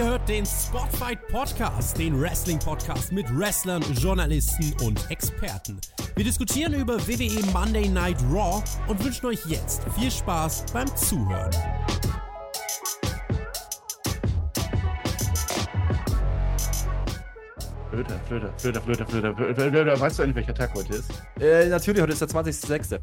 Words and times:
Ihr 0.00 0.06
hört 0.06 0.26
den 0.30 0.46
Spotfight 0.46 1.28
Podcast, 1.28 1.98
den 1.98 2.18
Wrestling-Podcast 2.18 3.12
mit 3.12 3.26
Wrestlern, 3.38 3.82
Journalisten 3.92 4.74
und 4.82 4.98
Experten. 5.10 5.78
Wir 6.16 6.24
diskutieren 6.24 6.72
über 6.72 6.98
WWE 7.06 7.44
Monday 7.52 7.86
Night 7.86 8.16
Raw 8.32 8.64
und 8.88 9.04
wünschen 9.04 9.26
euch 9.26 9.44
jetzt 9.44 9.82
viel 9.98 10.10
Spaß 10.10 10.64
beim 10.72 10.88
Zuhören. 10.96 11.50
Flöter, 17.90 18.20
Flöter, 18.26 18.52
Flöter, 18.56 18.80
Flöter, 18.80 19.06
Flöter, 19.06 19.34
Flöter, 19.34 19.70
Flöter. 19.70 20.00
Weißt 20.00 20.18
du 20.18 20.22
eigentlich, 20.22 20.36
welcher 20.36 20.54
Tag 20.54 20.72
heute 20.74 20.94
ist? 20.94 21.10
Äh, 21.38 21.68
natürlich, 21.68 22.00
heute 22.00 22.12
ist 22.14 22.22
der 22.22 22.28
20.06. 22.28 23.00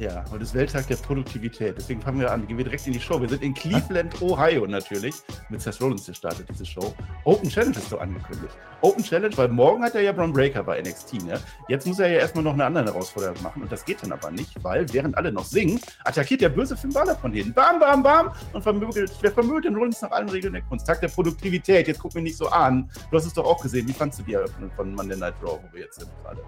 Ja, 0.00 0.24
heute 0.32 0.42
ist 0.42 0.54
Welttag 0.54 0.88
der 0.88 0.96
Produktivität. 0.96 1.76
Deswegen 1.78 2.02
fangen 2.02 2.18
wir 2.18 2.32
an. 2.32 2.44
Gehen 2.48 2.58
wir 2.58 2.64
direkt 2.64 2.84
in 2.88 2.94
die 2.94 3.00
Show. 3.00 3.20
Wir 3.20 3.28
sind 3.28 3.44
in 3.44 3.54
Cleveland, 3.54 4.20
Ohio 4.20 4.66
natürlich. 4.66 5.14
Mit 5.50 5.62
Seth 5.62 5.80
Rollins 5.80 6.06
gestartet, 6.06 6.48
diese 6.50 6.66
Show. 6.66 6.92
Open 7.22 7.48
Challenge 7.48 7.76
ist 7.76 7.90
so 7.90 7.98
angekündigt. 7.98 8.56
Open 8.80 9.04
Challenge, 9.04 9.36
weil 9.36 9.46
morgen 9.48 9.84
hat 9.84 9.94
er 9.94 10.00
ja 10.00 10.10
Braun 10.10 10.32
Breaker 10.32 10.64
bei 10.64 10.80
NXT. 10.80 11.22
Ne? 11.22 11.38
Jetzt 11.68 11.86
muss 11.86 12.00
er 12.00 12.08
ja 12.08 12.18
erstmal 12.18 12.42
noch 12.42 12.54
eine 12.54 12.64
andere 12.64 12.86
Herausforderung 12.86 13.40
machen. 13.40 13.62
Und 13.62 13.70
das 13.70 13.84
geht 13.84 14.02
dann 14.02 14.10
aber 14.10 14.32
nicht, 14.32 14.52
weil 14.64 14.92
während 14.92 15.16
alle 15.16 15.30
noch 15.30 15.44
singen, 15.44 15.80
attackiert 16.02 16.40
der 16.40 16.48
böse 16.48 16.76
Finn 16.76 16.92
Balor 16.92 17.14
von 17.14 17.32
hinten. 17.32 17.54
Bam, 17.54 17.78
bam, 17.78 18.02
bam. 18.02 18.32
Und 18.52 18.62
vermögelt, 18.62 19.12
der 19.22 19.30
vermögelt 19.30 19.66
den 19.66 19.76
Rollins 19.76 20.02
nach 20.02 20.10
allen 20.10 20.28
Regeln 20.28 20.54
der 20.54 20.62
Kunst. 20.62 20.88
Tag 20.88 21.02
der 21.02 21.08
Produktivität. 21.08 21.86
Jetzt 21.86 22.00
guck 22.00 22.12
mich 22.16 22.24
nicht 22.24 22.36
so 22.36 22.48
an. 22.48 22.90
Du 23.12 23.16
hast 23.16 23.26
es 23.26 23.32
doch 23.32 23.44
auch 23.44 23.62
gesehen. 23.62 23.86
Wie 23.86 23.92
fandst 23.92 24.18
du 24.18 24.24
die 24.24 24.34
Eröffnung 24.34 24.72
von 24.72 24.92
Monday 24.92 25.16
Night 25.16 25.34
Raw, 25.40 25.60
wo 25.62 25.72
wir 25.72 25.82
jetzt 25.82 26.00
sind 26.00 26.10
gerade? 26.24 26.42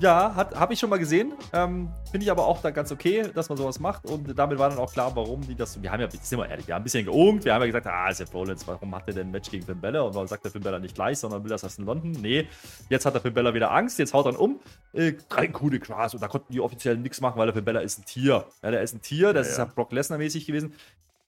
Ja, 0.00 0.34
habe 0.34 0.72
ich 0.72 0.78
schon 0.78 0.88
mal 0.88 0.98
gesehen. 0.98 1.34
Ähm, 1.52 1.90
Finde 2.10 2.24
ich 2.24 2.30
aber 2.30 2.46
auch 2.46 2.62
da 2.62 2.70
ganz 2.70 2.90
okay, 2.90 3.30
dass 3.34 3.50
man 3.50 3.58
sowas 3.58 3.78
macht. 3.78 4.06
Und 4.06 4.38
damit 4.38 4.58
war 4.58 4.70
dann 4.70 4.78
auch 4.78 4.90
klar, 4.90 5.14
warum 5.14 5.42
die 5.42 5.54
das. 5.54 5.80
Wir 5.82 5.92
haben 5.92 6.00
ja, 6.00 6.08
sind 6.10 6.38
wir 6.38 6.48
ehrlich, 6.48 6.66
wir 6.66 6.74
haben 6.74 6.80
ein 6.80 6.84
bisschen 6.84 7.04
geungt. 7.04 7.44
Wir 7.44 7.52
haben 7.52 7.60
ja 7.60 7.66
gesagt, 7.66 7.86
ah, 7.86 8.10
Seth 8.12 8.32
Rollins, 8.32 8.66
warum 8.66 8.88
macht 8.88 9.08
er 9.08 9.14
denn 9.14 9.28
ein 9.28 9.30
Match 9.30 9.50
gegen 9.50 9.64
Finn 9.64 9.78
Bella? 9.78 10.00
Und 10.00 10.14
warum 10.14 10.26
sagt 10.26 10.42
der 10.42 10.50
Finn 10.50 10.62
Bella 10.62 10.78
nicht 10.78 10.94
gleich, 10.94 11.18
sondern 11.18 11.44
will 11.44 11.50
das 11.50 11.62
erst 11.62 11.78
in 11.78 11.84
London? 11.84 12.12
Nee, 12.12 12.48
jetzt 12.88 13.04
hat 13.04 13.12
der 13.12 13.20
Finn 13.20 13.34
Bella 13.34 13.52
wieder 13.52 13.70
Angst. 13.70 13.98
Jetzt 13.98 14.14
haut 14.14 14.24
er 14.24 14.40
um. 14.40 14.58
Äh, 14.94 15.12
drei 15.28 15.48
coole 15.48 15.78
Crash. 15.78 16.14
Und 16.14 16.22
da 16.22 16.28
konnten 16.28 16.52
die 16.52 16.60
offiziell 16.60 16.96
nichts 16.96 17.20
machen, 17.20 17.38
weil 17.38 17.46
der 17.46 17.54
Finn 17.54 17.64
Bella 17.64 17.80
ist 17.80 17.98
ein 17.98 18.06
Tier. 18.06 18.46
Ja, 18.62 18.70
der 18.70 18.80
ist 18.80 18.94
ein 18.94 19.02
Tier. 19.02 19.34
Das 19.34 19.48
ja, 19.48 19.52
ist 19.52 19.58
ja 19.58 19.64
Brock 19.66 19.92
Lesnar 19.92 20.18
mäßig 20.18 20.46
gewesen. 20.46 20.74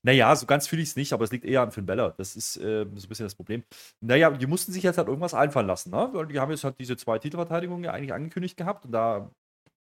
Naja, 0.05 0.35
so 0.35 0.47
ganz 0.47 0.67
fühle 0.67 0.83
ich 0.83 0.89
es 0.91 0.97
nicht, 0.97 1.13
aber 1.13 1.25
es 1.25 1.33
liegt 1.33 1.45
eher 1.45 1.63
an 1.63 1.71
Finn 1.71 1.87
Bella. 1.87 2.11
Das 2.11 2.37
ist 2.37 2.57
äh, 2.57 2.85
so 2.95 3.07
ein 3.07 3.09
bisschen 3.09 3.27
das 3.27 3.35
Problem. 3.35 3.63
Naja, 4.01 4.31
die 4.31 4.47
mussten 4.47 4.73
sich 4.73 4.83
jetzt 4.83 4.99
halt 4.99 5.09
irgendwas 5.09 5.35
einfallen 5.35 5.67
lassen, 5.67 5.91
ne? 5.91 6.27
Die 6.31 6.41
haben 6.41 6.51
jetzt 6.51 6.65
halt 6.65 6.79
diese 6.79 6.97
zwei 6.97 7.19
Titelverteidigungen 7.19 7.85
ja 7.85 7.93
eigentlich 7.93 8.13
angekündigt 8.13 8.57
gehabt 8.57 8.85
und 8.85 8.93
da 8.93 9.31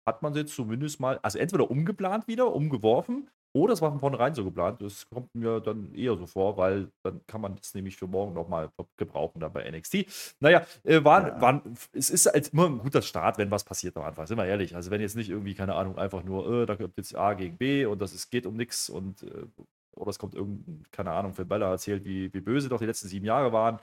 hat 0.05 0.21
man 0.21 0.33
jetzt 0.35 0.53
zumindest 0.55 0.99
mal, 0.99 1.19
also 1.23 1.39
entweder 1.39 1.71
umgeplant 1.71 2.27
wieder, 2.27 2.53
umgeworfen, 2.53 3.29
oder 3.55 3.73
es 3.73 3.81
war 3.81 3.91
von 3.91 3.99
vornherein 3.99 4.33
so 4.33 4.43
geplant. 4.43 4.81
Das 4.81 5.07
kommt 5.09 5.33
mir 5.35 5.59
dann 5.59 5.93
eher 5.93 6.17
so 6.17 6.25
vor, 6.25 6.57
weil 6.57 6.91
dann 7.03 7.21
kann 7.27 7.39
man 7.39 7.55
das 7.55 7.73
nämlich 7.75 7.95
für 7.97 8.07
morgen 8.07 8.33
nochmal 8.33 8.69
gebrauchen, 8.97 9.39
dann 9.39 9.53
bei 9.53 9.69
NXT. 9.69 10.05
Naja, 10.39 10.65
äh, 10.83 11.03
war, 11.03 11.27
ja. 11.27 11.41
war, 11.41 11.61
es 11.93 12.09
ist 12.09 12.25
halt 12.25 12.49
immer 12.51 12.65
ein 12.65 12.79
guter 12.79 13.03
Start, 13.03 13.37
wenn 13.37 13.51
was 13.51 13.63
passiert 13.63 13.95
am 13.95 14.03
Anfang, 14.03 14.25
sind 14.25 14.37
wir 14.37 14.45
ehrlich. 14.45 14.75
Also 14.75 14.89
wenn 14.89 15.01
jetzt 15.01 15.15
nicht 15.15 15.29
irgendwie, 15.29 15.53
keine 15.53 15.75
Ahnung, 15.75 15.97
einfach 15.99 16.23
nur, 16.23 16.63
äh, 16.63 16.65
da 16.65 16.75
kommt 16.75 16.97
jetzt 16.97 17.15
A 17.15 17.35
gegen 17.35 17.57
B 17.57 17.85
und 17.85 18.01
das 18.01 18.13
ist, 18.13 18.31
geht 18.31 18.47
um 18.47 18.57
nichts 18.57 18.89
und 18.89 19.21
äh, 19.23 19.45
oder 19.95 20.09
es 20.09 20.19
kommt 20.19 20.35
irgendein, 20.35 20.83
keine 20.91 21.11
Ahnung, 21.11 21.33
für 21.33 21.45
Bella 21.45 21.69
erzählt, 21.69 22.05
wie, 22.05 22.33
wie 22.33 22.41
böse 22.41 22.69
doch 22.69 22.79
die 22.79 22.85
letzten 22.85 23.07
sieben 23.07 23.25
Jahre 23.25 23.51
waren, 23.53 23.79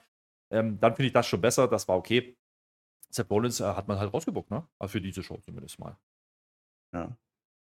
ähm, 0.50 0.78
dann 0.80 0.94
finde 0.94 1.06
ich 1.06 1.12
das 1.12 1.26
schon 1.26 1.40
besser, 1.40 1.68
das 1.68 1.86
war 1.88 1.96
okay. 1.96 2.36
Seth 3.10 3.30
Rollins 3.30 3.60
äh, 3.60 3.64
hat 3.64 3.88
man 3.88 3.98
halt 3.98 4.12
rausgebuckt, 4.12 4.50
ne? 4.50 4.66
Also 4.78 4.92
für 4.92 5.00
diese 5.00 5.22
Show 5.22 5.36
zumindest 5.38 5.78
mal. 5.78 5.96
Ja. 6.92 7.16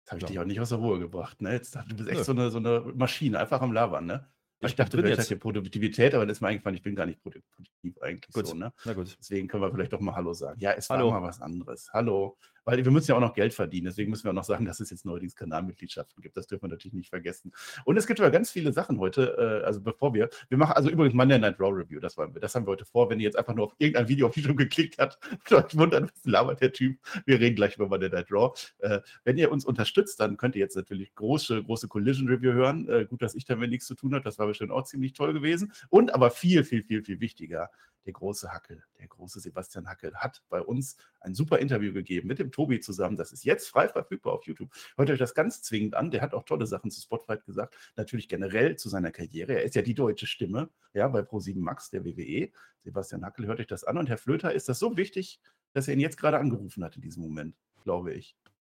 Das 0.05 0.13
habe 0.13 0.19
ich 0.19 0.23
ja. 0.23 0.29
dich 0.29 0.39
auch 0.39 0.45
nicht 0.45 0.61
aus 0.61 0.69
der 0.69 0.79
Ruhe 0.79 0.99
gebracht, 0.99 1.43
ne? 1.43 1.53
Jetzt, 1.53 1.75
du 1.75 1.97
bist 1.97 2.09
echt 2.09 2.25
so 2.25 2.33
eine, 2.33 2.51
so 2.51 2.59
eine 2.59 2.81
Maschine, 2.95 3.39
einfach 3.39 3.61
am 3.61 3.73
Labern, 3.73 4.07
ne? 4.07 4.29
Ich, 4.61 4.69
ich 4.69 4.75
dachte, 4.77 4.97
vielleicht 4.97 5.19
hat 5.19 5.27
hier 5.27 5.39
Produktivität, 5.39 6.15
aber 6.15 6.25
das 6.25 6.39
ist 6.39 6.41
mir 6.41 6.49
eingefallen, 6.49 6.77
ich 6.77 6.83
bin 6.83 6.95
gar 6.95 7.05
nicht 7.05 7.21
produktiv 7.21 7.99
eigentlich 8.01 8.33
gut. 8.33 8.47
so, 8.47 8.55
ne? 8.55 8.73
Na 8.85 8.95
gut. 8.95 9.17
Deswegen 9.19 9.49
können 9.49 9.63
wir 9.63 9.71
vielleicht 9.71 9.93
doch 9.93 10.01
mal 10.01 10.15
Hallo 10.15 10.33
sagen. 10.33 10.59
Ja, 10.61 10.73
es 10.73 10.89
Hallo. 10.89 11.11
war 11.11 11.21
mal 11.21 11.29
was 11.29 11.43
anderes. 11.43 11.91
Hallo 11.93 12.39
weil 12.67 12.85
wir 12.85 12.91
müssen 12.91 13.11
ja 13.11 13.17
auch 13.17 13.21
noch 13.21 13.33
Geld 13.33 13.55
verdienen. 13.55 13.87
Deswegen 13.87 14.11
müssen 14.11 14.25
wir 14.25 14.31
auch 14.31 14.35
noch 14.35 14.45
sagen, 14.45 14.65
dass 14.67 14.81
es 14.81 14.91
jetzt 14.91 15.07
neuerdings 15.07 15.35
Kanalmitgliedschaften 15.35 16.21
gibt. 16.21 16.37
Das 16.37 16.47
dürfen 16.47 16.65
wir 16.65 16.69
natürlich 16.69 16.93
nicht 16.93 17.09
vergessen. 17.09 17.53
Und 17.85 17.97
es 17.97 18.07
gibt 18.07 18.21
aber 18.21 18.31
ganz 18.31 18.51
viele 18.51 18.73
Sachen 18.73 18.99
heute. 18.99 19.63
Äh, 19.63 19.65
also 19.65 19.81
bevor 19.81 20.13
wir, 20.13 20.29
wir 20.49 20.59
machen 20.59 20.73
also 20.73 20.91
übrigens 20.91 21.15
Monday 21.15 21.39
Night 21.39 21.59
Raw 21.59 21.73
Review. 21.73 22.01
Das 22.01 22.19
wollen 22.19 22.35
wir. 22.35 22.41
Das 22.41 22.55
haben 22.55 22.67
wir 22.67 22.73
heute 22.73 22.85
vor. 22.85 23.09
Wenn 23.09 23.21
ihr 23.21 23.25
jetzt 23.25 23.39
einfach 23.39 23.55
nur 23.55 23.67
auf 23.67 23.75
irgendein 23.79 24.09
Video 24.09 24.27
auf 24.27 24.37
YouTube 24.37 24.59
geklickt 24.59 24.99
habt 24.99 25.19
und 25.31 25.53
euch 25.57 25.77
wundert, 25.77 26.03
was 26.13 26.25
labert 26.25 26.61
der 26.61 26.73
Typ. 26.73 26.99
Wir 27.25 27.41
reden 27.41 27.57
gleich 27.57 27.77
über 27.77 27.89
Monday 27.89 28.11
Night 28.11 28.31
Raw. 28.31 28.53
Äh, 28.79 29.01
wenn 29.25 29.39
ihr 29.39 29.51
uns 29.51 29.65
unterstützt, 29.65 30.19
dann 30.21 30.37
könnt 30.37 30.57
ihr 30.57 30.61
jetzt 30.61 30.77
natürlich 30.77 31.15
große, 31.15 31.63
große 31.63 31.89
Collision 31.89 32.29
Review 32.29 32.53
hören. 32.53 32.89
Äh, 32.89 33.07
gut, 33.07 33.23
dass 33.23 33.35
ich 33.35 33.45
damit 33.45 33.71
nichts 33.71 33.87
zu 33.87 33.95
tun 33.95 34.13
habe. 34.13 34.25
Das 34.25 34.39
war 34.39 34.47
bestimmt 34.49 34.73
auch 34.73 34.83
ziemlich 34.83 35.13
toll 35.13 35.33
gewesen. 35.33 35.73
Und 35.89 36.13
aber 36.13 36.31
viel, 36.31 36.65
viel, 36.65 36.83
viel, 36.83 37.05
viel 37.05 37.21
wichtiger 37.21 37.71
der 38.07 38.13
große 38.13 38.53
Hackel, 38.53 38.83
der 38.99 39.09
große 39.09 39.41
Sebastian 39.41 39.89
Hackel, 39.89 40.15
hat 40.15 40.43
bei 40.49 40.63
uns 40.63 40.97
ein 41.21 41.35
super 41.35 41.59
Interview 41.59 41.93
gegeben 41.93 42.29
mit 42.29 42.39
dem 42.39 42.53
Tobi 42.53 42.81
zusammen. 42.81 43.17
Das 43.17 43.33
ist 43.33 43.45
jetzt 43.45 43.69
frei 43.69 43.89
verfügbar 43.89 44.33
auf 44.35 44.47
YouTube. 44.47 44.71
Hört 44.97 45.11
euch 45.11 45.19
das 45.19 45.35
ganz 45.35 45.63
zwingend 45.63 45.95
an. 45.95 46.11
Der 46.11 46.23
hat 46.23 46.33
auch 46.33 46.45
tolle 46.45 46.67
Sachen 46.67 46.91
zu 46.91 47.01
Spotlight 47.01 47.45
gesagt. 47.45 47.77
Natürlich 47.97 48.29
generell 48.29 48.77
zu 48.77 48.89
seiner 48.89 49.11
Karriere. 49.11 49.55
Er 49.55 49.65
ist 49.65 49.75
ja 49.75 49.83
die 49.83 49.95
deutsche 49.95 50.27
Stimme 50.27 50.71
ja, 50.95 51.09
bei 51.09 51.21
Pro7 51.21 51.59
Max 51.59 51.91
der 51.91 52.05
WWE. 52.05 52.51
Sebastian 52.83 53.25
Hackel, 53.25 53.47
hört 53.47 53.61
euch 53.61 53.67
das 53.67 53.85
an. 53.85 53.99
Und 53.99 54.09
Herr 54.09 54.19
Flöter, 54.19 54.55
ist 54.55 54.69
das 54.69 54.79
so 54.79 54.97
wichtig, 54.97 55.41
dass 55.73 55.89
er 55.89 55.95
ihn 55.95 56.01
jetzt 56.01 56.17
gerade 56.17 56.39
angerufen 56.39 56.85
hat 56.85 56.97
in 56.97 57.03
diesem 57.03 57.23
Moment, 57.23 57.57
glaube 57.83 58.15
ich. 58.15 58.37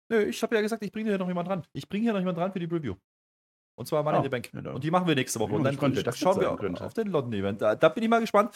Nö, 0.10 0.24
ich 0.24 0.42
habe 0.42 0.56
ja 0.56 0.62
gesagt, 0.62 0.84
ich 0.84 0.92
bringe 0.92 1.10
hier 1.10 1.20
noch 1.20 1.28
jemand 1.28 1.48
dran. 1.48 1.64
Ich 1.72 1.88
bringe 1.88 2.04
hier 2.04 2.14
noch 2.14 2.20
jemand 2.20 2.38
dran 2.38 2.52
für 2.52 2.60
die 2.60 2.66
Review. 2.66 2.96
Und 3.80 3.86
zwar 3.86 4.04
Money 4.04 4.18
in 4.18 4.24
the 4.24 4.30
Bank. 4.30 4.52
Ja, 4.54 4.72
und 4.72 4.84
die 4.84 4.92
machen 4.92 5.08
wir 5.08 5.16
nächste 5.16 5.40
Woche. 5.40 5.54
Und 5.54 5.64
dann 5.64 5.78
könnte, 5.78 6.04
schauen 6.12 6.42
wir 6.42 6.54
könnte. 6.58 6.84
auf 6.84 6.94
den 6.94 7.08
London-Event. 7.08 7.62
Da, 7.62 7.76
da, 7.76 7.88
bin 7.88 8.04
ich 8.04 8.10
mal 8.10 8.20
gespannt. 8.20 8.54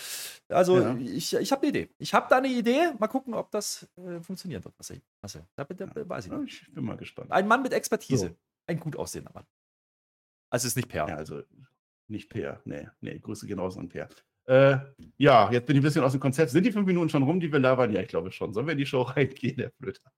Also, 0.49 0.81
ja. 0.81 0.97
ich, 0.97 1.33
ich 1.33 1.49
habe 1.49 1.61
eine 1.61 1.69
Idee. 1.69 1.89
Ich 1.97 2.13
habe 2.13 2.27
da 2.29 2.39
eine 2.39 2.49
Idee. 2.49 2.91
Mal 2.99 3.07
gucken, 3.07 3.33
ob 3.33 3.49
das 3.49 3.87
äh, 3.95 4.19
funktionieren 4.19 4.65
wird. 4.65 4.77
Marcel. 4.77 5.01
Marcel. 5.21 5.43
Da, 5.55 5.63
da, 5.63 5.85
da 5.85 6.09
weiß 6.09 6.25
ich 6.25 6.31
nicht. 6.33 6.63
Ich 6.63 6.73
bin 6.73 6.83
mal 6.83 6.97
gespannt. 6.97 7.31
Ein 7.31 7.47
Mann 7.47 7.61
mit 7.61 7.71
Expertise. 7.71 8.27
So. 8.27 8.35
Ein 8.67 8.81
gut 8.81 8.97
aussehender 8.97 9.31
Mann. 9.33 9.45
Also, 10.49 10.65
es 10.65 10.71
ist 10.71 10.75
nicht 10.75 10.89
Per. 10.89 11.07
Ja, 11.07 11.15
also 11.15 11.41
nicht 12.09 12.29
Per. 12.29 12.59
Nee, 12.65 12.89
nee. 12.99 13.17
Grüße 13.17 13.47
gehen 13.47 13.59
raus 13.59 13.77
an 13.77 13.87
Per. 13.87 14.09
Äh, 14.47 14.77
ja, 15.15 15.49
jetzt 15.53 15.67
bin 15.67 15.77
ich 15.77 15.81
ein 15.81 15.85
bisschen 15.85 16.03
aus 16.03 16.11
dem 16.11 16.19
Konzept. 16.19 16.51
Sind 16.51 16.65
die 16.65 16.73
fünf 16.73 16.85
Minuten 16.85 17.07
schon 17.07 17.23
rum, 17.23 17.39
die 17.39 17.49
wir 17.49 17.59
labern? 17.59 17.93
Ja, 17.93 18.01
ich 18.01 18.09
glaube 18.09 18.29
schon. 18.33 18.53
Sollen 18.53 18.67
wir 18.67 18.73
in 18.73 18.77
die 18.77 18.85
Show 18.85 19.03
reingehen, 19.03 19.55
der 19.55 19.71
Flöter? 19.71 20.11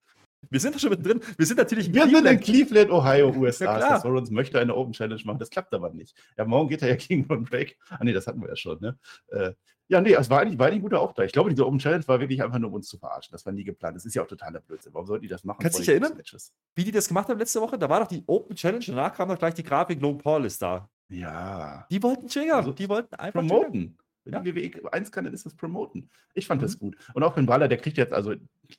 Wir 0.49 0.59
sind 0.59 0.75
da 0.75 0.79
schon 0.79 0.89
mittendrin. 0.91 1.21
Wir 1.37 1.45
sind 1.45 1.57
natürlich 1.57 1.87
in 1.87 1.93
Wir 1.93 2.03
Cleveland. 2.03 2.27
sind 2.45 2.55
in 2.57 2.67
Cleveland, 2.67 2.91
Ohio, 2.91 3.29
USA. 3.35 3.79
Ja, 3.79 3.97
Rollins 3.97 4.31
möchte 4.31 4.59
eine 4.59 4.75
Open 4.75 4.93
Challenge 4.93 5.21
machen. 5.25 5.39
Das 5.39 5.49
klappt 5.49 5.73
aber 5.73 5.91
nicht. 5.91 6.15
Ja, 6.37 6.45
morgen 6.45 6.69
geht 6.69 6.81
er 6.81 6.89
ja 6.89 6.95
gegen 7.07 7.25
Ron 7.25 7.43
Break. 7.43 7.77
Ah, 7.89 8.03
nee, 8.03 8.13
das 8.13 8.27
hatten 8.27 8.41
wir 8.41 8.49
ja 8.49 8.55
schon, 8.55 8.79
ne? 8.81 8.97
Äh, 9.29 9.53
ja, 9.87 10.01
nee, 10.01 10.13
es 10.13 10.29
war 10.31 10.41
eigentlich, 10.41 10.57
war 10.57 10.65
eigentlich 10.67 10.79
ein 10.79 10.81
guter 10.81 10.99
Auftrag. 10.99 11.27
Ich 11.27 11.31
glaube, 11.31 11.51
diese 11.51 11.65
Open 11.65 11.77
Challenge 11.77 12.07
war 12.07 12.19
wirklich 12.19 12.41
einfach 12.41 12.57
nur, 12.57 12.69
um 12.69 12.75
uns 12.75 12.87
zu 12.87 12.97
verarschen. 12.97 13.31
Das 13.31 13.45
war 13.45 13.53
nie 13.53 13.63
geplant. 13.63 13.95
Das 13.95 14.03
ist 14.05 14.15
ja 14.15 14.23
auch 14.23 14.27
totaler 14.27 14.59
Blödsinn. 14.59 14.93
Warum 14.95 15.05
sollten 15.05 15.21
die 15.21 15.27
das 15.29 15.43
machen? 15.43 15.59
Kannst 15.61 15.77
du 15.77 15.81
dich 15.81 15.89
erinnern, 15.89 16.13
wie 16.75 16.83
die 16.83 16.91
das 16.91 17.07
gemacht 17.07 17.29
haben 17.29 17.37
letzte 17.37 17.61
Woche? 17.61 17.77
Da 17.77 17.87
war 17.87 17.99
doch 17.99 18.07
die 18.07 18.23
Open 18.25 18.55
Challenge. 18.55 18.83
Danach 18.87 19.13
kam 19.13 19.29
doch 19.29 19.37
gleich 19.37 19.53
die 19.53 19.63
Grafik, 19.63 20.01
Logan 20.01 20.17
Paul 20.17 20.45
ist 20.45 20.59
da. 20.61 20.89
Ja. 21.09 21.85
Die 21.91 22.01
wollten 22.01 22.27
triggern. 22.27 22.57
Also, 22.57 22.71
die 22.71 22.89
wollten 22.89 23.13
einfach 23.15 23.41
promoten. 23.41 23.71
Triggern. 23.71 23.97
Wenn 24.25 24.33
ja. 24.33 24.39
die 24.41 24.55
WWE 24.55 24.91
eins 24.91 25.11
kann, 25.11 25.23
dann 25.23 25.33
ist 25.33 25.45
das 25.45 25.55
Promoten. 25.55 26.09
Ich 26.33 26.47
fand 26.47 26.61
mhm. 26.61 26.65
das 26.65 26.79
gut. 26.79 26.97
Und 27.13 27.23
auch 27.23 27.37
wenn 27.37 27.47
Waller, 27.47 27.67
der 27.67 27.77
kriegt 27.77 27.97
jetzt, 27.97 28.11
also 28.11 28.33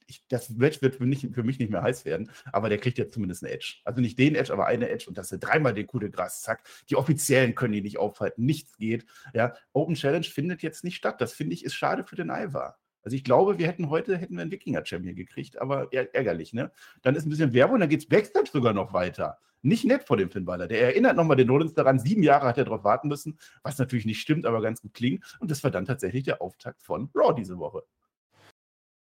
ich, 0.07 0.27
das 0.29 0.51
Match 0.51 0.83
wird 0.83 0.97
für, 0.97 1.07
nicht, 1.07 1.33
für, 1.33 1.45
mich 1.45 1.59
nicht 1.59 1.71
mehr 1.71 1.83
heiß 1.83 2.05
werden, 2.05 2.31
aber 2.53 2.69
der 2.69 2.79
kriegt 2.79 2.99
jetzt 2.99 3.15
zumindest 3.15 3.45
eine 3.45 3.53
Edge. 3.53 3.77
Also 3.85 4.01
nicht 4.01 4.19
den 4.19 4.35
Edge, 4.35 4.53
aber 4.53 4.67
eine 4.67 4.91
Edge 4.91 5.07
und 5.09 5.17
das 5.17 5.31
ist 5.31 5.41
dreimal 5.41 5.73
den 5.73 5.87
Coup 5.87 6.01
de 6.01 6.11
Gras, 6.11 6.43
zack. 6.43 6.65
Die 6.91 6.97
Offiziellen 6.97 7.55
können 7.55 7.73
die 7.73 7.83
nicht 7.83 7.99
aufhalten, 7.99 8.45
nichts 8.45 8.77
geht. 8.77 9.07
Ja, 9.33 9.55
Open 9.73 9.95
Challenge 9.95 10.27
findet 10.27 10.63
jetzt 10.63 10.85
nicht 10.85 10.97
statt. 10.97 11.21
Das 11.21 11.33
finde 11.33 11.55
ich 11.55 11.65
ist 11.65 11.75
schade 11.75 12.05
für 12.05 12.17
den 12.17 12.31
Ivar. 12.31 12.79
Also 13.03 13.15
ich 13.15 13.23
glaube, 13.23 13.59
wir 13.59 13.69
hätten 13.69 13.89
heute 13.89 14.19
hätten 14.19 14.35
wir 14.35 14.43
einen 14.43 14.51
Wikinger-Champion 14.51 15.15
gekriegt, 15.15 15.61
aber 15.61 15.93
ärgerlich, 15.93 16.53
ne? 16.53 16.73
Dann 17.03 17.15
ist 17.15 17.25
ein 17.25 17.31
bisschen 17.31 17.53
Werbung, 17.53 17.79
dann 17.79 17.89
geht 17.89 18.01
es 18.01 18.09
Backstage 18.09 18.51
sogar 18.53 18.73
noch 18.73 18.93
weiter. 18.93 19.39
Nicht 19.67 19.85
nett 19.85 20.05
vor 20.05 20.17
dem 20.17 20.31
Finn 20.31 20.45
Balor. 20.45 20.69
Der 20.69 20.81
erinnert 20.81 21.17
nochmal 21.17 21.37
den 21.37 21.51
Rollins 21.51 21.75
daran, 21.75 21.99
sieben 21.99 22.23
Jahre 22.23 22.47
hat 22.47 22.57
er 22.57 22.65
darauf 22.65 22.85
warten 22.85 23.09
müssen, 23.09 23.37
was 23.65 23.79
natürlich 23.79 24.07
nicht 24.07 24.21
stimmt, 24.21 24.47
aber 24.47 24.63
ganz 24.63 24.81
gut 24.81 24.95
klingt. 24.95 25.25
Und 25.41 25.51
das 25.51 25.65
war 25.65 25.73
dann 25.73 25.85
tatsächlich 25.85 26.23
der 26.23 26.41
Auftakt 26.41 26.83
von 26.83 27.11
Raw 27.15 27.35
diese 27.35 27.59
Woche. 27.59 27.83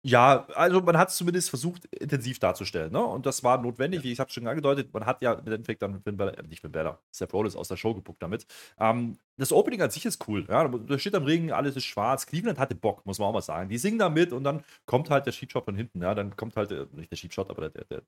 Ja, 0.02 0.46
also 0.54 0.80
man 0.82 0.96
hat 0.96 1.08
es 1.08 1.16
zumindest 1.16 1.50
versucht, 1.50 1.84
intensiv 1.86 2.38
darzustellen, 2.38 2.92
ne? 2.92 3.04
Und 3.04 3.26
das 3.26 3.42
war 3.42 3.60
notwendig, 3.60 4.04
wie 4.04 4.12
ich 4.12 4.20
habe 4.20 4.30
schon 4.30 4.46
angedeutet. 4.46 4.92
Man 4.94 5.04
hat 5.04 5.20
ja 5.20 5.32
im 5.32 5.52
Endeffekt 5.52 5.82
dann 5.82 6.00
Finn 6.02 6.16
Balor, 6.16 6.38
äh, 6.38 6.42
nicht 6.44 6.60
Finn 6.60 6.70
Balor, 6.72 7.00
Seth 7.10 7.32
Rollins 7.32 7.56
aus 7.56 7.68
der 7.68 7.76
Show 7.76 7.92
gepuckt 7.94 8.22
damit. 8.22 8.46
Ähm, 8.78 9.18
das 9.36 9.52
Opening 9.52 9.82
an 9.82 9.90
sich 9.90 10.06
ist 10.06 10.26
cool. 10.28 10.46
Ja, 10.48 10.68
da 10.68 10.98
steht 10.98 11.16
am 11.16 11.24
Ring, 11.24 11.50
alles 11.50 11.74
ist 11.76 11.86
schwarz. 11.86 12.26
Cleveland 12.26 12.58
hatte 12.58 12.76
Bock, 12.76 13.04
muss 13.04 13.18
man 13.18 13.28
auch 13.28 13.32
mal 13.32 13.42
sagen. 13.42 13.68
Die 13.68 13.78
singen 13.78 13.98
da 13.98 14.08
mit 14.08 14.32
und 14.32 14.44
dann 14.44 14.62
kommt 14.84 15.10
halt 15.10 15.26
der 15.26 15.32
Sheepshot 15.32 15.64
von 15.64 15.76
hinten. 15.76 16.02
Ja, 16.02 16.14
dann 16.14 16.36
kommt 16.36 16.56
halt, 16.56 16.70
äh, 16.70 16.86
nicht 16.92 17.10
der 17.10 17.16
Sheepshot, 17.16 17.50
aber 17.50 17.68
der, 17.68 17.70
der, 17.70 17.84
der 17.86 18.02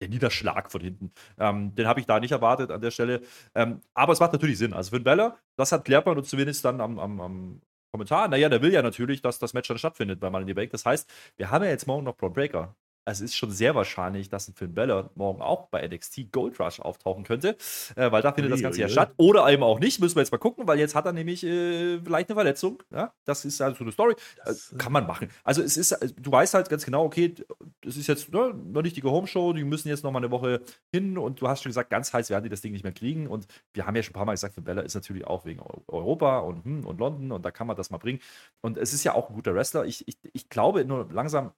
Niederschlag 0.00 0.70
von 0.70 0.80
hinten. 0.80 1.12
Ähm, 1.38 1.74
den 1.74 1.86
habe 1.86 2.00
ich 2.00 2.06
da 2.06 2.20
nicht 2.20 2.32
erwartet 2.32 2.70
an 2.70 2.80
der 2.80 2.90
Stelle. 2.90 3.22
Ähm, 3.54 3.80
aber 3.94 4.12
es 4.12 4.20
macht 4.20 4.32
natürlich 4.32 4.58
Sinn. 4.58 4.72
Also 4.72 4.90
Finn 4.90 5.04
Balor, 5.04 5.38
das 5.56 5.72
hat 5.72 5.84
Klerper 5.84 6.12
und 6.12 6.26
zumindest 6.26 6.64
dann 6.64 6.80
am, 6.80 6.98
am, 6.98 7.20
am 7.20 7.60
Kommentar. 7.92 8.28
Naja, 8.28 8.48
der 8.48 8.60
will 8.62 8.72
ja 8.72 8.82
natürlich, 8.82 9.22
dass 9.22 9.38
das 9.38 9.54
Match 9.54 9.68
dann 9.68 9.78
stattfindet 9.78 10.20
bei 10.20 10.28
Money 10.30 10.42
in 10.42 10.48
the 10.48 10.54
Bank. 10.54 10.70
Das 10.72 10.84
heißt, 10.84 11.08
wir 11.36 11.50
haben 11.50 11.64
ja 11.64 11.70
jetzt 11.70 11.86
morgen 11.86 12.04
noch 12.04 12.16
Braun 12.16 12.32
Breaker. 12.32 12.74
Es 13.04 13.20
ist 13.20 13.36
schon 13.36 13.50
sehr 13.50 13.74
wahrscheinlich, 13.74 14.28
dass 14.28 14.48
ein 14.48 14.54
Finn 14.54 14.74
Balor 14.74 15.10
morgen 15.14 15.42
auch 15.42 15.68
bei 15.68 15.86
NXT 15.86 16.32
Gold 16.32 16.58
Rush 16.58 16.80
auftauchen 16.80 17.24
könnte, 17.24 17.56
äh, 17.96 18.10
weil 18.10 18.22
da 18.22 18.32
findet 18.32 18.52
das 18.52 18.62
Ganze 18.62 18.80
ja 18.80 18.88
statt. 18.88 19.12
Oder 19.16 19.50
eben 19.50 19.62
auch 19.62 19.78
nicht, 19.78 20.00
müssen 20.00 20.16
wir 20.16 20.22
jetzt 20.22 20.32
mal 20.32 20.38
gucken, 20.38 20.66
weil 20.66 20.78
jetzt 20.78 20.94
hat 20.94 21.04
er 21.06 21.12
nämlich 21.12 21.44
äh, 21.44 22.00
vielleicht 22.00 22.30
eine 22.30 22.36
Verletzung. 22.36 22.82
Ja? 22.90 23.12
Das 23.24 23.44
ist 23.44 23.60
also 23.60 23.84
eine 23.84 23.92
Story. 23.92 24.14
Das, 24.44 24.72
äh, 24.72 24.76
kann 24.76 24.92
man 24.92 25.06
machen. 25.06 25.28
Also 25.42 25.62
es 25.62 25.76
ist, 25.76 25.92
äh, 25.92 26.08
du 26.16 26.32
weißt 26.32 26.54
halt 26.54 26.68
ganz 26.68 26.84
genau, 26.84 27.04
okay, 27.04 27.34
das 27.82 27.96
ist 27.96 28.06
jetzt 28.06 28.32
ne, 28.32 28.54
noch 28.54 28.82
nicht 28.82 28.96
die 28.96 29.02
Home-Show, 29.02 29.52
die 29.52 29.64
müssen 29.64 29.88
jetzt 29.88 30.02
noch 30.02 30.10
mal 30.10 30.18
eine 30.18 30.30
Woche 30.30 30.62
hin 30.92 31.18
und 31.18 31.40
du 31.40 31.48
hast 31.48 31.62
schon 31.62 31.70
gesagt, 31.70 31.90
ganz 31.90 32.12
heiß 32.12 32.30
werden 32.30 32.44
die 32.44 32.50
das 32.50 32.62
Ding 32.62 32.72
nicht 32.72 32.84
mehr 32.84 32.92
kriegen. 32.92 33.26
Und 33.26 33.46
wir 33.74 33.86
haben 33.86 33.96
ja 33.96 34.02
schon 34.02 34.12
ein 34.12 34.14
paar 34.14 34.24
Mal 34.24 34.32
gesagt, 34.32 34.54
Finn 34.54 34.64
Balor 34.64 34.84
ist 34.84 34.94
natürlich 34.94 35.26
auch 35.26 35.44
wegen 35.44 35.60
Europa 35.88 36.38
und, 36.38 36.64
hm, 36.64 36.86
und 36.86 36.98
London 36.98 37.32
und 37.32 37.44
da 37.44 37.50
kann 37.50 37.66
man 37.66 37.76
das 37.76 37.90
mal 37.90 37.98
bringen. 37.98 38.20
Und 38.62 38.78
es 38.78 38.94
ist 38.94 39.04
ja 39.04 39.14
auch 39.14 39.28
ein 39.28 39.34
guter 39.34 39.54
Wrestler. 39.54 39.84
Ich, 39.84 40.08
ich, 40.08 40.16
ich 40.32 40.48
glaube 40.48 40.84
nur 40.84 41.08
langsam, 41.12 41.52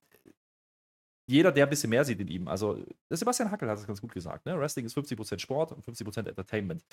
jeder, 1.28 1.50
der 1.50 1.66
ein 1.66 1.70
bisschen 1.70 1.90
mehr 1.90 2.04
sieht 2.04 2.20
in 2.20 2.28
ihm. 2.28 2.48
Also, 2.48 2.78
Sebastian 3.10 3.50
Hackel 3.50 3.68
hat 3.68 3.78
es 3.78 3.86
ganz 3.86 4.00
gut 4.00 4.12
gesagt. 4.12 4.46
Ne? 4.46 4.58
Wrestling 4.58 4.86
ist 4.86 4.96
50% 4.96 5.40
Sport 5.40 5.72
und 5.72 5.84
50% 5.84 6.28
Entertainment. 6.28 6.84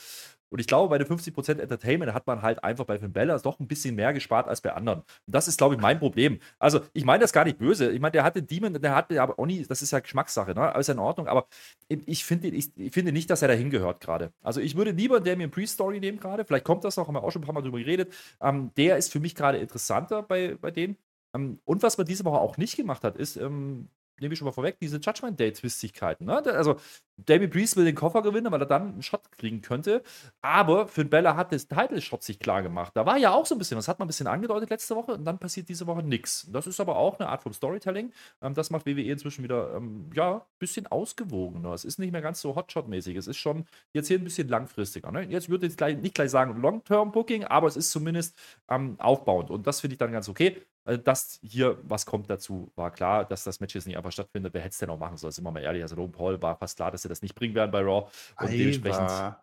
Und 0.49 0.59
ich 0.59 0.65
glaube, 0.67 0.89
bei 0.89 0.97
den 0.97 1.07
50% 1.07 1.59
Entertainment 1.59 2.13
hat 2.13 2.25
man 2.25 2.41
halt 2.41 2.63
einfach 2.63 2.85
bei 2.85 2.97
Finn 2.97 3.13
Bella 3.13 3.37
doch 3.37 3.59
ein 3.59 3.67
bisschen 3.67 3.95
mehr 3.95 4.11
gespart 4.11 4.47
als 4.47 4.61
bei 4.61 4.73
anderen. 4.73 4.99
Und 4.99 5.35
das 5.35 5.47
ist, 5.47 5.57
glaube 5.57 5.75
ich, 5.75 5.81
mein 5.81 5.99
Problem. 5.99 6.39
Also, 6.57 6.81
ich 6.93 7.05
meine 7.05 7.21
das 7.21 7.31
gar 7.31 7.45
nicht 7.45 7.59
böse. 7.59 7.91
Ich 7.91 7.99
meine, 7.99 8.11
der 8.11 8.23
hatte 8.23 8.41
Demon, 8.41 8.73
der 8.73 8.95
hatte 8.95 9.21
aber 9.21 9.37
auch 9.37 9.45
nie, 9.45 9.63
das 9.65 9.81
ist 9.83 9.91
ja 9.91 9.99
Geschmackssache, 9.99 10.53
ne? 10.53 10.73
Alles 10.73 10.89
in 10.89 10.99
Ordnung. 10.99 11.27
Aber 11.27 11.47
ich 11.87 12.25
finde, 12.25 12.47
ich, 12.47 12.75
ich 12.77 12.95
nicht, 12.95 13.29
dass 13.29 13.41
er 13.43 13.49
dahin 13.49 13.69
gehört 13.69 14.01
gerade. 14.01 14.33
Also, 14.41 14.61
ich 14.61 14.75
würde 14.75 14.91
lieber 14.91 15.19
Damien 15.19 15.51
Priest 15.51 15.75
Story 15.75 15.99
nehmen 15.99 16.19
gerade. 16.19 16.43
Vielleicht 16.45 16.65
kommt 16.65 16.83
das 16.83 16.97
noch, 16.97 17.07
haben 17.07 17.15
wir 17.15 17.23
auch 17.23 17.31
schon 17.31 17.43
ein 17.43 17.45
paar 17.45 17.53
Mal 17.53 17.61
drüber 17.61 17.79
geredet. 17.79 18.13
Ähm, 18.41 18.71
der 18.77 18.97
ist 18.97 19.11
für 19.11 19.19
mich 19.19 19.35
gerade 19.35 19.59
interessanter 19.59 20.23
bei, 20.23 20.55
bei 20.59 20.71
denen. 20.71 20.97
Ähm, 21.35 21.59
und 21.65 21.83
was 21.83 21.97
man 21.97 22.07
diese 22.07 22.25
Woche 22.25 22.39
auch 22.39 22.57
nicht 22.57 22.75
gemacht 22.75 23.03
hat, 23.03 23.17
ist, 23.17 23.37
ähm, 23.37 23.89
nehme 24.19 24.33
ich 24.33 24.39
schon 24.39 24.45
mal 24.45 24.51
vorweg, 24.51 24.77
diese 24.79 24.97
Judgment 24.97 25.39
Day-Twistigkeiten. 25.39 26.25
Ne? 26.25 26.41
Also, 26.45 26.77
Damien 27.17 27.49
Priest 27.49 27.77
will 27.77 27.85
den 27.85 27.95
Koffer 27.95 28.21
gewinnen, 28.21 28.51
weil 28.51 28.61
er 28.61 28.65
dann 28.65 28.93
einen 28.93 29.03
Shot 29.03 29.31
kriegen 29.31 29.61
könnte. 29.61 30.01
Aber 30.41 30.87
Finn 30.87 31.09
Bella 31.09 31.35
hat 31.35 31.51
das 31.51 31.67
Title-Shot 31.67 32.23
sich 32.23 32.39
klar 32.39 32.63
gemacht. 32.63 32.91
Da 32.95 33.05
war 33.05 33.17
ja 33.17 33.31
auch 33.31 33.45
so 33.45 33.53
ein 33.53 33.59
bisschen, 33.59 33.77
das 33.77 33.87
hat 33.87 33.99
man 33.99 34.07
ein 34.07 34.07
bisschen 34.07 34.27
angedeutet 34.27 34.69
letzte 34.69 34.95
Woche 34.95 35.13
und 35.13 35.25
dann 35.25 35.37
passiert 35.37 35.69
diese 35.69 35.85
Woche 35.85 36.01
nichts. 36.01 36.47
Das 36.51 36.65
ist 36.65 36.79
aber 36.79 36.95
auch 36.95 37.19
eine 37.19 37.29
Art 37.29 37.43
von 37.43 37.53
Storytelling. 37.53 38.11
Ähm, 38.41 38.53
das 38.55 38.71
macht 38.71 38.85
WWE 38.85 39.01
inzwischen 39.01 39.43
wieder, 39.43 39.75
ähm, 39.75 40.09
ja, 40.13 40.37
ein 40.37 40.41
bisschen 40.59 40.87
ausgewogener. 40.87 41.73
Es 41.73 41.85
ist 41.85 41.99
nicht 41.99 42.11
mehr 42.11 42.21
ganz 42.21 42.41
so 42.41 42.55
Hotshot-mäßig. 42.55 43.15
Es 43.15 43.27
ist 43.27 43.37
schon 43.37 43.65
jetzt 43.93 44.07
hier 44.07 44.17
ein 44.17 44.23
bisschen 44.23 44.47
langfristiger. 44.47 45.11
Ne? 45.11 45.23
Jetzt 45.23 45.49
würde 45.49 45.67
ich 45.67 45.77
gleich, 45.77 45.97
nicht 45.97 46.15
gleich 46.15 46.31
sagen 46.31 46.59
Long-Term-Booking, 46.61 47.45
aber 47.45 47.67
es 47.67 47.77
ist 47.77 47.91
zumindest 47.91 48.35
ähm, 48.69 48.95
aufbauend. 48.99 49.51
Und 49.51 49.67
das 49.67 49.81
finde 49.81 49.93
ich 49.93 49.99
dann 49.99 50.11
ganz 50.11 50.29
okay. 50.29 50.61
Also 50.85 51.01
dass 51.01 51.39
hier 51.41 51.77
was 51.83 52.05
kommt 52.05 52.29
dazu, 52.29 52.71
war 52.75 52.91
klar, 52.91 53.23
dass 53.25 53.43
das 53.43 53.59
Match 53.59 53.73
jetzt 53.73 53.87
nicht 53.87 53.97
einfach 53.97 54.11
stattfindet. 54.11 54.53
Wer 54.53 54.61
hätte 54.61 54.73
es 54.73 54.77
denn 54.79 54.89
auch 54.89 54.99
machen 54.99 55.17
sollen? 55.17 55.31
Sind 55.31 55.45
wir 55.45 55.51
mal 55.51 55.61
ehrlich. 55.61 55.81
Also 55.81 55.95
Logan 55.95 56.11
Paul 56.11 56.41
war 56.41 56.57
fast 56.57 56.75
klar, 56.75 56.91
dass 56.91 57.03
sie 57.03 57.09
das 57.09 57.21
nicht 57.21 57.35
bringen 57.35 57.55
werden 57.55 57.71
bei 57.71 57.79
Raw. 57.79 58.09
Und 58.39 58.47
Aiwa. 58.47 58.51
dementsprechend. 58.51 59.35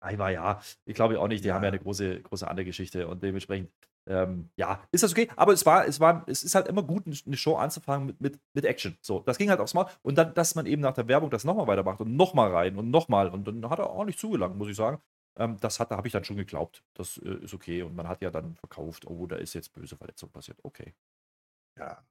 Aiwa, 0.00 0.30
ja. 0.30 0.60
Ich 0.84 0.94
glaube 0.94 1.20
auch 1.20 1.28
nicht. 1.28 1.44
Die 1.44 1.48
ja. 1.48 1.54
haben 1.54 1.62
ja 1.62 1.68
eine 1.68 1.78
große, 1.78 2.20
große 2.22 2.48
andere 2.48 2.64
Geschichte. 2.64 3.06
Und 3.06 3.22
dementsprechend, 3.22 3.70
ähm, 4.08 4.50
ja, 4.56 4.80
ist 4.90 5.04
das 5.04 5.12
okay. 5.12 5.28
Aber 5.36 5.52
es 5.52 5.64
war, 5.64 5.86
es 5.86 6.00
war, 6.00 6.24
es 6.26 6.42
ist 6.42 6.56
halt 6.56 6.66
immer 6.66 6.82
gut, 6.82 7.04
eine 7.06 7.36
Show 7.36 7.56
anzufangen 7.56 8.06
mit, 8.06 8.20
mit, 8.20 8.40
mit 8.52 8.64
Action. 8.64 8.98
So, 9.00 9.20
das 9.20 9.38
ging 9.38 9.50
halt 9.50 9.60
aufs 9.60 9.74
Mal. 9.74 9.86
Und 10.02 10.18
dann, 10.18 10.34
dass 10.34 10.56
man 10.56 10.66
eben 10.66 10.82
nach 10.82 10.94
der 10.94 11.06
Werbung 11.06 11.30
das 11.30 11.44
nochmal 11.44 11.68
weitermacht 11.68 12.00
und 12.00 12.16
nochmal 12.16 12.50
rein 12.52 12.76
und 12.76 12.90
nochmal. 12.90 13.28
Und 13.28 13.46
dann 13.46 13.70
hat 13.70 13.78
er 13.78 13.90
auch 13.90 14.04
nicht 14.04 14.18
zugelangt, 14.18 14.56
muss 14.56 14.68
ich 14.68 14.76
sagen. 14.76 15.00
Ähm, 15.36 15.58
das 15.60 15.80
hat, 15.80 15.90
habe 15.90 16.06
ich 16.08 16.12
dann 16.12 16.24
schon 16.24 16.36
geglaubt. 16.36 16.82
Das 16.94 17.18
äh, 17.18 17.44
ist 17.44 17.54
okay. 17.54 17.82
Und 17.82 17.94
man 17.94 18.08
hat 18.08 18.22
ja 18.22 18.30
dann 18.30 18.54
verkauft, 18.54 19.06
oh, 19.06 19.26
da 19.26 19.36
ist 19.36 19.54
jetzt 19.54 19.72
böse 19.72 19.96
Verletzung 19.96 20.30
passiert. 20.30 20.58
Okay. 20.62 20.94
Ja. 21.78 22.04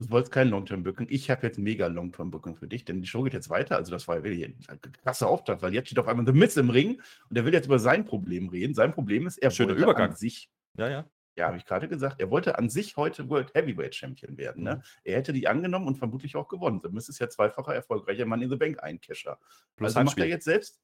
Du 0.00 0.10
wolltest 0.10 0.32
keinen 0.32 0.50
Long-Term-Booking. 0.50 1.08
Ich 1.10 1.28
habe 1.28 1.44
jetzt 1.44 1.58
mega 1.58 1.88
Long-Term-Booking 1.88 2.54
für 2.54 2.68
dich, 2.68 2.84
denn 2.84 3.00
die 3.00 3.08
Show 3.08 3.22
geht 3.22 3.32
jetzt 3.32 3.50
weiter. 3.50 3.76
Also, 3.76 3.90
das 3.90 4.06
war 4.06 4.16
ja 4.16 4.22
wirklich 4.22 4.44
ein 4.44 4.80
krasser 5.02 5.28
Auftrag, 5.28 5.60
weil 5.60 5.74
jetzt 5.74 5.88
steht 5.88 5.98
auf 5.98 6.06
einmal 6.06 6.24
The 6.24 6.32
Miz 6.32 6.56
im 6.56 6.70
Ring 6.70 7.02
und 7.28 7.36
er 7.36 7.44
will 7.44 7.52
jetzt 7.52 7.66
über 7.66 7.80
sein 7.80 8.04
Problem 8.04 8.48
reden. 8.48 8.74
Sein 8.74 8.92
Problem 8.92 9.26
ist, 9.26 9.38
er 9.38 9.50
Schöner 9.50 9.70
wollte 9.70 9.82
Übergang. 9.82 10.10
an 10.10 10.16
sich. 10.16 10.50
Ja, 10.76 10.88
ja. 10.88 11.10
Ja, 11.36 11.46
habe 11.46 11.56
ich 11.56 11.64
gerade 11.64 11.88
gesagt. 11.88 12.20
Er 12.20 12.30
wollte 12.30 12.58
an 12.58 12.68
sich 12.68 12.96
heute 12.96 13.28
World 13.28 13.54
Heavyweight 13.54 13.94
Champion 13.94 14.36
werden. 14.36 14.64
Ne? 14.64 14.76
Mhm. 14.76 14.82
Er 15.04 15.16
hätte 15.18 15.32
die 15.32 15.46
angenommen 15.46 15.86
und 15.86 15.96
vermutlich 15.96 16.34
auch 16.34 16.48
gewonnen. 16.48 16.80
The 16.82 16.90
Miz 16.90 17.08
ist 17.08 17.20
ja 17.20 17.28
zweifacher 17.28 17.72
erfolgreicher 17.74 18.26
Mann 18.26 18.42
in 18.42 18.50
the 18.50 18.56
Bank 18.56 18.82
Eincasher. 18.82 19.38
Also 19.78 20.02
macht 20.02 20.18
er 20.18 20.26
jetzt 20.26 20.44
selbst 20.44 20.80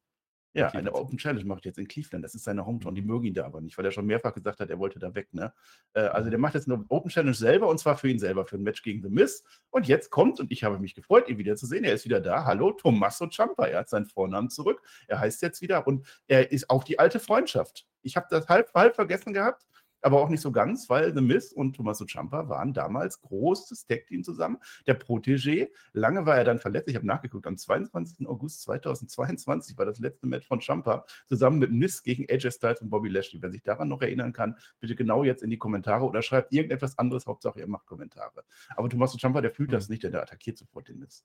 ja, 0.54 0.68
eine 0.68 0.94
Open 0.94 1.18
Challenge 1.18 1.44
macht 1.44 1.64
jetzt 1.64 1.78
in 1.78 1.88
Cleveland. 1.88 2.24
Das 2.24 2.34
ist 2.34 2.44
seine 2.44 2.64
Hometown. 2.64 2.94
Die 2.94 3.02
mögen 3.02 3.26
ihn 3.26 3.34
da 3.34 3.44
aber 3.44 3.60
nicht, 3.60 3.76
weil 3.76 3.84
er 3.84 3.90
schon 3.90 4.06
mehrfach 4.06 4.32
gesagt 4.32 4.60
hat, 4.60 4.70
er 4.70 4.78
wollte 4.78 5.00
da 5.00 5.14
weg. 5.14 5.34
Ne? 5.34 5.52
Äh, 5.94 6.02
also 6.02 6.30
der 6.30 6.38
macht 6.38 6.54
jetzt 6.54 6.70
eine 6.70 6.84
Open 6.88 7.10
Challenge 7.10 7.34
selber 7.34 7.68
und 7.68 7.78
zwar 7.78 7.98
für 7.98 8.08
ihn 8.08 8.20
selber, 8.20 8.46
für 8.46 8.56
ein 8.56 8.62
Match 8.62 8.82
gegen 8.82 9.02
The 9.02 9.08
Miz. 9.08 9.42
Und 9.70 9.88
jetzt 9.88 10.10
kommt, 10.10 10.38
und 10.38 10.52
ich 10.52 10.62
habe 10.62 10.78
mich 10.78 10.94
gefreut, 10.94 11.28
ihn 11.28 11.38
wiederzusehen. 11.38 11.84
Er 11.84 11.94
ist 11.94 12.04
wieder 12.04 12.20
da. 12.20 12.44
Hallo, 12.44 12.70
Tommaso 12.70 13.26
Ciampa. 13.26 13.66
Er 13.66 13.80
hat 13.80 13.88
seinen 13.88 14.06
Vornamen 14.06 14.48
zurück. 14.48 14.80
Er 15.08 15.18
heißt 15.18 15.42
jetzt 15.42 15.60
wieder 15.60 15.86
und 15.86 16.06
er 16.28 16.52
ist 16.52 16.70
auch 16.70 16.84
die 16.84 17.00
alte 17.00 17.18
Freundschaft. 17.18 17.86
Ich 18.02 18.16
habe 18.16 18.26
das 18.30 18.48
halb, 18.48 18.72
halb 18.74 18.94
vergessen 18.94 19.32
gehabt 19.32 19.66
aber 20.04 20.20
auch 20.20 20.28
nicht 20.28 20.40
so 20.40 20.52
ganz, 20.52 20.90
weil 20.90 21.14
The 21.14 21.22
Miz 21.22 21.52
und 21.52 21.74
Tommaso 21.74 22.04
Ciampa 22.04 22.48
waren 22.48 22.72
damals 22.74 23.20
großes 23.22 23.86
Tag-Team 23.86 24.22
zusammen. 24.22 24.58
Der 24.86 25.00
Protégé, 25.00 25.70
lange 25.92 26.26
war 26.26 26.36
er 26.36 26.44
dann 26.44 26.58
verletzt. 26.58 26.88
Ich 26.88 26.96
habe 26.96 27.06
nachgeguckt, 27.06 27.46
am 27.46 27.56
22. 27.56 28.26
August 28.28 28.62
2022 28.62 29.78
war 29.78 29.86
das 29.86 29.98
letzte 29.98 30.26
Match 30.26 30.46
von 30.46 30.60
Ciampa 30.60 31.04
zusammen 31.26 31.58
mit 31.58 31.72
Miz 31.72 32.02
gegen 32.02 32.26
AJ 32.30 32.52
Styles 32.52 32.82
und 32.82 32.90
Bobby 32.90 33.08
Lashley. 33.08 33.40
Wer 33.40 33.50
sich 33.50 33.62
daran 33.62 33.88
noch 33.88 34.02
erinnern 34.02 34.32
kann, 34.32 34.56
bitte 34.80 34.94
genau 34.94 35.24
jetzt 35.24 35.42
in 35.42 35.50
die 35.50 35.58
Kommentare 35.58 36.04
oder 36.04 36.22
schreibt 36.22 36.52
irgendetwas 36.52 36.98
anderes. 36.98 37.26
Hauptsache, 37.26 37.60
ihr 37.60 37.66
macht 37.66 37.86
Kommentare. 37.86 38.44
Aber 38.76 38.88
Tommaso 38.88 39.16
Ciampa, 39.18 39.40
der 39.40 39.52
fühlt 39.52 39.72
das 39.72 39.88
mhm. 39.88 39.94
nicht, 39.94 40.04
denn 40.04 40.12
der 40.12 40.22
attackiert 40.22 40.58
sofort 40.58 40.88
den 40.88 40.98
Miz. 40.98 41.24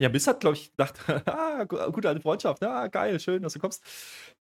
Ja, 0.00 0.08
Miss 0.08 0.26
hat, 0.26 0.40
glaube 0.40 0.56
ich, 0.56 0.72
gedacht, 0.72 0.94
ah, 1.26 1.64
gute 1.64 2.08
alte 2.08 2.20
Freundschaft, 2.20 2.62
ah, 2.64 2.88
geil, 2.88 3.20
schön, 3.20 3.42
dass 3.42 3.52
du 3.52 3.60
kommst. 3.60 3.82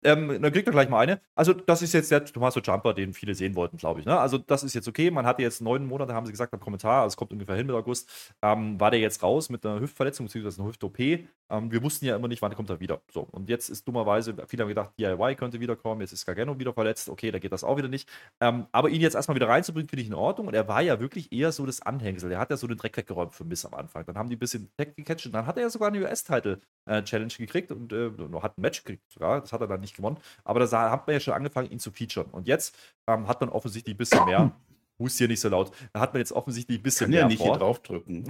Ähm, 0.02 0.40
dann 0.40 0.52
kriegt 0.52 0.66
er 0.66 0.72
gleich 0.72 0.88
mal 0.88 1.00
eine. 1.00 1.20
Also, 1.34 1.52
das 1.52 1.82
ist 1.82 1.92
jetzt 1.92 2.10
der 2.10 2.24
Tommaso 2.24 2.60
Jumper, 2.60 2.94
den 2.94 3.12
viele 3.12 3.34
sehen 3.34 3.54
wollten, 3.56 3.76
glaube 3.76 4.00
ich. 4.00 4.06
Ne? 4.06 4.18
Also, 4.18 4.38
das 4.38 4.62
ist 4.62 4.74
jetzt 4.74 4.88
okay. 4.88 5.10
Man 5.10 5.26
hatte 5.26 5.42
jetzt 5.42 5.60
neun 5.60 5.86
Monate, 5.86 6.14
haben 6.14 6.24
sie 6.24 6.32
gesagt, 6.32 6.54
am 6.54 6.60
Kommentar, 6.60 7.02
also 7.02 7.08
es 7.14 7.16
kommt 7.16 7.32
ungefähr 7.32 7.56
hin 7.56 7.66
mit 7.66 7.74
August, 7.74 8.08
ähm, 8.42 8.80
war 8.80 8.90
der 8.90 9.00
jetzt 9.00 9.22
raus 9.22 9.50
mit 9.50 9.66
einer 9.66 9.80
Hüftverletzung, 9.80 10.26
beziehungsweise 10.26 10.60
einer 10.62 10.70
Hüft-OP. 10.70 10.98
Ähm, 11.00 11.72
wir 11.72 11.82
wussten 11.82 12.06
ja 12.06 12.16
immer 12.16 12.28
nicht, 12.28 12.40
wann 12.42 12.54
kommt 12.54 12.70
er 12.70 12.80
wieder. 12.80 13.00
So, 13.12 13.22
und 13.22 13.48
jetzt 13.48 13.68
ist 13.68 13.86
dummerweise, 13.86 14.34
viele 14.46 14.62
haben 14.62 14.68
gedacht, 14.68 14.92
DIY 14.98 15.34
könnte 15.34 15.60
wiederkommen, 15.60 16.00
jetzt 16.00 16.12
ist 16.12 16.24
Gargano 16.24 16.58
wieder 16.58 16.72
verletzt, 16.72 17.08
okay, 17.08 17.30
da 17.32 17.38
geht 17.38 17.52
das 17.52 17.64
auch 17.64 17.76
wieder 17.76 17.88
nicht. 17.88 18.08
Ähm, 18.40 18.66
aber 18.72 18.88
ihn 18.88 19.00
jetzt 19.00 19.14
erstmal 19.14 19.34
wieder 19.34 19.48
reinzubringen, 19.48 19.88
finde 19.88 20.02
ich 20.02 20.08
in 20.08 20.14
Ordnung. 20.14 20.46
Und 20.46 20.54
er 20.54 20.68
war 20.68 20.80
ja 20.80 21.00
wirklich 21.00 21.32
eher 21.32 21.52
so 21.52 21.66
das 21.66 21.82
Anhängsel. 21.82 22.30
Er 22.30 22.38
hat 22.38 22.50
ja 22.50 22.56
so 22.56 22.66
den 22.66 22.78
Dreck 22.78 22.96
weggeräumt 22.96 23.34
für 23.34 23.44
Miss 23.44 23.66
am 23.66 23.74
Anfang. 23.74 24.06
Dann 24.06 24.16
haben 24.16 24.28
die 24.28 24.36
ein 24.36 24.38
bisschen 24.38 24.70
Tech 24.76 24.94
gecatcht 24.94 25.26
und 25.26 25.32
dann 25.40 25.46
hat 25.46 25.56
er 25.56 25.64
ja 25.64 25.70
sogar 25.70 25.88
eine 25.88 25.98
US 26.00 26.10
US-Title-Challenge 26.10 27.32
äh, 27.32 27.36
gekriegt 27.38 27.72
und 27.72 27.92
äh, 27.92 28.10
hat 28.40 28.58
ein 28.58 28.60
Match 28.60 28.84
gekriegt 28.84 29.10
sogar. 29.10 29.40
Das 29.40 29.52
hat 29.52 29.60
er 29.60 29.66
dann 29.66 29.80
nicht 29.80 29.96
gewonnen. 29.96 30.18
Aber 30.44 30.60
da 30.60 30.90
hat 30.90 31.06
man 31.06 31.14
ja 31.14 31.20
schon 31.20 31.34
angefangen, 31.34 31.70
ihn 31.70 31.78
zu 31.78 31.90
featuren. 31.90 32.30
Und 32.30 32.46
jetzt 32.46 32.76
ähm, 33.06 33.26
hat 33.26 33.40
man 33.40 33.50
offensichtlich 33.50 33.94
ein 33.94 33.98
bisschen 33.98 34.24
mehr. 34.26 34.52
Hust 34.98 35.18
hier 35.18 35.28
nicht 35.28 35.40
so 35.40 35.48
laut. 35.48 35.72
Da 35.92 36.00
hat 36.00 36.12
man 36.12 36.20
jetzt 36.20 36.32
offensichtlich 36.32 36.78
ein 36.78 36.82
bisschen 36.82 37.06
Kann 37.06 37.10
mehr. 37.10 37.20
Kann 37.22 37.30
ja 37.30 37.32
nicht 37.32 37.42
vor. 37.42 37.52
hier 37.52 37.58
draufdrücken. 37.58 38.28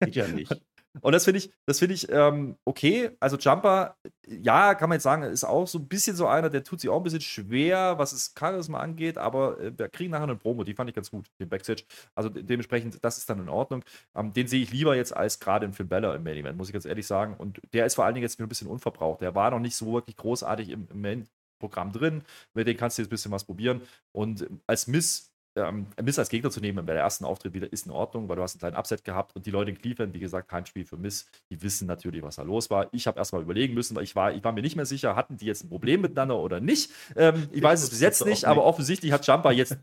Geht 0.00 0.16
ja 0.16 0.26
nicht. 0.26 0.52
Und 1.00 1.12
das 1.12 1.24
finde 1.24 1.38
ich, 1.38 1.50
das 1.66 1.78
finde 1.78 1.94
ich 1.94 2.10
ähm, 2.10 2.56
okay. 2.64 3.10
Also 3.20 3.36
Jumper, 3.36 3.96
ja, 4.26 4.74
kann 4.74 4.88
man 4.88 4.96
jetzt 4.96 5.04
sagen, 5.04 5.22
ist 5.22 5.44
auch 5.44 5.66
so 5.66 5.78
ein 5.78 5.88
bisschen 5.88 6.16
so 6.16 6.26
einer, 6.26 6.50
der 6.50 6.64
tut 6.64 6.80
sich 6.80 6.90
auch 6.90 6.98
ein 6.98 7.02
bisschen 7.02 7.20
schwer, 7.20 7.98
was 7.98 8.10
das 8.10 8.34
Charisma 8.38 8.80
angeht, 8.80 9.18
aber 9.18 9.60
äh, 9.60 9.72
wir 9.76 9.88
kriegen 9.88 10.10
nachher 10.10 10.24
eine 10.24 10.36
Promo, 10.36 10.64
die 10.64 10.74
fand 10.74 10.90
ich 10.90 10.96
ganz 10.96 11.10
gut, 11.10 11.26
den 11.40 11.48
Backstage. 11.48 11.84
Also 12.14 12.28
de 12.28 12.42
dementsprechend, 12.42 13.02
das 13.04 13.18
ist 13.18 13.28
dann 13.30 13.40
in 13.40 13.48
Ordnung. 13.48 13.84
Ähm, 14.14 14.32
den 14.32 14.48
sehe 14.48 14.62
ich 14.62 14.72
lieber 14.72 14.96
jetzt 14.96 15.16
als 15.16 15.40
gerade 15.40 15.66
in 15.66 15.72
Finn 15.72 15.88
Bella 15.88 16.14
im 16.14 16.22
Main 16.22 16.36
Event, 16.36 16.58
muss 16.58 16.68
ich 16.68 16.72
ganz 16.72 16.84
ehrlich 16.84 17.06
sagen. 17.06 17.34
Und 17.36 17.60
der 17.72 17.86
ist 17.86 17.94
vor 17.94 18.04
allen 18.04 18.14
Dingen 18.14 18.24
jetzt 18.24 18.40
ein 18.40 18.48
bisschen 18.48 18.68
unverbraucht. 18.68 19.20
Der 19.20 19.34
war 19.34 19.50
noch 19.50 19.60
nicht 19.60 19.76
so 19.76 19.92
wirklich 19.92 20.16
großartig 20.16 20.70
im, 20.70 20.88
im 20.90 21.00
Main 21.00 21.28
Programm 21.58 21.92
drin. 21.92 22.22
Mit 22.54 22.66
dem 22.66 22.76
kannst 22.76 22.98
du 22.98 23.02
jetzt 23.02 23.08
ein 23.08 23.10
bisschen 23.10 23.32
was 23.32 23.44
probieren. 23.44 23.82
Und 24.12 24.46
als 24.66 24.86
Miss 24.86 25.32
ähm, 25.58 25.86
Miss 26.02 26.18
als 26.18 26.28
Gegner 26.28 26.50
zu 26.50 26.60
nehmen 26.60 26.84
bei 26.86 26.92
der 26.92 27.02
ersten 27.02 27.24
Auftritt 27.24 27.52
wieder 27.54 27.72
ist 27.72 27.86
in 27.86 27.92
Ordnung, 27.92 28.28
weil 28.28 28.36
du 28.36 28.42
hast 28.42 28.54
einen 28.54 28.60
kleinen 28.60 28.76
Upset 28.76 29.04
gehabt 29.04 29.34
und 29.36 29.46
die 29.46 29.50
Leute 29.50 29.70
in 29.70 29.78
Cleveland, 29.78 30.14
wie 30.14 30.20
gesagt, 30.20 30.50
Heimspiel 30.52 30.84
für 30.84 30.96
Miss, 30.96 31.28
die 31.50 31.60
wissen 31.62 31.86
natürlich, 31.86 32.22
was 32.22 32.36
da 32.36 32.42
los 32.42 32.70
war. 32.70 32.88
Ich 32.92 33.06
habe 33.06 33.18
erstmal 33.18 33.42
überlegen 33.42 33.74
müssen, 33.74 33.96
weil 33.96 34.04
ich 34.04 34.16
war, 34.16 34.32
ich 34.32 34.42
war 34.44 34.52
mir 34.52 34.62
nicht 34.62 34.76
mehr 34.76 34.86
sicher, 34.86 35.16
hatten 35.16 35.36
die 35.36 35.46
jetzt 35.46 35.64
ein 35.64 35.68
Problem 35.68 36.00
miteinander 36.00 36.38
oder 36.38 36.60
nicht. 36.60 36.90
Ähm, 37.16 37.48
ich 37.52 37.62
weiß 37.62 37.82
es 37.82 37.90
bis 37.90 38.00
jetzt 38.00 38.24
nicht, 38.24 38.44
aber 38.44 38.64
offensichtlich 38.64 39.12
hat 39.12 39.26
Jumper 39.26 39.52
jetzt 39.52 39.76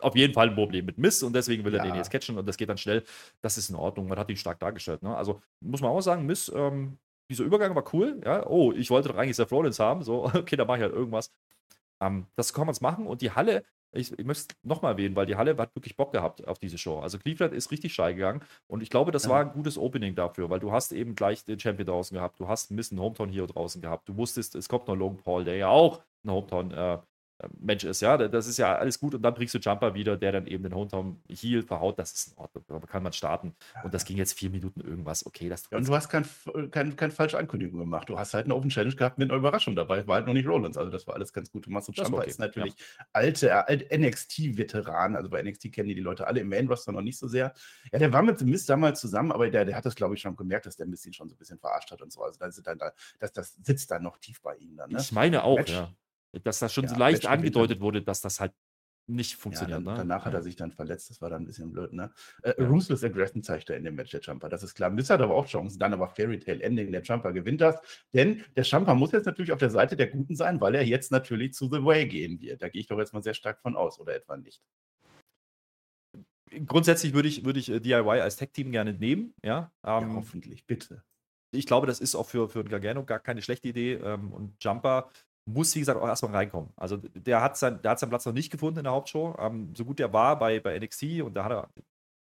auf 0.00 0.16
jeden 0.16 0.34
Fall 0.34 0.48
ein 0.48 0.54
Problem 0.54 0.86
mit 0.86 0.98
Miss 0.98 1.22
und 1.22 1.34
deswegen 1.34 1.64
will 1.64 1.74
er 1.74 1.84
ja. 1.84 1.90
den 1.90 1.96
jetzt 1.96 2.10
catchen 2.10 2.38
und 2.38 2.46
das 2.46 2.56
geht 2.56 2.68
dann 2.68 2.78
schnell. 2.78 3.04
Das 3.42 3.58
ist 3.58 3.70
in 3.70 3.76
Ordnung. 3.76 4.08
Man 4.08 4.18
hat 4.18 4.30
ihn 4.30 4.36
stark 4.36 4.58
dargestellt. 4.58 5.02
Ne? 5.02 5.14
Also 5.14 5.40
muss 5.60 5.80
man 5.80 5.90
auch 5.90 6.00
sagen, 6.00 6.26
Miss, 6.26 6.50
ähm, 6.54 6.98
dieser 7.30 7.44
Übergang 7.44 7.74
war 7.74 7.84
cool. 7.92 8.20
Ja? 8.24 8.46
Oh, 8.46 8.72
ich 8.72 8.90
wollte 8.90 9.08
doch 9.08 9.16
eigentlich 9.16 9.36
Seth 9.36 9.52
Rollins 9.52 9.78
haben. 9.78 10.02
So, 10.02 10.24
okay, 10.34 10.56
da 10.56 10.64
mache 10.64 10.78
ich 10.78 10.82
halt 10.82 10.94
irgendwas. 10.94 11.30
Ähm, 12.00 12.26
das 12.34 12.52
kann 12.52 12.66
man 12.66 12.74
machen 12.80 13.06
und 13.06 13.20
die 13.20 13.30
Halle 13.30 13.64
ich, 13.92 14.16
ich 14.18 14.24
möchte 14.24 14.54
es 14.54 14.56
nochmal 14.62 14.92
erwähnen, 14.92 15.16
weil 15.16 15.26
die 15.26 15.36
Halle 15.36 15.56
hat 15.56 15.74
wirklich 15.74 15.96
Bock 15.96 16.12
gehabt 16.12 16.46
auf 16.46 16.58
diese 16.58 16.78
Show. 16.78 17.00
Also 17.00 17.18
Cleveland 17.18 17.54
ist 17.54 17.70
richtig 17.70 17.92
steil 17.92 18.14
gegangen 18.14 18.42
und 18.66 18.82
ich 18.82 18.90
glaube, 18.90 19.10
das 19.12 19.24
ja. 19.24 19.30
war 19.30 19.40
ein 19.40 19.52
gutes 19.52 19.78
Opening 19.78 20.14
dafür, 20.14 20.50
weil 20.50 20.60
du 20.60 20.72
hast 20.72 20.92
eben 20.92 21.14
gleich 21.14 21.44
den 21.44 21.58
Champion 21.58 21.86
draußen 21.86 22.14
gehabt, 22.14 22.38
du 22.40 22.48
hast 22.48 22.70
ein 22.70 22.76
bisschen 22.76 23.00
Hometown 23.00 23.30
Hero 23.30 23.46
draußen 23.46 23.82
gehabt, 23.82 24.08
du 24.08 24.16
wusstest, 24.16 24.54
es 24.54 24.68
kommt 24.68 24.88
noch 24.88 24.94
Logan 24.94 25.22
Paul, 25.22 25.44
der 25.44 25.56
ja 25.56 25.68
auch 25.68 26.02
ein 26.24 26.30
Hometown 26.30 26.70
äh, 26.72 26.98
Mensch 27.58 27.84
ist, 27.84 28.00
ja. 28.00 28.16
Das 28.16 28.46
ist 28.46 28.58
ja 28.58 28.76
alles 28.76 28.98
gut 28.98 29.14
und 29.14 29.22
dann 29.22 29.34
bringst 29.34 29.54
du 29.54 29.58
Jumper 29.58 29.94
wieder, 29.94 30.16
der 30.16 30.32
dann 30.32 30.46
eben 30.46 30.62
den 30.62 30.74
Hometown 30.74 31.22
Heal 31.28 31.62
verhaut. 31.62 31.98
Das 31.98 32.12
ist 32.12 32.28
in 32.28 32.38
Ordnung. 32.38 32.64
Da 32.68 32.78
kann 32.80 33.02
man 33.02 33.12
starten. 33.12 33.54
Und 33.82 33.94
das 33.94 34.04
ging 34.04 34.16
jetzt 34.16 34.38
vier 34.38 34.50
Minuten 34.50 34.80
irgendwas. 34.80 35.24
Okay, 35.26 35.48
das 35.48 35.68
ja, 35.70 35.78
und 35.78 35.88
du 35.88 35.94
hast 35.94 36.08
keine 36.08 36.26
kein, 36.70 36.96
kein 36.96 37.10
falsche 37.10 37.38
Ankündigung 37.38 37.80
gemacht. 37.80 38.08
Du 38.08 38.18
hast 38.18 38.34
halt 38.34 38.46
eine 38.46 38.54
Open 38.54 38.70
Challenge 38.70 38.94
gehabt 38.94 39.18
mit 39.18 39.30
einer 39.30 39.38
Überraschung 39.38 39.76
dabei. 39.76 40.06
War 40.06 40.16
halt 40.16 40.26
noch 40.26 40.34
nicht 40.34 40.46
Rollins. 40.46 40.76
Also, 40.76 40.90
das 40.90 41.06
war 41.06 41.14
alles 41.14 41.32
ganz 41.32 41.50
gut. 41.50 41.64
Thomas 41.64 41.88
und 41.88 41.96
Jumper 41.96 42.18
okay. 42.18 42.30
ist 42.30 42.38
natürlich 42.38 42.74
ja. 42.74 43.04
alte, 43.12 43.68
alte 43.68 43.98
NXT-Veteran. 43.98 45.16
Also, 45.16 45.30
bei 45.30 45.42
NXT 45.42 45.72
kennen 45.72 45.88
die, 45.88 45.94
die 45.94 46.00
Leute 46.00 46.26
alle 46.26 46.40
im 46.40 46.48
Main-Roster 46.48 46.92
noch 46.92 47.02
nicht 47.02 47.18
so 47.18 47.28
sehr. 47.28 47.54
Ja, 47.92 47.98
der 47.98 48.12
war 48.12 48.22
mit 48.22 48.38
The 48.38 48.44
Mist 48.44 48.68
damals 48.68 49.00
zusammen, 49.00 49.32
aber 49.32 49.50
der, 49.50 49.64
der 49.64 49.76
hat 49.76 49.86
das, 49.86 49.94
glaube 49.94 50.14
ich, 50.14 50.20
schon 50.20 50.36
gemerkt, 50.36 50.66
dass 50.66 50.76
der 50.76 50.86
Mist 50.86 51.06
ihn 51.06 51.12
schon 51.12 51.28
so 51.28 51.34
ein 51.34 51.38
bisschen 51.38 51.58
verarscht 51.58 51.90
hat 51.90 52.02
und 52.02 52.12
so. 52.12 52.22
Also, 52.22 52.38
da 52.38 52.50
sind 52.50 52.66
dann 52.66 52.78
da, 52.78 52.92
das, 53.18 53.32
das 53.32 53.56
sitzt 53.62 53.90
dann 53.90 54.02
noch 54.02 54.18
tief 54.18 54.40
bei 54.42 54.56
ihm 54.56 54.76
dann. 54.76 54.90
Ne? 54.90 54.98
Ich 55.00 55.12
meine 55.12 55.44
auch, 55.44 55.56
Match, 55.56 55.72
ja. 55.72 55.92
Dass 56.44 56.60
das 56.60 56.72
schon 56.72 56.84
ja, 56.84 56.90
so 56.90 56.96
leicht 56.96 57.26
angedeutet 57.26 57.80
wurde, 57.80 58.02
dass 58.02 58.20
das 58.20 58.40
halt 58.40 58.52
nicht 59.10 59.36
funktioniert. 59.36 59.80
Ja, 59.80 59.84
dann, 59.84 59.94
ne? 59.94 59.98
Danach 59.98 60.24
hat 60.24 60.34
er 60.34 60.42
sich 60.42 60.56
dann 60.56 60.72
verletzt, 60.72 61.10
das 61.10 61.20
war 61.20 61.30
dann 61.30 61.42
ein 61.42 61.46
bisschen 61.46 61.72
blöd. 61.72 61.92
Ne? 61.92 62.10
Äh, 62.42 62.54
ja. 62.58 62.68
Ruthless 62.68 63.04
Aggression 63.04 63.42
zeigt 63.42 63.68
er 63.70 63.76
in 63.76 63.84
dem 63.84 63.96
Match 63.96 64.10
der 64.10 64.20
Jumper, 64.20 64.48
das 64.48 64.62
ist 64.62 64.74
klar. 64.74 64.90
Miss 64.90 65.10
hat 65.10 65.20
aber 65.20 65.34
auch 65.34 65.46
Chancen, 65.46 65.78
dann 65.78 65.92
aber 65.92 66.08
Fairy 66.08 66.38
Tale 66.38 66.62
Ending, 66.62 66.92
der 66.92 67.02
Jumper 67.02 67.32
gewinnt 67.32 67.60
das, 67.60 67.76
denn 68.14 68.44
der 68.56 68.64
Jumper 68.64 68.94
muss 68.94 69.12
jetzt 69.12 69.26
natürlich 69.26 69.52
auf 69.52 69.58
der 69.58 69.70
Seite 69.70 69.96
der 69.96 70.06
Guten 70.08 70.36
sein, 70.36 70.60
weil 70.60 70.74
er 70.74 70.84
jetzt 70.84 71.10
natürlich 71.10 71.54
zu 71.54 71.68
The 71.68 71.84
Way 71.84 72.06
gehen 72.06 72.40
wird. 72.40 72.62
Da 72.62 72.68
gehe 72.68 72.80
ich 72.80 72.86
doch 72.86 72.98
jetzt 72.98 73.12
mal 73.12 73.22
sehr 73.22 73.34
stark 73.34 73.60
von 73.60 73.76
aus, 73.76 73.98
oder 73.98 74.14
etwa 74.14 74.36
nicht. 74.36 74.62
Grundsätzlich 76.66 77.14
würde 77.14 77.28
ich, 77.28 77.44
würde 77.44 77.60
ich 77.60 77.70
äh, 77.70 77.80
DIY 77.80 78.20
als 78.20 78.36
Tech-Team 78.36 78.72
gerne 78.72 78.92
nehmen, 78.92 79.34
ja. 79.42 79.72
Ähm, 79.84 80.08
ja 80.08 80.14
hoffentlich, 80.14 80.66
bitte 80.66 81.02
ich 81.52 81.66
glaube, 81.66 81.86
das 81.86 82.00
ist 82.00 82.14
auch 82.14 82.28
für, 82.28 82.48
für 82.48 82.64
Gargano 82.64 83.04
gar 83.04 83.18
keine 83.18 83.42
schlechte 83.42 83.68
Idee. 83.68 83.94
Ähm, 83.94 84.32
und 84.32 84.62
Jumper 84.62 85.10
muss, 85.52 85.74
wie 85.74 85.80
gesagt, 85.80 86.00
auch 86.00 86.06
erstmal 86.06 86.32
reinkommen. 86.32 86.70
Also 86.76 86.96
der 86.96 87.42
hat, 87.42 87.56
sein, 87.56 87.80
der 87.82 87.92
hat 87.92 87.98
seinen 87.98 88.10
Platz 88.10 88.26
noch 88.26 88.32
nicht 88.32 88.50
gefunden 88.50 88.78
in 88.78 88.84
der 88.84 88.92
Hauptshow. 88.92 89.36
Ähm, 89.38 89.72
so 89.76 89.84
gut 89.84 89.98
der 89.98 90.12
war 90.12 90.38
bei, 90.38 90.60
bei 90.60 90.78
NXT 90.78 91.22
und 91.22 91.34
da 91.34 91.44
hat 91.44 91.52
er 91.52 91.68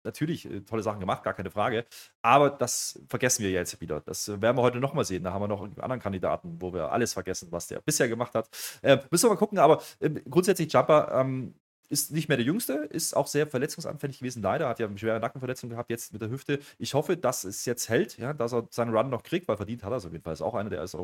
natürlich 0.05 0.51
äh, 0.51 0.61
tolle 0.63 0.83
Sachen 0.83 1.01
gemacht, 1.01 1.23
gar 1.23 1.35
keine 1.35 1.51
Frage. 1.51 1.85
Aber 2.23 2.51
das 2.51 3.01
vergessen 3.09 3.43
wir 3.45 3.51
jetzt 3.51 3.81
wieder. 3.81 4.01
Das 4.01 4.29
werden 4.29 4.57
wir 4.57 4.63
heute 4.63 4.79
nochmal 4.79 5.05
sehen. 5.05 5.25
Da 5.25 5.33
haben 5.33 5.43
wir 5.43 5.49
noch 5.49 5.63
einen 5.63 5.81
anderen 5.81 6.01
Kandidaten, 6.01 6.57
wo 6.61 6.73
wir 6.73 6.91
alles 6.93 7.13
vergessen, 7.13 7.49
was 7.51 7.69
der 7.69 7.81
bisher 7.81 8.09
gemacht 8.09 8.35
hat. 8.35 8.49
Äh, 8.83 8.99
müssen 9.11 9.25
wir 9.27 9.31
mal 9.31 9.37
gucken, 9.37 9.59
aber 9.59 9.83
äh, 10.01 10.11
grundsätzlich 10.29 10.73
Jumper 10.73 11.11
ähm, 11.13 11.55
ist 11.89 12.13
nicht 12.13 12.29
mehr 12.29 12.37
der 12.37 12.47
Jüngste, 12.47 12.75
ist 12.91 13.17
auch 13.17 13.27
sehr 13.27 13.47
verletzungsanfällig 13.47 14.19
gewesen, 14.19 14.43
leider. 14.43 14.69
Hat 14.69 14.79
ja 14.79 14.87
eine 14.87 14.99
schwere 14.99 15.21
Nackenverletzung 15.21 15.71
gehabt, 15.71 15.91
jetzt 15.91 16.13
mit 16.13 16.21
der 16.23 16.31
Hüfte. 16.31 16.61
Ich 16.79 16.95
hoffe, 16.95 17.17
dass 17.17 17.45
es 17.45 17.65
jetzt 17.65 17.89
hält, 17.89 18.19
ja, 18.19 18.33
dass 18.35 18.53
er 18.53 18.67
seinen 18.71 18.95
Run 18.95 19.11
noch 19.11 19.23
kriegt, 19.23 19.49
weil 19.49 19.57
verdient 19.57 19.85
hat 19.85 19.93
er 19.93 19.97
es 19.97 20.07
auf 20.07 20.13
jeden 20.13 20.25
Fall. 20.25 20.35
Ist 20.35 20.43
auch 20.43 20.55
einer, 20.55 20.71
der 20.71 20.83
ist 20.83 20.95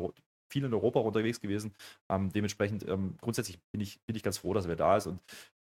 viel 0.55 0.63
in 0.63 0.73
Europa 0.73 1.01
unterwegs 1.01 1.41
gewesen. 1.41 1.73
Ähm, 2.09 2.31
dementsprechend, 2.31 2.87
ähm, 2.87 3.17
grundsätzlich 3.19 3.59
bin 3.71 3.81
ich, 3.81 3.99
bin 4.05 4.15
ich 4.15 4.23
ganz 4.23 4.37
froh, 4.37 4.53
dass 4.53 4.65
er 4.65 4.77
da 4.77 4.95
ist. 4.95 5.07
Und 5.07 5.19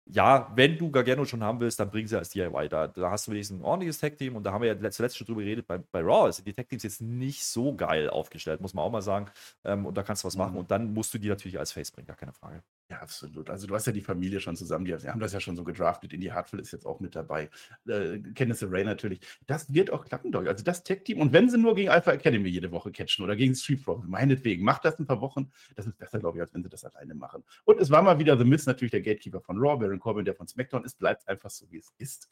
ja, 0.09 0.49
wenn 0.55 0.77
du 0.77 0.89
Gargano 0.89 1.25
schon 1.25 1.43
haben 1.43 1.59
willst, 1.59 1.79
dann 1.81 1.89
bring 1.89 2.07
sie 2.07 2.17
als 2.17 2.29
DIY. 2.29 2.69
Da, 2.69 2.87
da 2.87 3.11
hast 3.11 3.27
du 3.27 3.31
wenigstens 3.31 3.59
ein 3.59 3.65
ordentliches 3.65 3.99
Tag-Team 3.99 4.37
und 4.37 4.43
da 4.43 4.53
haben 4.53 4.61
wir 4.61 4.73
ja 4.73 4.91
zuletzt 4.91 5.17
schon 5.17 5.27
drüber 5.27 5.41
geredet 5.41 5.67
bei, 5.67 5.79
bei 5.79 5.99
Raw. 5.99 6.25
Also 6.25 6.43
die 6.43 6.53
Tag-Teams 6.53 6.83
jetzt 6.83 7.01
nicht 7.01 7.43
so 7.43 7.75
geil 7.75 8.09
aufgestellt, 8.09 8.61
muss 8.61 8.73
man 8.73 8.85
auch 8.85 8.91
mal 8.91 9.01
sagen. 9.01 9.29
Ähm, 9.65 9.85
und 9.85 9.97
da 9.97 10.03
kannst 10.03 10.23
du 10.23 10.27
was 10.27 10.37
machen 10.37 10.53
mhm. 10.53 10.59
und 10.59 10.71
dann 10.71 10.93
musst 10.93 11.13
du 11.13 11.17
die 11.17 11.27
natürlich 11.27 11.59
als 11.59 11.73
Face 11.73 11.91
bringen, 11.91 12.07
gar 12.07 12.15
keine 12.15 12.31
Frage. 12.33 12.63
Ja, 12.89 12.99
absolut. 13.01 13.49
Also 13.49 13.67
du 13.67 13.75
hast 13.75 13.85
ja 13.85 13.91
die 13.91 14.01
Familie 14.01 14.39
schon 14.39 14.55
zusammen, 14.55 14.85
die 14.85 14.93
haben 14.95 15.19
das 15.19 15.33
ja 15.33 15.41
schon 15.41 15.57
so 15.57 15.65
gedraftet. 15.65 16.13
Indie 16.13 16.31
Hartwell 16.31 16.61
ist 16.61 16.71
jetzt 16.71 16.85
auch 16.85 17.01
mit 17.01 17.17
dabei. 17.17 17.49
Äh, 17.85 18.19
Kenneth 18.33 18.63
Ray 18.63 18.85
natürlich. 18.85 19.19
Das 19.45 19.73
wird 19.73 19.91
auch 19.91 20.05
klappen, 20.05 20.31
doch. 20.31 20.45
Also 20.45 20.63
das 20.63 20.83
Tech-Team. 20.83 21.19
Und 21.19 21.33
wenn 21.33 21.49
sie 21.49 21.57
nur 21.57 21.75
gegen 21.75 21.89
Alpha 21.89 22.13
Academy 22.13 22.47
jede 22.47 22.71
Woche 22.71 22.91
catchen 22.93 23.25
oder 23.25 23.35
gegen 23.35 23.55
Street 23.55 23.83
Profits, 23.83 24.07
meinetwegen, 24.07 24.63
macht 24.63 24.85
das 24.85 24.97
ein 24.99 25.05
paar 25.05 25.19
Wochen. 25.19 25.51
Das 25.75 25.85
ist 25.85 25.97
besser, 25.97 26.19
glaube 26.19 26.37
ich, 26.37 26.41
als 26.41 26.53
wenn 26.53 26.63
sie 26.63 26.69
das 26.69 26.85
alleine 26.85 27.13
machen. 27.13 27.43
Und 27.65 27.81
es 27.81 27.89
war 27.89 28.01
mal 28.01 28.19
wieder 28.19 28.37
The 28.37 28.45
Miz, 28.45 28.65
natürlich 28.65 28.91
der 28.91 29.01
Gatekeeper 29.01 29.41
von 29.41 29.57
Raw, 29.57 29.77
Baron 29.77 29.99
Corbin, 29.99 30.23
der 30.23 30.35
von 30.35 30.47
SmackDown 30.47 30.85
ist. 30.85 30.97
Bleibt 30.97 31.27
einfach 31.27 31.49
so, 31.49 31.69
wie 31.69 31.79
es 31.79 31.91
ist. 31.97 32.29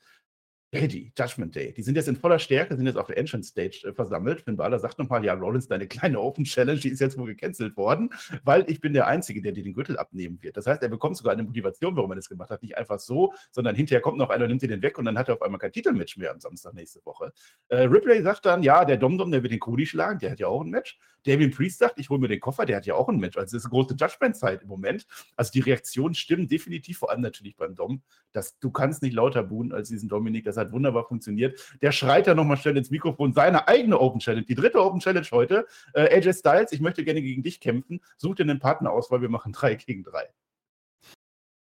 Ready, 0.76 1.14
Judgment 1.18 1.56
Day. 1.56 1.72
Die 1.72 1.82
sind 1.84 1.96
jetzt 1.96 2.10
in 2.10 2.18
voller 2.18 2.38
Stärke, 2.38 2.76
sind 2.76 2.86
jetzt 2.86 2.98
auf 2.98 3.08
der 3.08 3.18
Entrance 3.18 3.50
Stage 3.50 3.88
äh, 3.88 3.94
versammelt. 3.94 4.42
Finn 4.42 4.58
Balor 4.58 4.78
sagt 4.78 5.00
nochmal, 5.00 5.24
ja, 5.24 5.34
Rollins, 5.34 5.68
deine 5.68 5.88
kleine 5.88 6.20
Open 6.20 6.44
Challenge, 6.44 6.80
die 6.80 6.90
ist 6.90 7.00
jetzt 7.00 7.18
wohl 7.18 7.28
gecancelt 7.28 7.78
worden, 7.78 8.10
weil 8.44 8.70
ich 8.70 8.82
bin 8.82 8.92
der 8.92 9.08
Einzige, 9.08 9.42
der 9.42 9.54
dir 9.54 9.64
den 9.64 9.74
Gürtel 9.74 9.98
abnehmen 9.98 10.38
wird. 10.42 10.58
Das 10.58 10.68
heißt, 10.68 10.84
er 10.84 10.90
bekommt 10.90 11.16
sogar 11.16 11.34
eine 11.34 11.44
Motivation, 11.44 11.96
warum 11.96 12.12
er 12.12 12.16
das 12.16 12.28
gemacht 12.28 12.50
hat. 12.50 12.62
Nicht 12.62 12.78
einfach 12.78 13.00
so, 13.00 13.34
sondern 13.52 13.76
hinterher 13.76 14.02
kommt 14.02 14.18
noch 14.18 14.30
einer, 14.30 14.48
nimmt 14.48 14.62
dir 14.62 14.68
den 14.68 14.82
weg 14.82 14.98
und 14.98 15.06
dann 15.06 15.18
hat 15.18 15.30
er 15.30 15.36
auf 15.36 15.42
einmal 15.42 15.60
kein 15.60 15.72
Titelmatch 15.72 16.18
mehr 16.18 16.32
am 16.32 16.42
Samstag 16.42 16.74
nächste 16.74 17.00
Woche. 17.06 17.32
Äh, 17.70 17.84
Ripley 17.84 18.22
sagt 18.22 18.46
dann, 18.46 18.62
ja, 18.62 18.84
der 18.84 18.98
Domdom, 18.98 19.32
der 19.32 19.44
wird 19.44 19.54
den 19.54 19.60
Cody 19.60 19.86
schlagen, 19.86 20.20
der 20.20 20.32
hat 20.32 20.40
ja 20.40 20.48
auch 20.48 20.62
ein 20.62 20.70
Match. 20.70 21.00
Damien 21.26 21.52
Priest 21.52 21.80
sagt, 21.80 22.00
ich 22.00 22.10
hole 22.10 22.20
mir 22.20 22.28
den 22.28 22.40
Koffer, 22.40 22.66
der 22.66 22.78
hat 22.78 22.86
ja 22.86 22.94
auch 22.96 23.10
ein 23.10 23.18
Match. 23.18 23.36
Also 23.36 23.58
es 23.58 23.64
ist 23.64 23.66
eine 23.66 23.72
große 23.72 23.96
Judgment-Zeit 23.96 24.62
im 24.62 24.68
Moment. 24.68 25.08
Also 25.36 25.52
die 25.52 25.62
Reaktionen 25.62 26.14
stimmen 26.14 26.48
definitiv, 26.48 27.00
vor 27.00 27.10
allem 27.10 27.22
natürlich 27.22 27.56
beim 27.56 27.76
Dom. 27.76 28.04
Das, 28.32 28.60
du 28.60 28.70
kannst 28.70 29.02
nicht 29.02 29.14
lauter 29.14 29.44
buhen 29.44 29.72
als 29.72 29.90
diesen 29.90 30.08
Dominik. 30.08 30.46
Das 30.46 30.58
hat 30.66 30.72
wunderbar 30.72 31.06
funktioniert. 31.06 31.60
Der 31.82 31.92
schreit 31.92 32.28
da 32.28 32.36
nochmal 32.36 32.58
schnell 32.58 32.78
ins 32.78 32.92
Mikrofon 32.92 33.34
seine 33.34 33.68
eigene 33.68 34.00
Open 34.00 34.20
Challenge, 34.20 34.46
die 34.46 34.56
dritte 34.56 34.84
Open 34.84 35.00
Challenge 35.00 35.28
heute. 35.32 35.66
Äh, 35.94 36.16
AJ 36.16 36.34
Styles, 36.34 36.72
ich 36.72 36.82
möchte 36.82 37.04
gerne 37.04 37.22
gegen 37.22 37.44
dich 37.44 37.60
kämpfen. 37.60 38.02
Such 38.18 38.36
dir 38.36 38.44
einen 38.44 38.60
Partner 38.60 38.92
aus, 38.92 39.12
weil 39.12 39.22
wir 39.22 39.30
machen 39.30 39.54
drei 39.54 39.76
gegen 39.76 40.04
drei. 40.04 40.30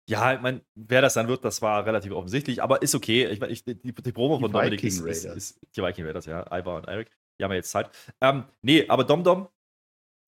Ja, 0.07 0.33
ich 0.33 0.41
meine, 0.41 0.61
wer 0.75 1.01
das 1.01 1.15
dann 1.15 1.27
wird, 1.27 1.43
das 1.43 1.63
war 1.63 1.85
relativ 1.85 2.11
offensichtlich, 2.11 2.61
aber 2.61 2.81
ist 2.83 2.93
okay. 2.93 3.25
Ich, 3.25 3.41
ich, 3.41 3.63
die, 3.63 3.75
die 3.75 4.11
Promo 4.11 4.39
von 4.39 4.51
Dominik 4.51 4.83
ist, 4.83 4.99
ist, 4.99 5.25
ist, 5.25 5.59
die 5.75 5.81
Viking 5.81 6.05
Raiders, 6.05 6.27
ja. 6.27 6.45
Ivar 6.51 6.77
und 6.77 6.87
Eric. 6.87 7.09
Die 7.39 7.43
haben 7.43 7.51
wir 7.51 7.55
jetzt 7.55 7.71
Zeit. 7.71 7.89
Ähm, 8.21 8.43
nee, 8.61 8.87
aber 8.87 9.03
Dom 9.03 9.23
Dom 9.23 9.47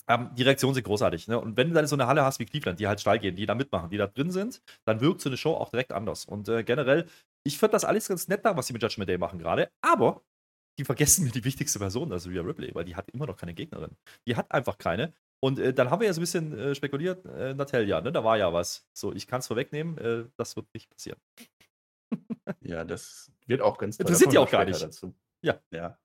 ähm, 0.07 0.29
die 0.37 0.43
Reaktionen 0.43 0.73
sind 0.73 0.85
großartig. 0.85 1.27
Ne? 1.27 1.39
Und 1.39 1.57
wenn 1.57 1.69
du 1.69 1.73
dann 1.73 1.87
so 1.87 1.95
eine 1.95 2.07
Halle 2.07 2.23
hast 2.23 2.39
wie 2.39 2.45
Cleveland, 2.45 2.79
die 2.79 2.87
halt 2.87 3.01
steil 3.01 3.19
gehen, 3.19 3.35
die 3.35 3.45
da 3.45 3.55
mitmachen, 3.55 3.89
die 3.89 3.97
da 3.97 4.07
drin 4.07 4.31
sind, 4.31 4.61
dann 4.85 5.01
wirkt 5.01 5.21
so 5.21 5.29
eine 5.29 5.37
Show 5.37 5.53
auch 5.53 5.69
direkt 5.69 5.91
anders. 5.91 6.25
Und 6.25 6.47
äh, 6.47 6.63
generell, 6.63 7.07
ich 7.47 7.57
finde 7.57 7.71
das 7.71 7.85
alles 7.85 8.07
ganz 8.07 8.27
nett 8.27 8.45
da, 8.45 8.55
was 8.55 8.67
sie 8.67 8.73
mit 8.73 8.83
Judgment 8.83 9.09
Day 9.09 9.17
machen 9.17 9.39
gerade, 9.39 9.71
aber 9.81 10.21
die 10.77 10.85
vergessen 10.85 11.23
mir 11.25 11.31
die 11.31 11.43
wichtigste 11.43 11.79
Person, 11.79 12.11
also 12.11 12.29
Rhea 12.29 12.41
Ripley, 12.41 12.75
weil 12.75 12.85
die 12.85 12.95
hat 12.95 13.09
immer 13.09 13.25
noch 13.25 13.37
keine 13.37 13.53
Gegnerin. 13.53 13.97
Die 14.27 14.35
hat 14.35 14.51
einfach 14.51 14.77
keine. 14.77 15.13
Und 15.39 15.57
äh, 15.57 15.73
dann 15.73 15.89
haben 15.89 16.01
wir 16.01 16.07
ja 16.07 16.13
so 16.13 16.19
ein 16.19 16.23
bisschen 16.23 16.57
äh, 16.57 16.75
spekuliert, 16.75 17.25
äh, 17.25 17.53
Natalia, 17.53 18.01
ne? 18.01 18.11
da 18.11 18.23
war 18.23 18.37
ja 18.37 18.53
was. 18.53 18.87
So, 18.93 19.13
ich 19.13 19.27
kann 19.27 19.39
es 19.39 19.47
vorwegnehmen, 19.47 19.97
äh, 19.97 20.25
das 20.35 20.55
wird 20.55 20.67
nicht 20.73 20.89
passieren. 20.89 21.19
ja, 22.61 22.83
das 22.83 23.31
wird 23.45 23.61
auch 23.61 23.77
ganz. 23.77 23.97
Interessiert 23.97 24.33
ja 24.33 24.41
auch 24.41 24.51
gar 24.51 24.65
nicht. 24.65 24.81
Dazu. 24.81 25.15
Ja. 25.41 25.59
Ja. 25.71 25.97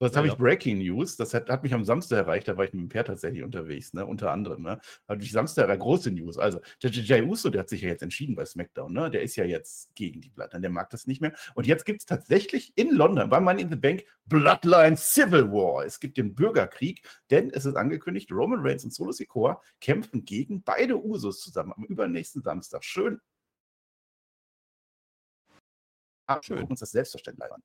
Das 0.00 0.14
habe 0.14 0.28
ja, 0.28 0.32
ich 0.32 0.38
Breaking 0.38 0.78
News. 0.78 1.16
Das 1.16 1.34
hat, 1.34 1.50
hat, 1.50 1.64
mich 1.64 1.74
am 1.74 1.84
Samstag 1.84 2.18
erreicht. 2.18 2.46
Da 2.46 2.56
war 2.56 2.64
ich 2.64 2.72
mit 2.72 2.82
dem 2.82 2.88
Per 2.88 3.04
tatsächlich 3.04 3.42
unterwegs, 3.42 3.92
ne? 3.94 4.06
unter 4.06 4.30
anderem. 4.30 4.62
Ne? 4.62 4.80
Hat 5.08 5.18
mich 5.18 5.32
Samstag 5.32 5.64
erreicht. 5.64 5.80
Große 5.80 6.12
News. 6.12 6.38
Also, 6.38 6.60
der 6.82 6.90
Jay 6.90 7.22
Uso, 7.22 7.50
der 7.50 7.60
hat 7.62 7.68
sich 7.68 7.82
ja 7.82 7.88
jetzt 7.88 8.02
entschieden 8.02 8.36
bei 8.36 8.44
SmackDown. 8.44 8.92
Ne? 8.92 9.10
Der 9.10 9.22
ist 9.22 9.34
ja 9.34 9.44
jetzt 9.44 9.92
gegen 9.96 10.20
die 10.20 10.30
Bloodline. 10.30 10.60
Der 10.60 10.70
mag 10.70 10.90
das 10.90 11.08
nicht 11.08 11.20
mehr. 11.20 11.32
Und 11.54 11.66
jetzt 11.66 11.84
gibt 11.84 12.00
es 12.00 12.06
tatsächlich 12.06 12.72
in 12.76 12.94
London 12.94 13.28
bei 13.28 13.40
Money 13.40 13.62
in 13.62 13.70
the 13.70 13.76
Bank 13.76 14.04
Bloodline 14.26 14.96
Civil 14.96 15.50
War. 15.50 15.84
Es 15.84 15.98
gibt 15.98 16.16
den 16.16 16.34
Bürgerkrieg, 16.34 17.02
denn 17.30 17.50
es 17.50 17.64
ist 17.64 17.74
angekündigt, 17.74 18.30
Roman 18.30 18.60
Reigns 18.60 18.84
und 18.84 18.94
Solo 18.94 19.10
Sikoa 19.10 19.60
kämpfen 19.80 20.24
gegen 20.24 20.62
beide 20.62 20.96
Usos 20.96 21.40
zusammen 21.40 21.72
am 21.76 21.84
übernächsten 21.84 22.42
Samstag. 22.42 22.84
Schön. 22.84 23.20
Schön. 26.42 26.56
Wir 26.56 26.56
gucken 26.56 26.72
uns 26.72 26.80
das 26.80 26.92
selbstverständlich 26.92 27.50
an. 27.50 27.62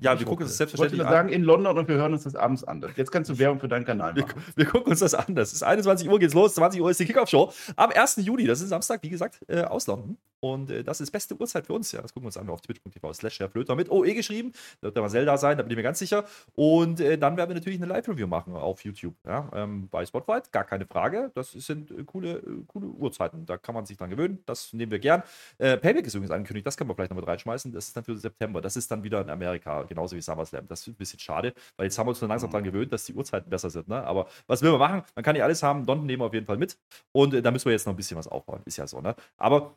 Ja, 0.00 0.18
wir 0.18 0.26
gucken 0.26 0.44
uns 0.44 0.52
das 0.52 0.58
selbstverständlich 0.58 1.00
ich 1.00 1.06
an. 1.06 1.12
sagen, 1.12 1.28
in 1.28 1.42
London 1.42 1.78
und 1.78 1.88
wir 1.88 1.96
hören 1.96 2.12
uns 2.12 2.24
das 2.24 2.34
abends 2.34 2.64
an. 2.64 2.84
Jetzt 2.96 3.10
kannst 3.10 3.30
du 3.30 3.38
Werbung 3.38 3.60
für 3.60 3.68
deinen 3.68 3.84
Kanal 3.84 4.14
machen. 4.14 4.42
Wir, 4.54 4.64
wir 4.64 4.66
gucken 4.66 4.90
uns 4.90 5.00
das 5.00 5.14
an. 5.14 5.34
Das 5.34 5.52
ist 5.52 5.62
21 5.62 6.08
Uhr 6.08 6.18
geht's 6.18 6.34
los, 6.34 6.54
20 6.54 6.80
Uhr 6.80 6.90
ist 6.90 7.00
die 7.00 7.06
Kickoff-Show. 7.06 7.52
Am 7.76 7.90
1. 7.90 8.16
Juli, 8.16 8.46
das 8.46 8.60
ist 8.60 8.68
Samstag, 8.68 9.02
wie 9.02 9.10
gesagt, 9.10 9.40
äh, 9.48 9.62
aus 9.62 9.86
London. 9.86 10.16
Und 10.40 10.70
äh, 10.70 10.84
das 10.84 11.00
ist 11.00 11.10
beste 11.10 11.34
Uhrzeit 11.38 11.66
für 11.66 11.72
uns. 11.72 11.90
Ja, 11.92 12.00
das 12.00 12.12
gucken 12.12 12.24
wir 12.24 12.28
uns 12.28 12.36
an 12.36 12.48
auf 12.48 12.60
twitch.tv 12.60 13.12
slash 13.12 13.38
Flöter 13.50 13.74
mit 13.74 13.90
OE 13.90 14.14
geschrieben. 14.14 14.52
Da 14.80 14.86
wird 14.86 14.96
der 14.96 15.02
Marcel 15.02 15.24
da 15.24 15.36
sein, 15.36 15.56
da 15.56 15.62
bin 15.62 15.70
ich 15.70 15.76
mir 15.76 15.82
ganz 15.82 15.98
sicher. 15.98 16.24
Und 16.54 17.00
äh, 17.00 17.18
dann 17.18 17.36
werden 17.36 17.50
wir 17.50 17.54
natürlich 17.54 17.80
eine 17.80 17.92
Live-Review 17.92 18.26
machen 18.26 18.54
auf 18.54 18.84
YouTube. 18.84 19.14
Ja, 19.26 19.50
ähm, 19.54 19.88
bei 19.88 20.06
Spotlight, 20.06 20.52
gar 20.52 20.64
keine 20.64 20.86
Frage. 20.86 21.30
Das 21.34 21.52
sind 21.52 21.90
äh, 21.90 22.04
coole, 22.04 22.38
äh, 22.38 22.42
coole 22.66 22.86
Uhrzeiten. 22.86 23.46
Da 23.46 23.56
kann 23.56 23.74
man 23.74 23.86
sich 23.86 23.96
dran 23.96 24.10
gewöhnen. 24.10 24.42
Das 24.46 24.72
nehmen 24.72 24.92
wir 24.92 24.98
gern. 24.98 25.22
Äh, 25.58 25.76
Payback 25.76 26.06
ist 26.06 26.14
übrigens 26.14 26.30
angekündigt, 26.30 26.66
das 26.66 26.76
können 26.76 26.90
wir 26.90 26.94
vielleicht 26.94 27.10
noch 27.10 27.16
mit 27.16 27.26
reinschmeißen. 27.26 27.72
Das 27.72 27.88
ist 27.88 27.96
dann 27.96 28.04
für 28.04 28.16
September. 28.16 28.60
Das 28.60 28.76
ist 28.76 28.90
dann 28.90 29.02
wieder 29.02 29.20
in 29.20 29.30
Amerika, 29.30 29.82
genauso 29.88 30.16
wie 30.16 30.20
SummerSlam. 30.20 30.66
Das 30.68 30.80
ist 30.80 30.88
ein 30.88 30.94
bisschen 30.94 31.18
schade, 31.18 31.54
weil 31.76 31.86
jetzt 31.86 31.98
haben 31.98 32.06
wir 32.06 32.10
uns 32.10 32.20
dann 32.20 32.28
langsam 32.28 32.50
mhm. 32.50 32.52
dran 32.52 32.64
gewöhnt, 32.64 32.92
dass 32.92 33.04
die 33.04 33.14
Uhrzeiten 33.14 33.50
besser 33.50 33.70
sind. 33.70 33.88
Ne? 33.88 34.02
Aber 34.04 34.28
was 34.46 34.62
will 34.62 34.70
man 34.70 34.80
machen? 34.80 35.02
Man 35.14 35.24
kann 35.24 35.34
nicht 35.34 35.42
alles 35.42 35.62
haben. 35.62 35.86
Don 35.86 36.06
nehmen 36.06 36.22
wir 36.22 36.26
auf 36.26 36.34
jeden 36.34 36.46
Fall 36.46 36.58
mit. 36.58 36.78
Und 37.12 37.34
äh, 37.34 37.42
da 37.42 37.50
müssen 37.50 37.66
wir 37.66 37.72
jetzt 37.72 37.86
noch 37.86 37.92
ein 37.92 37.96
bisschen 37.96 38.16
was 38.16 38.28
aufbauen. 38.28 38.60
Ist 38.64 38.76
ja 38.76 38.86
so, 38.86 39.00
ne? 39.00 39.14
Aber 39.36 39.76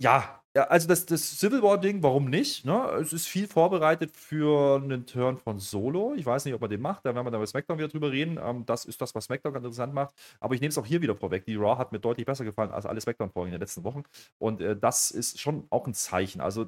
ja, 0.00 0.40
ja, 0.56 0.64
also 0.64 0.88
das, 0.88 1.06
das 1.06 1.38
Civil 1.38 1.62
War-Ding, 1.62 2.02
warum 2.02 2.24
nicht? 2.28 2.64
Ne? 2.64 2.72
Es 3.00 3.12
ist 3.12 3.28
viel 3.28 3.46
vorbereitet 3.46 4.16
für 4.16 4.80
einen 4.82 5.06
Turn 5.06 5.36
von 5.36 5.60
Solo. 5.60 6.14
Ich 6.16 6.26
weiß 6.26 6.44
nicht, 6.44 6.54
ob 6.54 6.62
er 6.62 6.68
den 6.68 6.80
macht, 6.80 7.04
da 7.04 7.14
werden 7.14 7.24
wir 7.24 7.30
dann 7.30 7.40
bei 7.40 7.46
SmackDown 7.46 7.78
wieder 7.78 7.86
drüber 7.88 8.10
reden. 8.10 8.36
Ähm, 8.42 8.64
das 8.66 8.84
ist 8.84 9.00
das, 9.00 9.14
was 9.14 9.26
SmackDown 9.26 9.52
ganz 9.52 9.64
interessant 9.64 9.94
macht. 9.94 10.14
Aber 10.40 10.54
ich 10.54 10.60
nehme 10.60 10.70
es 10.70 10.78
auch 10.78 10.86
hier 10.86 11.02
wieder 11.02 11.14
vorweg. 11.14 11.44
Die 11.44 11.54
Raw 11.54 11.78
hat 11.78 11.92
mir 11.92 12.00
deutlich 12.00 12.26
besser 12.26 12.44
gefallen 12.44 12.72
als 12.72 12.86
alle 12.86 13.00
SmackDown-Folgen 13.00 13.48
in 13.48 13.52
den 13.52 13.60
letzten 13.60 13.84
Wochen. 13.84 14.02
Und 14.38 14.60
äh, 14.60 14.76
das 14.76 15.12
ist 15.12 15.38
schon 15.38 15.66
auch 15.70 15.86
ein 15.86 15.94
Zeichen. 15.94 16.40
Also 16.40 16.66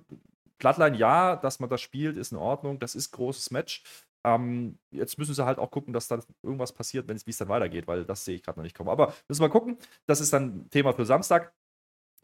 Bloodline, 0.62 0.97
ja, 0.97 1.35
dass 1.35 1.59
man 1.59 1.69
das 1.69 1.81
spielt, 1.81 2.16
ist 2.16 2.31
in 2.31 2.38
Ordnung. 2.38 2.78
Das 2.78 2.95
ist 2.95 3.12
ein 3.12 3.16
großes 3.16 3.50
Match. 3.50 3.83
Ähm, 4.25 4.78
jetzt 4.92 5.19
müssen 5.19 5.35
sie 5.35 5.45
halt 5.45 5.59
auch 5.59 5.73
gucken, 5.73 5.92
dass 5.92 6.07
dann 6.07 6.23
irgendwas 6.42 6.73
passiert, 6.73 7.09
wie 7.09 7.31
es 7.31 7.37
dann 7.38 7.49
weitergeht, 7.49 7.88
weil 7.88 8.04
das 8.04 8.25
sehe 8.25 8.37
ich 8.37 8.45
gerade 8.45 8.61
noch 8.61 8.62
nicht 8.62 8.76
kommen. 8.76 8.88
Aber 8.88 9.12
müssen 9.28 9.42
wir 9.42 9.49
gucken. 9.49 9.76
Das 10.07 10.21
ist 10.21 10.33
dann 10.33 10.71
Thema 10.71 10.92
für 10.92 11.04
Samstag. 11.04 11.52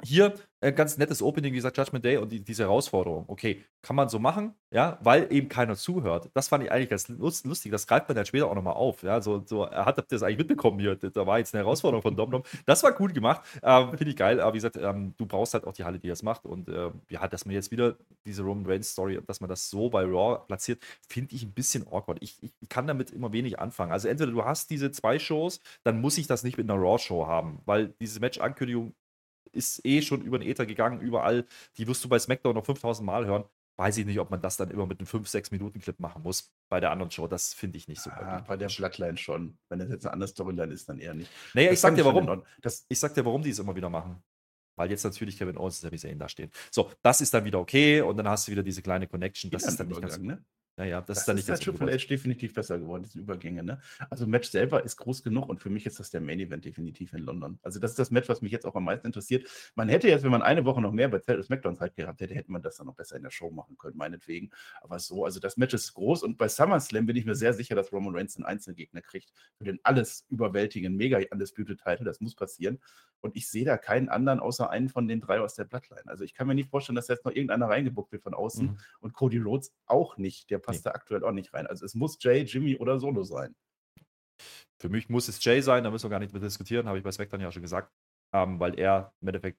Hier 0.05 0.35
äh, 0.61 0.73
ganz 0.73 0.99
nettes 0.99 1.23
Opening, 1.23 1.53
wie 1.53 1.57
gesagt, 1.57 1.77
Judgment 1.77 2.05
Day 2.05 2.17
und 2.17 2.31
die, 2.31 2.41
diese 2.41 2.65
Herausforderung. 2.65 3.25
Okay, 3.29 3.65
kann 3.83 3.97
man 3.97 4.09
so 4.09 4.19
machen, 4.19 4.55
ja, 4.73 4.99
weil 5.03 5.33
eben 5.33 5.49
keiner 5.49 5.77
zuhört. 5.77 6.31
Das 6.35 6.49
fand 6.49 6.65
ich 6.65 6.73
eigentlich 6.73 6.91
ganz 6.91 7.09
lustig. 7.09 7.71
Das 7.71 7.87
greift 7.87 8.09
man 8.09 8.17
dann 8.17 8.27
später 8.27 8.49
auch 8.49 8.55
nochmal 8.55 8.75
auf. 8.75 9.03
Ja, 9.03 9.21
so, 9.21 9.43
so 9.47 9.65
er 9.65 9.87
hat 9.87 10.05
das 10.11 10.23
eigentlich 10.23 10.39
mitbekommen 10.39 10.79
hier. 10.81 10.97
Da 10.97 11.27
war 11.27 11.39
jetzt 11.39 11.55
eine 11.55 11.65
Herausforderung 11.65 12.03
von 12.03 12.17
Dom 12.17 12.31
Dom. 12.31 12.43
Das 12.67 12.83
war 12.83 12.93
gut 12.93 13.15
gemacht. 13.15 13.43
Ähm, 13.63 13.91
Finde 13.97 14.11
ich 14.11 14.17
geil. 14.17 14.41
Aber 14.41 14.53
wie 14.53 14.59
gesagt, 14.59 14.77
ähm, 14.77 15.15
du 15.17 15.27
brauchst 15.27 15.55
halt 15.55 15.65
auch 15.65 15.73
die 15.73 15.85
Halle, 15.85 15.99
die 15.99 16.09
das 16.09 16.23
macht. 16.23 16.45
Und 16.45 16.69
äh, 16.69 16.91
ja, 17.09 17.29
dass 17.29 17.45
man 17.45 17.55
jetzt 17.55 17.71
wieder 17.71 17.97
diese 18.27 18.43
Roman 18.43 18.67
Reigns 18.67 18.91
Story, 18.91 19.21
dass 19.27 19.41
man 19.41 19.49
das 19.49 19.71
so 19.71 19.91
bei 19.91 20.03
Raw 20.03 20.41
platziert, 20.47 20.83
finde 21.09 21.35
ich 21.35 21.45
ein 21.45 21.53
bisschen 21.53 21.87
awkward. 21.87 22.19
Ich, 22.21 22.37
ich, 22.43 22.53
kann 22.69 22.87
damit 22.87 23.11
immer 23.11 23.33
wenig 23.33 23.59
anfangen. 23.59 23.93
Also 23.93 24.09
entweder 24.09 24.33
du 24.33 24.45
hast 24.45 24.71
diese 24.71 24.91
zwei 24.91 25.19
Shows, 25.19 25.61
dann 25.85 26.01
muss 26.01 26.19
ich 26.19 26.27
das 26.27 26.43
nicht 26.43 26.59
mit 26.59 26.69
einer 26.69 26.81
Raw-Show 26.81 27.27
haben, 27.27 27.61
weil 27.65 27.95
diese 28.01 28.21
Match-Ankündigung 28.21 28.93
ist 29.53 29.85
eh 29.85 30.03
schon 30.03 30.23
über 30.23 30.39
den 30.39 30.49
Ether 30.49 30.67
gegangen, 30.67 31.01
überall. 31.01 31.47
Die 31.77 31.87
wirst 31.87 32.05
du 32.05 32.09
bei 32.09 32.19
SmackDown 32.19 32.55
noch 32.55 32.65
5000 32.65 33.05
Mal 33.07 33.27
hören. 33.27 33.45
Weiß 33.77 33.97
ich 33.97 34.07
nicht, 34.07 34.19
ob 34.19 34.31
man 34.31 34.43
das 34.43 34.57
dann 34.57 34.71
immer 34.73 34.87
mit 34.87 34.99
einem 34.99 35.07
5-6-Minuten-Clip 35.07 36.01
machen 36.01 36.23
muss. 36.25 36.53
Bei 36.69 36.81
der 36.81 36.91
anderen 36.91 37.13
Show, 37.13 37.29
das 37.29 37.55
finde 37.55 37.79
ich 37.79 37.87
nicht 37.87 38.01
so. 38.01 38.11
Ah, 38.11 38.45
bei 38.47 38.57
der 38.57 38.67
Bloodline 38.67 39.17
schon. 39.17 39.57
Wenn 39.69 39.79
das 39.79 39.89
jetzt 39.89 40.05
eine 40.05 40.15
andere 40.15 40.29
Storyline 40.29 40.73
ist, 40.75 40.89
dann 40.89 40.99
eher 40.99 41.15
nicht. 41.15 41.31
Naja, 41.55 41.71
ich 41.71 41.79
sag 41.79 41.95
dir 41.95 42.05
warum. 42.05 42.43
Das, 42.61 42.85
ich 42.89 42.99
sag 42.99 43.15
dir, 43.15 43.25
warum 43.25 43.41
die 43.41 43.51
es 43.51 43.59
immer 43.61 43.77
wieder 43.77 43.89
machen. 43.89 44.21
Weil 44.75 44.91
jetzt 44.91 45.05
natürlich 45.05 45.37
Kevin 45.37 45.57
Owens 45.57 45.77
und 45.77 45.91
Sami 45.91 45.99
Zayn 45.99 46.19
da 46.19 46.29
stehen. 46.29 46.51
So, 46.71 46.91
das 47.03 47.21
ist 47.21 47.35
dann 47.35 47.45
wieder 47.45 47.61
okay 47.61 48.01
und 48.01 48.17
dann 48.17 48.29
hast 48.29 48.47
du 48.47 48.53
wieder 48.53 48.63
diese 48.63 48.83
kleine 48.83 49.07
Connection. 49.07 49.51
Das 49.51 49.65
ist 49.65 49.79
dann 49.79 49.89
nicht 49.89 50.01
ganz. 50.01 50.19
Ne? 50.19 50.45
Naja, 50.79 51.01
das, 51.01 51.07
das 51.07 51.19
ist 51.19 51.29
dann 51.29 51.37
nicht 51.37 51.49
ist 51.49 51.63
Triple 51.65 51.93
H 51.93 52.07
definitiv 52.07 52.55
besser 52.55 52.79
geworden, 52.79 53.03
diese 53.03 53.19
Übergänge. 53.19 53.65
Ne? 53.65 53.81
Also 54.11 54.29
Match 54.29 54.49
selber 54.49 54.85
ist 54.85 54.97
groß 54.97 55.25
genug 55.25 55.49
und 55.49 55.61
für 55.61 55.71
mich 55.71 55.85
ist 55.87 55.99
das 55.99 56.11
der 56.11 56.21
Main 56.21 56.39
Event 56.39 56.65
definitiv 56.65 57.13
in 57.15 57.25
London. 57.25 57.59
Also 57.63 57.81
das 57.81 57.91
ist 57.91 57.99
das 57.99 58.13
Match, 58.13 58.29
was 58.29 58.43
mich 58.43 58.53
jetzt 58.53 58.65
auch 58.65 58.77
am 58.77 58.85
meisten 58.85 59.05
interessiert. 59.05 59.49
Man 59.75 59.89
hätte 59.89 60.07
jetzt, 60.09 60.23
wenn 60.23 60.31
man 60.31 60.41
eine 60.41 60.65
Woche 60.65 60.81
noch 60.81 60.93
mehr 60.93 61.09
bei 61.09 61.21
SmackDown 61.21 61.75
Zeit 61.75 61.97
gehabt 61.97 62.21
hätte, 62.21 62.33
hätte 62.33 62.53
man 62.53 62.63
das 62.63 62.77
dann 62.77 62.87
noch 62.87 62.95
besser 62.95 63.17
in 63.17 63.25
der 63.25 63.33
Show 63.33 63.51
machen 63.51 63.77
können, 63.77 63.97
meinetwegen. 63.97 64.51
Aber 64.81 65.01
so, 65.01 65.25
also 65.25 65.41
das 65.41 65.57
Match 65.57 65.75
ist 65.75 65.93
groß 65.95 66.23
und 66.23 66.39
bei 66.39 66.49
SummerSlam 66.49 67.07
bin 67.07 67.17
ich 67.17 67.25
mir 67.25 67.35
sehr 67.35 67.55
sicher, 67.55 67.75
dass 67.75 67.93
Roman 67.93 68.15
Reigns 68.15 68.37
einen 68.37 68.45
Einzelgegner 68.45 69.03
kriegt 69.03 69.33
für 69.57 69.65
den 69.65 69.81
alles 69.83 70.27
überwältigenden 70.31 70.97
Mega 70.97 71.19
Undisputed 71.33 71.81
Title. 71.83 72.05
Das 72.05 72.21
muss 72.21 72.37
passieren. 72.37 72.79
Und 73.21 73.37
ich 73.37 73.49
sehe 73.49 73.65
da 73.65 73.77
keinen 73.77 74.09
anderen 74.09 74.39
außer 74.39 74.71
einen 74.71 74.89
von 74.89 75.09
den 75.09 75.21
drei 75.21 75.41
aus 75.41 75.55
der 75.55 75.65
Bloodline. 75.65 76.07
Also 76.07 76.23
ich 76.23 76.35
kann 76.35 76.47
mir 76.47 76.55
nicht 76.55 76.71
vorstellen, 76.71 76.95
dass 76.95 77.09
jetzt 77.09 77.25
noch 77.25 77.33
irgendeiner 77.33 77.69
reingebuckt 77.69 78.13
wird 78.13 78.23
von 78.23 78.33
außen 78.33 78.67
mhm. 78.67 78.79
und 79.01 79.13
Cody 79.13 79.39
Rhodes 79.39 79.75
auch 79.87 80.19
nicht. 80.19 80.51
Der 80.51 80.59
passt 80.69 80.85
nee. 80.85 80.91
da 80.91 80.95
aktuell 80.95 81.25
auch 81.25 81.33
nicht 81.33 81.53
rein. 81.55 81.67
Also 81.67 81.85
es 81.85 81.95
muss 81.95 82.19
Jay, 82.21 82.43
Jimmy 82.43 82.77
oder 82.77 82.99
Solo 82.99 83.23
sein. 83.23 83.55
Für 84.81 84.89
mich 84.89 85.09
muss 85.09 85.29
es 85.29 85.43
Jay 85.43 85.61
sein, 85.61 85.83
da 85.83 85.91
müssen 85.91 86.05
wir 86.05 86.11
gar 86.11 86.21
nicht 86.21 86.33
mehr 86.33 86.43
diskutieren, 86.43 86.87
habe 86.87 86.99
ich 86.99 87.05
bei 87.05 87.11
SmackDown 87.11 87.41
ja 87.41 87.49
auch 87.49 87.53
schon 87.53 87.63
gesagt, 87.63 87.93
ähm, 88.33 88.61
weil 88.61 88.79
er 88.79 89.13
im 89.21 89.29
Endeffekt 89.29 89.59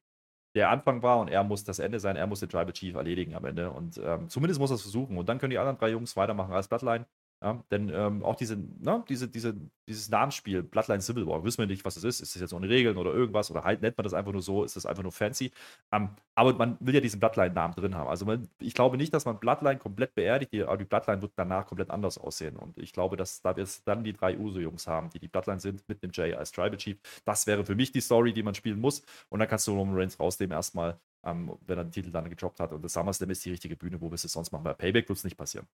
der 0.56 0.70
Anfang 0.70 1.04
war 1.04 1.20
und 1.20 1.28
er 1.28 1.44
muss 1.44 1.64
das 1.64 1.80
Ende 1.80 2.00
sein, 2.00 2.16
er 2.16 2.26
muss 2.26 2.40
den 2.40 2.50
Tribal 2.50 2.74
Chief 2.74 2.96
erledigen 2.96 3.36
am 3.36 3.46
Ende 3.46 3.72
und 3.72 3.98
ähm, 3.98 4.30
zumindest 4.30 4.60
muss 4.60 4.72
er 4.72 4.76
es 4.76 4.82
versuchen 4.82 5.18
und 5.18 5.28
dann 5.28 5.38
können 5.38 5.52
die 5.52 5.58
anderen 5.58 5.78
drei 5.78 5.90
Jungs 5.90 6.16
weitermachen 6.16 6.54
als 6.54 6.68
Bloodline 6.68 7.06
ja, 7.42 7.64
denn 7.72 7.90
ähm, 7.94 8.22
auch 8.24 8.36
diese, 8.36 8.58
ne, 8.58 9.02
diese, 9.08 9.30
diese, 9.30 9.56
dieses 9.88 10.10
Namensspiel, 10.10 10.62
Bloodline 10.62 11.00
Civil 11.02 11.26
War, 11.26 11.46
wissen 11.46 11.60
wir 11.60 11.68
nicht, 11.68 11.86
was 11.86 11.96
das 11.96 12.04
ist. 12.04 12.20
Ist 12.20 12.36
das 12.36 12.42
jetzt 12.42 12.54
ohne 12.54 12.68
Regeln 12.68 12.98
oder 12.98 13.14
irgendwas? 13.14 13.50
Oder 13.50 13.64
halt 13.64 13.82
nennt 13.82 13.98
man 13.98 14.04
das 14.04 14.14
einfach 14.14 14.34
nur 14.34 14.42
so? 14.42 14.66
Ist 14.66 14.76
das 14.76 14.86
einfach 14.86 15.04
nur 15.04 15.14
fancy? 15.14 15.52
Ähm, 15.94 16.10
aber 16.36 16.54
man 16.56 16.76
will 16.82 16.94
ja 16.94 17.00
diesen 17.00 17.22
Bloodline-Namen 17.22 17.76
drin 17.76 17.96
haben. 17.96 18.10
Also 18.10 18.26
man, 18.26 18.50
ich 18.60 18.74
glaube 18.74 18.98
nicht, 18.98 19.14
dass 19.14 19.24
man 19.24 19.40
Bloodline 19.40 19.78
komplett 19.80 20.16
beerdigt, 20.16 20.52
die, 20.52 20.64
aber 20.64 20.76
die 20.76 20.84
Bloodline 20.84 21.22
wird 21.22 21.32
danach 21.38 21.66
komplett 21.66 21.92
anders 21.92 22.18
aussehen. 22.18 22.58
Und 22.58 22.78
ich 22.78 22.92
glaube, 22.92 23.16
dass 23.16 23.42
da 23.42 23.56
wir 23.56 23.66
dann 23.86 24.04
die 24.04 24.14
drei 24.14 24.38
Uso-Jungs 24.38 24.86
haben, 24.88 25.10
die 25.10 25.20
die 25.20 25.30
Bloodline 25.30 25.62
sind, 25.62 25.88
mit 25.88 26.04
dem 26.04 26.12
Jay 26.14 26.34
als 26.34 26.52
Tribal 26.52 26.76
Chief. 26.76 27.00
Das 27.24 27.48
wäre 27.48 27.64
für 27.66 27.76
mich 27.76 27.94
die 27.94 28.02
Story, 28.02 28.34
die 28.34 28.44
man 28.44 28.54
spielen 28.54 28.82
muss. 28.82 29.02
Und 29.30 29.40
dann 29.40 29.48
kannst 29.48 29.66
du 29.66 29.72
Roman 29.72 29.96
Reigns 29.96 30.20
rausnehmen 30.20 30.54
erstmal, 30.58 31.00
ähm, 31.24 31.58
wenn 31.66 31.78
er 31.78 31.86
den 31.86 31.94
Titel 31.94 32.12
dann 32.12 32.30
gedroppt 32.30 32.60
hat. 32.60 32.74
Und 32.74 32.84
das 32.84 32.92
SummerSlam 32.94 33.30
ist 33.30 33.46
die 33.46 33.52
richtige 33.52 33.78
Bühne, 33.78 34.02
wo 34.02 34.10
wir 34.12 34.16
es 34.16 34.24
sonst 34.24 34.52
machen. 34.52 34.64
Bei 34.66 34.74
Payback 34.74 35.08
wird 35.08 35.18
es 35.18 35.24
nicht 35.24 35.38
passieren. 35.38 35.68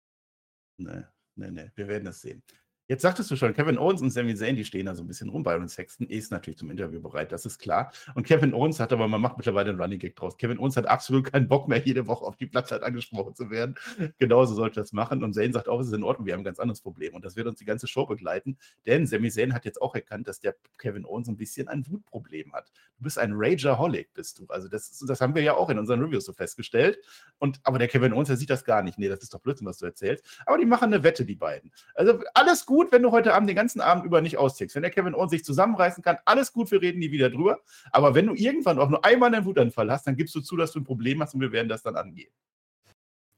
Nee 0.78 1.04
nee, 1.36 1.52
nee, 1.52 1.72
wir 1.76 1.88
werden 1.88 2.08
es 2.08 2.22
sehen. 2.22 2.44
Jetzt 2.90 3.02
sagtest 3.02 3.32
du 3.32 3.38
schon, 3.38 3.54
Kevin 3.54 3.78
Owens 3.78 4.02
und 4.02 4.10
Sami 4.10 4.36
Zayn, 4.36 4.58
die 4.58 4.66
stehen 4.66 4.88
da 4.88 4.94
so 4.94 5.04
ein 5.04 5.08
bisschen 5.08 5.30
rum. 5.30 5.42
Byron 5.44 5.70
Sexton 5.70 6.06
ist 6.08 6.32
natürlich 6.32 6.58
zum 6.58 6.70
Interview 6.70 7.02
bereit, 7.02 7.32
das 7.32 7.46
ist 7.46 7.58
klar. 7.58 7.94
Und 8.14 8.28
Kevin 8.28 8.54
Owens 8.54 8.80
hat 8.82 8.92
aber, 8.92 9.08
man 9.08 9.22
macht 9.22 9.38
mittlerweile 9.38 9.70
einen 9.70 9.80
Running 9.80 10.00
Gag 10.00 10.18
draus. 10.18 10.36
Kevin 10.38 10.60
Owens 10.60 10.76
hat 10.76 10.86
absolut 10.86 11.32
keinen 11.32 11.48
Bock 11.48 11.70
mehr, 11.70 11.80
jede 11.80 12.08
Woche 12.08 12.26
auf 12.26 12.36
die 12.36 12.46
Plattform 12.46 12.84
angesprochen 12.84 13.36
zu 13.36 13.50
werden. 13.50 13.76
Genauso 14.20 14.54
sollte 14.54 14.82
das 14.82 14.92
machen. 14.92 15.24
Und 15.24 15.34
Zayn 15.34 15.54
sagt 15.54 15.70
auch, 15.70 15.80
es 15.80 15.88
ist 15.88 15.94
in 15.94 16.04
Ordnung, 16.04 16.26
wir 16.26 16.34
haben 16.34 16.42
ein 16.42 16.46
ganz 16.46 16.60
anderes 16.60 16.82
Problem. 16.82 17.14
Und 17.14 17.24
das 17.24 17.38
wird 17.38 17.48
uns 17.48 17.58
die 17.58 17.66
ganze 17.66 17.88
Show 17.88 18.06
begleiten. 18.06 18.58
Denn 18.86 19.08
Sami 19.08 19.32
Zayn 19.32 19.54
hat 19.54 19.64
jetzt 19.64 19.82
auch 19.82 19.96
erkannt, 19.96 20.28
dass 20.28 20.42
der 20.42 20.54
Kevin 20.78 21.06
Owens 21.06 21.30
ein 21.30 21.38
bisschen 21.38 21.70
ein 21.70 21.86
Wutproblem 21.88 22.52
hat. 22.52 22.70
Du 22.98 23.04
bist 23.04 23.18
ein 23.18 23.32
Ragerholic, 23.34 24.14
bist 24.14 24.40
du. 24.40 24.48
Also 24.48 24.68
das, 24.68 25.00
das 25.08 25.22
haben 25.22 25.36
wir 25.36 25.42
ja 25.42 25.56
auch 25.56 25.70
in 25.70 25.80
unseren 25.80 26.02
Reviews 26.02 26.26
so 26.26 26.34
festgestellt. 26.34 27.00
Und, 27.40 27.62
aber 27.64 27.80
der 27.80 27.88
Kevin 27.88 28.12
Owens, 28.12 28.28
der 28.28 28.38
sieht 28.38 28.50
das 28.50 28.66
gar 28.66 28.84
nicht. 28.84 29.00
Nee, 29.00 29.08
das 29.08 29.24
ist 29.24 29.34
doch 29.34 29.40
Blödsinn, 29.40 29.68
was 29.68 29.78
du 29.78 29.86
erzählst. 29.86 30.26
Aber 30.46 30.58
die 30.58 30.66
machen 30.66 30.94
eine 30.94 31.04
Wette, 31.04 31.24
die 31.24 31.36
beiden. 31.36 31.72
Also 31.96 32.20
alles 32.34 32.66
gut, 32.66 32.73
wenn 32.78 33.04
du 33.04 33.12
heute 33.12 33.34
Abend 33.34 33.50
den 33.50 33.56
ganzen 33.56 33.82
Abend 33.82 34.06
über 34.06 34.22
nicht 34.22 34.38
austickst. 34.38 34.76
Wenn 34.76 34.84
der 34.84 34.92
Kevin 34.92 35.16
Owens 35.16 35.32
sich 35.32 35.44
zusammenreißen 35.44 36.04
kann, 36.04 36.18
alles 36.26 36.54
gut, 36.54 36.72
wir 36.72 36.82
reden 36.82 37.00
nie 37.00 37.12
wieder 37.12 37.30
drüber. 37.30 37.60
Aber 37.92 38.16
wenn 38.16 38.28
du 38.28 38.34
irgendwann 38.34 38.80
auch 38.80 38.90
nur 38.90 39.04
einmal 39.06 39.34
einen 39.34 39.46
Wutanfall 39.46 39.92
hast, 39.92 40.08
dann 40.08 40.16
gibst 40.16 40.36
du 40.36 40.42
zu, 40.42 40.58
dass 40.58 40.72
du 40.72 40.80
ein 40.80 40.84
Problem 40.84 41.22
hast 41.22 41.34
und 41.34 41.42
wir 41.42 41.52
werden 41.52 41.70
das 41.70 41.84
dann 41.84 41.96
angehen. 41.96 42.32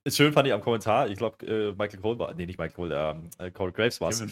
Ist 0.08 0.18
schön 0.18 0.34
fand 0.34 0.48
ich 0.48 0.54
am 0.54 0.62
Kommentar, 0.62 1.10
ich 1.10 1.18
glaube, 1.18 1.44
äh, 1.48 1.72
Michael 1.72 2.00
Cole 2.00 2.20
war, 2.20 2.32
nee, 2.36 2.46
nicht 2.46 2.60
Michael 2.60 2.76
Cole, 2.76 3.22
äh, 3.40 3.50
Corey 3.50 3.72
Graves 3.72 4.00
war 4.00 4.10
es. 4.10 4.24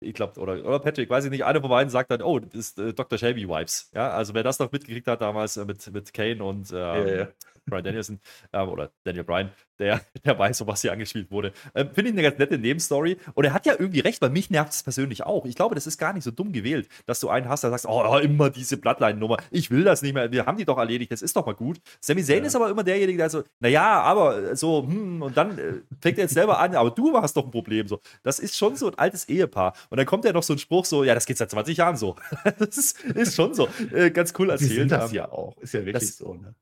Ich 0.00 0.12
glaube, 0.12 0.38
oder, 0.38 0.62
oder 0.62 0.78
Patrick, 0.78 1.08
weiß 1.08 1.24
ich 1.24 1.30
nicht, 1.30 1.42
einer 1.42 1.62
von 1.62 1.70
beiden 1.70 1.88
sagt 1.88 2.10
dann, 2.10 2.20
oh, 2.20 2.38
das 2.38 2.52
ist 2.54 2.78
äh, 2.78 2.92
Dr. 2.92 3.18
Shelby 3.18 3.48
Vibes. 3.48 3.90
Ja, 3.94 4.10
also 4.10 4.34
wer 4.34 4.42
das 4.42 4.58
noch 4.58 4.70
mitgekriegt 4.70 5.06
hat 5.06 5.22
damals 5.22 5.56
äh, 5.56 5.64
mit, 5.64 5.90
mit 5.90 6.12
Kane 6.12 6.44
und 6.44 6.70
ähm, 6.70 6.76
ja, 6.76 7.06
ja. 7.06 7.28
Brian 7.66 7.84
Danielson 7.84 8.20
ähm, 8.52 8.68
oder 8.68 8.90
Daniel 9.04 9.24
Bryan, 9.24 9.50
der, 9.78 10.00
der 10.24 10.38
weiß, 10.38 10.60
um 10.60 10.68
was 10.68 10.82
hier 10.82 10.92
angespielt 10.92 11.30
wurde. 11.30 11.52
Ähm, 11.74 11.90
Finde 11.92 12.10
ich 12.10 12.14
eine 12.14 12.22
ganz 12.22 12.38
nette 12.38 12.58
Nebenstory. 12.58 13.16
Und 13.34 13.44
er 13.44 13.52
hat 13.52 13.66
ja 13.66 13.74
irgendwie 13.78 14.00
recht, 14.00 14.22
weil 14.22 14.30
mich 14.30 14.50
nervt 14.50 14.72
es 14.72 14.82
persönlich 14.82 15.24
auch. 15.24 15.44
Ich 15.44 15.56
glaube, 15.56 15.74
das 15.74 15.86
ist 15.86 15.98
gar 15.98 16.12
nicht 16.12 16.24
so 16.24 16.30
dumm 16.30 16.52
gewählt, 16.52 16.88
dass 17.06 17.20
du 17.20 17.28
einen 17.28 17.48
hast, 17.48 17.64
der 17.64 17.70
sagst, 17.70 17.86
oh, 17.86 18.18
immer 18.18 18.50
diese 18.50 18.76
Bloodline-Nummer. 18.76 19.38
Ich 19.50 19.70
will 19.70 19.84
das 19.84 20.02
nicht 20.02 20.14
mehr. 20.14 20.30
Wir 20.30 20.46
haben 20.46 20.58
die 20.58 20.64
doch 20.64 20.78
erledigt. 20.78 21.12
Das 21.12 21.22
ist 21.22 21.36
doch 21.36 21.44
mal 21.44 21.54
gut. 21.54 21.80
Sami 22.00 22.22
Zayn 22.22 22.38
ja. 22.38 22.46
ist 22.46 22.56
aber 22.56 22.70
immer 22.70 22.84
derjenige, 22.84 23.18
der 23.18 23.30
so, 23.30 23.42
naja, 23.60 24.00
aber 24.00 24.54
so, 24.56 24.84
hm, 24.86 25.22
und 25.22 25.36
dann 25.36 25.58
äh, 25.58 25.72
fängt 26.00 26.18
er 26.18 26.24
jetzt 26.24 26.34
selber 26.34 26.58
an, 26.60 26.74
aber 26.74 26.90
du 26.90 27.16
hast 27.20 27.36
doch 27.36 27.44
ein 27.44 27.50
Problem. 27.50 27.88
So, 27.88 28.00
das 28.22 28.38
ist 28.38 28.56
schon 28.56 28.76
so 28.76 28.88
ein 28.88 28.94
altes 28.98 29.28
Ehepaar. 29.28 29.74
Und 29.90 29.98
dann 29.98 30.06
kommt 30.06 30.24
ja 30.24 30.32
noch 30.32 30.42
so 30.42 30.52
ein 30.52 30.58
Spruch 30.58 30.84
so, 30.84 31.04
ja, 31.04 31.14
das 31.14 31.26
geht 31.26 31.38
seit 31.38 31.50
20 31.50 31.76
Jahren 31.76 31.96
so. 31.96 32.16
das 32.58 32.76
ist, 32.78 33.04
ist 33.04 33.34
schon 33.34 33.54
so. 33.54 33.68
Äh, 33.92 34.10
ganz 34.10 34.32
cool 34.38 34.50
erzählt. 34.50 34.70
Die 34.70 34.74
sind 34.76 34.92
das 34.92 35.12
ja 35.12 35.30
auch. 35.30 35.56
Ist 35.58 35.74
ja 35.74 35.84
wirklich 35.84 36.10
das, 36.10 36.18
so, 36.18 36.34
ne? 36.34 36.54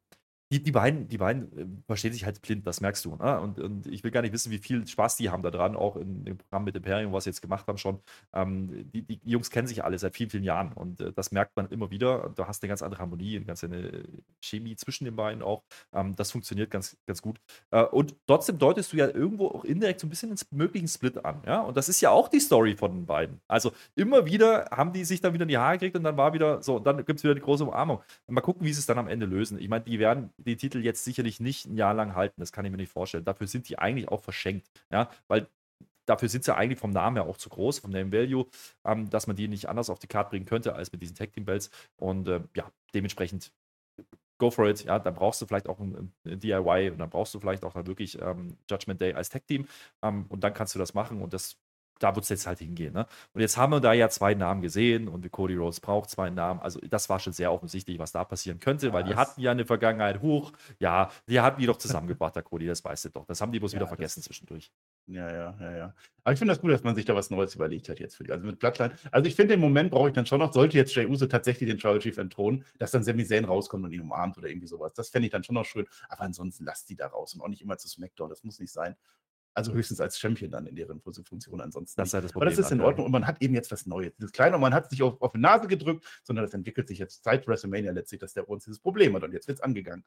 Die, 0.55 0.62
die, 0.62 0.71
beiden, 0.71 1.09
die 1.09 1.19
beiden 1.19 1.59
äh, 1.59 1.67
verstehen 1.87 2.12
sich 2.12 2.25
halt 2.25 2.40
blind, 2.40 2.64
das 2.64 2.81
merkst 2.81 3.05
du. 3.05 3.17
Ne? 3.17 3.40
Und, 3.40 3.59
und 3.59 3.87
ich 3.88 4.05
will 4.05 4.12
gar 4.12 4.23
nicht 4.23 4.33
wissen, 4.33 4.53
wie 4.53 4.59
viel 4.59 4.87
Spaß 4.87 5.17
die 5.17 5.31
haben 5.31 5.43
da 5.43 5.51
dran, 5.51 5.75
auch 5.75 5.97
in 5.97 6.25
dem 6.25 6.38
Programm 6.38 6.64
mit 6.64 6.77
Imperium, 6.77 7.12
was 7.12 7.25
sie 7.25 7.31
jetzt 7.31 7.43
gemacht 7.43 7.67
haben 7.67 7.77
schon. 7.77 7.99
Ähm, 8.33 8.88
die, 8.93 9.03
die, 9.03 9.21
Jungs 9.25 9.51
kennen 9.51 9.67
sich 9.67 9.83
alle 9.83 9.99
seit 9.99 10.14
vielen, 10.14 10.31
vielen 10.31 10.45
Jahren 10.45 10.73
und 10.73 11.01
äh, 11.01 11.12
das 11.12 11.33
merkt 11.33 11.57
man 11.57 11.67
immer 11.71 11.90
wieder. 11.90 12.33
Du 12.37 12.47
hast 12.47 12.62
eine 12.62 12.69
ganz 12.69 12.83
andere 12.83 13.01
Harmonie, 13.01 13.37
eine 13.37 13.45
ganz 13.45 13.64
eine 13.64 14.05
Chemie 14.40 14.77
zwischen 14.77 15.07
den 15.07 15.17
beiden 15.17 15.43
auch. 15.43 15.64
Ähm, 15.93 16.14
das 16.14 16.31
funktioniert 16.31 16.71
ganz, 16.71 16.97
ganz 17.07 17.21
gut. 17.21 17.40
Äh, 17.73 17.83
und 17.83 18.14
trotzdem 18.29 18.59
deutest 18.59 18.93
du 18.93 18.97
ja 18.97 19.09
irgendwo 19.09 19.49
auch 19.49 19.64
indirekt 19.64 20.01
so 20.01 20.07
ein 20.07 20.11
bisschen 20.11 20.31
ins 20.31 20.47
möglichen 20.53 20.87
Split 20.87 21.25
an. 21.25 21.43
Ja? 21.45 21.62
Und 21.62 21.77
das 21.77 21.88
ist 21.88 22.01
ja 22.01 22.11
auch 22.11 22.29
die 22.29 22.40
Story 22.40 22.77
von 22.77 22.93
den 22.93 23.07
beiden. 23.07 23.40
Also 23.49 23.73
immer 23.97 24.25
wieder 24.27 24.69
haben 24.71 24.93
die 24.93 25.05
sich 25.05 25.21
dann 25.21 25.35
wieder 25.35 25.43
in 25.43 25.49
die 25.49 25.59
Haare 25.59 25.79
gekriegt 25.79 25.97
und 25.97 26.05
dann 26.05 26.17
war 26.17 26.33
wieder 26.33 26.62
so, 26.62 26.77
und 26.77 26.87
dann 26.87 26.99
gibt 26.99 27.19
es 27.19 27.25
wieder 27.25 27.35
die 27.35 27.40
große 27.40 27.64
Umarmung. 27.64 28.01
Mal 28.29 28.40
gucken, 28.40 28.64
wie 28.64 28.73
sie 28.73 28.79
es 28.79 28.87
dann 28.87 28.99
am 28.99 29.09
Ende 29.09 29.27
lösen. 29.27 29.59
Ich 29.59 29.69
meine, 29.69 29.85
die 29.85 29.99
werden 29.99 30.31
die 30.45 30.57
Titel 30.57 30.79
jetzt 30.85 31.05
sicherlich 31.05 31.41
nicht 31.41 31.67
ein 31.67 31.77
Jahr 31.77 31.95
lang 31.95 32.15
halten. 32.15 32.41
Das 32.41 32.53
kann 32.53 32.65
ich 32.65 32.71
mir 32.71 32.77
nicht 32.77 32.93
vorstellen. 32.93 33.25
Dafür 33.25 33.47
sind 33.47 33.69
die 33.69 33.79
eigentlich 33.79 34.09
auch 34.09 34.23
verschenkt. 34.23 34.69
Ja, 34.91 35.11
weil 35.29 35.49
dafür 36.07 36.29
sind 36.29 36.45
sie 36.45 36.55
eigentlich 36.55 36.79
vom 36.79 36.91
Namen 36.91 37.17
her 37.17 37.27
auch 37.27 37.37
zu 37.37 37.49
groß, 37.49 37.81
vom 37.81 37.91
Name 37.91 38.13
Value, 38.13 38.47
ähm, 38.85 39.11
dass 39.11 39.27
man 39.27 39.37
die 39.37 39.49
nicht 39.49 39.69
anders 39.69 39.91
auf 39.91 39.99
die 39.99 40.07
Karte 40.07 40.31
bringen 40.31 40.47
könnte 40.47 40.75
als 40.75 40.93
mit 40.93 41.03
diesen 41.03 41.17
Tag 41.17 41.33
Team 41.33 41.45
Bells. 41.45 41.71
Und 41.97 42.29
äh, 42.29 42.41
ja, 42.55 42.71
dementsprechend 42.95 43.53
go 44.39 44.51
for 44.51 44.69
it. 44.69 44.85
Ja, 44.85 44.99
dann 44.99 45.15
brauchst 45.15 45.41
du 45.41 45.47
vielleicht 45.47 45.69
auch 45.69 45.79
ein, 45.81 46.13
ein 46.25 46.41
DIY 46.41 46.91
und 46.91 46.99
dann 46.99 47.11
brauchst 47.11 47.35
du 47.35 47.41
vielleicht 47.41 47.65
auch 47.65 47.75
dann 47.75 47.87
wirklich 47.87 48.21
ähm, 48.21 48.57
Judgment 48.69 49.01
Day 49.01 49.15
als 49.15 49.29
Tag 49.31 49.47
Team. 49.47 49.67
Ähm, 50.03 50.27
und 50.29 50.45
dann 50.45 50.55
kannst 50.55 50.75
du 50.75 50.79
das 50.79 50.95
machen 50.95 51.23
und 51.23 51.33
das 51.33 51.57
da 52.05 52.14
wird 52.14 52.25
es 52.25 52.29
jetzt 52.29 52.47
halt 52.47 52.59
hingehen. 52.59 52.93
Ne? 52.93 53.07
Und 53.33 53.40
jetzt 53.40 53.57
haben 53.57 53.73
wir 53.73 53.81
da 53.81 53.95
ja 53.95 54.11
zwei 54.11 54.35
Namen 54.35 54.61
gesehen 54.61 55.09
und 55.09 55.31
Cody 55.33 55.57
Rhodes 55.57 55.81
braucht 55.81 56.11
zwei 56.11 56.29
Namen. 56.29 56.61
Also 56.61 56.79
das 56.81 57.09
war 57.09 57.19
schon 57.19 57.33
sehr 57.33 57.51
offensichtlich, 57.51 57.99
was 57.99 58.12
da 58.12 58.25
passieren 58.25 58.61
könnte, 58.61 58.93
weil 58.93 59.05
die 59.05 59.14
hatten 59.14 59.40
ja 59.40 59.53
eine 59.53 59.64
Vergangenheit 59.64 60.21
hoch. 60.21 60.53
Ja, 60.79 61.11
die 61.27 61.40
hatten 61.40 61.61
die 61.61 61.67
doch 61.67 61.79
zusammengebracht, 61.79 62.37
der 62.37 62.43
Cody, 62.43 62.67
das 62.67 62.85
weißt 62.85 63.07
du 63.07 63.09
doch. 63.09 63.25
Das 63.25 63.40
haben 63.40 63.53
die 63.53 63.59
bloß 63.59 63.73
ja, 63.73 63.79
wieder 63.79 63.88
vergessen 63.88 64.23
zwischendurch. 64.23 64.71
Ja, 65.07 65.31
ja, 65.31 65.57
ja, 65.59 65.77
ja. 65.77 65.95
Aber 66.25 66.33
ich 66.35 66.38
finde 66.38 66.53
das 66.53 66.61
gut, 66.61 66.73
dass 66.73 66.83
man 66.83 66.95
sich 66.95 67.07
da 67.07 67.14
was 67.14 67.31
Neues 67.31 67.55
überlegt 67.55 67.88
hat 67.88 67.99
jetzt 68.01 68.17
für 68.17 68.25
die. 68.25 68.33
Also 68.33 68.45
mit 68.45 68.59
Bloodline. 68.59 68.95
Also 69.11 69.27
ich 69.27 69.35
finde, 69.35 69.55
im 69.55 69.61
Moment 69.61 69.90
brauche 69.90 70.09
ich 70.09 70.14
dann 70.14 70.27
schon 70.27 70.40
noch, 70.40 70.53
sollte 70.53 70.77
jetzt 70.77 70.95
Jay 70.95 71.07
Uso 71.07 71.27
tatsächlich 71.27 71.71
den 71.71 71.79
Tribal 71.79 72.01
Chief 72.01 72.19
entthronen, 72.19 72.64
dass 72.79 72.90
dann 72.90 73.03
Sami 73.03 73.25
Zayn 73.25 73.47
rauskommt 73.47 73.85
und 73.85 73.93
ihn 73.93 74.03
umarmt 74.03 74.37
oder 74.37 74.49
irgendwie 74.49 74.67
sowas. 74.67 74.93
Das 74.93 75.09
fände 75.09 75.27
ich 75.27 75.33
dann 75.33 75.43
schon 75.43 75.55
noch 75.55 75.64
schön. 75.64 75.87
Aber 76.09 76.23
ansonsten 76.23 76.64
lasst 76.64 76.90
die 76.90 76.97
da 76.97 77.07
raus 77.07 77.35
und 77.35 77.40
auch 77.40 77.49
nicht 77.49 77.62
immer 77.62 77.79
zu 77.79 77.88
SmackDown. 77.88 78.29
Das 78.29 78.45
muss 78.45 78.59
nicht 78.61 78.73
sein. 78.73 78.95
Also 79.55 79.73
höchstens 79.73 80.01
als 80.01 80.19
Champion 80.19 80.51
dann 80.51 80.67
in 80.67 80.75
deren 80.75 81.01
Funktion 81.01 81.61
ansonsten. 81.61 82.01
Das 82.01 82.09
ist 82.09 82.14
halt 82.14 82.25
das 82.25 82.33
Problem. 82.33 82.49
Aber 82.49 82.57
das 82.57 82.67
ist 82.67 82.73
in 82.73 82.81
Ordnung 82.81 83.07
und 83.07 83.12
man 83.12 83.27
hat 83.27 83.40
eben 83.40 83.55
jetzt 83.55 83.71
was 83.71 83.87
Neues. 83.87 84.12
Das 84.19 84.33
kleine 84.33 84.57
und 84.57 84.61
man 84.61 84.75
hat 84.75 84.90
sich 84.90 85.03
auf, 85.03 85.21
auf 85.23 85.33
die 85.33 85.38
Nase 85.38 85.69
gedrückt, 85.69 86.05
sondern 86.25 86.45
das 86.45 86.55
entwickelt 86.55 86.88
sich 86.88 86.99
jetzt 86.99 87.23
seit 87.23 87.47
WrestleMania 87.47 87.93
letztlich, 87.93 88.21
dass 88.21 88.33
der 88.33 88.49
uns 88.49 88.64
dieses 88.64 88.81
Problem 88.81 89.14
hat 89.14 89.23
und 89.23 89.33
jetzt 89.33 89.47
wird 89.47 89.59
es 89.59 89.62
angegangen. 89.62 90.05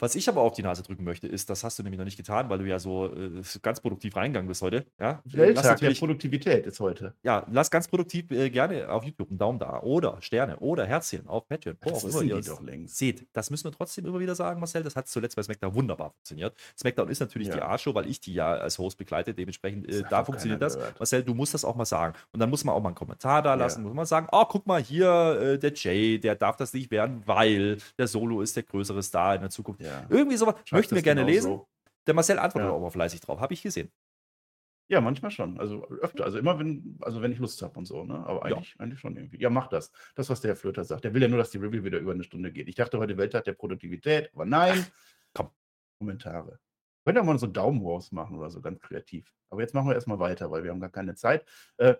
Was 0.00 0.14
ich 0.14 0.28
aber 0.28 0.40
auf 0.40 0.54
die 0.54 0.62
Nase 0.62 0.82
drücken 0.82 1.04
möchte, 1.04 1.26
ist, 1.26 1.50
das 1.50 1.62
hast 1.62 1.78
du 1.78 1.82
nämlich 1.82 1.98
noch 1.98 2.06
nicht 2.06 2.16
getan, 2.16 2.48
weil 2.48 2.58
du 2.58 2.64
ja 2.64 2.78
so 2.78 3.14
äh, 3.14 3.42
ganz 3.60 3.80
produktiv 3.80 4.16
reingegangen 4.16 4.48
bist 4.48 4.62
heute. 4.62 4.86
Ja? 4.98 5.22
Welttag 5.24 5.78
der 5.78 5.90
Produktivität 5.90 6.66
ist 6.66 6.80
heute. 6.80 7.14
Ja, 7.22 7.46
lass 7.50 7.70
ganz 7.70 7.86
produktiv 7.86 8.30
äh, 8.30 8.48
gerne 8.50 8.88
auf 8.88 9.04
YouTube 9.04 9.28
einen 9.28 9.38
Daumen 9.38 9.58
da 9.58 9.80
oder 9.82 10.20
Sterne 10.22 10.56
oder 10.58 10.86
Herzchen 10.86 11.26
auf 11.26 11.46
Patreon. 11.48 11.76
Oh, 11.84 11.90
das 11.90 12.04
immer 12.04 12.22
ihr 12.22 12.40
doch 12.40 12.62
längst. 12.62 12.96
Seht, 12.96 13.26
das 13.32 13.50
müssen 13.50 13.64
wir 13.64 13.72
trotzdem 13.72 14.06
immer 14.06 14.18
wieder 14.18 14.34
sagen, 14.34 14.58
Marcel. 14.58 14.82
Das 14.82 14.96
hat 14.96 15.08
zuletzt 15.08 15.36
bei 15.36 15.42
SmackDown 15.42 15.74
wunderbar 15.74 16.10
funktioniert. 16.10 16.56
SmackDown 16.78 17.08
ist 17.10 17.20
natürlich 17.20 17.48
ja. 17.48 17.54
die 17.54 17.62
A-Show, 17.62 17.94
weil 17.94 18.08
ich 18.08 18.20
die 18.20 18.32
ja 18.32 18.52
als 18.52 18.78
Host 18.78 18.96
begleite. 18.96 19.34
Dementsprechend, 19.34 19.86
äh, 19.88 20.02
da 20.08 20.24
funktioniert 20.24 20.62
das. 20.62 20.76
Gehört. 20.76 20.98
Marcel, 20.98 21.22
du 21.22 21.34
musst 21.34 21.52
das 21.52 21.64
auch 21.64 21.76
mal 21.76 21.84
sagen. 21.84 22.14
Und 22.32 22.40
dann 22.40 22.48
muss 22.48 22.64
man 22.64 22.74
auch 22.74 22.80
mal 22.80 22.88
einen 22.88 22.96
Kommentar 22.96 23.42
da 23.42 23.54
lassen. 23.54 23.82
Ja. 23.82 23.88
Muss 23.88 23.96
man 23.96 24.06
sagen, 24.06 24.28
oh, 24.32 24.44
guck 24.48 24.66
mal 24.66 24.80
hier, 24.80 25.38
äh, 25.40 25.58
der 25.58 25.72
Jay, 25.74 26.18
der 26.18 26.36
darf 26.36 26.56
das 26.56 26.72
nicht 26.72 26.90
werden, 26.90 27.22
weil 27.26 27.78
der 27.98 28.06
Solo 28.06 28.40
ist 28.40 28.56
der 28.56 28.62
größere 28.62 29.02
Star 29.02 29.34
in 29.34 29.42
der 29.42 29.50
Zukunft. 29.50 29.82
Ja. 29.82 29.89
Irgendwie 30.08 30.36
sowas 30.36 30.56
Möchten 30.70 30.94
wir 30.94 31.02
gerne 31.02 31.24
lesen. 31.24 31.52
So. 31.52 31.68
Der 32.06 32.14
Marcel 32.14 32.38
antwortet 32.38 32.70
ja. 32.70 32.74
auch 32.74 32.80
mal 32.80 32.90
fleißig 32.90 33.20
drauf. 33.20 33.40
Habe 33.40 33.54
ich 33.54 33.62
gesehen. 33.62 33.90
Ja, 34.88 35.00
manchmal 35.00 35.30
schon. 35.30 35.60
Also 35.60 35.86
öfter. 35.88 36.24
Also 36.24 36.38
immer, 36.38 36.58
wenn, 36.58 36.98
also 37.00 37.22
wenn 37.22 37.30
ich 37.30 37.38
Lust 37.38 37.62
habe 37.62 37.78
und 37.78 37.84
so, 37.84 38.02
ne? 38.02 38.26
Aber 38.26 38.44
eigentlich, 38.44 38.74
ja. 38.74 38.80
eigentlich 38.80 38.98
schon 38.98 39.16
irgendwie. 39.16 39.40
Ja, 39.40 39.48
mach 39.48 39.68
das. 39.68 39.92
Das, 40.16 40.28
was 40.28 40.40
der 40.40 40.50
Herr 40.50 40.56
Flöter 40.56 40.82
sagt. 40.82 41.04
Der 41.04 41.14
will 41.14 41.22
ja 41.22 41.28
nur, 41.28 41.38
dass 41.38 41.50
die 41.50 41.58
Review 41.58 41.84
wieder 41.84 41.98
über 41.98 42.10
eine 42.10 42.24
Stunde 42.24 42.50
geht. 42.50 42.68
Ich 42.68 42.74
dachte 42.74 42.98
heute 42.98 43.16
Welttag 43.16 43.44
der 43.44 43.52
Produktivität, 43.52 44.30
aber 44.34 44.46
nein. 44.46 44.84
Komm. 45.32 45.50
Kommentare. 46.00 46.58
Können 47.04 47.18
wir 47.18 47.22
mal 47.22 47.38
so 47.38 47.46
Daumen 47.46 47.82
raus 47.82 48.10
machen 48.10 48.36
oder 48.36 48.50
so, 48.50 48.60
ganz 48.60 48.80
kreativ. 48.80 49.32
Aber 49.50 49.60
jetzt 49.60 49.74
machen 49.74 49.88
wir 49.88 49.94
erstmal 49.94 50.18
weiter, 50.18 50.50
weil 50.50 50.64
wir 50.64 50.70
haben 50.72 50.80
gar 50.80 50.90
keine 50.90 51.14
Zeit. 51.14 51.46
Äh, 51.76 51.94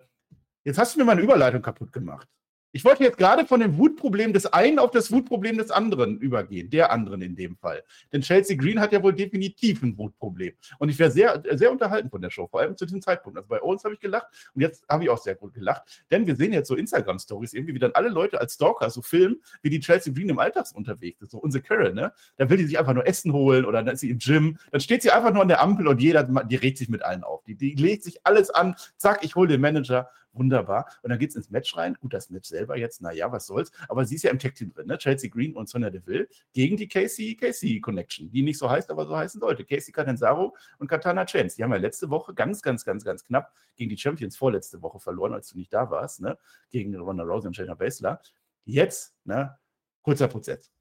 jetzt 0.65 0.77
hast 0.77 0.95
du 0.95 0.99
mir 0.99 1.05
meine 1.05 1.21
Überleitung 1.21 1.61
kaputt 1.61 1.93
gemacht. 1.93 2.27
Ich 2.73 2.85
wollte 2.85 3.03
jetzt 3.03 3.17
gerade 3.17 3.45
von 3.45 3.59
dem 3.59 3.77
Wutproblem 3.77 4.31
des 4.31 4.45
einen 4.45 4.79
auf 4.79 4.91
das 4.91 5.11
Wutproblem 5.11 5.57
des 5.57 5.71
anderen 5.71 6.17
übergehen, 6.19 6.69
der 6.69 6.91
anderen 6.91 7.21
in 7.21 7.35
dem 7.35 7.57
Fall. 7.57 7.83
Denn 8.13 8.21
Chelsea 8.21 8.55
Green 8.55 8.79
hat 8.79 8.93
ja 8.93 9.03
wohl 9.03 9.13
definitiv 9.13 9.83
ein 9.83 9.97
Wutproblem. 9.97 10.53
Und 10.79 10.87
ich 10.87 10.97
wäre 10.97 11.11
sehr, 11.11 11.43
sehr 11.51 11.71
unterhalten 11.71 12.09
von 12.09 12.21
der 12.21 12.29
Show, 12.29 12.47
vor 12.47 12.61
allem 12.61 12.77
zu 12.77 12.85
diesem 12.85 13.01
Zeitpunkt. 13.01 13.37
Also 13.37 13.49
bei 13.49 13.61
uns 13.61 13.83
habe 13.83 13.93
ich 13.93 13.99
gelacht 13.99 14.27
und 14.55 14.61
jetzt 14.61 14.85
habe 14.87 15.03
ich 15.03 15.09
auch 15.09 15.17
sehr 15.17 15.35
gut 15.35 15.53
gelacht. 15.53 16.03
Denn 16.11 16.25
wir 16.27 16.35
sehen 16.35 16.53
jetzt 16.53 16.69
so 16.69 16.75
Instagram-Stories 16.75 17.53
irgendwie, 17.53 17.75
wie 17.75 17.79
dann 17.79 17.91
alle 17.91 18.07
Leute 18.07 18.39
als 18.39 18.53
Stalker 18.53 18.89
so 18.89 19.01
filmen, 19.01 19.41
wie 19.61 19.69
die 19.69 19.81
Chelsea 19.81 20.13
Green 20.13 20.29
im 20.29 20.39
Alltags 20.39 20.71
unterwegs 20.71 21.21
ist. 21.21 21.31
So 21.31 21.39
unsere 21.39 21.61
Carol, 21.61 21.93
ne? 21.93 22.13
Da 22.37 22.49
will 22.49 22.57
die 22.57 22.65
sich 22.65 22.79
einfach 22.79 22.93
nur 22.93 23.05
Essen 23.05 23.33
holen 23.33 23.65
oder 23.65 23.83
dann 23.83 23.95
ist 23.95 23.99
sie 23.99 24.11
im 24.11 24.19
Gym. 24.19 24.57
Dann 24.71 24.79
steht 24.79 25.01
sie 25.01 25.11
einfach 25.11 25.33
nur 25.33 25.41
an 25.41 25.49
der 25.49 25.61
Ampel 25.61 25.87
und 25.87 26.01
jeder, 26.01 26.23
die 26.23 26.55
regt 26.55 26.77
sich 26.77 26.87
mit 26.87 27.03
allen 27.03 27.23
auf. 27.23 27.43
Die, 27.43 27.55
die 27.55 27.75
legt 27.75 28.03
sich 28.03 28.25
alles 28.25 28.49
an. 28.49 28.75
Zack, 28.95 29.23
ich 29.23 29.35
hole 29.35 29.49
den 29.49 29.59
Manager 29.59 30.09
wunderbar. 30.33 30.85
Und 31.01 31.09
dann 31.09 31.19
geht 31.19 31.31
es 31.31 31.35
ins 31.35 31.49
Match 31.49 31.75
rein. 31.75 31.95
Gut, 31.99 32.13
das 32.13 32.29
Match 32.29 32.49
selber 32.49 32.77
jetzt, 32.77 33.01
naja, 33.01 33.31
was 33.31 33.47
soll's. 33.47 33.71
Aber 33.87 34.05
sie 34.05 34.15
ist 34.15 34.23
ja 34.23 34.31
im 34.31 34.39
Tag-Team 34.39 34.73
drin, 34.73 34.87
ne? 34.87 34.97
Chelsea 34.97 35.29
Green 35.29 35.55
und 35.55 35.69
Sonya 35.69 35.89
Deville 35.89 36.27
gegen 36.53 36.77
die 36.77 36.87
Casey 36.87 37.35
Casey 37.35 37.79
Connection, 37.79 38.29
die 38.31 38.41
nicht 38.41 38.57
so 38.57 38.69
heißt, 38.69 38.89
aber 38.89 39.05
so 39.05 39.15
heißen 39.15 39.39
sollte. 39.39 39.65
Casey 39.65 39.91
Catanzaro 39.91 40.55
und 40.79 40.87
Katana 40.87 41.25
Chance. 41.25 41.55
Die 41.57 41.63
haben 41.63 41.71
ja 41.71 41.77
letzte 41.77 42.09
Woche 42.09 42.33
ganz, 42.33 42.61
ganz, 42.61 42.85
ganz, 42.85 43.03
ganz 43.03 43.23
knapp 43.23 43.53
gegen 43.75 43.89
die 43.89 43.97
Champions 43.97 44.37
vorletzte 44.37 44.81
Woche 44.81 44.99
verloren, 44.99 45.33
als 45.33 45.49
du 45.49 45.57
nicht 45.57 45.73
da 45.73 45.89
warst, 45.89 46.21
ne? 46.21 46.37
Gegen 46.69 46.95
Ronda 46.95 47.23
Rousey 47.23 47.47
und 47.47 47.55
Shayna 47.55 47.75
Baszler. 47.75 48.21
Jetzt, 48.65 49.15
ne? 49.25 49.57
Kurzer 50.01 50.27
Prozess. 50.27 50.71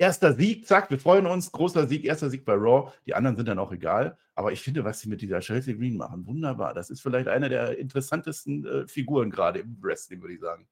Erster 0.00 0.32
Sieg, 0.32 0.64
zack, 0.66 0.90
wir 0.90 0.98
freuen 1.00 1.26
uns. 1.26 1.50
Großer 1.50 1.88
Sieg, 1.88 2.04
erster 2.04 2.30
Sieg 2.30 2.44
bei 2.44 2.54
Raw. 2.54 2.92
Die 3.04 3.14
anderen 3.14 3.36
sind 3.36 3.46
dann 3.46 3.58
auch 3.58 3.72
egal. 3.72 4.16
Aber 4.36 4.52
ich 4.52 4.60
finde, 4.60 4.84
was 4.84 5.00
sie 5.00 5.08
mit 5.08 5.20
dieser 5.20 5.40
Chelsea 5.40 5.74
Green 5.74 5.96
machen, 5.96 6.24
wunderbar. 6.24 6.72
Das 6.72 6.90
ist 6.90 7.00
vielleicht 7.00 7.26
eine 7.26 7.48
der 7.48 7.76
interessantesten 7.76 8.64
äh, 8.64 8.86
Figuren 8.86 9.30
gerade 9.30 9.58
im 9.58 9.76
Wrestling, 9.82 10.20
würde 10.20 10.34
ich 10.34 10.40
sagen. 10.40 10.68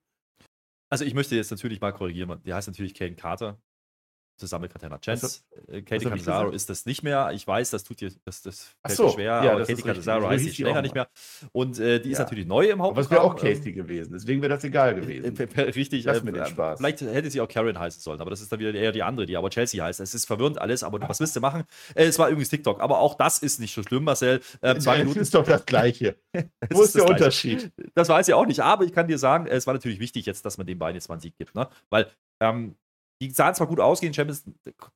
Also 0.89 1.05
ich 1.05 1.15
möchte 1.15 1.35
jetzt 1.35 1.51
natürlich 1.51 1.81
mal 1.81 1.93
korrigieren. 1.93 2.41
Die 2.45 2.55
heißt 2.55 2.69
natürlich 2.69 2.95
Kane 2.95 3.17
Carter 3.17 3.59
zusammen 4.37 4.63
mit 4.63 4.73
Katana 4.73 4.99
Chance. 4.99 5.43
Also, 5.67 5.83
Katie 5.83 6.05
Catanzaro 6.05 6.51
ist 6.51 6.69
das 6.69 6.87
nicht 6.87 7.03
mehr. 7.03 7.31
Ich 7.33 7.47
weiß, 7.47 7.71
das 7.71 7.85
tut 7.85 8.01
dir 8.01 8.11
das, 8.25 8.43
das 8.43 8.75
fällt 8.85 8.97
so, 8.97 9.11
schwer, 9.11 9.43
ja, 9.45 9.53
aber 9.53 9.65
Katie 9.65 9.83
Catanzaro 9.83 10.29
heißt 10.29 10.45
sie 10.45 10.63
länger 10.63 10.83
nicht 10.83 10.95
mehr. 10.95 11.09
Und 11.53 11.79
äh, 11.79 12.01
die 12.01 12.11
ja. 12.11 12.13
ist 12.13 12.19
natürlich 12.19 12.47
neu 12.47 12.69
im 12.69 12.83
Hauptprogramm. 12.83 12.93
Aber 12.93 13.01
es 13.01 13.11
wäre 13.11 13.23
auch 13.23 13.67
ähm, 13.67 13.75
gewesen, 13.75 14.13
deswegen 14.13 14.43
wäre 14.43 14.55
das 14.55 14.65
egal 14.65 14.95
gewesen. 14.95 15.37
Äh, 15.57 15.61
richtig. 15.61 16.05
Lass 16.05 16.19
äh, 16.19 16.25
mir 16.25 16.33
den 16.33 16.47
Spaß. 16.47 16.79
Vielleicht 16.79 17.01
hätte 17.01 17.31
sie 17.31 17.41
auch 17.41 17.49
Karen 17.49 17.79
heißen 17.79 18.01
sollen, 18.01 18.21
aber 18.21 18.31
das 18.31 18.41
ist 18.41 18.53
dann 18.53 18.59
wieder 18.59 18.75
eher 18.75 18.93
die 18.93 19.03
andere, 19.03 19.27
die 19.27 19.37
aber 19.37 19.49
Chelsea 19.49 19.83
heißt. 19.83 20.01
Es 20.01 20.15
ist 20.15 20.27
verwirrend 20.27 20.59
alles, 20.59 20.83
aber 20.83 21.01
was 21.09 21.21
willst 21.21 21.37
du 21.37 21.41
machen? 21.41 21.65
Äh, 21.95 22.05
es 22.05 22.19
war 22.19 22.29
übrigens 22.29 22.51
TikTok, 22.51 22.81
aber 22.81 22.99
auch 22.99 23.15
das 23.15 23.39
ist 23.39 23.61
nicht 23.61 23.75
so 23.75 23.83
schlimm, 23.83 24.05
Marcel. 24.05 24.41
Äh, 24.61 24.79
zwei 24.79 24.99
Minuten. 24.99 25.21
ist 25.21 25.35
doch 25.35 25.45
das 25.45 25.65
Gleiche. 25.65 26.17
Wo 26.71 26.83
ist, 26.83 26.89
ist 26.89 26.97
der 26.97 27.07
Unterschied? 27.07 27.73
Das 27.95 28.09
weiß 28.09 28.29
ich 28.29 28.35
auch 28.35 28.47
nicht, 28.47 28.61
aber 28.61 28.85
ich 28.85 28.93
kann 28.93 29.09
dir 29.09 29.19
sagen, 29.19 29.47
es 29.47 29.67
war 29.67 29.75
natürlich 29.75 30.01
wichtig 30.01 30.27
jetzt, 30.27 30.45
dass 30.45 30.59
man 30.59 30.67
den 30.67 30.79
beiden 30.79 30.97
jetzt 30.97 31.09
mal 31.09 31.15
einen 31.15 31.23
Sieg 31.23 31.37
gibt, 31.39 31.55
ne? 31.55 31.69
Weil 31.91 32.11
ähm, 32.41 32.77
die 33.21 33.31
sahen 33.31 33.55
zwar 33.55 33.67
gut 33.67 33.81
aus 33.81 34.01
gegen 34.01 34.13
Champions, 34.13 34.45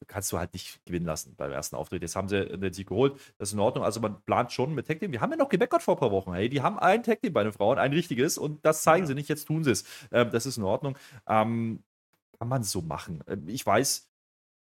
kannst 0.06 0.30
du 0.32 0.38
halt 0.38 0.52
nicht 0.52 0.84
gewinnen 0.84 1.06
lassen 1.06 1.34
beim 1.36 1.52
ersten 1.52 1.76
Auftritt. 1.76 2.02
Jetzt 2.02 2.16
haben 2.16 2.28
sie 2.28 2.44
den 2.46 2.72
Sieg 2.72 2.88
geholt, 2.88 3.14
das 3.38 3.50
ist 3.50 3.54
in 3.54 3.60
Ordnung. 3.60 3.84
Also 3.84 4.00
man 4.00 4.22
plant 4.22 4.52
schon 4.52 4.74
mit 4.74 4.86
Tag 4.86 5.00
Team. 5.00 5.12
Wir 5.12 5.20
haben 5.20 5.30
ja 5.30 5.36
noch 5.36 5.48
gemeckert 5.48 5.82
vor 5.82 5.96
ein 5.96 6.00
paar 6.00 6.10
Wochen. 6.10 6.32
Hey, 6.32 6.48
die 6.48 6.60
haben 6.60 6.78
ein 6.78 7.02
Tag 7.02 7.22
Team 7.22 7.32
bei 7.32 7.42
den 7.42 7.52
Frauen, 7.52 7.78
ein 7.78 7.92
richtiges 7.92 8.36
und 8.36 8.64
das 8.64 8.82
zeigen 8.82 9.04
ja. 9.04 9.08
sie 9.08 9.14
nicht, 9.14 9.28
jetzt 9.28 9.46
tun 9.46 9.64
sie 9.64 9.70
es. 9.70 9.84
Ähm, 10.12 10.30
das 10.30 10.46
ist 10.46 10.58
in 10.58 10.64
Ordnung. 10.64 10.98
Ähm, 11.26 11.82
kann 12.38 12.48
man 12.48 12.62
so 12.62 12.82
machen. 12.82 13.22
Ähm, 13.26 13.48
ich 13.48 13.64
weiß, 13.64 14.09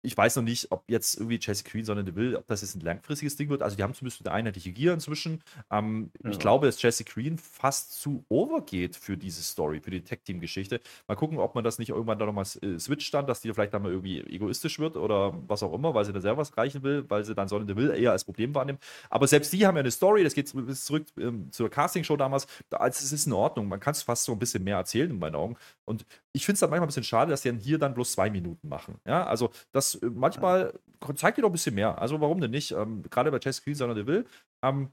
ich 0.03 0.17
weiß 0.17 0.37
noch 0.37 0.43
nicht, 0.43 0.71
ob 0.71 0.83
jetzt 0.89 1.17
irgendwie 1.17 1.39
Chelsea 1.39 1.65
Queen, 1.69 1.85
sondern 1.85 2.05
Deville, 2.05 2.37
ob 2.37 2.47
das 2.49 2.61
jetzt 2.61 2.75
ein 2.75 2.81
langfristiges 2.81 3.37
Ding 3.37 3.49
wird. 3.49 3.63
Also, 3.63 3.77
die 3.77 3.83
haben 3.83 3.95
zumindest 3.95 4.27
eine 4.27 4.35
einheitliche 4.35 4.73
Gier 4.73 4.93
inzwischen. 4.93 5.43
Ähm, 5.71 6.11
ja. 6.23 6.31
Ich 6.31 6.39
glaube, 6.39 6.67
dass 6.67 6.77
Chelsea 6.77 7.07
Queen 7.09 7.39
fast 7.39 8.01
zu 8.01 8.25
overgeht 8.29 8.97
für 8.97 9.17
diese 9.17 9.43
Story, 9.43 9.81
für 9.81 9.91
die 9.91 10.03
Tech-Team-Geschichte. 10.03 10.81
Mal 11.07 11.15
gucken, 11.15 11.39
ob 11.39 11.55
man 11.55 11.63
das 11.63 11.79
nicht 11.79 11.91
irgendwann 11.91 12.19
da 12.19 12.27
nochmal 12.27 12.47
äh, 12.63 12.79
switcht 12.79 13.15
dann, 13.15 13.27
dass 13.27 13.41
die 13.41 13.53
vielleicht 13.53 13.75
dann 13.75 13.83
mal 13.83 13.93
irgendwie 13.93 14.21
egoistisch 14.21 14.81
wird 14.81 14.97
oder 14.97 15.35
was 15.47 15.63
auch 15.63 15.73
immer, 15.73 15.95
weil 15.95 16.05
sie 16.05 16.13
da 16.13 16.21
selber 16.21 16.39
was 16.39 16.57
reichen 16.57 16.83
will, 16.83 17.05
weil 17.09 17.25
sie 17.25 17.35
dann 17.35 17.47
Sonne 17.47 17.67
Deville 17.67 17.97
eher 17.97 18.11
als 18.11 18.25
Problem 18.25 18.55
wahrnimmt. 18.55 18.83
Aber 19.09 19.29
selbst 19.29 19.53
die 19.53 19.67
haben 19.67 19.77
ja 19.77 19.81
eine 19.81 19.91
Story, 19.93 20.25
das 20.25 20.35
geht 20.35 20.49
zurück 20.49 21.07
ähm, 21.19 21.53
zur 21.53 21.71
Casting-Show 21.71 22.17
damals. 22.17 22.47
Da, 22.71 22.79
also, 22.79 23.05
es 23.05 23.13
ist 23.13 23.27
in 23.27 23.33
Ordnung. 23.33 23.69
Man 23.69 23.79
kann 23.79 23.93
es 23.93 24.03
fast 24.03 24.25
so 24.25 24.33
ein 24.33 24.39
bisschen 24.39 24.65
mehr 24.65 24.79
erzählen 24.79 25.11
in 25.11 25.19
meinen 25.19 25.37
Augen. 25.37 25.57
Und 25.85 26.05
ich 26.33 26.45
finde 26.45 26.55
es 26.55 26.61
dann 26.61 26.71
manchmal 26.71 26.87
ein 26.87 26.89
bisschen 26.89 27.05
schade, 27.05 27.31
dass 27.31 27.43
die 27.43 27.49
dann 27.49 27.59
hier 27.59 27.79
dann 27.79 27.95
bloß 27.95 28.13
zwei 28.13 28.31
Minuten 28.31 28.69
machen. 28.69 28.99
Ja, 29.07 29.25
also 29.27 29.51
das 29.73 29.92
äh, 29.97 30.11
manchmal 30.11 30.79
zeigt 31.15 31.39
ihr 31.39 31.43
doch 31.43 31.49
ein 31.49 31.53
bisschen 31.53 31.75
mehr. 31.75 32.01
Also 32.01 32.21
warum 32.21 32.41
denn 32.41 32.51
nicht? 32.51 32.73
Ähm, 32.73 33.03
gerade 33.11 33.31
bei 33.31 33.39
Chelsea 33.39 33.63
Green, 33.65 33.75
sondern 33.75 33.97
der 33.97 34.07
will. 34.07 34.27
Ähm, 34.63 34.91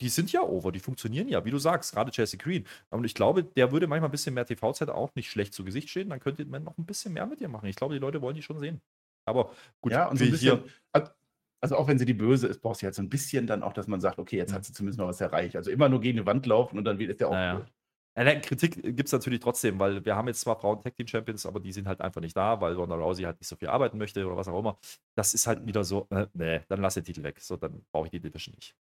die 0.00 0.08
sind 0.08 0.32
ja 0.32 0.40
over, 0.42 0.72
die 0.72 0.80
funktionieren 0.80 1.28
ja, 1.28 1.44
wie 1.44 1.50
du 1.50 1.58
sagst, 1.58 1.92
gerade 1.92 2.10
Chelsea 2.10 2.40
Green. 2.42 2.66
Und 2.88 3.04
ich 3.04 3.14
glaube, 3.14 3.44
der 3.44 3.70
würde 3.70 3.86
manchmal 3.86 4.08
ein 4.08 4.12
bisschen 4.12 4.34
mehr 4.34 4.46
TV-Zeit 4.46 4.88
auch 4.88 5.14
nicht 5.14 5.30
schlecht 5.30 5.52
zu 5.52 5.64
Gesicht 5.64 5.90
stehen. 5.90 6.08
Dann 6.08 6.20
könnte 6.20 6.44
man 6.46 6.64
noch 6.64 6.78
ein 6.78 6.86
bisschen 6.86 7.12
mehr 7.12 7.26
mit 7.26 7.40
ihr 7.40 7.48
machen. 7.48 7.66
Ich 7.66 7.76
glaube, 7.76 7.94
die 7.94 8.00
Leute 8.00 8.22
wollen 8.22 8.34
die 8.34 8.42
schon 8.42 8.58
sehen. 8.58 8.80
Aber 9.26 9.52
gut, 9.82 9.92
ja, 9.92 10.08
und 10.08 10.16
so 10.16 10.24
ein 10.24 10.30
bisschen, 10.30 10.62
hier, 10.92 11.14
also 11.60 11.76
auch 11.76 11.86
wenn 11.88 11.98
sie 11.98 12.06
die 12.06 12.14
Böse 12.14 12.46
ist, 12.46 12.60
braucht 12.62 12.78
sie 12.78 12.86
halt 12.86 12.94
so 12.94 13.02
ein 13.02 13.10
bisschen 13.10 13.46
dann 13.46 13.62
auch, 13.62 13.74
dass 13.74 13.86
man 13.86 14.00
sagt, 14.00 14.18
okay, 14.18 14.36
jetzt 14.36 14.52
hat 14.52 14.64
sie 14.64 14.72
zumindest 14.72 14.98
noch 14.98 15.08
was 15.08 15.20
erreicht. 15.20 15.56
Also 15.56 15.70
immer 15.70 15.88
nur 15.88 16.00
gegen 16.00 16.18
die 16.18 16.26
Wand 16.26 16.46
laufen 16.46 16.78
und 16.78 16.84
dann 16.84 16.98
ist 16.98 17.20
der 17.20 17.28
auch 17.28 17.32
naja. 17.32 17.56
blöd. 17.56 17.72
Kritik 18.14 18.82
gibt 18.82 19.06
es 19.06 19.12
natürlich 19.12 19.40
trotzdem, 19.40 19.78
weil 19.78 20.04
wir 20.04 20.16
haben 20.16 20.28
jetzt 20.28 20.40
zwar 20.40 20.58
Frauen 20.58 20.82
Tag 20.82 20.96
Team 20.96 21.06
Champions, 21.06 21.46
aber 21.46 21.60
die 21.60 21.72
sind 21.72 21.86
halt 21.86 22.00
einfach 22.00 22.20
nicht 22.20 22.36
da, 22.36 22.60
weil 22.60 22.74
Ronda 22.74 22.96
Rousey 22.96 23.22
halt 23.22 23.40
nicht 23.40 23.48
so 23.48 23.56
viel 23.56 23.68
arbeiten 23.68 23.98
möchte 23.98 24.26
oder 24.26 24.36
was 24.36 24.48
auch 24.48 24.58
immer. 24.58 24.78
Das 25.14 25.32
ist 25.32 25.46
halt 25.46 25.64
wieder 25.66 25.84
so, 25.84 26.06
äh, 26.10 26.26
nee, 26.34 26.60
dann 26.68 26.80
lass 26.80 26.94
den 26.94 27.04
Titel 27.04 27.22
weg. 27.22 27.40
So, 27.40 27.56
dann 27.56 27.84
brauche 27.92 28.06
ich 28.06 28.10
die 28.10 28.20
Division 28.20 28.54
nicht. 28.56 28.74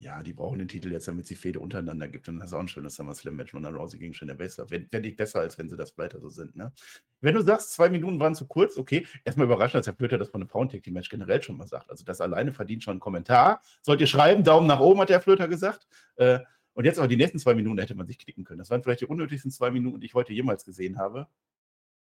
Ja, 0.00 0.22
die 0.22 0.32
brauchen 0.32 0.60
den 0.60 0.68
Titel 0.68 0.92
jetzt, 0.92 1.08
damit 1.08 1.26
sie 1.26 1.34
Fehde 1.34 1.58
untereinander 1.58 2.06
gibt. 2.06 2.28
Und 2.28 2.38
das 2.38 2.48
ist 2.48 2.52
auch 2.52 2.60
ein 2.60 2.68
schönes 2.68 2.94
SummerSlam-Match 2.94 3.52
Ronda 3.52 3.70
Rousey 3.70 3.98
gegen 3.98 4.14
Shayna 4.14 4.34
Baszler. 4.34 4.68
Fände 4.68 5.08
ich 5.08 5.16
besser, 5.16 5.40
als 5.40 5.58
wenn 5.58 5.68
sie 5.68 5.76
das 5.76 5.98
weiter 5.98 6.20
so 6.20 6.28
sind. 6.28 6.54
Ne? 6.54 6.72
Wenn 7.20 7.34
du 7.34 7.42
sagst, 7.42 7.72
zwei 7.72 7.88
Minuten 7.88 8.20
waren 8.20 8.36
zu 8.36 8.46
kurz, 8.46 8.76
okay. 8.76 9.08
Erstmal 9.24 9.46
überraschend, 9.46 9.80
dass 9.80 9.86
Herr 9.88 9.94
Pöter 9.94 10.16
das 10.16 10.28
von 10.28 10.40
einem 10.40 10.48
Frauen-Tag-Team-Match 10.48 11.08
generell 11.08 11.42
schon 11.42 11.56
mal 11.56 11.66
sagt. 11.66 11.90
Also 11.90 12.04
das 12.04 12.20
alleine 12.20 12.52
verdient 12.52 12.84
schon 12.84 12.92
einen 12.92 13.00
Kommentar. 13.00 13.60
Sollt 13.82 14.00
ihr 14.00 14.06
schreiben, 14.06 14.44
Daumen 14.44 14.68
nach 14.68 14.78
oben, 14.78 15.00
hat 15.00 15.08
der 15.08 15.20
Flöter 15.20 15.48
gesagt. 15.48 15.88
Äh, 16.14 16.40
und 16.78 16.84
jetzt 16.84 17.00
aber 17.00 17.08
die 17.08 17.16
nächsten 17.16 17.40
zwei 17.40 17.54
Minuten 17.54 17.76
hätte 17.78 17.96
man 17.96 18.06
sich 18.06 18.18
klicken 18.18 18.44
können. 18.44 18.60
Das 18.60 18.70
waren 18.70 18.84
vielleicht 18.84 19.00
die 19.00 19.06
unnötigsten 19.06 19.50
zwei 19.50 19.72
Minuten, 19.72 19.98
die 19.98 20.06
ich 20.06 20.14
heute 20.14 20.32
jemals 20.32 20.64
gesehen 20.64 20.96
habe. 20.96 21.26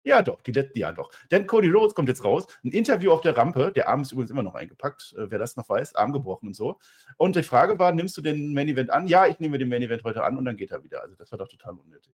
Ja, 0.04 0.20
doch, 0.20 0.42
die 0.42 0.52
letzten, 0.52 0.78
ja, 0.78 0.92
doch. 0.92 1.10
Denn 1.30 1.46
Cody 1.46 1.70
Rhodes 1.70 1.94
kommt 1.94 2.10
jetzt 2.10 2.22
raus. 2.24 2.46
Ein 2.62 2.72
Interview 2.72 3.10
auf 3.10 3.22
der 3.22 3.34
Rampe. 3.34 3.72
Der 3.74 3.88
Arm 3.88 4.02
ist 4.02 4.12
übrigens 4.12 4.30
immer 4.30 4.42
noch 4.42 4.54
eingepackt, 4.54 5.14
äh, 5.16 5.30
wer 5.30 5.38
das 5.38 5.56
noch 5.56 5.66
weiß. 5.66 5.94
Arm 5.94 6.12
gebrochen 6.12 6.48
und 6.48 6.54
so. 6.54 6.78
Und 7.16 7.36
die 7.36 7.42
Frage 7.42 7.78
war: 7.78 7.92
Nimmst 7.92 8.18
du 8.18 8.20
den 8.20 8.52
Main 8.52 8.68
Event 8.68 8.90
an? 8.90 9.06
Ja, 9.06 9.26
ich 9.26 9.40
nehme 9.40 9.56
den 9.56 9.70
Main 9.70 9.80
Event 9.80 10.04
heute 10.04 10.24
an 10.24 10.36
und 10.36 10.44
dann 10.44 10.58
geht 10.58 10.72
er 10.72 10.84
wieder. 10.84 11.00
Also, 11.00 11.14
das 11.14 11.32
war 11.32 11.38
doch 11.38 11.48
total 11.48 11.78
unnötig. 11.78 12.12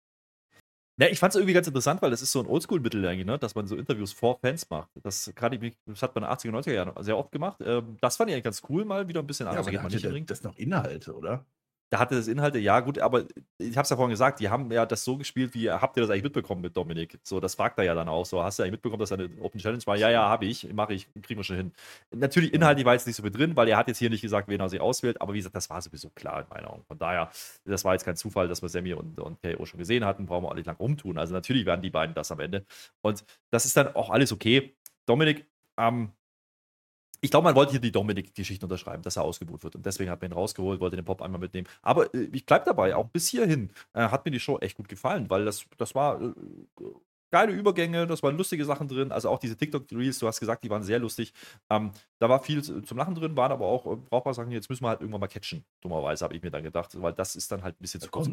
Ja, 0.98 1.08
ich 1.08 1.18
fand 1.18 1.32
es 1.32 1.36
irgendwie 1.36 1.52
ganz 1.52 1.66
interessant, 1.66 2.00
weil 2.00 2.12
das 2.12 2.22
ist 2.22 2.30
so 2.30 2.38
ein 2.38 2.46
Oldschool-Mittel 2.46 3.04
eigentlich, 3.04 3.26
ne? 3.26 3.40
dass 3.40 3.56
man 3.56 3.66
so 3.66 3.74
Interviews 3.74 4.12
vor 4.12 4.38
Fans 4.38 4.70
macht. 4.70 4.88
Das 5.02 5.32
gerade 5.34 5.58
das 5.84 6.00
hat 6.00 6.14
man 6.14 6.22
in 6.22 6.30
den 6.30 6.38
80er, 6.38 6.68
90er 6.68 6.72
Jahren 6.72 7.02
sehr 7.02 7.18
oft 7.18 7.32
gemacht. 7.32 7.60
Ähm, 7.60 7.96
das 8.00 8.16
fand 8.16 8.30
ich 8.30 8.34
eigentlich 8.34 8.44
ganz 8.44 8.62
cool, 8.68 8.84
mal 8.84 9.08
wieder 9.08 9.18
ein 9.18 9.26
bisschen 9.26 9.48
anders. 9.48 9.66
Ja, 9.66 9.80
aber 9.80 9.90
das 9.90 10.44
noch 10.44 10.56
Inhalte, 10.56 11.12
oder? 11.12 11.44
Da 11.90 12.00
hatte 12.00 12.16
das 12.16 12.26
Inhalte, 12.26 12.58
ja 12.58 12.80
gut, 12.80 12.98
aber 12.98 13.26
ich 13.58 13.76
habe 13.76 13.84
es 13.84 13.90
ja 13.90 13.96
vorhin 13.96 14.10
gesagt, 14.10 14.40
die 14.40 14.48
haben 14.48 14.70
ja 14.72 14.84
das 14.86 15.04
so 15.04 15.16
gespielt, 15.16 15.54
wie 15.54 15.70
habt 15.70 15.96
ihr 15.96 16.00
das 16.00 16.10
eigentlich 16.10 16.24
mitbekommen 16.24 16.60
mit 16.60 16.76
Dominik? 16.76 17.18
So, 17.22 17.38
das 17.38 17.54
fragt 17.54 17.78
er 17.78 17.84
ja 17.84 17.94
dann 17.94 18.08
auch 18.08 18.26
so. 18.26 18.42
Hast 18.42 18.58
du 18.58 18.64
eigentlich 18.64 18.72
mitbekommen, 18.72 19.00
dass 19.00 19.12
er 19.12 19.20
eine 19.20 19.30
Open 19.40 19.60
Challenge 19.60 19.82
war? 19.86 19.96
Ja, 19.96 20.10
ja, 20.10 20.28
habe 20.28 20.46
ich, 20.46 20.72
mache 20.72 20.94
ich, 20.94 21.08
kriegen 21.22 21.38
wir 21.38 21.44
schon 21.44 21.56
hin. 21.56 21.72
Natürlich, 22.10 22.52
inhaltlich 22.52 22.84
war 22.84 22.94
jetzt 22.94 23.06
nicht 23.06 23.16
so 23.16 23.22
mit 23.22 23.36
drin, 23.36 23.54
weil 23.56 23.68
er 23.68 23.76
hat 23.76 23.86
jetzt 23.86 23.98
hier 23.98 24.10
nicht 24.10 24.22
gesagt, 24.22 24.48
wen 24.48 24.60
er 24.60 24.68
sich 24.68 24.80
auswählt, 24.80 25.20
aber 25.20 25.32
wie 25.32 25.38
gesagt, 25.38 25.54
das 25.54 25.70
war 25.70 25.80
sowieso 25.80 26.10
klar 26.10 26.40
in 26.40 26.48
meinen 26.48 26.66
Augen. 26.66 26.82
Von 26.88 26.98
daher, 26.98 27.30
das 27.64 27.84
war 27.84 27.92
jetzt 27.92 28.04
kein 28.04 28.16
Zufall, 28.16 28.48
dass 28.48 28.62
wir 28.62 28.68
Sammy 28.68 28.92
und, 28.94 29.20
und 29.20 29.40
KO 29.40 29.64
schon 29.64 29.78
gesehen 29.78 30.04
hatten, 30.04 30.26
brauchen 30.26 30.44
wir 30.44 30.50
auch 30.50 30.54
nicht 30.54 30.66
lang 30.66 30.76
rumtun. 30.76 31.18
Also 31.18 31.34
natürlich 31.34 31.66
werden 31.66 31.82
die 31.82 31.90
beiden 31.90 32.14
das 32.14 32.32
am 32.32 32.40
Ende. 32.40 32.66
Und 33.00 33.24
das 33.50 33.64
ist 33.64 33.76
dann 33.76 33.94
auch 33.94 34.10
alles 34.10 34.32
okay. 34.32 34.74
Dominik, 35.06 35.46
ähm, 35.78 36.10
ich 37.20 37.30
glaube, 37.30 37.44
man 37.44 37.54
wollte 37.54 37.72
hier 37.72 37.80
die 37.80 37.92
Dominik-Geschichte 37.92 38.66
unterschreiben, 38.66 39.02
dass 39.02 39.16
er 39.16 39.22
ausgebucht 39.22 39.64
wird. 39.64 39.76
Und 39.76 39.86
deswegen 39.86 40.10
hat 40.10 40.20
man 40.20 40.30
ihn 40.30 40.34
rausgeholt, 40.34 40.80
wollte 40.80 40.96
den 40.96 41.04
Pop 41.04 41.22
einmal 41.22 41.40
mitnehmen. 41.40 41.66
Aber 41.82 42.12
äh, 42.14 42.28
ich 42.32 42.46
bleibe 42.46 42.64
dabei, 42.64 42.94
auch 42.96 43.08
bis 43.08 43.28
hierhin 43.28 43.70
äh, 43.94 44.08
hat 44.08 44.24
mir 44.24 44.30
die 44.30 44.40
Show 44.40 44.58
echt 44.58 44.76
gut 44.76 44.88
gefallen, 44.88 45.28
weil 45.30 45.44
das, 45.44 45.64
das 45.76 45.94
war 45.94 46.20
äh, 46.20 46.32
geile 47.30 47.52
Übergänge, 47.52 48.06
das 48.06 48.22
waren 48.22 48.36
lustige 48.36 48.64
Sachen 48.64 48.88
drin. 48.88 49.12
Also 49.12 49.28
auch 49.28 49.38
diese 49.38 49.56
TikTok-Reels, 49.56 50.18
du 50.18 50.26
hast 50.26 50.40
gesagt, 50.40 50.64
die 50.64 50.70
waren 50.70 50.82
sehr 50.82 50.98
lustig. 50.98 51.32
Ähm, 51.70 51.90
da 52.18 52.28
war 52.28 52.42
viel 52.42 52.62
zum 52.62 52.96
Lachen 52.98 53.14
drin, 53.14 53.36
waren 53.36 53.52
aber 53.52 53.66
auch 53.66 53.86
äh, 53.86 53.96
brauchbare 53.96 54.34
Sachen, 54.34 54.50
jetzt 54.52 54.70
müssen 54.70 54.84
wir 54.84 54.88
halt 54.90 55.00
irgendwann 55.00 55.20
mal 55.20 55.28
catchen. 55.28 55.64
Dummerweise 55.80 56.24
habe 56.24 56.34
ich 56.34 56.42
mir 56.42 56.50
dann 56.50 56.62
gedacht, 56.62 57.00
weil 57.00 57.12
das 57.12 57.36
ist 57.36 57.50
dann 57.52 57.62
halt 57.62 57.76
ein 57.76 57.82
bisschen 57.82 58.00
zu 58.00 58.10
kurz. 58.10 58.26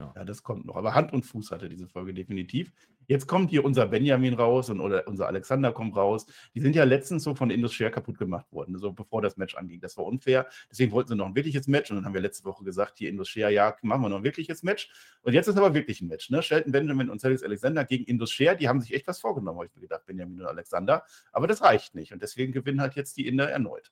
Ja. 0.00 0.24
das 0.24 0.42
kommt 0.42 0.64
noch. 0.64 0.76
Aber 0.76 0.94
Hand 0.94 1.12
und 1.12 1.24
Fuß 1.24 1.50
hatte 1.50 1.68
diese 1.68 1.86
Folge 1.86 2.14
definitiv. 2.14 2.72
Jetzt 3.06 3.26
kommt 3.26 3.50
hier 3.50 3.64
unser 3.64 3.86
Benjamin 3.86 4.34
raus 4.34 4.70
und 4.70 4.80
oder 4.80 5.06
unser 5.08 5.26
Alexander 5.26 5.72
kommt 5.72 5.96
raus. 5.96 6.26
Die 6.54 6.60
sind 6.60 6.76
ja 6.76 6.84
letztens 6.84 7.24
so 7.24 7.34
von 7.34 7.50
Indus 7.50 7.76
kaputt 7.76 8.18
gemacht 8.18 8.46
worden, 8.52 8.78
so 8.78 8.92
bevor 8.92 9.20
das 9.20 9.36
Match 9.36 9.56
anging. 9.56 9.80
Das 9.80 9.96
war 9.96 10.04
unfair. 10.04 10.46
Deswegen 10.70 10.92
wollten 10.92 11.08
sie 11.08 11.16
noch 11.16 11.26
ein 11.26 11.34
wirkliches 11.34 11.66
Match. 11.66 11.90
Und 11.90 11.96
dann 11.96 12.04
haben 12.04 12.14
wir 12.14 12.20
letzte 12.20 12.44
Woche 12.44 12.62
gesagt, 12.64 12.98
hier 12.98 13.08
Indus 13.08 13.34
ja, 13.34 13.74
machen 13.82 14.02
wir 14.02 14.08
noch 14.08 14.18
ein 14.18 14.24
wirkliches 14.24 14.62
Match. 14.62 14.88
Und 15.22 15.32
jetzt 15.32 15.48
ist 15.48 15.56
aber 15.56 15.74
wirklich 15.74 16.00
ein 16.00 16.08
Match. 16.08 16.30
Ne? 16.30 16.40
Shelton 16.40 16.72
Benjamin 16.72 17.10
und 17.10 17.20
Celix 17.20 17.42
Alexander 17.42 17.84
gegen 17.84 18.04
Indus 18.04 18.36
die 18.36 18.68
haben 18.68 18.80
sich 18.80 18.94
echt 18.94 19.06
was 19.08 19.18
vorgenommen, 19.18 19.58
habe 19.58 19.66
ich 19.66 19.74
mir 19.74 19.82
gedacht, 19.82 20.06
Benjamin 20.06 20.40
und 20.40 20.46
Alexander. 20.46 21.04
Aber 21.32 21.48
das 21.48 21.62
reicht 21.62 21.94
nicht. 21.96 22.12
Und 22.12 22.22
deswegen 22.22 22.52
gewinnen 22.52 22.80
halt 22.80 22.94
jetzt 22.94 23.16
die 23.16 23.26
Inder 23.26 23.50
erneut. 23.50 23.90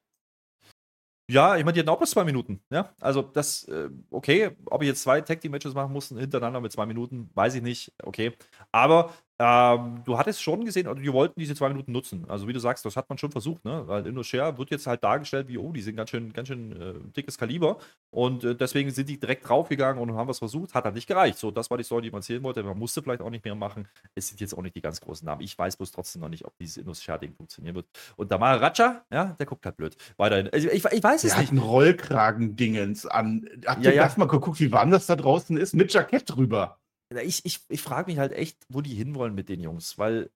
Ja, 1.30 1.56
ich 1.56 1.64
meine, 1.64 1.74
die 1.74 1.80
hatten 1.80 1.90
auch 1.90 1.98
bloß 1.98 2.10
zwei 2.12 2.24
Minuten. 2.24 2.60
Ja, 2.70 2.94
also 3.00 3.20
das, 3.20 3.64
äh, 3.64 3.90
okay, 4.10 4.50
ob 4.66 4.80
ich 4.82 4.88
jetzt 4.88 5.02
zwei 5.02 5.20
Tag 5.20 5.40
Team 5.42 5.52
Matches 5.52 5.74
machen 5.74 5.92
musste 5.92 6.18
hintereinander 6.18 6.60
mit 6.60 6.72
zwei 6.72 6.86
Minuten, 6.86 7.30
weiß 7.34 7.54
ich 7.54 7.62
nicht. 7.62 7.92
Okay, 8.02 8.32
aber 8.72 9.12
ähm, 9.40 10.02
du 10.04 10.18
hattest 10.18 10.42
schon 10.42 10.64
gesehen, 10.64 10.88
oder 10.88 11.00
die 11.00 11.12
wollten 11.12 11.38
diese 11.38 11.54
zwei 11.54 11.68
Minuten 11.68 11.92
nutzen. 11.92 12.24
Also 12.28 12.48
wie 12.48 12.52
du 12.52 12.58
sagst, 12.58 12.84
das 12.84 12.96
hat 12.96 13.08
man 13.08 13.18
schon 13.18 13.30
versucht, 13.30 13.64
ne? 13.64 13.84
Weil 13.86 14.04
InnoShare 14.06 14.58
wird 14.58 14.70
jetzt 14.70 14.88
halt 14.88 15.04
dargestellt 15.04 15.46
wie, 15.46 15.58
oh, 15.58 15.72
die 15.72 15.80
sind 15.80 15.94
ganz 15.94 16.10
schön, 16.10 16.32
ganz 16.32 16.48
schön 16.48 16.72
äh, 16.72 16.94
dickes 17.16 17.38
Kaliber. 17.38 17.78
Und 18.10 18.42
äh, 18.42 18.56
deswegen 18.56 18.90
sind 18.90 19.08
die 19.08 19.20
direkt 19.20 19.48
draufgegangen 19.48 20.02
und 20.02 20.16
haben 20.16 20.26
was 20.26 20.40
versucht. 20.40 20.74
Hat 20.74 20.84
halt 20.84 20.96
nicht 20.96 21.06
gereicht. 21.06 21.38
So, 21.38 21.52
das 21.52 21.70
war 21.70 21.78
die 21.78 21.84
Story, 21.84 22.02
die 22.02 22.10
man 22.10 22.18
erzählen 22.18 22.42
wollte. 22.42 22.64
Man 22.64 22.78
musste 22.78 23.00
vielleicht 23.00 23.20
auch 23.20 23.30
nicht 23.30 23.44
mehr 23.44 23.54
machen. 23.54 23.86
Es 24.16 24.26
sind 24.26 24.40
jetzt 24.40 24.54
auch 24.54 24.62
nicht 24.62 24.74
die 24.74 24.80
ganz 24.80 25.00
großen 25.00 25.24
Namen. 25.24 25.42
Ich 25.42 25.56
weiß 25.56 25.76
bloß 25.76 25.92
trotzdem 25.92 26.22
noch 26.22 26.28
nicht, 26.28 26.44
ob 26.44 26.56
dieses 26.58 26.78
InnoShare-Ding 26.78 27.34
funktionieren 27.34 27.76
wird. 27.76 27.86
Und 28.16 28.32
da 28.32 28.38
Damara 28.38 28.56
Raja, 28.56 29.04
ja, 29.12 29.36
der 29.38 29.46
guckt 29.46 29.64
halt 29.66 29.76
blöd. 29.76 29.96
Weiterhin. 30.16 30.48
Also, 30.52 30.68
ich, 30.68 30.84
ich 30.84 31.02
weiß 31.02 31.22
es 31.22 31.30
der 31.30 31.40
nicht. 31.40 31.50
Hat 31.50 31.54
ein 31.54 31.58
Rollkragen-Dingens 31.58 33.06
an. 33.06 33.48
Habt 33.66 33.84
ihr 33.84 33.94
ja, 33.94 34.06
ja. 34.06 34.14
mal 34.16 34.26
geguckt, 34.26 34.58
wie 34.60 34.72
warm 34.72 34.90
das 34.90 35.06
da 35.06 35.16
draußen 35.16 35.56
ist? 35.56 35.74
Mit 35.74 35.92
Jackett 35.92 36.24
drüber. 36.28 36.78
Ich, 37.22 37.44
ich, 37.44 37.60
ich 37.68 37.80
frage 37.80 38.10
mich 38.10 38.18
halt 38.18 38.32
echt, 38.32 38.64
wo 38.68 38.80
die 38.80 38.94
hinwollen 38.94 39.34
mit 39.34 39.48
den 39.48 39.60
Jungs, 39.60 39.98
weil 39.98 40.30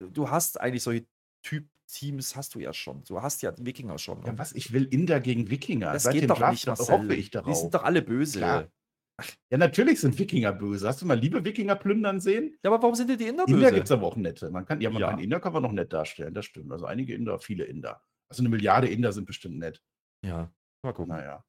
du 0.00 0.30
hast 0.30 0.60
eigentlich 0.60 0.82
solche 0.82 1.06
Typ-Teams 1.44 2.34
hast 2.34 2.54
du 2.54 2.58
ja 2.58 2.72
schon. 2.72 3.04
Du 3.04 3.22
hast 3.22 3.42
ja 3.42 3.54
Wikinger 3.58 3.98
schon. 3.98 4.24
Ja, 4.24 4.36
was? 4.36 4.52
Ich 4.52 4.72
will 4.72 4.84
Inder 4.84 5.20
gegen 5.20 5.50
Wikinger. 5.50 5.92
Das 5.92 6.02
Seit 6.02 6.14
geht 6.14 6.28
doch 6.28 6.38
Draft 6.38 6.52
nicht, 6.52 6.66
Marcel. 6.66 6.98
hoffe 6.98 7.14
ich 7.14 7.30
darauf. 7.30 7.54
Die 7.54 7.60
sind 7.60 7.74
doch 7.74 7.84
alle 7.84 8.02
böse. 8.02 8.38
Klar. 8.38 8.68
Ja, 9.50 9.56
natürlich 9.56 10.00
sind 10.00 10.18
Wikinger 10.18 10.52
böse. 10.52 10.86
Hast 10.86 11.00
du 11.00 11.06
mal 11.06 11.18
liebe 11.18 11.44
Wikinger 11.44 11.76
plündern 11.76 12.20
sehen? 12.20 12.58
Ja, 12.62 12.70
aber 12.70 12.82
warum 12.82 12.94
sind 12.94 13.08
denn 13.08 13.18
die 13.18 13.28
Inder 13.28 13.46
böse? 13.46 13.56
Inder 13.56 13.72
gibt 13.72 13.86
es 13.86 13.92
aber 13.92 14.06
auch 14.06 14.16
nette. 14.16 14.50
Man 14.50 14.66
kann, 14.66 14.80
ja, 14.80 14.90
man 14.90 15.00
ja. 15.00 15.10
kann 15.10 15.20
Inder 15.20 15.40
kann 15.40 15.52
man 15.52 15.62
noch 15.62 15.72
nett 15.72 15.92
darstellen, 15.92 16.34
das 16.34 16.44
stimmt. 16.44 16.70
Also 16.70 16.84
einige 16.84 17.14
Inder, 17.14 17.38
viele 17.38 17.64
Inder. 17.64 18.02
Also 18.28 18.42
eine 18.42 18.50
Milliarde 18.50 18.88
Inder 18.88 19.12
sind 19.12 19.24
bestimmt 19.24 19.58
nett. 19.58 19.82
Ja, 20.22 20.52
mal 20.82 20.92
gucken. 20.92 21.14
Naja. 21.14 21.44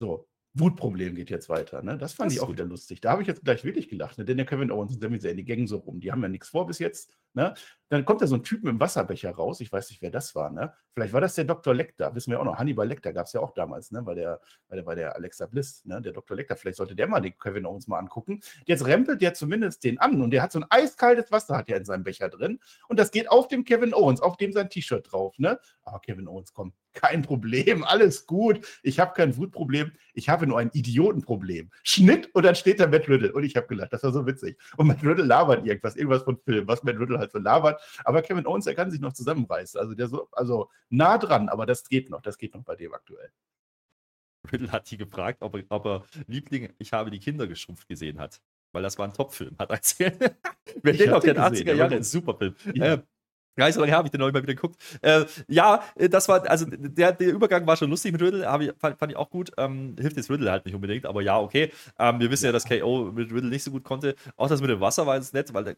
So, 0.00 0.28
Wutproblem 0.58 1.14
geht 1.14 1.30
jetzt 1.30 1.48
weiter. 1.48 1.82
Ne? 1.82 1.98
Das 1.98 2.14
fand 2.14 2.30
das 2.30 2.36
ich 2.36 2.40
auch 2.40 2.46
gut. 2.46 2.56
wieder 2.56 2.64
lustig. 2.64 3.00
Da 3.00 3.10
habe 3.10 3.22
ich 3.22 3.28
jetzt 3.28 3.44
gleich 3.44 3.64
wirklich 3.64 3.88
gelacht, 3.88 4.18
ne? 4.18 4.24
denn 4.24 4.36
der 4.36 4.46
Kevin 4.46 4.70
Owens 4.70 4.94
und 4.94 5.02
Sami 5.02 5.18
Zayn, 5.18 5.36
die 5.36 5.44
gängen 5.44 5.66
so 5.66 5.78
rum. 5.78 6.00
Die 6.00 6.10
haben 6.10 6.22
ja 6.22 6.28
nichts 6.28 6.48
vor 6.48 6.66
bis 6.66 6.78
jetzt. 6.78 7.10
Ne? 7.34 7.54
Dann 7.90 8.04
kommt 8.04 8.22
da 8.22 8.26
so 8.26 8.36
ein 8.36 8.42
Typ 8.42 8.64
mit 8.64 8.72
dem 8.72 8.80
Wasserbecher 8.80 9.30
raus. 9.30 9.60
Ich 9.60 9.70
weiß 9.70 9.90
nicht, 9.90 10.00
wer 10.00 10.10
das 10.10 10.34
war. 10.34 10.50
Ne? 10.50 10.72
Vielleicht 10.94 11.12
war 11.12 11.20
das 11.20 11.34
der 11.34 11.44
Dr. 11.44 11.74
Lecter. 11.74 12.14
Wissen 12.14 12.30
wir 12.30 12.40
auch 12.40 12.44
noch. 12.44 12.56
Hannibal 12.56 12.88
Lecter 12.88 13.12
gab 13.12 13.26
es 13.26 13.34
ja 13.34 13.40
auch 13.40 13.52
damals, 13.52 13.90
ne? 13.92 14.02
bei, 14.02 14.14
der, 14.14 14.40
bei, 14.68 14.76
der, 14.76 14.82
bei 14.82 14.94
der 14.94 15.14
Alexa 15.14 15.46
Bliss. 15.46 15.84
Ne? 15.84 16.00
Der 16.00 16.12
Dr. 16.12 16.36
Lecter. 16.36 16.56
Vielleicht 16.56 16.78
sollte 16.78 16.96
der 16.96 17.06
mal 17.06 17.20
den 17.20 17.36
Kevin 17.38 17.66
Owens 17.66 17.86
mal 17.86 17.98
angucken. 17.98 18.40
Jetzt 18.64 18.86
rempelt 18.86 19.20
der 19.20 19.34
zumindest 19.34 19.84
den 19.84 19.98
an 19.98 20.22
und 20.22 20.30
der 20.30 20.42
hat 20.42 20.52
so 20.52 20.60
ein 20.60 20.66
eiskaltes 20.70 21.30
Wasser 21.30 21.56
hat 21.56 21.68
er 21.68 21.76
in 21.76 21.84
seinem 21.84 22.04
Becher 22.04 22.28
drin. 22.30 22.58
Und 22.88 22.98
das 22.98 23.10
geht 23.10 23.30
auf 23.30 23.48
dem 23.48 23.64
Kevin 23.64 23.92
Owens, 23.92 24.20
auf 24.20 24.36
dem 24.36 24.52
sein 24.52 24.70
T-Shirt 24.70 25.12
drauf. 25.12 25.38
Ne? 25.38 25.58
Aber 25.82 26.00
Kevin 26.00 26.28
Owens, 26.28 26.54
komm, 26.54 26.72
kein 26.96 27.22
Problem, 27.22 27.84
alles 27.84 28.26
gut. 28.26 28.66
Ich 28.82 28.98
habe 28.98 29.12
kein 29.14 29.36
Wutproblem, 29.36 29.92
ich 30.14 30.28
habe 30.28 30.46
nur 30.46 30.58
ein 30.58 30.70
Idiotenproblem. 30.72 31.70
Schnitt 31.84 32.34
und 32.34 32.44
dann 32.44 32.56
steht 32.56 32.80
da 32.80 32.88
Matt 32.88 33.08
Riddle. 33.08 33.32
Und 33.32 33.44
ich 33.44 33.54
habe 33.54 33.68
gelacht, 33.68 33.92
das 33.92 34.02
war 34.02 34.12
so 34.12 34.26
witzig. 34.26 34.58
Und 34.76 34.88
Matt 34.88 35.04
Riddle 35.04 35.24
labert 35.24 35.64
irgendwas, 35.64 35.94
irgendwas 35.94 36.24
von 36.24 36.38
Film, 36.38 36.66
was 36.66 36.82
Matt 36.82 36.98
Riddle 36.98 37.18
halt 37.18 37.30
so 37.30 37.38
labert. 37.38 37.80
Aber 38.04 38.22
Kevin 38.22 38.46
Owens, 38.46 38.64
der 38.64 38.74
kann 38.74 38.90
sich 38.90 39.00
noch 39.00 39.12
zusammenreißen. 39.12 39.78
Also 39.78 39.94
der 39.94 40.08
so, 40.08 40.28
also 40.32 40.70
nah 40.88 41.18
dran, 41.18 41.48
aber 41.48 41.66
das 41.66 41.88
geht 41.88 42.10
noch, 42.10 42.22
das 42.22 42.38
geht 42.38 42.54
noch 42.54 42.64
bei 42.64 42.74
dem 42.74 42.92
aktuell. 42.94 43.30
Riddle 44.50 44.72
hat 44.72 44.90
die 44.90 44.96
gefragt, 44.96 45.42
ob 45.42 45.54
er, 45.54 45.64
ob 45.68 45.86
er 45.86 46.04
Liebling, 46.26 46.72
ich 46.78 46.92
habe 46.92 47.10
die 47.10 47.20
Kinder 47.20 47.46
geschrumpft 47.46 47.86
gesehen 47.86 48.18
hat. 48.18 48.40
Weil 48.72 48.82
das 48.82 48.98
war 48.98 49.06
ein 49.06 49.14
Top-Film, 49.14 49.56
hat 49.58 49.70
er 49.70 49.76
erzählt. 49.76 50.18
Wer 50.82 50.92
den 50.92 51.10
noch 51.10 51.22
kennt, 51.22 51.38
80er 51.38 51.74
Jahre, 51.74 51.96
ein 51.96 52.02
super 52.02 52.34
Film. 52.36 52.54
Ja. 52.74 52.94
Äh, 52.94 53.02
Gar 53.56 53.66
nicht 53.66 53.74
so 53.74 53.80
lange 53.80 53.90
her, 53.90 53.98
habe 53.98 54.08
ich 54.08 54.12
den 54.12 54.20
noch 54.20 54.30
mal 54.30 54.42
wieder 54.42 54.54
geguckt. 54.54 54.76
Äh, 55.00 55.24
ja, 55.48 55.82
äh, 55.96 56.08
das 56.08 56.28
war, 56.28 56.48
also 56.48 56.66
der, 56.68 57.12
der 57.12 57.32
Übergang 57.32 57.66
war 57.66 57.76
schon 57.76 57.88
lustig 57.88 58.12
mit 58.12 58.20
Riddle, 58.20 58.40
ich, 58.60 58.72
fand, 58.78 58.98
fand, 58.98 59.12
ich 59.12 59.16
auch 59.16 59.30
gut. 59.30 59.50
Ähm, 59.56 59.96
hilft 59.98 60.16
jetzt 60.16 60.30
Riddle 60.30 60.50
halt 60.50 60.66
nicht 60.66 60.74
unbedingt, 60.74 61.06
aber 61.06 61.22
ja, 61.22 61.38
okay. 61.38 61.72
Ähm, 61.98 62.20
wir 62.20 62.30
wissen 62.30 62.44
ja, 62.44 62.52
dass 62.52 62.66
KO 62.66 63.12
mit 63.14 63.32
Riddle 63.32 63.48
nicht 63.48 63.62
so 63.62 63.70
gut 63.70 63.84
konnte. 63.84 64.14
Auch 64.36 64.48
das 64.48 64.60
mit 64.60 64.68
dem 64.68 64.80
Wasser 64.80 65.06
war 65.06 65.16
jetzt 65.16 65.32
nett, 65.32 65.54
weil 65.54 65.64
da 65.64 65.72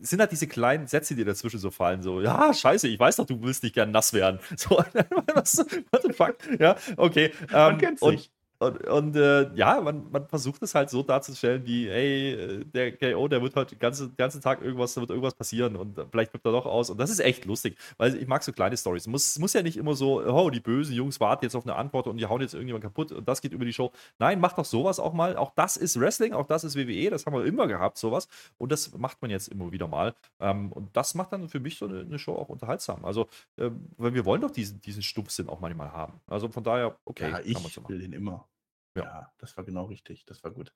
sind 0.00 0.20
halt 0.20 0.32
diese 0.32 0.48
kleinen 0.48 0.86
Sätze, 0.88 1.14
die 1.14 1.24
dazwischen 1.24 1.60
so 1.60 1.70
fallen. 1.70 2.02
So, 2.02 2.20
ja, 2.20 2.52
scheiße, 2.52 2.88
ich 2.88 2.98
weiß 2.98 3.16
doch, 3.16 3.26
du 3.26 3.40
willst 3.42 3.62
nicht 3.62 3.74
gern 3.74 3.90
nass 3.90 4.12
werden. 4.12 4.40
So, 4.60 4.76
was, 5.34 5.58
what 5.90 6.02
the 6.02 6.12
fuck? 6.12 6.36
Ja, 6.58 6.76
okay. 6.96 7.32
Ähm, 7.48 7.48
Man 7.50 7.78
kennt 7.78 7.98
sich. 7.98 8.30
Und, 8.60 8.86
und 8.88 9.16
äh, 9.16 9.50
ja, 9.54 9.80
man, 9.80 10.10
man 10.10 10.28
versucht 10.28 10.62
es 10.62 10.74
halt 10.74 10.90
so 10.90 11.02
darzustellen, 11.02 11.64
wie, 11.64 11.88
ey, 11.88 12.32
äh, 12.32 12.64
der 12.66 12.92
KO, 12.94 13.26
der 13.26 13.40
wird 13.40 13.56
halt 13.56 13.70
den 13.70 13.78
ganzen, 13.78 14.14
ganzen 14.18 14.42
Tag 14.42 14.60
irgendwas, 14.60 14.92
da 14.92 15.00
wird 15.00 15.08
irgendwas 15.08 15.32
passieren 15.32 15.76
und 15.76 15.98
vielleicht 16.10 16.34
wird 16.34 16.44
er 16.44 16.52
doch 16.52 16.66
aus. 16.66 16.90
Und 16.90 16.98
das 16.98 17.08
ist 17.08 17.20
echt 17.20 17.46
lustig, 17.46 17.78
weil 17.96 18.14
ich 18.16 18.28
mag 18.28 18.42
so 18.42 18.52
kleine 18.52 18.76
Stories. 18.76 19.06
Muss, 19.06 19.38
muss 19.38 19.54
ja 19.54 19.62
nicht 19.62 19.78
immer 19.78 19.94
so, 19.94 20.22
oh, 20.22 20.50
die 20.50 20.60
bösen 20.60 20.94
Jungs 20.94 21.20
warten 21.20 21.46
jetzt 21.46 21.54
auf 21.54 21.64
eine 21.64 21.74
Antwort 21.74 22.06
und 22.06 22.18
die 22.18 22.26
hauen 22.26 22.42
jetzt 22.42 22.52
irgendjemand 22.52 22.84
kaputt 22.84 23.12
und 23.12 23.26
das 23.26 23.40
geht 23.40 23.54
über 23.54 23.64
die 23.64 23.72
Show. 23.72 23.92
Nein, 24.18 24.40
macht 24.40 24.58
doch 24.58 24.66
sowas 24.66 25.00
auch 25.00 25.14
mal. 25.14 25.38
Auch 25.38 25.52
das 25.54 25.78
ist 25.78 25.98
Wrestling, 25.98 26.34
auch 26.34 26.46
das 26.46 26.62
ist 26.62 26.76
WWE, 26.76 27.08
das 27.08 27.24
haben 27.24 27.32
wir 27.32 27.46
immer 27.46 27.66
gehabt, 27.66 27.96
sowas. 27.96 28.28
Und 28.58 28.72
das 28.72 28.94
macht 28.98 29.22
man 29.22 29.30
jetzt 29.30 29.48
immer 29.48 29.72
wieder 29.72 29.88
mal. 29.88 30.14
Ähm, 30.38 30.70
und 30.72 30.94
das 30.94 31.14
macht 31.14 31.32
dann 31.32 31.48
für 31.48 31.60
mich 31.60 31.78
so 31.78 31.86
eine, 31.86 32.00
eine 32.00 32.18
Show 32.18 32.34
auch 32.34 32.50
unterhaltsam. 32.50 33.06
Also, 33.06 33.26
ähm, 33.56 33.88
weil 33.96 34.12
wir 34.12 34.26
wollen 34.26 34.42
doch 34.42 34.50
diesen, 34.50 34.82
diesen 34.82 35.02
Stumpfsinn 35.02 35.48
auch 35.48 35.60
manchmal 35.60 35.92
haben. 35.92 36.20
Also 36.26 36.50
von 36.50 36.62
daher, 36.62 36.98
okay. 37.06 37.30
Ja, 37.30 37.40
ich 37.42 37.88
will 37.88 38.00
den 38.00 38.12
immer. 38.12 38.49
Ja. 38.96 39.02
Ja, 39.02 39.32
das 39.38 39.56
war 39.56 39.64
genau 39.64 39.84
richtig. 39.84 40.24
Das 40.26 40.42
war 40.42 40.50
gut. 40.50 40.72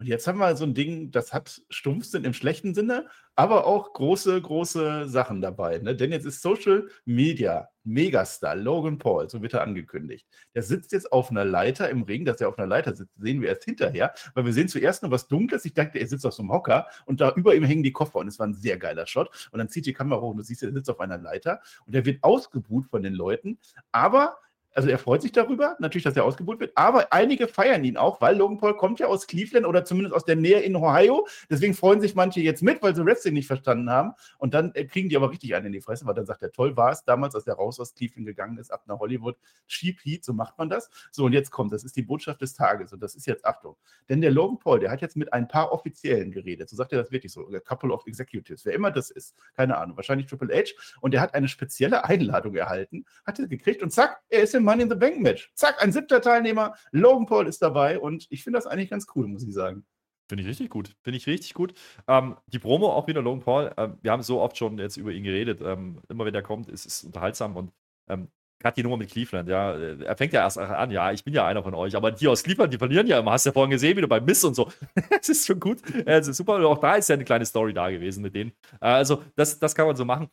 Und 0.00 0.06
jetzt 0.06 0.26
haben 0.26 0.38
wir 0.38 0.56
so 0.56 0.64
ein 0.64 0.74
Ding, 0.74 1.12
das 1.12 1.32
hat 1.32 1.62
Stumpfsinn 1.70 2.24
im 2.24 2.34
schlechten 2.34 2.74
Sinne, 2.74 3.06
aber 3.36 3.64
auch 3.64 3.92
große, 3.92 4.42
große 4.42 5.08
Sachen 5.08 5.40
dabei. 5.40 5.78
Ne? 5.78 5.94
Denn 5.94 6.10
jetzt 6.10 6.26
ist 6.26 6.42
Social 6.42 6.88
Media 7.04 7.68
Megastar 7.84 8.56
Logan 8.56 8.98
Paul, 8.98 9.30
so 9.30 9.40
wird 9.40 9.54
er 9.54 9.62
angekündigt. 9.62 10.26
Der 10.54 10.64
sitzt 10.64 10.90
jetzt 10.92 11.12
auf 11.12 11.30
einer 11.30 11.44
Leiter 11.44 11.88
im 11.90 12.02
Ring, 12.02 12.24
dass 12.24 12.40
er 12.40 12.48
auf 12.48 12.58
einer 12.58 12.66
Leiter 12.66 12.96
sitzt, 12.96 13.14
sehen 13.20 13.40
wir 13.40 13.48
erst 13.48 13.64
hinterher, 13.64 14.12
weil 14.34 14.44
wir 14.44 14.52
sehen 14.52 14.68
zuerst 14.68 15.04
noch 15.04 15.12
was 15.12 15.28
Dunkles. 15.28 15.64
Ich 15.64 15.74
dachte, 15.74 15.98
er 15.98 16.06
sitzt 16.08 16.26
auf 16.26 16.34
so 16.34 16.42
einem 16.42 16.50
Hocker 16.50 16.86
und 17.06 17.20
da 17.20 17.32
über 17.32 17.54
ihm 17.54 17.64
hängen 17.64 17.84
die 17.84 17.92
Koffer 17.92 18.18
und 18.18 18.26
es 18.26 18.38
war 18.40 18.48
ein 18.48 18.54
sehr 18.54 18.78
geiler 18.78 19.06
Shot. 19.06 19.30
Und 19.52 19.58
dann 19.58 19.68
zieht 19.68 19.86
die 19.86 19.92
Kamera 19.92 20.20
hoch 20.20 20.30
und 20.30 20.38
du 20.38 20.42
siehst, 20.42 20.62
er 20.64 20.72
sitzt 20.72 20.90
auf 20.90 20.98
einer 20.98 21.18
Leiter 21.18 21.60
und 21.86 21.94
er 21.94 22.04
wird 22.04 22.24
ausgebuht 22.24 22.86
von 22.88 23.02
den 23.02 23.14
Leuten, 23.14 23.58
aber 23.92 24.38
also 24.74 24.88
er 24.88 24.98
freut 24.98 25.22
sich 25.22 25.32
darüber, 25.32 25.76
natürlich, 25.78 26.02
dass 26.02 26.16
er 26.16 26.24
ausgebucht 26.24 26.58
wird, 26.60 26.72
aber 26.74 27.12
einige 27.12 27.46
feiern 27.46 27.84
ihn 27.84 27.96
auch, 27.96 28.20
weil 28.20 28.36
Logan 28.36 28.58
Paul 28.58 28.76
kommt 28.76 28.98
ja 28.98 29.06
aus 29.06 29.26
Cleveland 29.26 29.66
oder 29.66 29.84
zumindest 29.84 30.14
aus 30.14 30.24
der 30.24 30.36
Nähe 30.36 30.60
in 30.60 30.74
Ohio. 30.74 31.26
Deswegen 31.48 31.74
freuen 31.74 32.00
sich 32.00 32.14
manche 32.14 32.40
jetzt 32.40 32.62
mit, 32.62 32.82
weil 32.82 32.94
sie 32.94 33.04
Wrestling 33.04 33.34
nicht 33.34 33.46
verstanden 33.46 33.88
haben. 33.88 34.12
Und 34.38 34.52
dann 34.52 34.74
äh, 34.74 34.84
kriegen 34.84 35.08
die 35.08 35.16
aber 35.16 35.30
richtig 35.30 35.54
einen 35.54 35.66
in 35.66 35.72
die 35.72 35.80
Fresse, 35.80 36.06
weil 36.06 36.14
dann 36.14 36.26
sagt 36.26 36.42
er, 36.42 36.50
toll 36.50 36.76
war 36.76 36.90
es 36.90 37.04
damals, 37.04 37.34
als 37.34 37.46
er 37.46 37.54
raus 37.54 37.78
aus 37.78 37.94
Cleveland 37.94 38.26
gegangen 38.26 38.58
ist, 38.58 38.72
ab 38.72 38.82
nach 38.86 38.98
Hollywood. 38.98 39.36
Cheap 39.68 40.00
Heat, 40.02 40.24
so 40.24 40.32
macht 40.32 40.58
man 40.58 40.68
das. 40.68 40.90
So, 41.12 41.24
und 41.24 41.32
jetzt 41.32 41.50
kommt, 41.50 41.72
das 41.72 41.84
ist 41.84 41.96
die 41.96 42.02
Botschaft 42.02 42.40
des 42.40 42.54
Tages 42.54 42.92
und 42.92 43.02
das 43.02 43.14
ist 43.14 43.26
jetzt 43.26 43.44
Achtung. 43.44 43.76
Denn 44.08 44.20
der 44.20 44.32
Logan 44.32 44.58
Paul, 44.58 44.80
der 44.80 44.90
hat 44.90 45.00
jetzt 45.00 45.16
mit 45.16 45.32
ein 45.32 45.46
paar 45.46 45.72
Offiziellen 45.72 46.32
geredet. 46.32 46.68
So 46.68 46.76
sagt 46.76 46.92
er 46.92 47.00
das 47.00 47.12
wirklich 47.12 47.32
so. 47.32 47.48
A 47.54 47.60
couple 47.60 47.92
of 47.92 48.06
executives, 48.06 48.64
wer 48.64 48.72
immer 48.72 48.90
das 48.90 49.10
ist. 49.10 49.36
Keine 49.54 49.76
Ahnung, 49.76 49.96
wahrscheinlich 49.96 50.26
Triple 50.26 50.52
H. 50.52 50.72
Und 51.00 51.14
er 51.14 51.20
hat 51.20 51.34
eine 51.34 51.46
spezielle 51.46 52.04
Einladung 52.04 52.56
erhalten, 52.56 53.04
hat 53.24 53.38
er 53.38 53.46
gekriegt 53.46 53.82
und 53.82 53.90
zack, 53.90 54.20
er 54.28 54.42
ist 54.42 54.54
im 54.54 54.63
Money 54.64 54.82
in 54.82 54.90
the 54.90 54.96
Bank 54.96 55.20
Match. 55.20 55.50
Zack, 55.54 55.82
ein 55.82 55.92
siebter 55.92 56.20
Teilnehmer. 56.20 56.74
Logan 56.90 57.26
Paul 57.26 57.46
ist 57.46 57.62
dabei 57.62 57.98
und 57.98 58.26
ich 58.30 58.42
finde 58.42 58.58
das 58.58 58.66
eigentlich 58.66 58.90
ganz 58.90 59.06
cool, 59.14 59.26
muss 59.26 59.44
ich 59.44 59.54
sagen. 59.54 59.84
Finde 60.28 60.42
ich 60.42 60.48
richtig 60.48 60.70
gut. 60.70 60.96
Finde 61.02 61.18
ich 61.18 61.26
richtig 61.26 61.54
gut. 61.54 61.74
Ähm, 62.08 62.36
die 62.46 62.58
Promo 62.58 62.92
auch 62.92 63.06
wieder 63.06 63.22
Logan 63.22 63.42
Paul. 63.42 63.72
Ähm, 63.76 63.98
wir 64.02 64.10
haben 64.10 64.22
so 64.22 64.40
oft 64.40 64.56
schon 64.56 64.78
jetzt 64.78 64.96
über 64.96 65.12
ihn 65.12 65.24
geredet. 65.24 65.60
Ähm, 65.62 66.00
immer 66.08 66.24
wenn 66.24 66.34
er 66.34 66.42
kommt, 66.42 66.68
ist 66.68 66.86
es 66.86 67.04
unterhaltsam 67.04 67.56
und 67.56 67.72
ähm, 68.08 68.28
Gerade 68.60 68.76
die 68.76 68.82
Nummer 68.82 68.96
mit 68.96 69.10
Cleveland, 69.10 69.46
ja. 69.46 69.76
Er 69.76 70.16
fängt 70.16 70.32
ja 70.32 70.40
erst 70.40 70.56
an, 70.56 70.90
ja, 70.90 71.12
ich 71.12 71.22
bin 71.22 71.34
ja 71.34 71.46
einer 71.46 71.62
von 71.62 71.74
euch, 71.74 71.96
aber 71.96 72.10
die 72.12 72.28
aus 72.28 72.42
Cleveland, 72.42 72.72
die 72.72 72.78
verlieren 72.78 73.06
ja 73.06 73.18
immer. 73.18 73.32
Hast 73.32 73.44
du 73.44 73.50
ja 73.50 73.52
vorhin 73.52 73.70
gesehen, 73.70 73.94
wie 73.96 74.00
du 74.00 74.08
beim 74.08 74.24
Miss 74.24 74.42
und 74.42 74.54
so. 74.54 74.70
Es 75.20 75.28
ist 75.28 75.46
schon 75.46 75.60
gut. 75.60 75.82
Ist 75.90 76.34
super. 76.34 76.56
Und 76.56 76.64
auch 76.64 76.78
da 76.78 76.94
ist 76.94 77.10
ja 77.10 77.14
eine 77.14 77.24
kleine 77.26 77.44
Story 77.44 77.74
da 77.74 77.90
gewesen 77.90 78.22
mit 78.22 78.34
denen. 78.34 78.52
Äh, 78.80 78.86
also, 78.86 79.22
das, 79.34 79.58
das 79.58 79.74
kann 79.74 79.86
man 79.86 79.96
so 79.96 80.06
machen. 80.06 80.28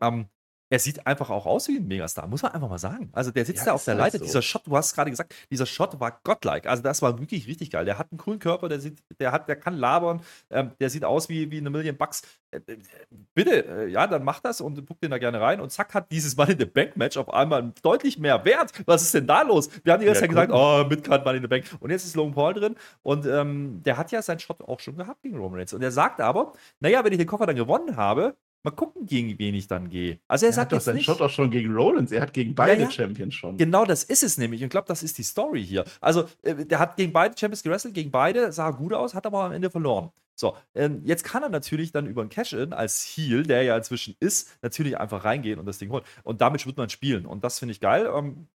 Ähm, 0.00 0.26
er 0.70 0.78
sieht 0.78 1.06
einfach 1.06 1.30
auch 1.30 1.46
aus 1.46 1.68
wie 1.68 1.78
ein 1.78 1.86
Megastar, 1.86 2.26
muss 2.26 2.42
man 2.42 2.52
einfach 2.52 2.68
mal 2.68 2.78
sagen. 2.78 3.08
Also 3.12 3.30
der 3.30 3.46
sitzt 3.46 3.60
ja, 3.60 3.66
da 3.66 3.72
auf 3.72 3.84
der 3.84 3.94
halt 3.94 4.12
Leiter. 4.12 4.18
So. 4.18 4.24
Dieser 4.24 4.42
Shot, 4.42 4.66
du 4.66 4.76
hast 4.76 4.94
gerade 4.94 5.10
gesagt, 5.10 5.34
dieser 5.50 5.66
Shot 5.66 5.98
war 5.98 6.20
godlike. 6.24 6.68
Also 6.68 6.82
das 6.82 7.00
war 7.00 7.18
wirklich 7.18 7.46
richtig 7.46 7.70
geil. 7.70 7.84
Der 7.84 7.98
hat 7.98 8.10
einen 8.10 8.18
coolen 8.18 8.38
Körper, 8.38 8.68
der 8.68 8.80
sieht, 8.80 9.02
der 9.18 9.32
hat, 9.32 9.48
der 9.48 9.56
kann 9.56 9.74
labern, 9.74 10.20
ähm, 10.50 10.72
der 10.78 10.90
sieht 10.90 11.04
aus 11.04 11.28
wie, 11.28 11.50
wie 11.50 11.58
eine 11.58 11.70
Million 11.70 11.96
Bucks. 11.96 12.22
Äh, 12.50 12.58
äh, 12.58 12.78
bitte, 13.34 13.66
äh, 13.66 13.88
ja, 13.88 14.06
dann 14.06 14.24
mach 14.24 14.40
das 14.40 14.60
und 14.60 14.86
guck 14.86 15.00
den 15.00 15.10
da 15.10 15.18
gerne 15.18 15.40
rein. 15.40 15.60
Und 15.60 15.70
zack, 15.70 15.94
hat 15.94 16.12
dieses 16.12 16.36
Money 16.36 16.52
in 16.52 16.58
the 16.58 16.66
Bank 16.66 16.96
Match 16.96 17.16
auf 17.16 17.32
einmal 17.32 17.72
deutlich 17.82 18.18
mehr 18.18 18.44
Wert. 18.44 18.72
Was 18.84 19.02
ist 19.02 19.14
denn 19.14 19.26
da 19.26 19.42
los? 19.42 19.70
Wir 19.84 19.94
haben 19.94 20.00
die 20.00 20.06
ganze 20.06 20.20
ja, 20.22 20.28
Zeit 20.28 20.30
gesagt, 20.30 20.52
oh, 20.52 20.84
Midcard 20.88 21.24
Money 21.24 21.38
in 21.38 21.44
the 21.44 21.48
Bank. 21.48 21.64
Und 21.80 21.90
jetzt 21.90 22.04
ist 22.04 22.14
Logan 22.14 22.34
Paul 22.34 22.54
drin 22.54 22.76
und 23.02 23.24
ähm, 23.26 23.82
der 23.84 23.96
hat 23.96 24.12
ja 24.12 24.20
seinen 24.20 24.38
Shot 24.38 24.60
auch 24.62 24.80
schon 24.80 24.96
gehabt 24.96 25.22
gegen 25.22 25.38
Roman 25.38 25.60
Reigns. 25.60 25.72
Und 25.72 25.82
er 25.82 25.92
sagt 25.92 26.20
aber, 26.20 26.52
naja, 26.80 27.02
wenn 27.04 27.12
ich 27.12 27.18
den 27.18 27.26
Koffer 27.26 27.46
dann 27.46 27.56
gewonnen 27.56 27.96
habe, 27.96 28.36
Mal 28.64 28.72
gucken, 28.72 29.06
gegen 29.06 29.38
wen 29.38 29.54
ich 29.54 29.68
dann 29.68 29.88
gehe. 29.88 30.18
Also 30.26 30.46
er, 30.46 30.50
er 30.50 30.52
sagt 30.52 30.72
hat 30.72 30.78
doch 30.78 30.84
seinen 30.84 31.00
Shot 31.00 31.20
auch 31.20 31.30
schon 31.30 31.50
gegen 31.50 31.72
Rollins. 31.72 32.10
Er 32.10 32.22
hat 32.22 32.32
gegen 32.32 32.54
beide 32.54 32.82
ja, 32.82 32.88
ja. 32.88 32.90
Champions 32.90 33.34
schon. 33.34 33.56
Genau, 33.56 33.84
das 33.84 34.02
ist 34.04 34.22
es 34.22 34.36
nämlich. 34.36 34.60
Und 34.60 34.66
ich 34.66 34.70
glaube, 34.70 34.88
das 34.88 35.02
ist 35.02 35.16
die 35.18 35.22
Story 35.22 35.64
hier. 35.64 35.84
Also 36.00 36.24
äh, 36.42 36.66
der 36.66 36.78
hat 36.78 36.96
gegen 36.96 37.12
beide 37.12 37.38
Champions 37.38 37.62
gewrestelt, 37.62 37.94
gegen 37.94 38.10
beide 38.10 38.50
sah 38.52 38.70
gut 38.70 38.92
aus, 38.92 39.14
hat 39.14 39.26
aber 39.26 39.44
am 39.44 39.52
Ende 39.52 39.70
verloren. 39.70 40.10
So, 40.34 40.56
ähm, 40.74 41.02
jetzt 41.04 41.24
kann 41.24 41.42
er 41.42 41.48
natürlich 41.48 41.90
dann 41.90 42.06
über 42.06 42.22
ein 42.22 42.28
Cash-In 42.28 42.72
als 42.72 43.02
Heal, 43.04 43.42
der 43.42 43.64
ja 43.64 43.76
inzwischen 43.76 44.14
ist, 44.20 44.56
natürlich 44.62 44.96
einfach 44.96 45.24
reingehen 45.24 45.58
und 45.58 45.66
das 45.66 45.78
Ding 45.78 45.90
holen. 45.90 46.04
Und 46.22 46.40
damit 46.40 46.64
wird 46.64 46.76
man 46.76 46.88
spielen. 46.90 47.26
Und 47.26 47.42
das 47.42 47.58
finde 47.58 47.72
ich 47.72 47.80
geil. 47.80 48.08
Ähm, 48.14 48.46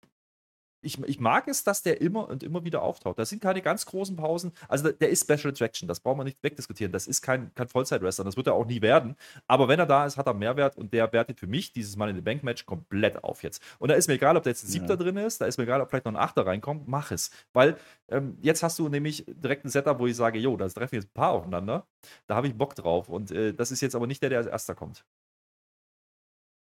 ich, 0.83 1.01
ich, 1.03 1.19
mag 1.19 1.47
es, 1.47 1.63
dass 1.63 1.81
der 1.81 2.01
immer 2.01 2.29
und 2.29 2.43
immer 2.43 2.63
wieder 2.63 2.81
auftaucht. 2.81 3.17
Das 3.17 3.29
sind 3.29 3.41
keine 3.41 3.61
ganz 3.61 3.85
großen 3.85 4.15
Pausen. 4.15 4.51
Also 4.67 4.91
der 4.91 5.09
ist 5.09 5.23
Special 5.23 5.51
Attraction, 5.51 5.87
das 5.87 5.99
braucht 5.99 6.17
man 6.17 6.25
nicht 6.25 6.41
wegdiskutieren. 6.41 6.91
Das 6.91 7.07
ist 7.07 7.21
kein, 7.21 7.53
kein 7.55 7.67
Vollzeit-Wrestler, 7.67 8.25
das 8.25 8.37
wird 8.37 8.47
er 8.47 8.53
auch 8.53 8.65
nie 8.65 8.81
werden. 8.81 9.15
Aber 9.47 9.67
wenn 9.67 9.79
er 9.79 9.85
da 9.85 10.05
ist, 10.05 10.17
hat 10.17 10.27
er 10.27 10.33
Mehrwert 10.33 10.77
und 10.77 10.93
der 10.93 11.11
wertet 11.13 11.39
für 11.39 11.47
mich 11.47 11.71
dieses 11.71 11.95
Money 11.95 12.11
in 12.11 12.15
the 12.17 12.21
Bank 12.21 12.43
Match 12.43 12.65
komplett 12.65 13.23
auf 13.23 13.43
jetzt. 13.43 13.61
Und 13.79 13.89
da 13.89 13.95
ist 13.95 14.07
mir 14.07 14.15
egal, 14.15 14.37
ob 14.37 14.43
da 14.43 14.49
jetzt 14.49 14.63
ein 14.63 14.67
Siebter 14.67 14.93
ja. 14.93 14.95
drin 14.97 15.17
ist, 15.17 15.41
da 15.41 15.45
ist 15.45 15.57
mir 15.57 15.63
egal, 15.63 15.81
ob 15.81 15.89
vielleicht 15.89 16.05
noch 16.05 16.13
ein 16.13 16.17
Achter 16.17 16.45
reinkommt, 16.45 16.87
mach 16.87 17.11
es. 17.11 17.31
Weil 17.53 17.77
ähm, 18.09 18.37
jetzt 18.41 18.63
hast 18.63 18.79
du 18.79 18.89
nämlich 18.89 19.25
direkt 19.27 19.65
ein 19.65 19.69
Setup, 19.69 19.99
wo 19.99 20.07
ich 20.07 20.15
sage, 20.15 20.39
jo, 20.39 20.55
da 20.57 20.67
treffen 20.67 20.95
jetzt 20.95 21.07
ein 21.07 21.13
paar 21.13 21.31
aufeinander. 21.31 21.87
Da 22.27 22.35
habe 22.35 22.47
ich 22.47 22.55
Bock 22.57 22.75
drauf. 22.75 23.09
Und 23.09 23.31
äh, 23.31 23.53
das 23.53 23.71
ist 23.71 23.81
jetzt 23.81 23.95
aber 23.95 24.07
nicht 24.07 24.21
der, 24.21 24.29
der 24.29 24.39
als 24.39 24.47
erster 24.47 24.75
kommt. 24.75 25.05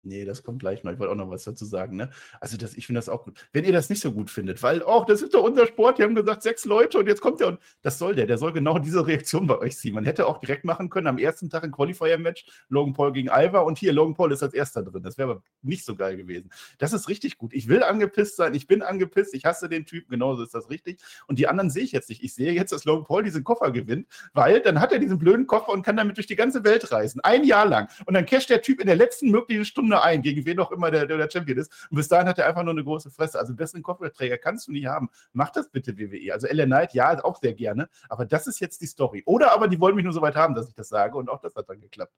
Nee, 0.08 0.26
das 0.26 0.44
kommt 0.44 0.60
gleich 0.60 0.84
noch. 0.84 0.92
Ich 0.94 1.00
wollte 1.00 1.12
auch 1.12 1.18
noch 1.18 1.30
was 1.30 1.44
dazu 1.44 1.66
sagen. 1.66 1.98
Ne? 1.98 2.10
Also, 2.40 2.58
das, 2.58 2.76
ich 2.76 2.86
finde 2.86 3.00
das 3.00 3.10
auch 3.10 3.26
gut. 3.26 3.48
Wenn 3.52 3.66
ihr 3.66 3.74
das 3.74 3.90
nicht 3.90 4.02
so 4.02 4.12
gut 4.12 4.30
findet, 4.30 4.64
weil, 4.64 4.82
oh, 4.82 5.04
das 5.08 5.22
ist 5.22 5.34
doch 5.34 5.44
unser 5.44 5.68
Sport, 5.68 5.98
die 5.98 6.04
haben 6.04 6.16
gesagt, 6.16 6.44
sechs 6.44 6.66
Leute 6.66 6.98
und 6.98 7.08
jetzt 7.08 7.22
kommt 7.22 7.40
der 7.40 7.48
und 7.48 7.60
das 7.82 8.00
soll 8.00 8.16
der. 8.16 8.26
Der 8.26 8.38
soll 8.38 8.54
genau 8.54 8.80
diese 8.80 9.06
Reaktion 9.06 9.48
bei 9.48 9.58
euch 9.58 9.78
ziehen. 9.78 9.94
Man 9.94 10.06
hätte 10.06 10.26
auch 10.28 10.40
direkt 10.40 10.66
machen 10.66 10.90
können, 10.90 11.08
am 11.08 11.18
ersten 11.18 11.50
Tag 11.50 11.64
ein 11.64 11.72
Qualifier-Match, 11.72 12.46
Logan 12.70 12.94
Paul 12.94 13.12
gegen 13.12 13.30
Alva 13.30 13.60
und 13.60 13.78
hier, 13.78 13.94
Logan 13.94 14.16
Paul 14.16 14.32
ist 14.32 14.44
als 14.44 14.54
erster 14.54 14.84
drin. 14.84 15.04
Das 15.04 15.18
wäre 15.18 15.32
aber 15.32 15.44
nicht 15.62 15.86
so 15.86 15.96
geil 15.96 16.18
gewesen. 16.18 16.50
Das 16.78 16.94
ist 16.94 17.10
richtig 17.10 17.38
gut. 17.38 17.54
Ich 17.54 17.68
will 17.68 17.84
angepisst 17.84 18.38
sein, 18.38 18.54
ich 18.54 18.68
bin 18.68 18.82
angepisst, 18.82 19.34
ich 19.34 19.46
hasse 19.46 19.70
den 19.70 19.86
Typen, 19.86 20.12
genauso 20.12 20.44
ist 20.44 20.54
das 20.54 20.70
richtig. 20.70 21.02
Und 21.28 21.40
die 21.40 21.48
anderen 21.48 21.70
sehe 21.70 21.84
ich 21.84 21.92
jetzt 21.92 22.10
nicht. 22.10 22.24
Ich 22.24 22.34
sehe 22.34 22.54
jetzt, 22.54 22.72
dass 22.72 22.86
Logan 22.86 23.06
Paul 23.06 23.24
diesen 23.24 23.44
Koffer 23.44 23.72
gewinnt, 23.72 24.08
weil 24.34 24.62
dann 24.62 24.80
hat 24.80 24.92
er 24.92 25.00
diesen 25.00 25.20
blöden 25.20 25.48
Koffer 25.48 25.70
und 25.70 25.84
kann 25.84 25.98
damit 25.98 26.18
durch 26.18 26.28
die 26.28 26.36
ganze 26.36 26.64
Welt 26.64 26.92
reisen. 26.92 27.22
Ein 27.22 27.44
Jahr 27.44 27.66
lang. 27.66 27.90
Und 28.06 28.14
dann 28.14 28.26
casht 28.26 28.50
der 28.50 28.62
Typ 28.62 28.80
in 28.80 28.88
der 28.88 28.96
letzten 28.96 29.32
möglichen 29.32 29.66
Stunde 29.66 29.97
ein, 30.04 30.22
gegen 30.22 30.46
wen 30.46 30.60
auch 30.60 30.72
immer 30.72 30.92
der, 30.92 31.06
der 31.06 31.30
Champion 31.30 31.58
ist. 31.58 31.72
Und 31.90 31.98
bis 31.98 32.08
dahin 32.08 32.28
hat 32.28 32.40
er 32.40 32.48
einfach 32.48 32.64
nur 32.64 32.74
eine 32.74 32.84
große 32.84 33.12
Fresse. 33.12 33.40
Also 33.40 33.52
einen 33.52 33.58
besseren 33.58 33.84
Kopfgeldträger 33.84 34.38
kannst 34.38 34.68
du 34.68 34.72
nicht 34.72 34.88
haben. 34.88 35.10
Mach 35.34 35.50
das 35.50 35.70
bitte, 35.70 35.98
WWE. 35.98 36.34
Also 36.34 36.48
Ellen 36.48 36.70
Knight, 36.70 36.94
ja, 36.94 37.24
auch 37.24 37.40
sehr 37.40 37.54
gerne. 37.54 37.90
Aber 38.10 38.26
das 38.26 38.48
ist 38.48 38.60
jetzt 38.60 38.82
die 38.82 38.88
Story. 38.88 39.24
Oder 39.26 39.54
aber 39.54 39.68
die 39.68 39.80
wollen 39.80 39.96
mich 39.96 40.06
nur 40.06 40.14
so 40.14 40.22
weit 40.22 40.36
haben, 40.36 40.56
dass 40.56 40.68
ich 40.68 40.76
das 40.76 40.90
sage. 40.90 41.18
Und 41.18 41.30
auch 41.30 41.42
das 41.42 41.56
hat 41.56 41.70
dann 41.70 41.80
geklappt. 41.80 42.14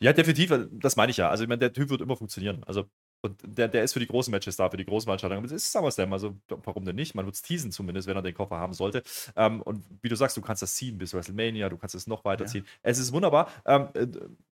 Ja, 0.00 0.12
definitiv, 0.12 0.52
das 0.72 0.96
meine 0.96 1.10
ich 1.10 1.16
ja. 1.16 1.30
Also, 1.30 1.44
ich 1.44 1.48
meine, 1.48 1.58
der 1.58 1.72
Typ 1.72 1.90
wird 1.90 2.00
immer 2.00 2.16
funktionieren. 2.16 2.62
Also, 2.66 2.84
und 3.26 3.40
der, 3.44 3.68
der 3.68 3.84
ist 3.84 3.92
für 3.92 4.00
die 4.00 4.06
großen 4.06 4.30
Matches 4.30 4.56
da, 4.56 4.70
für 4.70 4.76
die 4.76 4.84
großen 4.84 5.06
Veranstaltungen. 5.06 5.42
Das 5.42 5.52
ist 5.52 5.70
SummerSlam, 5.72 6.12
also 6.12 6.34
warum 6.48 6.84
denn 6.84 6.96
nicht? 6.96 7.14
Man 7.14 7.26
wird 7.26 7.34
es 7.34 7.42
teasen 7.42 7.70
zumindest, 7.72 8.08
wenn 8.08 8.16
er 8.16 8.22
den 8.22 8.34
Koffer 8.34 8.56
haben 8.56 8.72
sollte. 8.72 9.02
Ähm, 9.36 9.62
und 9.62 9.84
wie 10.02 10.08
du 10.08 10.16
sagst, 10.16 10.36
du 10.36 10.40
kannst 10.40 10.62
das 10.62 10.74
ziehen 10.74 10.98
bis 10.98 11.14
WrestleMania, 11.14 11.68
du 11.68 11.76
kannst 11.76 11.94
es 11.94 12.06
noch 12.06 12.24
weiterziehen. 12.24 12.64
Ja. 12.64 12.90
Es 12.90 12.98
ist 12.98 13.12
wunderbar. 13.12 13.50
Ähm, 13.66 13.88
äh, 13.94 14.06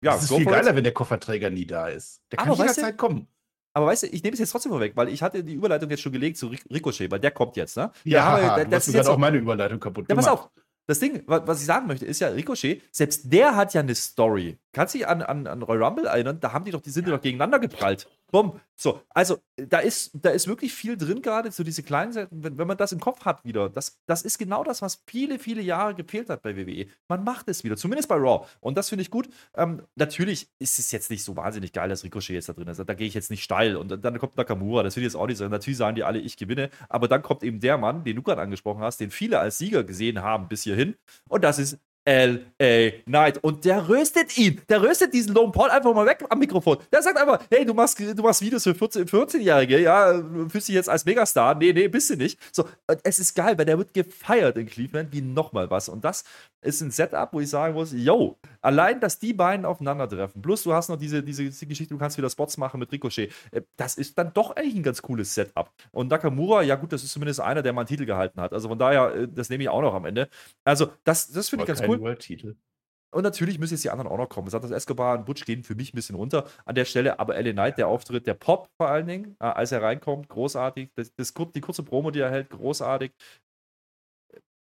ja, 0.02 0.16
es 0.16 0.24
ist 0.24 0.34
viel 0.34 0.44
geiler, 0.44 0.70
it. 0.70 0.76
wenn 0.76 0.84
der 0.84 0.92
Kofferträger 0.92 1.50
nie 1.50 1.66
da 1.66 1.88
ist. 1.88 2.22
Der 2.30 2.38
kann 2.38 2.48
Aber 2.48 2.58
jederzeit 2.58 2.96
kommen. 2.98 3.28
Aber 3.74 3.86
weißt 3.86 4.02
du, 4.02 4.06
ich 4.08 4.22
nehme 4.22 4.34
es 4.34 4.40
jetzt 4.40 4.50
trotzdem 4.50 4.70
vorweg, 4.70 4.92
weil 4.96 5.08
ich 5.08 5.22
hatte 5.22 5.42
die 5.42 5.54
Überleitung 5.54 5.88
jetzt 5.88 6.02
schon 6.02 6.12
gelegt 6.12 6.36
zu 6.36 6.48
Ricochet, 6.70 7.10
weil 7.10 7.20
der 7.20 7.30
kommt 7.30 7.56
jetzt, 7.56 7.76
ne? 7.76 7.90
Ja, 8.04 8.24
haben, 8.24 8.56
der, 8.56 8.64
das 8.66 8.88
ist 8.88 8.94
jetzt 8.94 9.08
auch 9.08 9.16
meine 9.16 9.38
Überleitung 9.38 9.80
kaputt 9.80 10.04
ja, 10.08 10.14
gemacht. 10.14 10.26
Ja, 10.26 10.32
pass 10.32 10.44
auf. 10.44 10.50
Das 10.86 10.98
Ding, 10.98 11.22
was 11.26 11.60
ich 11.60 11.66
sagen 11.66 11.86
möchte, 11.86 12.04
ist 12.04 12.20
ja, 12.20 12.28
Ricochet, 12.28 12.82
selbst 12.90 13.32
der 13.32 13.54
hat 13.54 13.72
ja 13.72 13.80
eine 13.80 13.94
Story. 13.94 14.58
Kannst 14.72 14.94
du 14.94 14.98
dich 14.98 15.06
an, 15.06 15.22
an, 15.22 15.46
an 15.46 15.62
Roy 15.62 15.78
Rumble 15.78 16.06
erinnern? 16.06 16.40
Da 16.40 16.52
haben 16.52 16.64
die 16.64 16.72
doch, 16.72 16.80
die 16.80 16.90
sind 16.90 17.06
ja. 17.06 17.14
doch 17.14 17.22
gegeneinander 17.22 17.60
geprallt. 17.60 18.08
Bumm. 18.32 18.58
So, 18.74 19.02
also 19.10 19.38
da 19.56 19.78
ist, 19.78 20.10
da 20.14 20.30
ist 20.30 20.48
wirklich 20.48 20.72
viel 20.72 20.96
drin 20.96 21.20
gerade, 21.20 21.52
so 21.52 21.62
diese 21.62 21.82
kleinen 21.82 22.12
Seiten, 22.12 22.42
wenn, 22.42 22.56
wenn 22.56 22.66
man 22.66 22.78
das 22.78 22.90
im 22.90 22.98
Kopf 22.98 23.26
hat 23.26 23.44
wieder. 23.44 23.68
Das, 23.68 24.00
das 24.06 24.22
ist 24.22 24.38
genau 24.38 24.64
das, 24.64 24.80
was 24.80 25.02
viele, 25.06 25.38
viele 25.38 25.60
Jahre 25.60 25.94
gefehlt 25.94 26.30
hat 26.30 26.42
bei 26.42 26.56
WWE. 26.56 26.86
Man 27.08 27.24
macht 27.24 27.48
es 27.48 27.62
wieder, 27.62 27.76
zumindest 27.76 28.08
bei 28.08 28.16
Raw. 28.16 28.46
Und 28.60 28.78
das 28.78 28.88
finde 28.88 29.02
ich 29.02 29.10
gut. 29.10 29.28
Ähm, 29.54 29.82
natürlich 29.96 30.50
ist 30.58 30.78
es 30.78 30.90
jetzt 30.92 31.10
nicht 31.10 31.22
so 31.22 31.36
wahnsinnig 31.36 31.74
geil, 31.74 31.90
dass 31.90 32.04
Ricochet 32.04 32.34
jetzt 32.34 32.48
da 32.48 32.54
drin 32.54 32.68
ist. 32.68 32.78
Da 32.78 32.94
gehe 32.94 33.06
ich 33.06 33.14
jetzt 33.14 33.30
nicht 33.30 33.44
steil. 33.44 33.76
Und 33.76 34.02
dann 34.02 34.18
kommt 34.18 34.36
Nakamura, 34.38 34.82
das 34.82 34.96
will 34.96 35.02
ich 35.02 35.08
jetzt 35.08 35.16
auch 35.16 35.26
nicht 35.26 35.36
sagen. 35.36 35.50
Natürlich 35.50 35.76
sagen 35.76 35.94
die 35.94 36.02
alle, 36.02 36.18
ich 36.18 36.38
gewinne. 36.38 36.70
Aber 36.88 37.08
dann 37.08 37.22
kommt 37.22 37.42
eben 37.42 37.60
der 37.60 37.76
Mann, 37.76 38.02
den 38.02 38.16
du 38.16 38.22
gerade 38.22 38.40
angesprochen 38.40 38.80
hast, 38.80 38.98
den 38.98 39.10
viele 39.10 39.40
als 39.40 39.58
Sieger 39.58 39.84
gesehen 39.84 40.22
haben 40.22 40.48
bis 40.48 40.62
hierhin. 40.62 40.96
Und 41.28 41.44
das 41.44 41.58
ist 41.58 41.78
L.A. 42.04 42.90
Knight. 43.04 43.38
Und 43.42 43.64
der 43.64 43.88
röstet 43.88 44.36
ihn. 44.36 44.60
Der 44.68 44.82
röstet 44.82 45.14
diesen 45.14 45.34
Logan 45.34 45.52
Paul 45.52 45.70
einfach 45.70 45.94
mal 45.94 46.06
weg 46.06 46.24
am 46.28 46.38
Mikrofon. 46.38 46.78
Der 46.92 47.02
sagt 47.02 47.16
einfach, 47.16 47.40
hey, 47.50 47.64
du 47.64 47.74
machst, 47.74 47.98
du 47.98 48.22
machst 48.22 48.42
Videos 48.42 48.64
für 48.64 48.74
14, 48.74 49.06
14-Jährige, 49.06 49.80
ja, 49.80 50.22
fühlst 50.48 50.68
dich 50.68 50.74
jetzt 50.74 50.88
als 50.88 51.04
Megastar. 51.04 51.54
Nee, 51.54 51.72
nee, 51.72 51.88
bist 51.88 52.10
du 52.10 52.16
nicht. 52.16 52.38
So, 52.52 52.64
es 53.04 53.18
ist 53.18 53.34
geil, 53.34 53.56
weil 53.56 53.66
der 53.66 53.78
wird 53.78 53.94
gefeiert 53.94 54.56
in 54.56 54.66
Cleveland 54.66 55.12
wie 55.12 55.20
nochmal 55.20 55.70
was. 55.70 55.88
Und 55.88 56.04
das 56.04 56.24
ist 56.60 56.80
ein 56.80 56.90
Setup, 56.90 57.32
wo 57.32 57.40
ich 57.40 57.50
sagen 57.50 57.74
muss, 57.74 57.92
yo, 57.92 58.38
allein, 58.60 59.00
dass 59.00 59.18
die 59.18 59.32
beiden 59.32 59.64
aufeinandertreffen, 59.64 60.42
plus 60.42 60.62
du 60.62 60.72
hast 60.72 60.88
noch 60.88 60.96
diese, 60.96 61.22
diese, 61.22 61.44
diese 61.44 61.66
Geschichte, 61.66 61.94
du 61.94 61.98
kannst 61.98 62.18
wieder 62.18 62.30
Spots 62.30 62.56
machen 62.56 62.80
mit 62.80 62.90
Ricochet, 62.90 63.32
äh, 63.50 63.62
das 63.76 63.96
ist 63.96 64.16
dann 64.18 64.32
doch 64.32 64.56
eigentlich 64.56 64.76
ein 64.76 64.82
ganz 64.82 65.02
cooles 65.02 65.34
Setup. 65.34 65.70
Und 65.90 66.08
Nakamura, 66.08 66.62
ja 66.62 66.76
gut, 66.76 66.92
das 66.92 67.02
ist 67.04 67.12
zumindest 67.12 67.40
einer, 67.40 67.62
der 67.62 67.72
mal 67.72 67.82
einen 67.82 67.88
Titel 67.88 68.06
gehalten 68.06 68.40
hat. 68.40 68.52
Also 68.52 68.68
von 68.68 68.78
daher, 68.78 69.14
äh, 69.14 69.28
das 69.28 69.50
nehme 69.50 69.64
ich 69.64 69.68
auch 69.68 69.82
noch 69.82 69.94
am 69.94 70.04
Ende. 70.04 70.28
Also, 70.64 70.90
das, 71.04 71.30
das 71.30 71.48
finde 71.48 71.64
ich 71.64 71.68
ganz 71.68 71.80
cool. 71.82 71.91
World-Titel. 72.00 72.56
Und 73.12 73.24
natürlich 73.24 73.58
müssen 73.58 73.74
jetzt 73.74 73.84
die 73.84 73.90
anderen 73.90 74.10
auch 74.10 74.16
noch 74.16 74.28
kommen. 74.28 74.48
Santos 74.48 74.70
Escobar 74.70 75.18
und 75.18 75.26
Butch 75.26 75.44
gehen 75.44 75.62
für 75.62 75.74
mich 75.74 75.92
ein 75.92 75.96
bisschen 75.96 76.16
runter 76.16 76.48
an 76.64 76.74
der 76.74 76.86
Stelle, 76.86 77.20
aber 77.20 77.40
LA 77.40 77.52
Knight, 77.52 77.78
der 77.78 77.88
Auftritt, 77.88 78.26
der 78.26 78.34
Pop 78.34 78.70
vor 78.78 78.88
allen 78.88 79.06
Dingen, 79.06 79.36
äh, 79.38 79.44
als 79.44 79.70
er 79.70 79.82
reinkommt, 79.82 80.28
großartig. 80.28 80.90
Das, 80.94 81.14
das, 81.14 81.34
die 81.54 81.60
kurze 81.60 81.82
Promo, 81.82 82.10
die 82.10 82.20
er 82.20 82.30
hält, 82.30 82.48
großartig. 82.50 83.12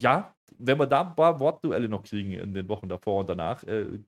Ja, 0.02 0.36
wenn 0.58 0.78
wir 0.78 0.88
da 0.88 1.02
ein 1.02 1.16
paar 1.16 1.40
Wortduelle 1.40 1.88
noch 1.88 2.04
kriegen 2.04 2.34
in 2.34 2.54
den 2.54 2.68
Wochen 2.68 2.90
davor 2.90 3.22
und 3.22 3.30
danach, 3.30 3.64
äh, 3.64 4.00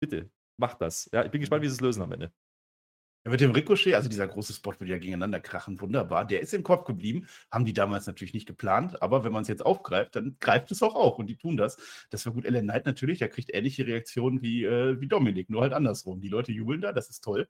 bitte, 0.00 0.30
macht 0.56 0.80
das. 0.80 1.08
Ja, 1.12 1.24
ich 1.24 1.30
bin 1.30 1.40
gespannt, 1.40 1.62
wie 1.62 1.68
sie 1.68 1.74
es 1.74 1.80
lösen 1.80 2.02
am 2.02 2.12
Ende. 2.12 2.32
Ja, 3.24 3.30
mit 3.30 3.40
dem 3.40 3.52
Ricochet, 3.52 3.94
also 3.94 4.08
dieser 4.10 4.28
große 4.28 4.52
Spot, 4.52 4.74
die 4.74 4.84
ja 4.86 4.98
gegeneinander 4.98 5.40
krachen, 5.40 5.80
wunderbar. 5.80 6.26
Der 6.26 6.40
ist 6.40 6.52
im 6.52 6.62
Kopf 6.62 6.84
geblieben. 6.84 7.26
Haben 7.50 7.64
die 7.64 7.72
damals 7.72 8.06
natürlich 8.06 8.34
nicht 8.34 8.46
geplant, 8.46 9.00
aber 9.00 9.24
wenn 9.24 9.32
man 9.32 9.42
es 9.42 9.48
jetzt 9.48 9.64
aufgreift, 9.64 10.14
dann 10.16 10.36
greift 10.40 10.70
es 10.70 10.82
auch 10.82 10.94
auf 10.94 11.18
und 11.18 11.26
die 11.26 11.36
tun 11.36 11.56
das. 11.56 11.78
Das 12.10 12.26
war 12.26 12.34
gut. 12.34 12.44
Ellen 12.44 12.64
Knight 12.64 12.84
natürlich, 12.84 13.20
der 13.20 13.30
kriegt 13.30 13.54
ähnliche 13.54 13.86
Reaktionen 13.86 14.42
wie, 14.42 14.64
äh, 14.64 15.00
wie 15.00 15.08
Dominik, 15.08 15.48
nur 15.48 15.62
halt 15.62 15.72
andersrum. 15.72 16.20
Die 16.20 16.28
Leute 16.28 16.52
jubeln 16.52 16.82
da, 16.82 16.92
das 16.92 17.08
ist 17.08 17.24
toll. 17.24 17.48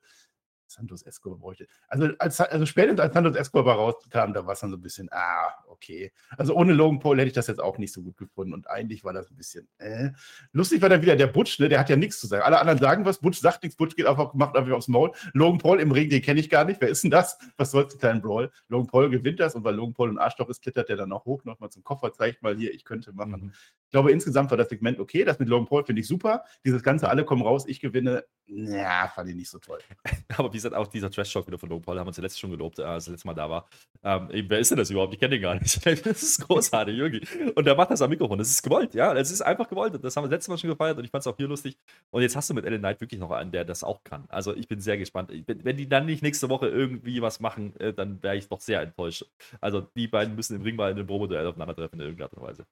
Santos 0.66 1.02
Escobar 1.02 1.38
bräuchte. 1.38 1.66
Also, 1.88 2.08
als, 2.18 2.40
also 2.40 2.66
spätestens 2.66 3.00
als 3.00 3.14
Santos 3.14 3.36
Escobar 3.36 3.76
rauskam, 3.76 4.32
da 4.32 4.46
war 4.46 4.54
es 4.54 4.60
dann 4.60 4.70
so 4.70 4.76
ein 4.76 4.82
bisschen, 4.82 5.08
ah, 5.12 5.52
okay. 5.68 6.12
Also 6.36 6.54
ohne 6.54 6.72
Logan 6.72 7.00
Paul 7.00 7.18
hätte 7.18 7.28
ich 7.28 7.34
das 7.34 7.46
jetzt 7.46 7.60
auch 7.60 7.78
nicht 7.78 7.92
so 7.92 8.02
gut 8.02 8.16
gefunden 8.16 8.52
und 8.52 8.68
eigentlich 8.68 9.04
war 9.04 9.12
das 9.12 9.30
ein 9.30 9.36
bisschen, 9.36 9.68
äh. 9.78 10.10
Lustig 10.52 10.82
war 10.82 10.88
dann 10.88 11.02
wieder 11.02 11.16
der 11.16 11.26
Butch, 11.26 11.58
ne? 11.58 11.68
der 11.68 11.80
hat 11.80 11.90
ja 11.90 11.96
nichts 11.96 12.20
zu 12.20 12.26
sagen. 12.26 12.42
Alle 12.42 12.58
anderen 12.58 12.78
sagen 12.78 13.04
was, 13.04 13.20
Butch 13.20 13.38
sagt 13.38 13.62
nichts, 13.62 13.76
Butch 13.76 13.96
geht 13.96 14.06
einfach, 14.06 14.34
macht 14.34 14.56
einfach 14.56 14.72
aufs 14.72 14.88
Maul. 14.88 15.12
Logan 15.32 15.58
Paul 15.58 15.80
im 15.80 15.92
Ring, 15.92 16.08
den 16.08 16.22
kenne 16.22 16.40
ich 16.40 16.50
gar 16.50 16.64
nicht. 16.64 16.80
Wer 16.80 16.88
ist 16.88 17.04
denn 17.04 17.10
das? 17.10 17.38
Was 17.56 17.70
soll's, 17.70 17.98
kleinen 17.98 18.22
Brawl? 18.22 18.50
Logan 18.68 18.86
Paul 18.86 19.10
gewinnt 19.10 19.40
das 19.40 19.54
und 19.54 19.64
weil 19.64 19.74
Logan 19.74 19.94
Paul 19.94 20.10
ein 20.10 20.18
Arschloch 20.18 20.48
ist, 20.48 20.62
klettert 20.62 20.88
der 20.88 20.96
dann 20.96 21.12
auch 21.12 21.24
hoch, 21.24 21.44
nochmal 21.44 21.70
zum 21.70 21.84
Koffer, 21.84 22.12
zeigt 22.12 22.42
mal 22.42 22.56
hier, 22.56 22.72
ich 22.72 22.84
könnte 22.84 23.12
machen. 23.12 23.46
Mhm. 23.46 23.52
glaube, 23.90 24.12
insgesamt 24.12 24.50
war 24.50 24.56
das 24.56 24.68
Segment 24.68 24.98
okay. 24.98 25.24
Das 25.24 25.38
mit 25.38 25.48
Logan 25.48 25.66
Paul 25.66 25.84
finde 25.84 26.00
ich 26.00 26.08
super. 26.08 26.44
Dieses 26.64 26.82
Ganze, 26.82 27.08
alle 27.08 27.24
kommen 27.24 27.42
raus, 27.42 27.64
ich 27.66 27.80
gewinne, 27.80 28.24
ja, 28.46 29.08
fand 29.14 29.30
ich 29.30 29.36
nicht 29.36 29.50
so 29.50 29.58
toll. 29.58 29.78
Aber 30.36 30.50
wie 30.54 30.58
gesagt, 30.58 30.74
auch 30.74 30.86
dieser 30.86 31.10
Trash-Talk 31.10 31.46
wieder 31.46 31.58
von 31.58 31.68
Logan 31.68 31.82
Paul, 31.82 31.98
haben 31.98 32.06
wir 32.06 32.08
uns 32.08 32.16
ja 32.16 32.22
letztes 32.22 32.38
schon 32.38 32.50
gelobt, 32.50 32.78
als 32.80 33.06
das 33.06 33.12
letzte 33.12 33.26
Mal 33.26 33.34
da 33.34 33.50
war. 33.50 33.68
Ähm, 34.02 34.28
wer 34.48 34.58
ist 34.60 34.70
denn 34.70 34.78
das 34.78 34.88
überhaupt? 34.88 35.12
Ich 35.12 35.18
kenne 35.18 35.30
den 35.30 35.42
gar 35.42 35.54
nicht. 35.54 35.84
das 36.06 36.22
ist 36.22 36.46
großartig, 36.46 36.96
irgendwie. 36.96 37.50
Und 37.54 37.66
der 37.66 37.74
macht 37.74 37.90
das 37.90 38.00
am 38.00 38.10
Mikrofon. 38.10 38.38
Das 38.38 38.48
ist 38.48 38.62
gewollt, 38.62 38.94
ja. 38.94 39.12
Es 39.14 39.30
ist 39.30 39.42
einfach 39.42 39.68
gewollt. 39.68 39.98
Das 40.02 40.16
haben 40.16 40.24
wir 40.24 40.30
letztes 40.30 40.48
Mal 40.48 40.58
schon 40.58 40.70
gefeiert 40.70 40.96
und 40.96 41.04
ich 41.04 41.10
fand 41.10 41.22
es 41.22 41.26
auch 41.26 41.36
hier 41.36 41.48
lustig. 41.48 41.76
Und 42.10 42.22
jetzt 42.22 42.36
hast 42.36 42.48
du 42.48 42.54
mit 42.54 42.64
Ellen 42.64 42.80
Knight 42.80 43.00
wirklich 43.00 43.20
noch 43.20 43.32
einen, 43.32 43.50
der 43.50 43.64
das 43.64 43.82
auch 43.82 44.04
kann. 44.04 44.24
Also 44.28 44.54
ich 44.54 44.68
bin 44.68 44.80
sehr 44.80 44.96
gespannt. 44.96 45.32
wenn 45.46 45.76
die 45.76 45.88
dann 45.88 46.06
nicht 46.06 46.22
nächste 46.22 46.48
Woche 46.48 46.68
irgendwie 46.68 47.20
was 47.20 47.40
machen, 47.40 47.74
äh, 47.80 47.92
dann 47.92 48.22
wäre 48.22 48.36
ich 48.36 48.48
doch 48.48 48.60
sehr 48.60 48.80
enttäuscht. 48.82 49.26
Also 49.60 49.80
die 49.96 50.06
beiden 50.06 50.36
müssen 50.36 50.56
im 50.56 50.62
Ring 50.62 50.76
mal 50.76 50.90
in 50.90 50.98
einem 50.98 51.06
Promo-Duell 51.06 51.46
aufeinandertreffen 51.46 51.98
in 51.98 52.06
irgendeiner 52.06 52.30
Art 52.30 52.34
und 52.34 52.42
Weise. 52.42 52.66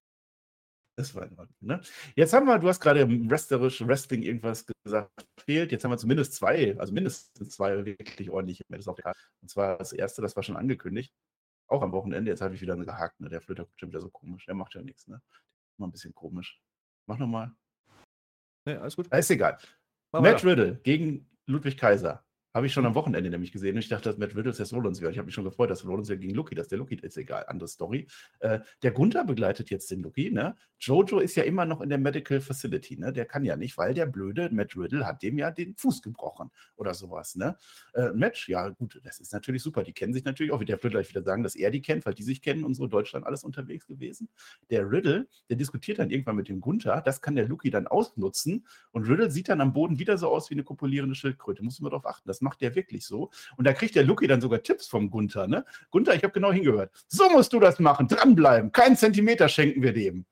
Das 0.97 1.15
war 1.15 1.25
in 1.25 1.39
Ordnung, 1.39 1.57
ne? 1.61 1.81
Jetzt 2.17 2.35
haben 2.35 2.47
wir, 2.47 2.59
du 2.59 2.69
hast 2.69 2.81
gerade 2.81 3.01
im 3.01 3.31
wrestlerisch 3.31 3.87
Wrestling 3.87 4.23
irgendwas 4.23 4.67
gesagt, 4.85 5.11
fehlt. 5.41 5.73
Jetzt 5.73 5.85
haben 5.85 5.91
wir 5.91 5.97
zumindest 5.97 6.35
zwei, 6.35 6.79
also 6.79 6.93
mindestens 6.93 7.51
zwei 7.51 7.85
wirklich 7.85 8.31
ordentliche 8.31 8.65
Matches 8.69 8.89
auf 8.89 8.97
der 8.97 9.05
Karte. 9.05 9.21
Und 9.41 9.49
zwar 9.49 9.79
das 9.79 9.93
erste, 9.93 10.21
das 10.21 10.37
war 10.37 10.43
schon 10.43 10.57
angekündigt. 10.57 11.15
Auch 11.69 11.81
am 11.81 11.93
Wochenende. 11.93 12.31
Jetzt 12.31 12.43
habe 12.43 12.55
ich 12.55 12.61
wieder 12.61 12.77
gehakt, 12.77 13.19
ne? 13.21 13.31
Der 13.31 13.41
Flöter 13.41 13.65
kommt 13.65 13.81
schon 13.81 13.89
wieder 13.89 14.01
so 14.01 14.11
komisch. 14.11 14.45
Der 14.45 14.55
macht 14.55 14.75
ja 14.75 14.83
nichts, 14.83 15.09
ne? 15.09 15.23
Immer 15.79 15.89
ein 15.89 15.93
bisschen 15.93 16.15
komisch. 16.15 16.61
Mach 17.07 17.19
nochmal. 17.19 17.53
Ne, 18.67 18.79
alles 18.81 18.95
gut. 18.95 19.13
Ist 19.13 19.31
egal. 19.31 19.59
Matt 20.13 20.45
Riddle 20.45 20.77
gegen 20.83 21.27
Ludwig 21.47 21.79
Kaiser. 21.79 22.23
Habe 22.55 22.67
ich 22.67 22.73
schon 22.73 22.85
am 22.85 22.95
Wochenende 22.95 23.31
nämlich 23.31 23.51
gesehen. 23.51 23.77
Und 23.77 23.79
ich 23.79 23.89
dachte, 23.89 24.11
dass 24.11 24.19
Matt 24.19 24.37
Riddles 24.37 24.59
jetzt 24.59 24.75
Rollins 24.75 25.01
wäre. 25.01 25.11
Ich 25.11 25.17
habe 25.17 25.27
mich 25.27 25.35
schon 25.35 25.45
gefreut, 25.45 25.71
dass 25.71 25.87
Rollins 25.87 26.11
ja 26.11 26.17
gegen 26.17 26.35
Lucky, 26.35 26.55
dass 26.55 26.69
der 26.69 26.79
Lucky 26.79 26.97
ist 26.97 27.17
egal. 27.17 27.47
Andere 27.49 27.67
Story. 27.67 28.07
Äh, 28.41 28.61
der 28.83 28.91
Gunther 28.91 29.25
begleitet 29.25 29.71
jetzt 29.71 29.91
den 29.91 30.03
Lucky. 30.03 30.31
Ne? 30.31 30.55
Jojo 30.79 31.21
ist 31.21 31.35
ja 31.35 31.45
immer 31.45 31.65
noch 31.65 31.81
in 31.81 31.89
der 31.89 31.99
Medical 31.99 32.41
Facility. 32.41 32.99
Ne? 32.99 33.13
Der 33.13 33.25
kann 33.25 33.45
ja 33.45 33.57
nicht, 33.57 33.79
weil 33.79 33.95
der 33.95 34.05
blöde 34.05 34.51
Matt 34.53 34.77
Riddle 34.77 35.07
hat 35.07 35.23
dem 35.23 35.39
ja 35.39 35.51
den 35.51 35.75
Fuß 35.77 36.03
gebrochen 36.03 36.51
oder 36.77 36.93
sowas. 36.93 37.37
Ne? 37.37 37.57
Äh, 37.95 38.11
Match, 38.13 38.51
ja 38.51 38.69
gut, 38.69 39.01
das 39.03 39.19
ist 39.19 39.33
natürlich 39.33 39.63
super. 39.63 39.83
Die 39.83 39.95
kennen 39.95 40.13
sich 40.13 40.25
natürlich 40.25 40.53
auch. 40.53 40.63
Der 40.63 40.83
wird 40.83 40.93
gleich 40.93 41.09
wieder 41.09 41.23
sagen, 41.23 41.43
dass 41.43 41.57
er 41.57 41.71
die 41.71 41.81
kennt, 41.81 42.05
weil 42.05 42.15
die 42.15 42.23
sich 42.23 42.43
kennen 42.43 42.65
und 42.65 42.75
so. 42.75 42.87
Deutschland 42.87 43.25
alles 43.25 43.45
unterwegs 43.45 43.87
gewesen. 43.87 44.29
Der 44.69 44.91
Riddle, 44.91 45.27
der 45.49 45.57
diskutiert 45.57 45.99
dann 46.01 46.11
irgendwann 46.11 46.37
mit 46.37 46.51
dem 46.51 46.61
Gunther. 46.61 47.01
Das 47.01 47.23
kann 47.23 47.35
der 47.35 47.49
Lucky 47.49 47.71
dann 47.71 47.87
ausnutzen. 47.87 48.67
Und 48.91 49.09
Riddle 49.09 49.31
sieht 49.31 49.49
dann 49.49 49.63
am 49.63 49.73
Boden 49.73 49.99
wieder 49.99 50.19
so 50.19 50.29
aus 50.29 50.51
wie 50.51 50.55
eine 50.55 50.65
kopulierende 50.65 51.15
Schildkröte. 51.15 51.63
Muss 51.63 51.81
man 51.81 51.91
darauf 51.91 52.05
achten. 52.05 52.29
Das 52.29 52.42
macht 52.43 52.61
der 52.61 52.75
wirklich 52.75 53.07
so. 53.07 53.31
Und 53.57 53.67
da 53.67 53.73
kriegt 53.73 53.95
der 53.95 54.05
Lucky 54.05 54.27
dann 54.27 54.41
sogar 54.41 54.63
Tipps 54.63 54.87
vom 54.87 55.11
Gunther. 55.11 55.47
Ne? 55.47 55.65
Gunther, 55.91 56.15
ich 56.15 56.23
habe 56.23 56.33
genau 56.33 56.53
hingehört. 56.53 56.93
So 57.09 57.31
musst 57.31 57.53
du 57.53 57.61
das 57.61 57.79
machen, 57.79 58.09
dranbleiben. 58.09 58.73
Keinen 58.73 58.97
Zentimeter 58.97 59.49
schenken 59.49 59.83
wir 59.83 59.93
dem. 59.93 60.27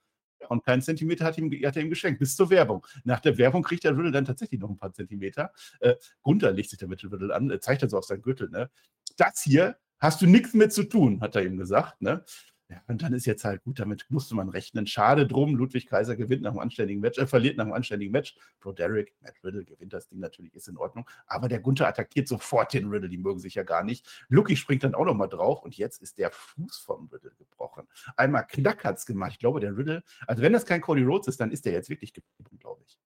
Und 0.49 0.65
keinen 0.65 0.83
Zentimeter 0.83 1.25
hat, 1.25 1.39
ihm, 1.39 1.51
hat 1.65 1.77
er 1.77 1.83
ihm 1.83 1.91
geschenkt, 1.91 2.19
bis 2.19 2.35
zur 2.35 2.51
Werbung. 2.51 2.85
Nach 3.05 3.21
der 3.21 3.39
Werbung 3.39 3.63
kriegt 3.63 3.85
der 3.85 3.97
Riddle 3.97 4.11
dann 4.11 4.25
tatsächlich 4.25 4.61
noch 4.61 4.69
ein 4.69 4.77
paar 4.77 4.93
Zentimeter. 4.93 5.53
Äh, 5.79 5.95
Gunther 6.23 6.51
legt 6.51 6.71
sich 6.71 6.79
der 6.79 6.89
mit 6.89 7.05
Riddle 7.05 7.33
an, 7.33 7.51
äh, 7.51 7.61
zeigt 7.61 7.83
dann 7.83 7.89
so 7.89 7.99
auf 7.99 8.05
seinen 8.05 8.23
Gürtel. 8.23 8.51
Ne? 8.51 8.69
Das 9.17 9.43
hier 9.43 9.77
hast 10.01 10.21
du 10.23 10.27
nichts 10.27 10.53
mit 10.53 10.73
zu 10.73 10.85
tun, 10.85 11.21
hat 11.21 11.37
er 11.37 11.45
ihm 11.45 11.57
gesagt. 11.57 12.03
Ne? 12.03 12.25
Ja, 12.71 12.81
und 12.87 13.03
dann 13.03 13.13
ist 13.15 13.27
jetzt 13.27 13.45
halt 13.45 13.65
gut, 13.65 13.81
damit 13.81 14.07
musste 14.11 14.37
man 14.37 14.49
rechnen. 14.49 14.87
Schade 14.87 15.27
drum, 15.27 15.57
Ludwig 15.57 15.89
Kaiser 15.89 16.15
gewinnt 16.15 16.43
nach 16.43 16.53
einem 16.53 16.61
anständigen 16.61 17.01
Match, 17.01 17.19
er 17.19 17.25
äh, 17.25 17.27
verliert 17.27 17.57
nach 17.57 17.65
einem 17.65 17.73
anständigen 17.73 18.13
Match. 18.13 18.37
Bro 18.61 18.75
Derek, 18.75 19.13
Matt 19.23 19.35
Riddle 19.43 19.65
gewinnt 19.65 19.93
das 19.93 20.07
Ding 20.09 20.21
natürlich, 20.21 20.55
ist 20.55 20.69
in 20.69 20.77
Ordnung. 20.77 21.05
Aber 21.27 21.49
der 21.49 21.59
Gunther 21.59 21.89
attackiert 21.89 22.29
sofort 22.29 22.73
den 22.73 22.89
Riddle, 22.89 23.09
die 23.09 23.19
mögen 23.19 23.41
sich 23.41 23.57
ja 23.57 23.65
gar 23.65 23.83
nicht. 23.83 24.07
Lucky 24.29 24.55
springt 24.55 24.85
dann 24.85 24.95
auch 24.95 25.05
nochmal 25.05 25.29
drauf 25.29 25.65
und 25.65 25.77
jetzt 25.77 26.01
ist 26.01 26.17
der 26.19 26.31
Fuß 26.31 26.79
vom 26.79 27.09
Riddle 27.09 27.33
gebrochen. 27.37 27.89
Einmal 28.17 28.47
knack 28.47 28.85
hat 28.85 28.99
es 28.99 29.07
gemacht. 29.07 29.33
Ich 29.33 29.41
glaube, 29.41 29.59
der 29.59 29.77
Riddle, 29.77 30.05
also 30.29 30.41
wenn 30.41 30.53
das 30.53 30.65
kein 30.65 30.81
Cody 30.81 31.03
Rhodes 31.03 31.27
ist, 31.27 31.41
dann 31.41 31.51
ist 31.51 31.65
der 31.65 31.73
jetzt 31.73 31.91
wirklich 31.91 32.13
gebrochen, 32.13 32.57
glaube 32.61 32.85
ich. 32.87 32.97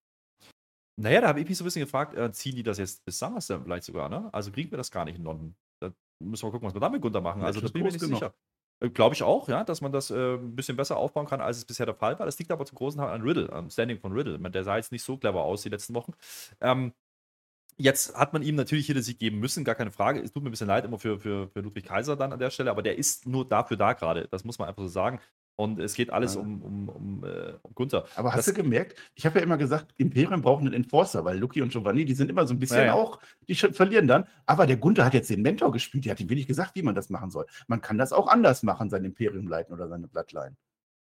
Naja, 0.96 1.22
da 1.22 1.28
habe 1.28 1.40
ich 1.40 1.48
mich 1.48 1.56
so 1.56 1.64
ein 1.64 1.66
bisschen 1.66 1.84
gefragt, 1.84 2.14
äh, 2.14 2.30
ziehen 2.32 2.54
die 2.54 2.62
das 2.62 2.76
jetzt 2.76 3.02
bis 3.06 3.18
SummerSlam 3.18 3.64
vielleicht 3.64 3.84
sogar, 3.84 4.10
ne? 4.10 4.28
Also 4.32 4.52
kriegen 4.52 4.70
wir 4.70 4.76
das 4.76 4.90
gar 4.90 5.06
nicht 5.06 5.16
in 5.16 5.24
London. 5.24 5.56
Da 5.80 5.90
müssen 6.20 6.46
wir 6.46 6.50
gucken, 6.50 6.66
was 6.66 6.74
wir 6.74 6.80
da 6.80 6.90
mit 6.90 7.00
Gunther 7.00 7.22
machen. 7.22 7.42
Also 7.42 7.62
das 7.62 7.72
bin 7.72 7.80
ich 7.80 7.86
mir 7.86 7.92
nicht 7.92 8.00
genug. 8.00 8.18
sicher. 8.18 8.34
Äh, 8.81 8.91
Glaube 8.91 9.14
ich 9.14 9.22
auch, 9.22 9.49
ja, 9.49 9.64
dass 9.64 9.81
man 9.81 9.93
das 9.93 10.11
äh, 10.11 10.35
ein 10.35 10.55
bisschen 10.57 10.77
besser 10.77 10.97
aufbauen 10.97 11.27
kann, 11.27 11.41
als 11.41 11.59
es 11.59 11.64
bisher 11.64 11.87
der 11.87 11.95
Fall 11.95 12.18
war. 12.18 12.27
Das 12.27 12.39
liegt 12.39 12.51
aber 12.53 12.66
zum 12.66 12.77
großen 12.77 13.01
Teil 13.01 13.11
an 13.11 13.22
Riddle, 13.22 13.53
am 13.53 13.70
Standing 13.70 13.99
von 14.01 14.12
Riddle. 14.12 14.39
Der 14.51 14.64
sah 14.64 14.77
jetzt 14.77 14.93
nicht 14.93 15.03
so 15.05 15.16
clever 15.16 15.43
aus 15.43 15.62
die 15.62 15.68
letzten 15.68 15.95
Wochen. 15.95 16.12
Ähm, 16.61 16.93
jetzt 17.79 18.16
hat 18.16 18.33
man 18.33 18.43
ihm 18.43 18.57
natürlich 18.57 18.87
hier 18.87 18.95
den 18.95 19.05
Sieg 19.05 19.18
geben 19.18 19.41
müssen, 19.41 19.64
gar 19.64 19.75
keine 19.77 19.93
Frage. 19.93 20.20
Es 20.20 20.33
tut 20.33 20.43
mir 20.43 20.51
ein 20.51 20.53
bisschen 20.53 20.68
leid 20.68 20.85
immer 20.85 20.99
für, 20.99 21.20
für, 21.20 21.49
für 21.51 21.61
Ludwig 21.61 21.87
Kaiser 21.87 22.16
dann 22.16 22.33
an 22.33 22.39
der 22.39 22.51
Stelle, 22.51 22.70
aber 22.70 22.83
der 22.83 22.99
ist 22.99 23.27
nur 23.27 23.49
dafür 23.49 23.77
da 23.77 23.95
gerade. 23.95 24.29
Das 24.31 24.45
muss 24.45 24.59
man 24.59 24.68
einfach 24.68 24.83
so 24.83 24.89
sagen. 24.89 25.20
Und 25.57 25.78
es 25.78 25.94
geht 25.94 26.11
alles 26.11 26.34
um, 26.34 26.62
um, 26.62 26.88
um, 26.88 27.24
äh, 27.24 27.52
um 27.62 27.74
Gunther. 27.74 28.07
Aber 28.16 28.30
hast 28.30 28.48
das, 28.48 28.55
du 28.55 28.62
gemerkt, 28.62 28.98
ich 29.14 29.24
habe 29.24 29.38
ja 29.38 29.44
immer 29.44 29.57
gesagt, 29.57 29.94
Imperium 29.98 30.42
braucht 30.42 30.62
einen 30.62 30.72
Enforcer, 30.72 31.24
weil 31.24 31.38
Lucky 31.38 31.62
und 31.62 31.70
Giovanni, 31.70 32.05
die 32.05 32.14
sind 32.14 32.28
immer 32.28 32.46
so 32.46 32.55
ein 32.55 32.59
bisschen 32.59 32.78
ja, 32.78 32.86
ja. 32.86 32.94
auch, 32.94 33.20
die 33.48 33.55
verlieren 33.55 34.09
dann. 34.09 34.26
Aber 34.46 34.66
der 34.66 34.76
Gunther 34.76 35.05
hat 35.05 35.14
jetzt 35.14 35.30
den 35.30 35.42
Mentor 35.42 35.70
gespielt, 35.70 36.07
der 36.07 36.12
hat 36.12 36.20
ihm 36.20 36.28
wenig 36.28 36.48
gesagt, 36.48 36.74
wie 36.74 36.82
man 36.82 36.96
das 36.96 37.09
machen 37.09 37.30
soll. 37.30 37.46
Man 37.68 37.80
kann 37.80 37.98
das 37.98 38.12
auch 38.12 38.26
anders 38.26 38.64
machen, 38.64 38.90
sein 38.90 39.05
Imperium 39.05 39.46
leiten 39.46 39.72
oder 39.72 39.88
seine 39.88 40.09
Bloodline. 40.09 40.57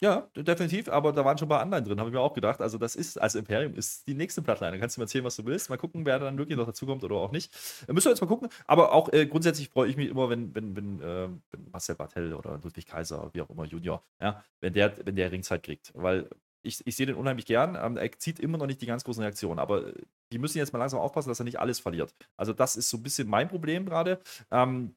Ja, 0.02 0.30
definitiv, 0.34 0.88
aber 0.88 1.12
da 1.12 1.26
waren 1.26 1.38
schon 1.38 1.47
ein 1.47 1.50
paar 1.50 1.60
anderen 1.60 1.84
drin, 1.84 2.00
habe 2.00 2.10
ich 2.10 2.14
mir 2.14 2.22
auch 2.22 2.34
gedacht. 2.34 2.62
Also, 2.62 2.78
das 2.78 2.95
ist, 2.95 3.20
als 3.20 3.36
Imperium 3.36 3.74
ist 3.76 4.08
die 4.08 4.14
nächste 4.14 4.41
Plattline. 4.41 4.72
Da 4.72 4.78
kannst 4.78 4.95
du 4.95 5.02
mir 5.02 5.04
erzählen, 5.04 5.26
was 5.26 5.36
du 5.36 5.45
willst. 5.45 5.70
Mal 5.70 5.78
gucken, 5.78 6.06
wer 6.06 6.20
dann 6.20 6.38
wirklich 6.38 6.58
noch 6.58 6.66
dazukommt 6.66 7.04
oder 7.04 7.16
auch 7.18 7.32
nicht. 7.34 7.54
Da 7.86 7.91
müssen 7.91 8.06
wir 8.06 8.12
jetzt 8.12 8.22
mal 8.22 8.28
gucken. 8.28 8.47
Aber 8.66 8.93
auch 8.93 9.12
äh, 9.12 9.26
grundsätzlich 9.26 9.68
freue 9.70 9.89
ich 9.89 9.97
mich 9.97 10.08
immer, 10.10 10.30
wenn, 10.30 10.56
wenn, 10.56 10.74
wenn, 10.78 11.02
äh, 11.02 11.28
wenn 11.52 11.70
Marcel 11.72 11.95
Bartel 11.95 12.34
oder 12.34 12.60
Ludwig 12.64 12.86
Kaiser, 12.86 13.30
wie 13.34 13.41
auch 13.41 13.50
immer, 13.50 13.66
Junior, 13.66 14.02
ja, 14.22 14.41
wenn 14.62 14.72
der, 14.72 14.93
wenn 15.06 15.18
der 15.18 15.34
Ringzeit 15.34 15.64
kriegt. 15.64 15.91
Weil 15.93 16.30
ich, 16.62 16.86
ich 16.88 16.95
sehe 16.95 17.06
den 17.06 17.16
unheimlich 17.16 17.45
gern. 17.45 17.76
Ähm, 17.76 17.97
er 17.97 18.10
zieht 18.14 18.39
immer 18.39 18.58
noch 18.58 18.68
nicht 18.68 18.82
die 18.82 18.86
ganz 18.86 19.04
großen 19.04 19.22
Reaktionen, 19.22 19.60
aber 19.60 19.88
äh, 19.88 19.93
die 20.32 20.38
müssen 20.39 20.60
jetzt 20.60 20.72
mal 20.72 20.80
langsam 20.80 21.02
aufpassen, 21.02 21.28
dass 21.28 21.39
er 21.41 21.45
nicht 21.45 21.60
alles 21.60 21.80
verliert. 21.80 22.16
Also, 22.38 22.54
das 22.54 22.78
ist 22.78 22.89
so 22.89 22.95
ein 22.95 23.04
bisschen 23.04 23.28
mein 23.28 23.50
Problem 23.50 23.86
gerade. 23.86 24.22
Ähm, 24.50 24.95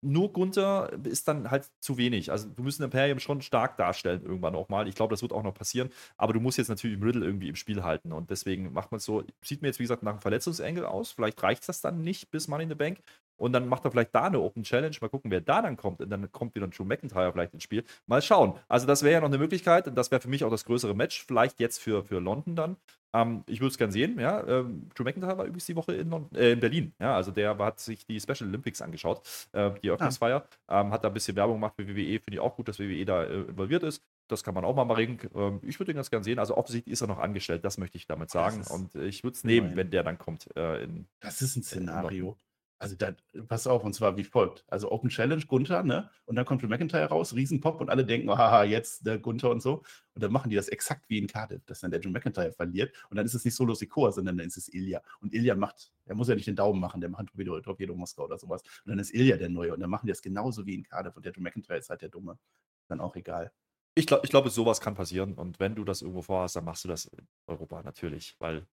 nur 0.00 0.32
Gunther 0.32 0.92
ist 1.04 1.28
dann 1.28 1.50
halt 1.50 1.70
zu 1.80 1.96
wenig. 1.98 2.30
Also 2.30 2.48
du 2.48 2.62
musst 2.62 2.80
Imperium 2.80 3.18
schon 3.18 3.42
stark 3.42 3.76
darstellen 3.76 4.22
irgendwann 4.22 4.54
auch 4.54 4.68
mal. 4.68 4.86
Ich 4.88 4.94
glaube, 4.94 5.12
das 5.12 5.22
wird 5.22 5.32
auch 5.32 5.42
noch 5.42 5.54
passieren. 5.54 5.90
Aber 6.16 6.32
du 6.32 6.40
musst 6.40 6.58
jetzt 6.58 6.68
natürlich 6.68 7.02
Riddle 7.02 7.24
irgendwie 7.24 7.48
im 7.48 7.56
Spiel 7.56 7.82
halten. 7.82 8.12
Und 8.12 8.30
deswegen 8.30 8.72
macht 8.72 8.92
man 8.92 8.98
es 8.98 9.04
so. 9.04 9.24
Sieht 9.42 9.62
mir 9.62 9.68
jetzt, 9.68 9.78
wie 9.78 9.84
gesagt, 9.84 10.02
nach 10.02 10.12
einem 10.12 10.20
Verletzungsengel 10.20 10.84
aus. 10.84 11.12
Vielleicht 11.12 11.42
reicht 11.42 11.68
das 11.68 11.80
dann 11.80 12.02
nicht 12.02 12.30
bis 12.30 12.48
Money 12.48 12.64
in 12.64 12.68
the 12.68 12.74
Bank. 12.74 13.00
Und 13.36 13.52
dann 13.52 13.68
macht 13.68 13.84
er 13.84 13.92
vielleicht 13.92 14.14
da 14.14 14.24
eine 14.24 14.40
Open 14.40 14.64
Challenge. 14.64 14.96
Mal 15.00 15.08
gucken, 15.08 15.30
wer 15.30 15.40
da 15.40 15.62
dann 15.62 15.76
kommt. 15.76 16.00
Und 16.00 16.10
dann 16.10 16.30
kommt 16.32 16.54
wieder 16.54 16.66
Drew 16.68 16.84
McIntyre 16.84 17.32
vielleicht 17.32 17.54
ins 17.54 17.62
Spiel. 17.62 17.84
Mal 18.06 18.22
schauen. 18.22 18.54
Also, 18.68 18.86
das 18.86 19.02
wäre 19.02 19.14
ja 19.14 19.20
noch 19.20 19.28
eine 19.28 19.38
Möglichkeit. 19.38 19.86
Und 19.88 19.94
das 19.94 20.10
wäre 20.10 20.20
für 20.20 20.28
mich 20.28 20.44
auch 20.44 20.50
das 20.50 20.64
größere 20.64 20.94
Match. 20.94 21.24
Vielleicht 21.24 21.60
jetzt 21.60 21.78
für, 21.78 22.04
für 22.04 22.18
London 22.18 22.56
dann. 22.56 22.76
Ähm, 23.14 23.44
ich 23.46 23.60
würde 23.60 23.70
es 23.70 23.78
gerne 23.78 23.92
sehen. 23.92 24.18
Ja. 24.18 24.46
Ähm, 24.46 24.88
Drew 24.94 25.04
McIntyre 25.04 25.38
war 25.38 25.44
übrigens 25.44 25.66
die 25.66 25.76
Woche 25.76 25.94
in, 25.94 26.10
London, 26.10 26.38
äh, 26.38 26.52
in 26.52 26.60
Berlin. 26.60 26.92
Ja. 27.00 27.16
Also, 27.16 27.30
der 27.30 27.56
hat 27.58 27.80
sich 27.80 28.06
die 28.06 28.20
Special 28.20 28.48
Olympics 28.48 28.82
angeschaut. 28.82 29.22
Äh, 29.52 29.70
die 29.82 29.88
Eröffnungsfeier. 29.88 30.46
Ja. 30.68 30.80
Ähm, 30.80 30.92
hat 30.92 31.04
da 31.04 31.08
ein 31.08 31.14
bisschen 31.14 31.36
Werbung 31.36 31.56
gemacht 31.56 31.74
für 31.76 31.86
WWE. 31.86 32.20
Finde 32.20 32.34
ich 32.34 32.40
auch 32.40 32.56
gut, 32.56 32.68
dass 32.68 32.78
WWE 32.78 33.04
da 33.04 33.24
äh, 33.24 33.40
involviert 33.42 33.82
ist. 33.82 34.02
Das 34.28 34.44
kann 34.44 34.54
man 34.54 34.64
auch 34.64 34.74
mal 34.74 34.92
reden. 34.92 35.18
Ähm, 35.34 35.60
ich 35.62 35.78
würde 35.80 35.92
ihn 35.92 35.96
ganz 35.96 36.10
gerne 36.10 36.24
sehen. 36.24 36.38
Also 36.38 36.56
offensichtlich 36.56 36.92
ist 36.92 37.00
er 37.00 37.06
noch 37.06 37.18
angestellt, 37.18 37.64
das 37.64 37.78
möchte 37.78 37.96
ich 37.96 38.06
damit 38.06 38.30
sagen. 38.30 38.62
Und 38.68 38.94
ich 38.94 39.24
würde 39.24 39.36
es 39.36 39.44
nehmen, 39.44 39.74
wenn 39.74 39.90
der 39.90 40.02
dann 40.02 40.18
kommt. 40.18 40.54
Äh, 40.54 40.84
in, 40.84 41.06
das 41.20 41.40
ist 41.40 41.56
ein 41.56 41.62
Szenario. 41.62 42.36
Also 42.80 42.94
da, 42.94 43.12
pass 43.48 43.66
auf, 43.66 43.82
und 43.82 43.92
zwar 43.92 44.16
wie 44.16 44.22
folgt. 44.22 44.64
Also 44.68 44.92
Open 44.92 45.10
Challenge, 45.10 45.44
Gunther, 45.44 45.82
ne? 45.82 46.10
Und 46.26 46.36
dann 46.36 46.44
kommt 46.44 46.62
Drew 46.62 46.68
McIntyre 46.68 47.06
raus, 47.08 47.34
Riesenpop 47.34 47.80
und 47.80 47.90
alle 47.90 48.04
denken, 48.04 48.28
oh, 48.28 48.38
haha, 48.38 48.62
jetzt 48.62 49.04
der 49.04 49.18
Gunther 49.18 49.50
und 49.50 49.60
so. 49.60 49.82
Und 50.14 50.22
dann 50.22 50.30
machen 50.30 50.48
die 50.48 50.56
das 50.56 50.68
exakt 50.68 51.08
wie 51.08 51.18
in 51.18 51.26
Cardiff, 51.26 51.64
dass 51.66 51.80
dann 51.80 51.90
der 51.90 51.98
Drew 51.98 52.10
McIntyre 52.10 52.52
verliert. 52.52 52.94
Und 53.10 53.16
dann 53.16 53.26
ist 53.26 53.34
es 53.34 53.44
nicht 53.44 53.56
Solo 53.56 53.74
Sikoa, 53.74 54.12
sondern 54.12 54.38
dann 54.38 54.46
ist 54.46 54.56
es 54.56 54.72
Ilya. 54.72 55.02
Und 55.20 55.34
Ilya 55.34 55.56
macht, 55.56 55.90
er 56.04 56.14
muss 56.14 56.28
ja 56.28 56.36
nicht 56.36 56.46
den 56.46 56.54
Daumen 56.54 56.80
machen, 56.80 57.00
der 57.00 57.10
macht 57.10 57.26
Torpedo, 57.26 57.60
Torpedo 57.60 57.96
Moskau 57.96 58.26
oder 58.26 58.38
sowas. 58.38 58.62
Und 58.84 58.90
dann 58.90 59.00
ist 59.00 59.12
Ilya 59.12 59.36
der 59.38 59.48
Neue. 59.48 59.74
Und 59.74 59.80
dann 59.80 59.90
machen 59.90 60.06
die 60.06 60.12
das 60.12 60.22
genauso 60.22 60.64
wie 60.64 60.74
in 60.74 60.84
Cardiff. 60.84 61.16
Und 61.16 61.24
der 61.24 61.32
Drew 61.32 61.40
McIntyre 61.40 61.78
ist 61.78 61.90
halt 61.90 62.02
der 62.02 62.10
Dumme. 62.10 62.38
Dann 62.86 63.00
auch 63.00 63.16
egal. 63.16 63.50
Ich 63.96 64.06
glaube, 64.06 64.24
ich 64.24 64.30
glaub, 64.30 64.48
sowas 64.48 64.80
kann 64.80 64.94
passieren. 64.94 65.34
Und 65.34 65.58
wenn 65.58 65.74
du 65.74 65.82
das 65.82 66.02
irgendwo 66.02 66.22
vorhast, 66.22 66.54
dann 66.54 66.64
machst 66.64 66.84
du 66.84 66.88
das 66.88 67.06
in 67.06 67.26
Europa 67.48 67.82
natürlich. 67.82 68.36
Weil 68.38 68.68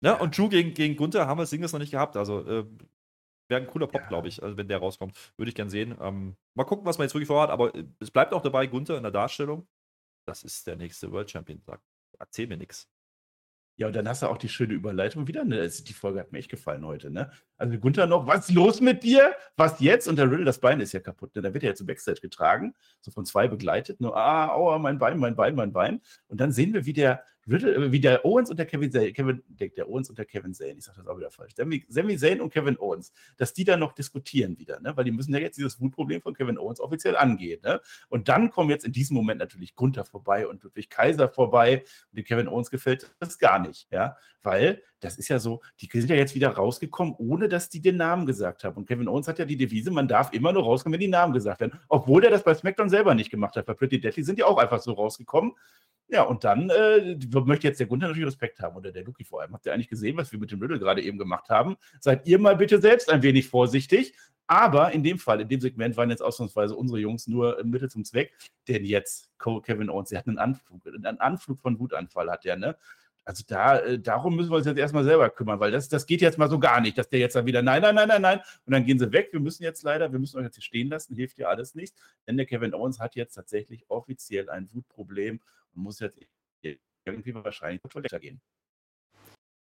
ja, 0.00 0.12
ne, 0.14 0.18
und 0.18 0.36
Drew 0.36 0.48
gegen, 0.48 0.74
gegen 0.74 0.96
Gunther 0.96 1.26
haben 1.26 1.38
wir 1.38 1.46
Singles 1.46 1.72
noch 1.72 1.78
nicht 1.78 1.92
gehabt. 1.92 2.16
Also 2.16 2.46
äh, 2.46 2.66
Wäre 3.48 3.60
ein 3.60 3.66
cooler 3.66 3.86
Pop, 3.86 4.02
ja. 4.02 4.08
glaube 4.08 4.28
ich, 4.28 4.42
also 4.42 4.56
wenn 4.56 4.68
der 4.68 4.78
rauskommt. 4.78 5.16
Würde 5.36 5.48
ich 5.50 5.54
gern 5.54 5.70
sehen. 5.70 5.96
Ähm, 6.00 6.36
mal 6.54 6.64
gucken, 6.64 6.86
was 6.86 6.98
man 6.98 7.06
jetzt 7.06 7.14
wirklich 7.14 7.28
vorhat, 7.28 7.50
aber 7.50 7.74
äh, 7.74 7.84
es 8.00 8.10
bleibt 8.10 8.32
auch 8.32 8.42
dabei, 8.42 8.66
Gunther 8.66 8.96
in 8.96 9.02
der 9.02 9.12
Darstellung. 9.12 9.66
Das 10.26 10.42
ist 10.42 10.66
der 10.66 10.76
nächste 10.76 11.12
World 11.12 11.30
Champion. 11.30 11.60
Sag, 11.66 11.80
erzähl 12.18 12.46
mir 12.46 12.56
nichts. 12.56 12.88
Ja, 13.76 13.88
und 13.88 13.96
dann 13.96 14.08
hast 14.08 14.22
du 14.22 14.28
auch 14.28 14.38
die 14.38 14.48
schöne 14.48 14.72
Überleitung 14.72 15.26
wieder. 15.26 15.44
Ne? 15.44 15.68
Die 15.68 15.92
Folge 15.92 16.20
hat 16.20 16.30
mir 16.30 16.38
echt 16.38 16.50
gefallen 16.50 16.86
heute. 16.86 17.10
Ne? 17.10 17.30
Also 17.56 17.76
Gunther 17.76 18.06
noch, 18.06 18.24
was 18.26 18.48
ist 18.48 18.54
los 18.54 18.80
mit 18.80 19.02
dir? 19.02 19.34
Was 19.56 19.80
jetzt? 19.80 20.06
Und 20.06 20.16
der 20.16 20.30
Riddle, 20.30 20.44
das 20.44 20.60
Bein 20.60 20.78
ist 20.80 20.92
ja 20.92 21.00
kaputt. 21.00 21.34
Ne? 21.34 21.42
Da 21.42 21.52
wird 21.52 21.64
er 21.64 21.70
ja 21.70 21.74
zu 21.74 21.84
Backstage 21.84 22.20
getragen, 22.20 22.74
so 23.00 23.10
von 23.10 23.26
zwei 23.26 23.48
begleitet. 23.48 24.00
Nur, 24.00 24.16
ah, 24.16 24.48
aua, 24.50 24.78
mein 24.78 24.98
Bein, 24.98 25.18
mein 25.18 25.34
Bein, 25.34 25.56
mein 25.56 25.72
Bein. 25.72 26.00
Und 26.28 26.40
dann 26.40 26.52
sehen 26.52 26.72
wir, 26.72 26.86
wie 26.86 26.92
der, 26.92 27.24
Riddle, 27.48 27.74
äh, 27.74 27.92
wie 27.92 28.00
der 28.00 28.24
Owens 28.24 28.50
und 28.50 28.58
der 28.58 28.66
Kevin 28.66 28.90
Zane, 28.90 29.12
Kevin, 29.12 29.42
der, 29.48 29.88
Owens 29.88 30.08
und 30.08 30.18
der 30.18 30.24
Kevin 30.24 30.54
Zane, 30.54 30.74
ich 30.78 30.84
sage 30.84 30.98
das 30.98 31.06
auch 31.06 31.16
wieder 31.16 31.30
falsch, 31.30 31.54
Sami, 31.54 31.84
Sami 31.88 32.16
Zayn 32.16 32.40
und 32.40 32.52
Kevin 32.52 32.78
Owens, 32.78 33.12
dass 33.36 33.52
die 33.52 33.64
dann 33.64 33.80
noch 33.80 33.92
diskutieren 33.92 34.58
wieder, 34.58 34.80
ne? 34.80 34.96
weil 34.96 35.04
die 35.04 35.12
müssen 35.12 35.32
ja 35.34 35.40
jetzt 35.40 35.56
dieses 35.56 35.80
Wutproblem 35.80 36.22
von 36.22 36.34
Kevin 36.34 36.58
Owens 36.58 36.80
offiziell 36.80 37.16
angehen. 37.16 37.60
Ne? 37.62 37.80
Und 38.08 38.28
dann 38.28 38.50
kommen 38.50 38.70
jetzt 38.70 38.84
in 38.84 38.92
diesem 38.92 39.14
Moment 39.16 39.40
natürlich 39.40 39.74
Gunther 39.74 40.04
vorbei 40.04 40.46
und 40.46 40.62
Ludwig 40.62 40.90
Kaiser 40.90 41.28
vorbei 41.28 41.84
und 42.10 42.18
dem 42.18 42.24
Kevin 42.24 42.48
Owens 42.48 42.70
gefällt 42.70 43.14
das 43.20 43.38
gar 43.38 43.58
nicht, 43.58 43.88
ja, 43.90 44.16
weil 44.42 44.82
das 45.00 45.18
ist 45.18 45.28
ja 45.28 45.38
so, 45.38 45.60
die 45.80 45.88
sind 45.92 46.08
ja 46.08 46.16
jetzt 46.16 46.34
wieder 46.34 46.48
rausgekommen, 46.48 47.14
ohne 47.18 47.48
dass 47.48 47.68
die 47.68 47.80
den 47.80 47.96
Namen 47.96 48.24
gesagt 48.24 48.64
haben. 48.64 48.76
Und 48.76 48.88
Kevin 48.88 49.08
Owens 49.08 49.28
hat 49.28 49.38
ja 49.38 49.44
die 49.44 49.56
Devise, 49.56 49.90
man 49.90 50.08
darf 50.08 50.32
immer 50.32 50.52
nur 50.52 50.62
rauskommen, 50.62 50.94
wenn 50.94 51.00
die 51.00 51.08
Namen 51.08 51.34
gesagt 51.34 51.60
werden, 51.60 51.78
obwohl 51.88 52.22
der 52.22 52.30
das 52.30 52.42
bei 52.42 52.54
SmackDown 52.54 52.88
selber 52.88 53.14
nicht 53.14 53.30
gemacht 53.30 53.54
hat. 53.56 53.66
Bei 53.66 53.74
Pretty 53.74 54.00
Deadly 54.00 54.24
sind 54.24 54.38
die 54.38 54.44
auch 54.44 54.56
einfach 54.56 54.80
so 54.80 54.92
rausgekommen 54.92 55.52
ja, 56.08 56.22
und 56.22 56.44
dann 56.44 56.70
äh, 56.70 57.16
möchte 57.44 57.66
jetzt 57.66 57.80
der 57.80 57.86
Gunther 57.86 58.08
natürlich 58.08 58.28
Respekt 58.28 58.60
haben 58.60 58.76
oder 58.76 58.92
der 58.92 59.04
Luki 59.04 59.24
vor 59.24 59.40
allem. 59.40 59.52
Habt 59.52 59.66
ihr 59.66 59.72
eigentlich 59.72 59.88
gesehen, 59.88 60.16
was 60.16 60.32
wir 60.32 60.38
mit 60.38 60.50
dem 60.50 60.60
Riddle 60.60 60.78
gerade 60.78 61.02
eben 61.02 61.18
gemacht 61.18 61.48
haben? 61.48 61.76
Seid 62.00 62.26
ihr 62.26 62.38
mal 62.38 62.56
bitte 62.56 62.80
selbst 62.80 63.10
ein 63.10 63.22
wenig 63.22 63.48
vorsichtig. 63.48 64.14
Aber 64.46 64.92
in 64.92 65.02
dem 65.02 65.18
Fall, 65.18 65.40
in 65.40 65.48
dem 65.48 65.60
Segment 65.60 65.96
waren 65.96 66.10
jetzt 66.10 66.22
ausnahmsweise 66.22 66.76
unsere 66.76 66.98
Jungs 67.00 67.26
nur 67.26 67.58
ein 67.58 67.70
Mittel 67.70 67.90
zum 67.90 68.04
Zweck. 68.04 68.34
Denn 68.68 68.84
jetzt, 68.84 69.30
Kevin 69.38 69.88
Owens, 69.88 70.10
der 70.10 70.18
hat 70.18 70.28
einen 70.28 70.38
Anflug, 70.38 70.86
einen 70.86 71.18
Anflug 71.20 71.60
von 71.60 71.78
Wutanfall, 71.78 72.30
hat 72.30 72.44
der, 72.44 72.56
ne? 72.56 72.76
Also 73.26 73.42
da, 73.46 73.78
äh, 73.78 73.98
darum 73.98 74.36
müssen 74.36 74.50
wir 74.50 74.56
uns 74.56 74.66
jetzt 74.66 74.76
erstmal 74.76 75.04
selber 75.04 75.30
kümmern, 75.30 75.58
weil 75.58 75.70
das, 75.70 75.88
das 75.88 76.04
geht 76.04 76.20
jetzt 76.20 76.36
mal 76.36 76.50
so 76.50 76.58
gar 76.58 76.82
nicht, 76.82 76.98
dass 76.98 77.08
der 77.08 77.20
jetzt 77.20 77.34
dann 77.34 77.46
wieder, 77.46 77.62
nein, 77.62 77.80
nein, 77.80 77.94
nein, 77.94 78.08
nein, 78.08 78.20
nein, 78.20 78.40
und 78.66 78.72
dann 78.74 78.84
gehen 78.84 78.98
sie 78.98 79.10
weg. 79.12 79.30
Wir 79.32 79.40
müssen 79.40 79.62
jetzt 79.62 79.82
leider, 79.82 80.12
wir 80.12 80.18
müssen 80.18 80.36
euch 80.36 80.44
jetzt 80.44 80.56
hier 80.56 80.62
stehen 80.62 80.88
lassen, 80.90 81.14
hilft 81.14 81.38
ja 81.38 81.48
alles 81.48 81.74
nicht. 81.74 81.94
Denn 82.26 82.36
der 82.36 82.44
Kevin 82.44 82.74
Owens 82.74 83.00
hat 83.00 83.16
jetzt 83.16 83.34
tatsächlich 83.34 83.86
offiziell 83.88 84.50
ein 84.50 84.68
Wutproblem 84.74 85.40
muss 85.74 86.00
jetzt 86.00 86.18
irgendwie 87.04 87.34
wahrscheinlich 87.34 87.82
Toilette 87.82 88.20
gehen. 88.20 88.40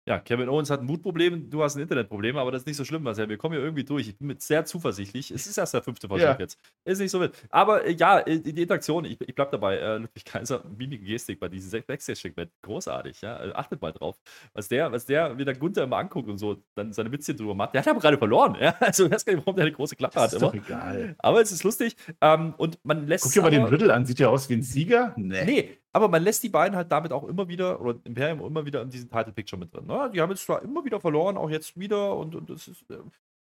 Ja, 0.06 0.20
Kevin 0.20 0.50
Owens 0.50 0.70
hat 0.70 0.82
ein 0.82 0.86
Mutproblem, 0.86 1.50
du 1.50 1.64
hast 1.64 1.78
ein 1.78 1.82
Internetproblem, 1.82 2.36
aber 2.36 2.52
das 2.52 2.64
ist 2.64 2.66
nicht 2.66 2.76
so 2.76 2.84
schlimm, 2.84 3.04
Marcel. 3.04 3.30
Wir 3.30 3.38
kommen 3.38 3.56
hier 3.56 3.64
irgendwie 3.64 3.86
durch. 3.86 4.10
Ich 4.10 4.18
bin 4.18 4.36
sehr 4.38 4.66
zuversichtlich. 4.66 5.32
Es 5.32 5.48
ist 5.48 5.58
erst 5.58 5.74
der 5.74 5.82
fünfte 5.82 6.10
Versuch 6.10 6.26
ja. 6.26 6.36
jetzt. 6.38 6.60
Ist 6.84 7.00
nicht 7.00 7.10
so 7.10 7.22
wild. 7.22 7.34
Aber 7.50 7.86
äh, 7.86 7.94
ja, 7.94 8.20
äh, 8.20 8.38
die 8.38 8.62
Interaktion, 8.62 9.06
ich, 9.06 9.18
ich 9.22 9.34
bleib 9.34 9.52
dabei. 9.52 9.78
Äh, 9.78 10.00
Ludwig 10.00 10.26
Kaiser, 10.26 10.62
Mimik 10.78 11.06
Gestik 11.06 11.40
bei 11.40 11.48
diesem 11.48 11.84
Backstage-Segment, 11.84 12.52
großartig. 12.64 13.22
Ja? 13.22 13.46
Äh, 13.46 13.54
achtet 13.54 13.82
mal 13.82 13.94
drauf. 13.94 14.20
Was 14.52 14.68
der, 14.68 14.92
was 14.92 15.06
der 15.06 15.38
wieder 15.38 15.54
Gunther 15.54 15.84
immer 15.84 15.98
anguckt 15.98 16.28
und 16.28 16.38
so, 16.38 16.62
dann 16.76 16.92
seine 16.92 17.10
Witzchen 17.10 17.38
drüber 17.38 17.56
macht. 17.56 17.74
Der 17.74 17.80
hat 17.80 17.88
aber 17.88 18.02
gerade 18.02 18.18
verloren. 18.18 18.58
Ja? 18.60 18.76
Also, 18.84 19.06
ich 19.06 19.12
weiß 19.12 19.24
gar 19.24 19.34
nicht, 19.34 19.46
warum 19.46 19.56
der 19.56 19.66
eine 19.66 19.74
große 19.74 19.96
Klappe 19.96 20.16
das 20.16 20.24
hat. 20.24 20.34
Ist 20.34 20.42
immer. 20.42 20.52
doch 20.52 20.56
egal. 20.56 21.16
Aber 21.20 21.42
es 21.42 21.54
ist 21.54 21.64
lustig. 21.64 21.96
Ähm, 22.20 22.54
und 22.58 22.78
man 22.84 23.08
lässt. 23.08 23.24
Guck 23.24 23.32
dir 23.32 23.42
mal 23.42 23.52
den 23.52 23.64
Riddle 23.64 23.94
an. 23.94 24.06
Sieht 24.06 24.20
ja 24.20 24.28
aus 24.28 24.50
wie 24.50 24.56
ein 24.56 24.64
Sieger? 24.64 25.14
Nee. 25.16 25.46
Nee, 25.46 25.78
aber 25.94 26.08
man 26.10 26.24
lässt 26.24 26.44
die 26.44 26.50
beiden 26.50 26.76
halt 26.76 26.92
damit 26.92 27.14
auch 27.14 27.24
immer 27.24 27.48
wieder, 27.48 27.80
oder 27.80 28.00
Imperium 28.04 28.42
immer 28.42 28.66
wieder 28.66 28.82
in 28.82 28.90
diesem 28.90 29.10
Title 29.10 29.32
Picture 29.32 29.60
mit 29.60 29.74
drin. 29.74 29.86
Ne? 29.86 30.10
Die 30.14 30.20
haben 30.20 30.32
jetzt 30.32 30.46
zwar 30.46 30.62
immer 30.64 30.84
wieder 30.84 31.00
verloren, 31.00 31.38
auch 31.38 31.50
jetzt 31.50 31.80
wieder, 31.80 32.16
und, 32.18 32.36
und 32.36 32.50
das 32.50 32.68
ist, 32.68 32.82
äh, 32.90 32.98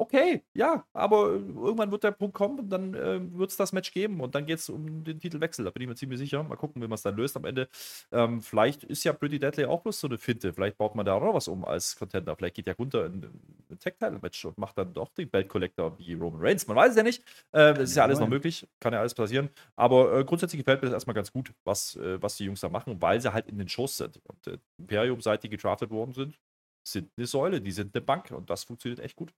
okay, 0.01 0.43
ja, 0.55 0.83
aber 0.93 1.27
irgendwann 1.29 1.91
wird 1.91 2.03
der 2.03 2.11
Punkt 2.11 2.33
kommen 2.33 2.59
und 2.59 2.69
dann 2.69 2.95
äh, 2.95 3.19
wird 3.37 3.51
es 3.51 3.57
das 3.57 3.71
Match 3.71 3.93
geben 3.93 4.19
und 4.19 4.33
dann 4.33 4.47
geht 4.47 4.57
es 4.57 4.67
um 4.67 5.03
den 5.03 5.19
Titelwechsel. 5.19 5.63
Da 5.63 5.69
bin 5.69 5.83
ich 5.83 5.87
mir 5.87 5.95
ziemlich 5.95 6.17
sicher. 6.17 6.41
Mal 6.41 6.55
gucken, 6.55 6.81
wie 6.81 6.87
man 6.87 6.95
es 6.95 7.03
dann 7.03 7.15
löst 7.15 7.37
am 7.37 7.45
Ende. 7.45 7.69
Ähm, 8.11 8.41
vielleicht 8.41 8.83
ist 8.83 9.03
ja 9.03 9.13
Pretty 9.13 9.37
Deadly 9.37 9.65
auch 9.65 9.83
bloß 9.83 9.99
so 9.99 10.07
eine 10.07 10.17
Finte. 10.17 10.53
Vielleicht 10.53 10.79
baut 10.79 10.95
man 10.95 11.05
da 11.05 11.13
auch 11.13 11.21
noch 11.21 11.35
was 11.35 11.47
um 11.47 11.63
als 11.63 11.95
Contender. 11.95 12.35
Vielleicht 12.35 12.55
geht 12.55 12.65
ja 12.65 12.73
Gunther 12.73 13.05
in 13.05 13.29
ein 13.69 13.79
Tag-Title-Match 13.79 14.43
und 14.45 14.57
macht 14.57 14.75
dann 14.79 14.91
doch 14.91 15.09
den 15.13 15.29
Belt 15.29 15.47
Collector 15.47 15.97
wie 15.99 16.13
Roman 16.13 16.41
Reigns. 16.41 16.65
Man 16.65 16.77
weiß 16.77 16.91
es 16.91 16.97
ja 16.97 17.03
nicht. 17.03 17.23
Äh, 17.51 17.75
das 17.75 17.91
ist 17.91 17.95
ja 17.95 18.03
alles 18.03 18.19
noch 18.19 18.27
möglich. 18.27 18.67
Kann 18.79 18.93
ja 18.93 18.99
alles 18.99 19.13
passieren. 19.13 19.51
Aber 19.75 20.17
äh, 20.17 20.25
grundsätzlich 20.25 20.59
gefällt 20.59 20.81
mir 20.81 20.87
das 20.87 20.95
erstmal 20.95 21.13
ganz 21.13 21.31
gut, 21.31 21.53
was, 21.63 21.95
äh, 21.97 22.19
was 22.19 22.37
die 22.37 22.45
Jungs 22.45 22.61
da 22.61 22.69
machen, 22.69 22.99
weil 23.03 23.21
sie 23.21 23.31
halt 23.31 23.47
in 23.47 23.59
den 23.59 23.69
Shows 23.69 23.97
sind. 23.97 24.19
Und 24.27 24.47
äh, 24.47 24.57
Imperium, 24.79 25.21
seit 25.21 25.43
die 25.43 25.49
gedraftet 25.49 25.91
worden 25.91 26.13
sind, 26.13 26.39
sind 26.83 27.11
eine 27.15 27.27
Säule, 27.27 27.61
die 27.61 27.71
sind 27.71 27.95
eine 27.95 28.01
Bank 28.01 28.31
und 28.31 28.49
das 28.49 28.63
funktioniert 28.63 28.99
echt 28.99 29.15
gut. 29.15 29.31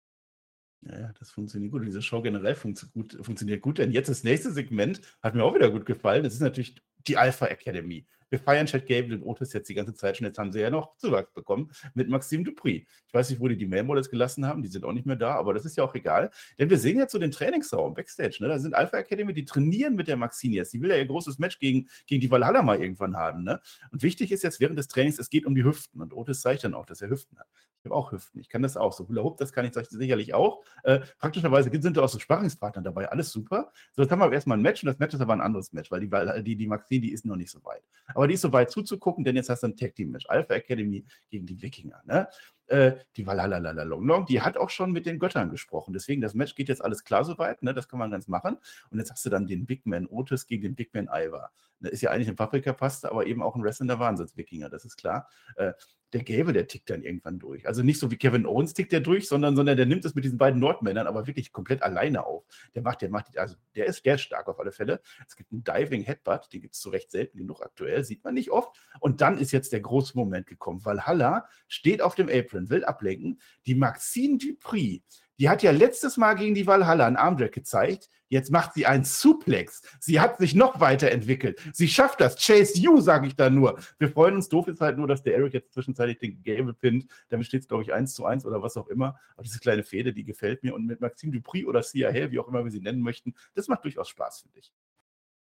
Ja, 0.86 1.00
ja, 1.00 1.14
das 1.18 1.32
funktioniert 1.32 1.72
gut. 1.72 1.86
Diese 1.86 2.02
Show 2.02 2.22
generell 2.22 2.56
funktio 2.56 2.90
gut, 2.94 3.18
funktioniert 3.22 3.62
gut, 3.62 3.78
denn 3.78 3.92
jetzt 3.92 4.10
das 4.10 4.24
nächste 4.24 4.52
Segment 4.52 5.02
hat 5.22 5.36
mir 5.36 5.44
auch 5.44 5.56
wieder 5.56 5.72
gut 5.72 5.86
gefallen. 5.86 6.24
Das 6.24 6.34
ist 6.34 6.42
natürlich 6.42 6.76
die 7.08 7.18
Alpha 7.18 7.46
Academy. 7.48 8.06
Wir 8.34 8.40
feiern 8.40 8.66
Chad 8.66 8.88
Gable 8.88 9.16
und 9.16 9.22
Otis 9.22 9.54
jetzt 9.54 9.70
die 9.70 9.76
ganze 9.76 9.94
Zeit 9.94 10.18
schon. 10.18 10.26
Jetzt 10.26 10.40
haben 10.40 10.52
sie 10.52 10.60
ja 10.60 10.72
noch 10.72 10.98
Zuwachs 10.98 11.32
bekommen 11.34 11.72
mit 11.94 12.10
Maxime 12.10 12.44
Dupri. 12.44 12.88
Ich 13.06 13.14
weiß 13.14 13.30
nicht, 13.30 13.40
wo 13.40 13.48
die 13.48 13.56
die 13.56 13.68
Mailmodels 13.68 14.10
gelassen 14.10 14.48
haben. 14.48 14.64
Die 14.64 14.70
sind 14.70 14.84
auch 14.86 14.92
nicht 14.92 15.06
mehr 15.06 15.16
da, 15.16 15.36
aber 15.36 15.54
das 15.54 15.66
ist 15.66 15.78
ja 15.78 15.84
auch 15.84 15.94
egal. 15.94 16.32
Denn 16.58 16.68
wir 16.72 16.80
sehen 16.80 16.98
jetzt 16.98 17.12
so 17.12 17.20
den 17.20 17.30
Trainingsraum 17.30 17.94
Backstage. 17.94 18.38
Ne? 18.40 18.48
Da 18.48 18.58
sind 18.58 18.74
Alpha 18.74 18.98
Academy, 18.98 19.36
die 19.36 19.46
trainieren 19.46 19.96
mit 19.96 20.08
der 20.08 20.18
Maxine 20.18 20.56
jetzt. 20.56 20.74
Die 20.74 20.82
will 20.82 20.90
ja 20.90 20.98
ihr 20.98 21.06
großes 21.06 21.38
Match 21.38 21.60
gegen, 21.60 21.88
gegen 22.08 22.22
die 22.22 22.32
Valhalla 22.32 22.64
mal 22.64 22.82
irgendwann 22.82 23.16
haben. 23.16 23.44
Ne? 23.44 23.62
Und 23.92 24.02
wichtig 24.02 24.32
ist 24.32 24.42
jetzt 24.42 24.60
während 24.60 24.80
des 24.80 24.88
Trainings, 24.88 25.20
es 25.20 25.30
geht 25.30 25.46
um 25.46 25.54
die 25.54 25.64
Hüften. 25.64 26.02
Und 26.02 26.12
Otis 26.12 26.42
zeigt 26.42 26.64
dann 26.64 26.74
auch, 26.74 26.88
dass 26.88 27.04
er 27.04 27.12
Hüften 27.12 27.38
hat. 27.38 27.48
Ich 27.84 27.86
habe 27.86 27.96
auch 27.96 28.14
Hüften. 28.14 28.40
Ich 28.40 28.48
kann 28.48 28.62
das 28.62 28.78
auch. 28.78 28.94
So 28.94 29.10
Hula 29.10 29.24
Hoop, 29.24 29.36
das 29.36 29.52
kann 29.52 29.66
ich 29.66 29.74
sicherlich 29.74 30.34
auch. 30.34 30.64
Äh, 30.84 31.02
praktischerweise 31.20 31.70
sind 31.82 31.98
da 31.98 32.04
auch 32.04 32.08
so 32.08 32.18
Sparringspartner 32.18 32.82
dabei. 32.82 33.10
Alles 33.12 33.30
super. 33.30 33.74
So, 33.92 34.02
jetzt 34.02 34.10
haben 34.10 34.20
wir 34.20 34.32
erstmal 34.32 34.58
ein 34.58 34.62
Match 34.62 34.84
und 34.84 34.88
das 34.88 35.00
Match 35.00 35.14
ist 35.14 35.20
aber 35.20 35.34
ein 35.34 35.42
anderes 35.42 35.74
Match, 35.74 35.92
weil 35.92 36.00
die, 36.00 36.10
weil 36.10 36.42
die, 36.44 36.56
die 36.56 36.66
Maxine, 36.66 37.02
die 37.02 37.12
ist 37.12 37.26
noch 37.26 37.36
nicht 37.36 37.52
so 37.52 37.62
weit. 37.66 37.84
Aber 38.16 38.26
die 38.26 38.36
ist 38.36 38.42
so 38.42 38.54
weit 38.54 38.72
zuzugucken, 38.72 39.26
denn 39.26 39.36
jetzt 39.36 39.50
hast 39.50 39.64
du 39.64 39.68
ein 39.68 39.76
Tag 39.76 39.96
Team 39.96 40.12
Match. 40.12 40.26
Alpha 40.30 40.54
Academy 40.54 41.06
gegen 41.30 41.46
die 41.46 41.62
Wikinger. 41.62 42.02
Ne? 42.06 42.26
Äh, 42.74 42.98
die 43.18 43.28
Valalala 43.28 43.84
Long 43.84 44.08
Long, 44.08 44.26
die 44.26 44.42
hat 44.42 44.58
auch 44.58 44.72
schon 44.72 44.92
mit 44.92 45.06
den 45.06 45.20
Göttern 45.20 45.52
gesprochen. 45.52 45.94
Deswegen, 45.94 46.22
das 46.22 46.34
Match 46.34 46.56
geht 46.56 46.70
jetzt 46.70 46.84
alles 46.84 47.04
klar 47.04 47.24
soweit. 47.24 47.62
Ne? 47.62 47.76
Das 47.76 47.88
kann 47.88 48.00
man 48.00 48.10
ganz 48.10 48.28
machen. 48.28 48.58
Und 48.90 48.98
jetzt 48.98 49.12
hast 49.12 49.24
du 49.24 49.30
dann 49.30 49.46
den 49.46 49.68
Big 49.68 49.86
Man 49.86 50.08
Otis 50.08 50.48
gegen 50.48 50.64
den 50.64 50.74
Big 50.76 50.92
Man 50.92 51.08
Ivar. 51.08 51.52
Ne, 51.84 51.90
ist 51.90 52.02
ja 52.02 52.10
eigentlich 52.10 52.30
ein 52.30 52.36
Paprika-Paste, 52.36 53.12
aber 53.12 53.28
eben 53.28 53.44
auch 53.44 53.56
ein 53.56 53.64
wrestlender 53.64 54.00
Wahnsinns-Wikinger, 54.00 54.70
das 54.70 54.86
ist 54.86 54.98
klar. 54.98 55.30
Äh, 55.56 55.74
der 56.14 56.24
Gable, 56.24 56.54
der 56.54 56.68
tickt 56.68 56.90
dann 56.90 57.02
irgendwann 57.02 57.40
durch. 57.40 57.68
Also 57.68 57.82
nicht 57.84 58.00
so 58.00 58.12
wie 58.12 58.18
Kevin 58.18 58.46
Owens 58.46 58.74
tickt 58.74 58.92
der 58.92 59.00
durch, 59.00 59.28
sondern, 59.28 59.56
sondern 59.56 59.76
der 59.76 59.86
nimmt 59.86 60.06
es 60.06 60.16
mit 60.16 60.24
diesen 60.24 60.38
beiden 60.38 60.60
Nordmännern 60.60 61.08
aber 61.08 61.28
wirklich 61.28 61.52
komplett 61.52 61.82
alleine 61.82 62.26
auf. 62.26 62.46
Der 62.76 62.84
macht, 62.84 63.02
der 63.02 63.10
macht, 63.10 63.38
also 63.38 63.56
der 63.76 63.88
ist, 63.88 64.06
der 64.06 64.18
stark 64.18 64.48
auf 64.48 64.60
alle 64.60 64.72
Fälle. 64.72 65.02
Es 65.28 65.36
gibt 65.36 65.52
einen 65.52 65.64
Diving 65.64 66.04
Headbutt, 66.04 66.54
den 66.54 66.62
gibt 66.62 66.76
es 66.76 66.82
so 66.82 66.92
recht 66.92 67.12
selten 67.12 67.40
genug 67.40 67.62
aktuell, 67.62 68.04
sieht 68.04 68.24
man 68.24 68.36
nicht 68.36 68.52
oft. 68.52 68.78
Und 69.00 69.22
dann 69.22 69.38
ist 69.38 69.52
jetzt 69.52 69.74
der 69.74 69.82
große 69.82 70.16
Moment 70.16 70.46
gekommen, 70.46 70.86
weil 70.86 71.02
Halla 71.02 71.48
steht 71.68 72.02
auf 72.02 72.16
dem 72.16 72.30
Apron, 72.30 72.63
will 72.70 72.86
ablenken. 72.86 73.40
Die 73.66 73.76
Maxine 73.76 74.38
Dupri, 74.38 75.04
die 75.40 75.50
hat 75.50 75.64
ja 75.64 75.72
letztes 75.72 76.18
Mal 76.18 76.36
gegen 76.36 76.56
die 76.56 76.68
Valhalla 76.68 77.08
einen 77.08 77.16
Armdrag 77.16 77.52
gezeigt. 77.52 78.10
Jetzt 78.30 78.52
macht 78.52 78.74
sie 78.74 78.86
einen 78.86 79.04
Suplex. 79.04 79.82
Sie 80.00 80.20
hat 80.20 80.40
sich 80.40 80.56
noch 80.56 80.80
weiterentwickelt. 80.80 81.62
Sie 81.72 81.88
schafft 81.88 82.20
das. 82.20 82.36
Chase 82.36 82.80
You, 82.80 83.00
sage 83.00 83.28
ich 83.28 83.36
da 83.36 83.50
nur. 83.50 83.78
Wir 84.00 84.10
freuen 84.10 84.36
uns. 84.36 84.50
Doof 84.50 84.68
ist 84.68 84.82
halt 84.82 84.98
nur, 84.98 85.08
dass 85.08 85.22
der 85.22 85.36
Eric 85.36 85.54
jetzt 85.54 85.74
zwischenzeitlich 85.74 86.18
den 86.18 86.42
Gable 86.44 86.74
pinnt. 86.74 87.06
Damit 87.30 87.46
steht 87.46 87.62
es, 87.62 87.68
glaube 87.68 87.84
ich, 87.84 87.94
1 87.94 88.14
zu 88.14 88.26
1 88.26 88.46
oder 88.46 88.64
was 88.64 88.76
auch 88.76 88.88
immer. 88.88 89.20
Aber 89.36 89.44
diese 89.44 89.60
kleine 89.60 89.84
Fehde, 89.84 90.14
die 90.14 90.24
gefällt 90.24 90.64
mir. 90.64 90.74
Und 90.74 90.86
mit 90.86 91.00
Maxime 91.00 91.32
Dupri 91.32 91.66
oder 91.66 91.84
Sia 91.84 92.10
Hell, 92.10 92.32
wie 92.32 92.40
auch 92.40 92.48
immer 92.48 92.64
wir 92.64 92.72
sie 92.72 92.82
nennen 92.82 93.02
möchten, 93.02 93.36
das 93.54 93.68
macht 93.68 93.84
durchaus 93.84 94.10
Spaß, 94.10 94.42
finde 94.42 94.60
ich. 94.60 94.74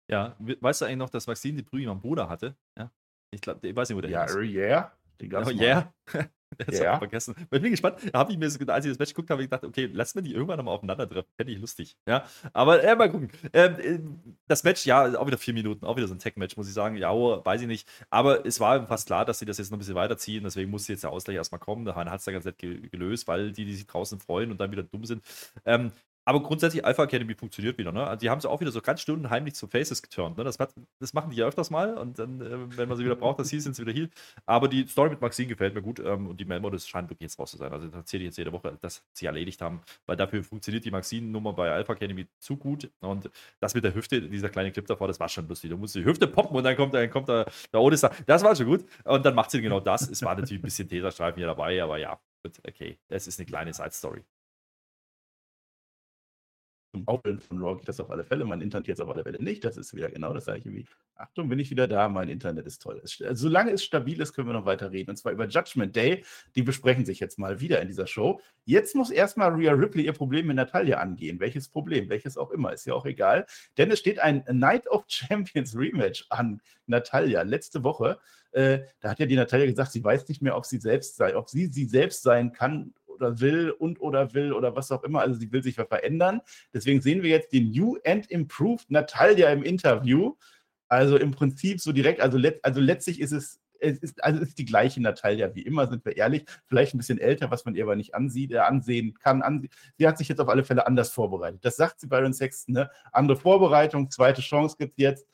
Ja, 0.09 0.37
weißt 0.39 0.83
du 0.83 0.85
eigentlich 0.85 0.99
noch, 0.99 1.11
dass 1.11 1.27
Maxime 1.27 1.63
Dupri 1.63 1.85
noch 1.85 1.93
einen 1.93 2.01
Bruder 2.01 2.29
hatte? 2.29 2.57
Ja. 2.79 2.93
Ich 3.33 3.41
glaube, 3.41 3.67
ich 3.67 3.75
weiß 3.75 3.89
nicht, 3.89 3.97
wo 3.97 4.01
der 4.01 4.11
ja, 4.11 4.25
ist. 4.25 4.35
Ja, 4.35 4.41
yeah. 4.43 4.99
Den 5.21 5.35
oh, 5.35 5.51
yeah. 5.51 5.93
Das 6.67 6.79
ja. 6.79 6.87
habe 6.87 6.95
ich 6.95 6.99
vergessen. 6.99 7.35
Ich 7.39 7.61
bin 7.61 7.71
gespannt. 7.71 7.99
Da 8.13 8.19
habe 8.19 8.33
ich 8.33 8.39
mir, 8.39 8.47
als 8.47 8.85
ich 8.85 8.91
das 8.91 8.99
Match 8.99 9.15
geguckt 9.15 9.31
habe, 9.31 9.43
gedacht, 9.43 9.65
okay, 9.65 9.91
lass 9.93 10.15
mir 10.15 10.23
die 10.23 10.33
irgendwann 10.33 10.57
nochmal 10.57 10.75
aufeinandertreffen. 10.75 11.31
Fände 11.37 11.53
ich 11.53 11.59
lustig. 11.59 11.97
Ja, 12.07 12.25
aber 12.53 12.83
äh, 12.83 12.95
mal 12.95 13.11
gucken. 13.11 13.31
Ähm, 13.53 13.77
äh, 13.79 13.99
das 14.47 14.65
Match, 14.65 14.87
ja, 14.87 15.19
auch 15.19 15.27
wieder 15.27 15.39
vier 15.39 15.55
Minuten, 15.55 15.85
auch 15.85 15.97
wieder 15.97 16.09
so 16.09 16.15
ein 16.15 16.19
Tech-Match, 16.19 16.57
muss 16.57 16.69
ich 16.69 16.75
sagen. 16.75 16.97
Ja, 16.97 17.13
oh, 17.13 17.45
weiß 17.45 17.61
ich 17.63 17.67
nicht. 17.67 17.89
Aber 18.11 18.47
es 18.47 18.61
war 18.61 18.87
fast 18.87 19.07
klar, 19.07 19.25
dass 19.25 19.39
sie 19.39 19.45
das 19.45 19.59
jetzt 19.59 19.71
noch 19.71 19.77
ein 19.77 19.81
bisschen 19.81 19.95
weiterziehen. 19.95 20.45
Deswegen 20.45 20.71
musste 20.71 20.93
jetzt 20.93 21.05
der 21.05 21.11
Ausgleich 21.11 21.37
erstmal 21.37 21.61
kommen. 21.61 21.85
Da 21.85 21.95
hat 21.95 22.19
es 22.19 22.25
da 22.25 22.33
ganz 22.33 22.45
nett 22.45 22.59
gelöst, 22.59 23.29
weil 23.29 23.53
die, 23.53 23.65
die 23.65 23.75
sich 23.75 23.87
draußen 23.87 24.21
freuen 24.21 24.51
und 24.51 24.61
dann 24.61 24.73
wieder 24.73 24.83
dumm 24.83 25.05
sind. 25.05 25.23
Ähm, 25.65 25.93
aber 26.27 26.43
grundsätzlich, 26.43 26.85
Alpha 26.85 27.05
Academy 27.05 27.37
funktioniert 27.37 27.79
wieder. 27.79 27.93
Ne? 27.93 28.05
Also 28.05 28.21
die 28.21 28.31
haben 28.31 28.41
sie 28.41 28.51
auch 28.51 28.61
wieder 28.61 28.73
so 28.73 28.81
ganz 28.81 29.01
stunden 29.01 29.31
heimlich 29.31 29.55
zu 29.55 29.69
Faces 29.69 30.03
geturnt. 30.03 30.37
Ne? 30.37 30.43
Das, 30.43 30.57
das, 30.57 31.15
machen 31.15 31.31
die 31.31 31.37
ja 31.37 31.47
öfters 31.47 31.71
mal 31.71 31.97
und 31.97 32.19
dann, 32.19 32.41
äh, 32.41 32.77
wenn 32.77 32.89
man 32.89 32.99
sie 32.99 33.05
wieder 33.05 33.15
braucht, 33.15 33.39
das 33.39 33.49
hier 33.49 33.63
sind 33.63 33.77
sie 33.77 33.83
wieder 33.83 33.93
hier. 33.93 34.09
Aber 34.45 34.67
die 34.67 34.89
Story 34.89 35.11
mit 35.11 35.21
Maxine 35.21 35.47
gefällt 35.47 35.75
mir 35.75 35.83
gut 35.83 36.01
ähm, 36.01 36.27
und 36.27 36.41
die 36.41 36.45
Man 36.45 36.61
das 36.65 36.89
scheint 36.89 37.09
wirklich 37.11 37.31
jetzt 37.31 37.39
raus 37.39 37.53
zu 37.53 37.59
sein. 37.59 37.73
Also 37.73 37.87
das 37.87 37.95
erzähle 37.95 38.25
ich 38.25 38.27
jetzt 38.31 38.39
jede 38.39 38.51
Woche, 38.51 38.77
dass 38.81 39.05
sie 39.13 39.27
erledigt 39.27 39.63
haben, 39.63 39.83
weil 40.07 40.17
dafür 40.17 40.43
funktioniert 40.43 40.85
die 40.85 40.91
Maxine-Nummer 40.91 41.53
bei 41.53 41.71
Alpha 41.71 41.93
Academy 41.93 42.27
zu 42.41 42.57
gut. 42.57 42.91
Und 42.99 43.31
das 43.61 43.75
mit 43.75 43.85
der 43.85 43.95
Hüfte, 43.95 44.21
dieser 44.21 44.49
kleine 44.49 44.73
Clip 44.73 44.87
davor, 44.87 45.07
das 45.07 45.21
war 45.21 45.29
schon 45.29 45.47
lustig. 45.47 45.71
Da 45.71 45.77
muss 45.77 45.93
die 45.93 46.05
Hüfte 46.05 46.27
poppen 46.27 46.57
und 46.57 46.65
dann 46.65 46.75
kommt, 46.75 46.93
dann 46.93 47.09
kommt 47.09 47.29
der, 47.29 47.47
der 47.73 47.81
Otis 47.81 48.01
da. 48.01 48.11
Das 48.27 48.43
war 48.43 48.57
schon 48.57 48.67
gut. 48.67 48.85
Und 49.05 49.25
dann 49.25 49.37
macht 49.37 49.53
sie 49.53 49.63
genau 49.63 49.79
das. 49.79 50.09
Es 50.09 50.23
war 50.23 50.35
natürlich 50.35 50.59
ein 50.59 50.63
bisschen 50.63 50.89
Teserstreifen 50.89 51.39
hier 51.39 51.47
dabei, 51.47 51.81
aber 51.81 51.99
ja, 51.99 52.19
okay. 52.67 52.99
Das 53.07 53.29
ist 53.29 53.39
eine 53.39 53.47
kleine 53.47 53.73
Side-Story. 53.73 54.25
Zum 56.97 57.09
Aufholen 57.09 57.41
von 57.41 57.59
Raw 57.63 57.77
geht 57.77 57.89
das 57.89 58.01
auf 58.01 58.11
alle 58.11 58.25
Fälle. 58.25 58.45
Mein 58.45 58.61
Internet 58.61 58.89
jetzt 58.89 59.01
auf 59.01 59.11
alle 59.11 59.23
Fälle 59.23 59.43
nicht. 59.43 59.65
Das 59.65 59.77
ist 59.77 59.95
wieder 59.95 60.11
genau 60.11 60.33
das 60.33 60.47
gleiche 60.47 60.73
wie, 60.73 60.87
Achtung, 61.17 61.49
bin 61.49 61.59
ich 61.59 61.71
wieder 61.71 61.87
da, 61.87 62.09
mein 62.09 62.29
Internet 62.29 62.67
ist 62.67 62.81
toll. 62.83 63.01
Es, 63.05 63.21
also, 63.21 63.49
solange 63.49 63.73
es 63.73 63.85
stabil 63.85 64.21
ist, 64.21 64.33
können 64.33 64.49
wir 64.49 64.55
noch 64.55 64.65
weiter 64.65 64.93
reden. 64.93 65.11
Und 65.11 65.17
zwar 65.17 65.33
über 65.33 65.47
Judgment 65.47 65.95
Day. 65.95 66.25
Die 66.55 66.63
besprechen 66.63 67.05
sich 67.05 67.21
jetzt 67.21 67.39
mal 67.39 67.61
wieder 67.61 67.81
in 67.83 67.89
dieser 67.89 68.07
Show. 68.07 68.41
Jetzt 68.65 68.95
muss 68.95 69.11
erstmal 69.11 69.53
Rhea 69.53 69.73
Ripley 69.73 70.07
ihr 70.07 70.13
Problem 70.13 70.47
mit 70.47 70.57
Natalia 70.57 70.99
angehen. 70.99 71.39
Welches 71.41 71.69
Problem? 71.69 72.09
Welches 72.09 72.39
auch 72.39 72.51
immer, 72.51 72.73
ist 72.73 72.87
ja 72.87 72.95
auch 72.95 73.07
egal. 73.07 73.47
Denn 73.77 73.91
es 73.91 73.99
steht 73.99 74.19
ein 74.19 74.45
Night 74.51 74.89
of 74.89 75.05
Champions 75.09 75.77
Rematch 75.77 76.27
an 76.31 76.61
Natalia 76.87 77.43
letzte 77.43 77.85
Woche. 77.85 78.19
Äh, 78.53 78.81
da 79.01 79.11
hat 79.11 79.19
ja 79.19 79.27
die 79.27 79.37
Natalia 79.37 79.67
gesagt, 79.67 79.93
sie 79.93 80.03
weiß 80.03 80.27
nicht 80.29 80.41
mehr, 80.41 80.57
ob 80.57 80.65
sie 80.65 80.79
selbst 80.79 81.17
sei, 81.17 81.37
ob 81.37 81.51
sie 81.51 81.67
sie 81.67 81.85
selbst 81.85 82.23
sein 82.23 82.53
kann 82.53 82.95
oder 83.17 83.41
will 83.41 83.71
und 83.71 84.01
oder 84.01 84.35
will 84.35 84.53
oder 84.53 84.77
was 84.77 84.93
auch 84.93 85.03
immer. 85.05 85.21
Also 85.21 85.39
sie 85.39 85.51
will 85.53 85.63
sich 85.63 85.75
verändern. 85.75 86.41
Deswegen 86.73 87.01
sehen 87.01 87.23
wir 87.23 87.31
jetzt 87.31 87.53
die 87.53 87.61
New 87.61 87.97
and 88.05 88.31
Improved 88.31 88.91
Natalia 88.91 89.51
im 89.51 89.63
Interview. 89.63 90.35
Also 90.89 91.17
im 91.17 91.33
Prinzip 91.33 91.81
so 91.81 91.93
direkt, 91.93 92.21
also, 92.21 92.39
let, 92.39 92.65
also 92.65 92.81
letztlich 92.81 93.21
ist 93.21 93.33
es, 93.33 93.61
es 93.81 93.99
ist, 93.99 94.23
also 94.25 94.41
ist 94.41 94.59
die 94.59 94.65
gleiche 94.65 95.03
Natalia 95.03 95.55
wie 95.55 95.63
immer, 95.63 95.87
sind 95.89 96.05
wir 96.05 96.17
ehrlich. 96.17 96.45
Vielleicht 96.67 96.95
ein 96.95 96.99
bisschen 96.99 97.19
älter, 97.19 97.51
was 97.51 97.65
man 97.65 97.75
ihr 97.75 97.85
aber 97.85 97.97
nicht 97.97 98.15
ansieht, 98.15 98.53
äh, 98.53 98.59
ansehen 98.59 99.15
kann. 99.15 99.43
Ansehen. 99.43 99.71
Sie 99.99 100.07
hat 100.07 100.19
sich 100.19 100.29
jetzt 100.29 100.41
auf 100.41 100.49
alle 100.49 100.65
Fälle 100.65 100.87
anders 100.87 101.11
vorbereitet. 101.11 101.65
Das 101.65 101.77
sagt 101.77 102.01
sie 102.01 102.07
bei 102.07 102.19
Byron 102.19 102.33
Sexton. 102.33 102.75
Ne? 102.75 102.91
Andere 103.13 103.37
Vorbereitung, 103.37 104.11
zweite 104.11 104.43
Chance 104.43 104.77
gibt 104.79 104.93
es 104.93 105.03
jetzt. 105.03 105.27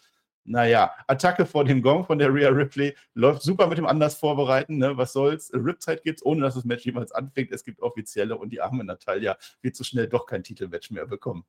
Naja, 0.45 0.93
Attacke 1.07 1.47
vor 1.47 1.65
dem 1.65 1.83
Gong 1.83 2.05
von 2.05 2.19
der 2.19 2.35
Rhea 2.35 2.49
Ripley 2.49 2.97
läuft 3.15 3.43
super 3.43 3.69
mit 3.69 3.79
dem 3.79 3.87
anders 3.87 4.17
vorbereiten. 4.17 4.79
Ne? 4.79 4.97
Was 4.97 5.13
soll's? 5.13 5.53
Ripzeit 5.55 6.03
gibt's, 6.03 6.25
ohne 6.25 6.43
dass 6.43 6.55
das 6.55 6.65
Match 6.65 6.85
jemals 6.85 7.13
anfängt. 7.13 7.53
Es 7.53 7.65
gibt 7.65 7.81
offizielle 7.81 8.37
und 8.37 8.51
die 8.51 8.61
arme 8.61 8.83
Natalia 8.83 9.37
wird 9.61 9.77
so 9.77 9.85
schnell 9.85 10.09
doch 10.09 10.27
kein 10.27 10.43
Titelmatch 10.43 10.91
mehr 10.91 11.07
bekommen. 11.07 11.45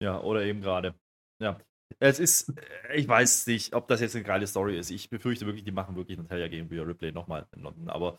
Ja, 0.00 0.20
oder 0.20 0.42
eben 0.42 0.62
gerade. 0.62 0.94
Ja. 1.38 1.58
Es 2.00 2.18
ist, 2.18 2.52
ich 2.94 3.08
weiß 3.08 3.46
nicht, 3.46 3.74
ob 3.74 3.88
das 3.88 4.00
jetzt 4.00 4.14
eine 4.14 4.24
geile 4.24 4.46
Story 4.46 4.78
ist. 4.78 4.90
Ich 4.90 5.10
befürchte 5.10 5.46
wirklich, 5.46 5.64
die 5.64 5.72
machen 5.72 5.96
wirklich 5.96 6.18
Natalia 6.18 6.48
gegen 6.48 6.68
Rhea 6.68 6.82
Ripley 6.82 7.12
nochmal 7.12 7.46
in 7.54 7.62
London. 7.62 7.88
Aber 7.88 8.16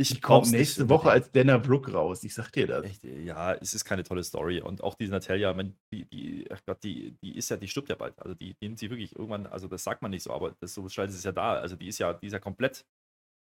ich 0.00 0.22
komme 0.22 0.48
nächste 0.48 0.88
Woche 0.88 1.10
als 1.10 1.32
Dana 1.32 1.58
Brooke 1.58 1.92
raus, 1.92 2.22
ich 2.22 2.32
sag 2.32 2.52
dir 2.52 2.68
das. 2.68 2.84
Echt, 2.84 3.02
ja, 3.02 3.54
es 3.54 3.74
ist 3.74 3.84
keine 3.84 4.04
tolle 4.04 4.22
Story. 4.22 4.60
Und 4.60 4.80
auch 4.80 4.94
diese 4.94 5.10
Natalia, 5.10 5.52
die, 5.52 6.04
die, 6.04 6.46
ach 6.52 6.60
Gott, 6.64 6.84
die, 6.84 7.16
die 7.20 7.36
ist 7.36 7.48
ja, 7.48 7.56
die 7.56 7.66
stirbt 7.66 7.88
ja 7.88 7.96
bald. 7.96 8.16
Also 8.20 8.34
die, 8.34 8.54
die 8.54 8.68
nimmt 8.68 8.78
sie 8.78 8.90
wirklich 8.90 9.16
irgendwann, 9.16 9.48
also 9.48 9.66
das 9.66 9.82
sagt 9.82 10.00
man 10.00 10.12
nicht 10.12 10.22
so, 10.22 10.32
aber 10.32 10.54
das, 10.60 10.72
so 10.72 10.88
schnell 10.88 11.08
ist 11.08 11.16
es 11.16 11.24
ja 11.24 11.32
da. 11.32 11.54
Also 11.54 11.74
die 11.74 11.88
ist 11.88 11.98
ja, 11.98 12.12
die 12.12 12.28
ist 12.28 12.32
ja 12.32 12.38
komplett, 12.38 12.86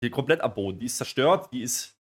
die 0.02 0.08
komplett 0.08 0.40
am 0.40 0.54
Boden. 0.54 0.78
Die 0.78 0.86
ist 0.86 0.96
zerstört, 0.96 1.52
die 1.52 1.60
ist. 1.60 1.98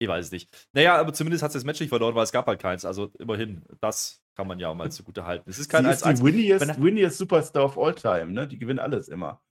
Ich 0.00 0.08
weiß 0.08 0.24
es 0.24 0.32
nicht. 0.32 0.48
Naja, 0.72 0.96
aber 0.96 1.12
zumindest 1.12 1.42
hat 1.44 1.52
sie 1.52 1.58
das 1.58 1.64
Match 1.64 1.78
nicht 1.78 1.90
verloren, 1.90 2.14
weil 2.14 2.24
es 2.24 2.32
gab 2.32 2.46
halt 2.46 2.58
keins. 2.58 2.86
Also 2.86 3.12
immerhin, 3.18 3.62
das 3.80 4.24
kann 4.34 4.48
man 4.48 4.58
ja 4.58 4.72
mal 4.72 4.90
zugute 4.90 5.26
halten. 5.26 5.48
Es 5.50 5.58
ist 5.58 5.68
kein 5.68 5.84
sie 5.84 5.90
ist 5.90 6.04
die 6.06 6.24
winniest, 6.24 6.82
winniest 6.82 7.18
Superstar 7.18 7.66
of 7.66 7.78
all 7.78 7.94
time, 7.94 8.32
ne? 8.32 8.48
Die 8.48 8.58
gewinnt 8.58 8.80
alles 8.80 9.08
immer. 9.08 9.42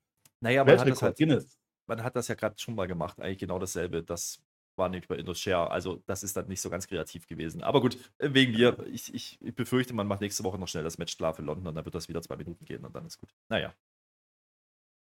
Naja, 0.42 0.62
aber 0.62 0.78
hat 0.78 0.90
das 0.90 1.02
halt, 1.04 1.18
Guinness 1.18 1.61
man 1.88 2.04
hat 2.04 2.16
das 2.16 2.28
ja 2.28 2.36
gerade 2.36 2.58
schon 2.60 2.76
mal 2.76 2.88
gemacht, 2.88 3.20
eigentlich 3.20 3.40
genau 3.40 3.60
dasselbe. 3.60 4.04
Das 4.04 4.42
war 4.76 4.90
nicht 4.90 5.08
bei 5.08 5.16
IndoShare. 5.16 5.70
Also, 5.72 6.02
das 6.06 6.24
ist 6.24 6.36
dann 6.38 6.48
nicht 6.48 6.62
so 6.62 6.70
ganz 6.70 6.88
kreativ 6.88 7.28
gewesen. 7.28 7.62
Aber 7.64 7.82
gut, 7.82 7.98
wegen 8.20 8.54
mir, 8.54 8.78
ich, 8.92 9.14
ich, 9.14 9.38
ich, 9.42 9.56
befürchte, 9.56 9.94
man 9.94 10.08
macht 10.08 10.22
nächste 10.22 10.44
Woche 10.44 10.58
noch 10.58 10.68
schnell 10.68 10.84
das 10.84 10.98
Match 10.98 11.18
klar 11.18 11.34
für 11.34 11.42
London 11.42 11.68
und 11.68 11.76
dann 11.76 11.86
wird 11.86 11.96
das 11.96 12.10
wieder 12.10 12.22
zwei 12.22 12.38
Minuten 12.38 12.66
gehen 12.66 12.86
und 12.86 12.96
dann 12.96 13.06
ist 13.06 13.18
gut. 13.18 13.30
Naja. 13.50 13.74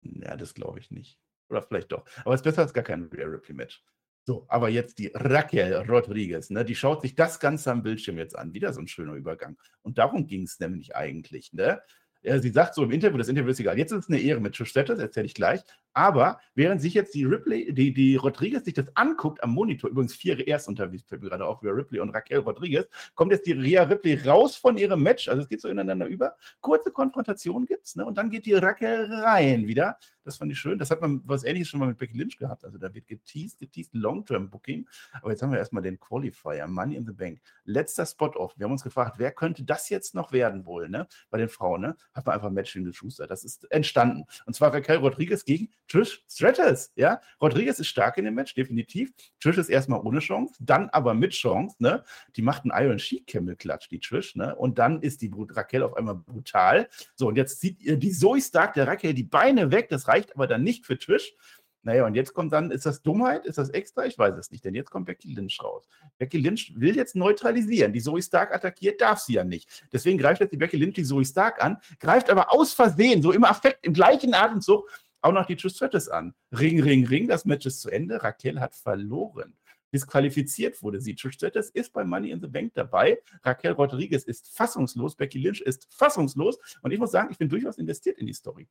Ja, 0.01 0.37
das 0.37 0.53
glaube 0.53 0.79
ich 0.79 0.91
nicht. 0.91 1.19
Oder 1.49 1.61
vielleicht 1.61 1.91
doch. 1.91 2.05
Aber 2.23 2.33
es 2.33 2.39
ist 2.39 2.43
besser 2.43 2.61
als 2.61 2.73
gar 2.73 2.83
kein 2.83 3.09
Rare 3.11 3.33
Ripley-Match. 3.33 3.83
So, 4.25 4.45
aber 4.47 4.69
jetzt 4.69 4.99
die 4.99 5.11
Raquel 5.13 5.73
Rodriguez, 5.89 6.51
ne? 6.51 6.63
Die 6.63 6.75
schaut 6.75 7.01
sich 7.01 7.15
das 7.15 7.39
Ganze 7.39 7.71
am 7.71 7.81
Bildschirm 7.81 8.17
jetzt 8.17 8.37
an. 8.37 8.53
Wieder 8.53 8.73
so 8.73 8.79
ein 8.79 8.87
schöner 8.87 9.13
Übergang. 9.13 9.57
Und 9.81 9.97
darum 9.97 10.27
ging 10.27 10.43
es 10.43 10.59
nämlich 10.59 10.95
eigentlich, 10.95 11.51
ne? 11.53 11.81
Ja, 12.21 12.37
sie 12.39 12.51
sagt 12.51 12.75
so 12.75 12.83
im 12.83 12.91
Interview, 12.91 13.17
das 13.17 13.29
Interview 13.29 13.49
ist 13.49 13.59
egal. 13.59 13.77
Jetzt 13.77 13.91
ist 13.91 14.03
es 14.03 14.09
eine 14.09 14.19
Ehre 14.19 14.41
mit 14.41 14.53
Trish 14.53 14.69
Stratus, 14.69 14.99
erzähle 14.99 15.25
ich 15.25 15.33
gleich. 15.33 15.61
Aber 15.93 16.39
während 16.55 16.81
sich 16.81 16.93
jetzt 16.93 17.13
die 17.15 17.25
Ripley, 17.25 17.73
die, 17.73 17.93
die 17.93 18.15
Rodriguez 18.15 18.65
sich 18.65 18.73
das 18.73 18.85
anguckt 18.95 19.43
am 19.43 19.51
Monitor, 19.51 19.89
übrigens 19.89 20.15
vier 20.15 20.47
Erstinterviews, 20.47 21.03
fällt 21.03 21.21
mir 21.21 21.29
gerade 21.29 21.45
auf, 21.45 21.61
über 21.61 21.75
Ripley 21.75 21.99
und 21.99 22.09
Raquel 22.11 22.39
Rodriguez, 22.39 22.87
kommt 23.15 23.31
jetzt 23.31 23.45
die 23.45 23.53
Ria 23.53 23.83
Ripley 23.83 24.21
raus 24.27 24.55
von 24.55 24.77
ihrem 24.77 25.01
Match, 25.01 25.27
also 25.27 25.41
es 25.41 25.49
geht 25.49 25.61
so 25.61 25.67
ineinander 25.67 26.07
über. 26.07 26.35
Kurze 26.61 26.91
Konfrontation 26.91 27.65
gibt's, 27.65 27.95
ne? 27.95 28.05
Und 28.05 28.17
dann 28.17 28.29
geht 28.29 28.45
die 28.45 28.53
Raquel 28.53 29.05
rein 29.11 29.67
wieder. 29.67 29.97
Das 30.29 30.37
fand 30.37 30.51
ich 30.51 30.59
schön. 30.59 30.77
Das 30.77 30.91
hat 30.91 31.01
man 31.01 31.21
was 31.25 31.43
ähnliches 31.43 31.69
schon 31.69 31.79
mal 31.79 31.87
mit 31.87 31.97
Becky 31.97 32.15
Lynch 32.15 32.37
gehabt. 32.37 32.63
Also 32.63 32.77
da 32.77 32.93
wird 32.93 33.07
geteased, 33.07 33.57
geteased, 33.57 33.95
Long-Term-Booking. 33.95 34.87
Aber 35.21 35.31
jetzt 35.31 35.41
haben 35.41 35.51
wir 35.51 35.57
erstmal 35.57 35.81
den 35.81 35.99
Qualifier, 35.99 36.67
Money 36.67 36.97
in 36.97 37.05
the 37.07 37.13
Bank. 37.13 37.41
Letzter 37.63 38.05
Spot-Off. 38.05 38.53
Wir 38.57 38.65
haben 38.65 38.71
uns 38.71 38.83
gefragt, 38.83 39.15
wer 39.17 39.31
könnte 39.31 39.63
das 39.63 39.89
jetzt 39.89 40.13
noch 40.13 40.31
werden 40.31 40.65
wohl, 40.65 40.87
ne? 40.87 41.07
Bei 41.31 41.39
den 41.39 41.49
Frauen, 41.49 41.81
ne? 41.81 41.97
Hat 42.13 42.27
man 42.27 42.35
einfach 42.35 42.51
Match 42.51 42.75
in 42.75 42.85
the 42.85 42.93
Schuster. 42.93 43.25
Das 43.25 43.43
ist 43.43 43.71
entstanden. 43.71 44.25
Und 44.45 44.55
zwar 44.55 44.71
Raquel 44.71 44.97
Rodriguez 44.97 45.45
gegen 45.45 45.69
Trish 45.89 46.23
Stratus, 46.29 46.91
ja. 46.95 47.19
Rodriguez 47.41 47.79
ist 47.79 47.87
stark 47.87 48.17
in 48.17 48.25
dem 48.25 48.35
Match, 48.35 48.53
definitiv. 48.53 49.11
Trish 49.41 49.57
ist 49.57 49.69
erstmal 49.69 49.99
ohne 49.99 50.19
Chance, 50.19 50.53
dann 50.59 50.89
aber 50.89 51.13
mit 51.13 51.31
Chance, 51.31 51.75
ne. 51.79 52.03
Die 52.35 52.41
macht 52.41 52.63
einen 52.63 52.85
Iron 52.85 52.99
Sheik 52.99 53.27
Camel 53.27 53.55
Klatsch, 53.55 53.89
die 53.89 53.99
Trish, 53.99 54.35
ne. 54.35 54.55
Und 54.55 54.77
dann 54.77 55.01
ist 55.01 55.21
die 55.21 55.31
Raquel 55.33 55.83
auf 55.83 55.97
einmal 55.97 56.15
brutal. 56.15 56.87
So, 57.15 57.27
und 57.27 57.35
jetzt 57.35 57.59
zieht 57.59 57.81
ihr 57.81 57.97
die 57.97 58.11
Zoe 58.11 58.39
Stark 58.41 58.75
der 58.75 58.87
Raquel 58.87 59.13
die 59.13 59.23
Beine 59.23 59.71
weg, 59.71 59.89
das 59.89 60.07
reicht 60.07 60.33
aber 60.35 60.47
dann 60.47 60.63
nicht 60.63 60.85
für 60.85 60.97
Trish. 60.97 61.33
Naja, 61.81 62.05
und 62.05 62.13
jetzt 62.13 62.33
kommt 62.33 62.51
dann, 62.51 62.71
ist 62.71 62.85
das 62.85 63.01
Dummheit? 63.01 63.45
Ist 63.45 63.57
das 63.57 63.69
extra? 63.69 64.05
Ich 64.05 64.17
weiß 64.17 64.35
es 64.35 64.51
nicht, 64.51 64.65
denn 64.65 64.75
jetzt 64.75 64.91
kommt 64.91 65.05
Becky 65.05 65.33
Lynch 65.33 65.63
raus. 65.63 65.87
Becky 66.17 66.37
Lynch 66.37 66.73
will 66.75 66.95
jetzt 66.95 67.15
neutralisieren. 67.15 67.93
Die 67.93 68.01
Zoe 68.01 68.21
Stark 68.21 68.53
attackiert, 68.53 68.99
darf 68.99 69.19
sie 69.19 69.33
ja 69.33 69.45
nicht. 69.45 69.87
Deswegen 69.93 70.17
greift 70.17 70.41
jetzt 70.41 70.51
die 70.51 70.57
Becky 70.57 70.75
Lynch 70.75 70.95
die 70.95 71.05
Zoe 71.05 71.23
Stark 71.23 71.63
an, 71.63 71.77
greift 71.99 72.29
aber 72.29 72.51
aus 72.51 72.73
Versehen, 72.73 73.21
so 73.21 73.31
im 73.31 73.45
Affekt, 73.45 73.85
im 73.85 73.93
gleichen 73.93 74.33
Atemzug, 74.33 74.89
auch 75.21 75.31
noch 75.31 75.45
die 75.45 75.55
Trish 75.55 75.81
an. 76.09 76.33
Ring, 76.51 76.81
Ring, 76.81 77.05
Ring, 77.05 77.27
das 77.27 77.45
Match 77.45 77.65
ist 77.65 77.81
zu 77.81 77.89
Ende. 77.89 78.21
Raquel 78.23 78.59
hat 78.59 78.75
verloren. 78.75 79.55
Disqualifiziert 79.93 80.81
wurde 80.83 81.01
sie. 81.01 81.15
Trish 81.15 81.37
ist 81.73 81.93
bei 81.93 82.03
Money 82.03 82.31
in 82.31 82.41
the 82.41 82.47
Bank 82.47 82.73
dabei. 82.75 83.19
Raquel 83.43 83.73
Rodriguez 83.73 84.23
ist 84.23 84.55
fassungslos. 84.55 85.15
Becky 85.15 85.39
Lynch 85.39 85.61
ist 85.61 85.87
fassungslos. 85.91 86.59
Und 86.81 86.91
ich 86.91 86.99
muss 86.99 87.11
sagen, 87.11 87.29
ich 87.31 87.37
bin 87.37 87.49
durchaus 87.49 87.77
investiert 87.77 88.17
in 88.19 88.27
die 88.27 88.33
Story. 88.33 88.67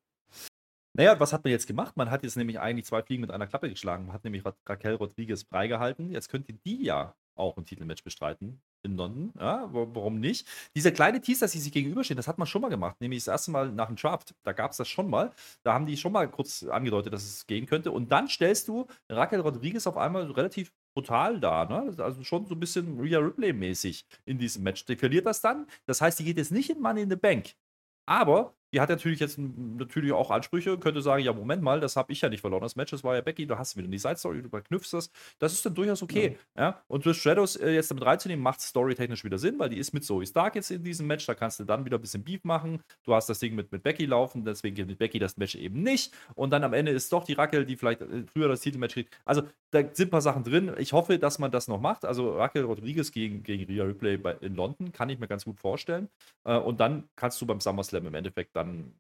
Naja, 0.94 1.18
was 1.20 1.32
hat 1.32 1.44
man 1.44 1.52
jetzt 1.52 1.66
gemacht? 1.66 1.96
Man 1.96 2.10
hat 2.10 2.22
jetzt 2.22 2.36
nämlich 2.36 2.58
eigentlich 2.58 2.86
zwei 2.86 3.02
Fliegen 3.02 3.20
mit 3.20 3.30
einer 3.30 3.46
Klappe 3.46 3.68
geschlagen. 3.68 4.06
Man 4.06 4.14
hat 4.14 4.24
nämlich 4.24 4.44
Raquel 4.66 4.94
Rodriguez 4.94 5.42
freigehalten. 5.42 6.10
Jetzt 6.10 6.28
könnte 6.28 6.52
die 6.52 6.84
ja 6.84 7.14
auch 7.38 7.56
ein 7.56 7.64
Titelmatch 7.64 8.04
bestreiten 8.04 8.60
in 8.82 8.96
London. 8.96 9.32
Ja, 9.38 9.68
warum 9.72 10.20
nicht? 10.20 10.46
Dieser 10.74 10.92
kleine 10.92 11.20
Teaser, 11.20 11.46
dass 11.46 11.52
sie 11.52 11.60
sich 11.60 11.72
gegenüberstehen, 11.72 12.16
das 12.16 12.28
hat 12.28 12.38
man 12.38 12.46
schon 12.46 12.62
mal 12.62 12.68
gemacht. 12.68 13.00
Nämlich 13.00 13.20
das 13.24 13.28
erste 13.28 13.50
Mal 13.50 13.70
nach 13.72 13.86
dem 13.86 13.96
Draft. 13.96 14.34
Da 14.44 14.52
gab 14.52 14.70
es 14.70 14.76
das 14.76 14.88
schon 14.88 15.08
mal. 15.08 15.32
Da 15.62 15.74
haben 15.74 15.86
die 15.86 15.96
schon 15.96 16.12
mal 16.12 16.28
kurz 16.30 16.62
angedeutet, 16.62 17.12
dass 17.12 17.24
es 17.24 17.46
gehen 17.46 17.66
könnte. 17.66 17.90
Und 17.90 18.10
dann 18.12 18.28
stellst 18.28 18.68
du 18.68 18.86
Raquel 19.08 19.40
Rodriguez 19.40 19.86
auf 19.86 19.96
einmal 19.96 20.30
relativ 20.30 20.72
brutal 20.94 21.38
da. 21.40 21.64
Ne? 21.64 21.94
Also 21.98 22.24
schon 22.24 22.46
so 22.46 22.54
ein 22.54 22.60
bisschen 22.60 22.98
Rhea 23.00 23.18
Ripley-mäßig 23.18 24.04
in 24.24 24.38
diesem 24.38 24.62
Match. 24.62 24.84
Die 24.84 24.96
verliert 24.96 25.26
das 25.26 25.40
dann. 25.40 25.66
Das 25.86 26.00
heißt, 26.00 26.18
die 26.18 26.24
geht 26.24 26.38
jetzt 26.38 26.52
nicht 26.52 26.70
in 26.70 26.80
Money 26.80 27.02
in 27.02 27.10
the 27.10 27.16
Bank. 27.16 27.54
Aber 28.06 28.54
die 28.72 28.80
hat 28.80 28.88
natürlich 28.88 29.20
jetzt 29.20 29.38
natürlich 29.38 30.12
auch 30.12 30.30
Ansprüche, 30.30 30.78
könnte 30.78 31.00
sagen, 31.00 31.22
ja, 31.22 31.32
Moment 31.32 31.62
mal, 31.62 31.80
das 31.80 31.96
habe 31.96 32.12
ich 32.12 32.20
ja 32.20 32.28
nicht 32.28 32.40
verloren. 32.40 32.62
Das 32.62 32.76
Match, 32.76 32.90
das 32.90 33.02
war 33.02 33.14
ja 33.14 33.20
Becky, 33.20 33.46
du 33.46 33.58
hast 33.58 33.76
wieder 33.76 33.88
die 33.88 33.98
Side-Story, 33.98 34.42
du 34.42 34.48
verknüpfst 34.48 34.92
das. 34.92 35.10
Das 35.38 35.52
ist 35.52 35.64
dann 35.64 35.74
durchaus 35.74 36.02
okay. 36.02 36.36
Ja. 36.56 36.62
ja? 36.62 36.82
Und 36.86 37.04
Trish 37.04 37.20
Shadows 37.20 37.56
äh, 37.56 37.70
jetzt 37.70 37.90
damit 37.90 38.04
reinzunehmen, 38.04 38.42
macht 38.42 38.60
storytechnisch 38.60 39.24
wieder 39.24 39.38
Sinn, 39.38 39.58
weil 39.58 39.70
die 39.70 39.78
ist 39.78 39.92
mit 39.94 40.04
Zoe 40.04 40.26
Stark 40.26 40.54
jetzt 40.54 40.70
in 40.70 40.82
diesem 40.82 41.06
Match. 41.06 41.24
Da 41.26 41.34
kannst 41.34 41.60
du 41.60 41.64
dann 41.64 41.84
wieder 41.84 41.98
ein 41.98 42.00
bisschen 42.00 42.24
Beef 42.24 42.44
machen. 42.44 42.80
Du 43.04 43.14
hast 43.14 43.28
das 43.28 43.38
Ding 43.38 43.54
mit, 43.54 43.72
mit 43.72 43.82
Becky 43.82 44.06
laufen, 44.06 44.44
deswegen 44.44 44.76
geht 44.76 44.86
mit 44.86 44.98
Becky 44.98 45.18
das 45.18 45.36
Match 45.36 45.54
eben 45.54 45.82
nicht. 45.82 46.14
Und 46.34 46.50
dann 46.50 46.64
am 46.64 46.72
Ende 46.74 46.92
ist 46.92 47.12
doch 47.12 47.24
die 47.24 47.32
Rackel, 47.32 47.64
die 47.64 47.76
vielleicht 47.76 48.02
äh, 48.02 48.24
früher 48.32 48.48
das 48.48 48.60
Titelmatch 48.60 48.94
kriegt. 48.94 49.18
Also 49.24 49.42
da 49.70 49.80
sind 49.92 50.08
ein 50.08 50.10
paar 50.10 50.22
Sachen 50.22 50.44
drin. 50.44 50.72
Ich 50.78 50.92
hoffe, 50.92 51.18
dass 51.18 51.38
man 51.38 51.50
das 51.50 51.68
noch 51.68 51.80
macht. 51.80 52.04
Also 52.04 52.36
Rackel 52.36 52.64
Rodriguez 52.64 53.12
gegen, 53.12 53.42
gegen 53.42 53.64
Rhea 53.64 53.84
Ripley 53.84 54.18
bei, 54.18 54.32
in 54.40 54.54
London 54.54 54.92
kann 54.92 55.08
ich 55.08 55.18
mir 55.18 55.28
ganz 55.28 55.44
gut 55.44 55.58
vorstellen. 55.58 56.08
Äh, 56.44 56.56
und 56.58 56.80
dann 56.80 57.08
kannst 57.16 57.40
du 57.40 57.46
beim 57.46 57.60
SummerSlam 57.60 58.06
im 58.06 58.14
Endeffekt 58.14 58.56
dann 58.58 58.98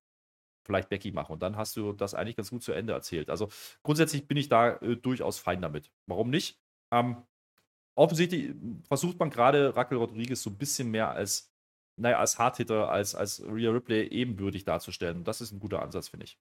vielleicht 0.64 0.90
Becky 0.90 1.12
machen. 1.12 1.32
Und 1.32 1.42
dann 1.42 1.56
hast 1.56 1.76
du 1.76 1.92
das 1.92 2.14
eigentlich 2.14 2.36
ganz 2.36 2.50
gut 2.50 2.62
zu 2.62 2.72
Ende 2.72 2.92
erzählt. 2.92 3.30
Also 3.30 3.48
grundsätzlich 3.82 4.26
bin 4.28 4.36
ich 4.36 4.48
da 4.48 4.76
äh, 4.76 4.96
durchaus 4.96 5.38
fein 5.38 5.62
damit. 5.62 5.90
Warum 6.06 6.30
nicht? 6.30 6.60
Ähm, 6.92 7.22
offensichtlich 7.96 8.54
versucht 8.86 9.18
man 9.18 9.30
gerade 9.30 9.74
Raquel 9.74 9.98
Rodriguez 9.98 10.42
so 10.42 10.50
ein 10.50 10.58
bisschen 10.58 10.90
mehr 10.90 11.10
als, 11.10 11.52
naja, 11.96 12.18
als 12.18 12.38
Hardhitter, 12.38 12.90
als, 12.90 13.14
als 13.14 13.42
Rhea 13.42 13.70
Ripley 13.70 14.08
ebenbürtig 14.08 14.64
darzustellen. 14.64 15.24
Das 15.24 15.40
ist 15.40 15.52
ein 15.52 15.60
guter 15.60 15.82
Ansatz, 15.82 16.08
finde 16.08 16.24
ich. 16.24 16.38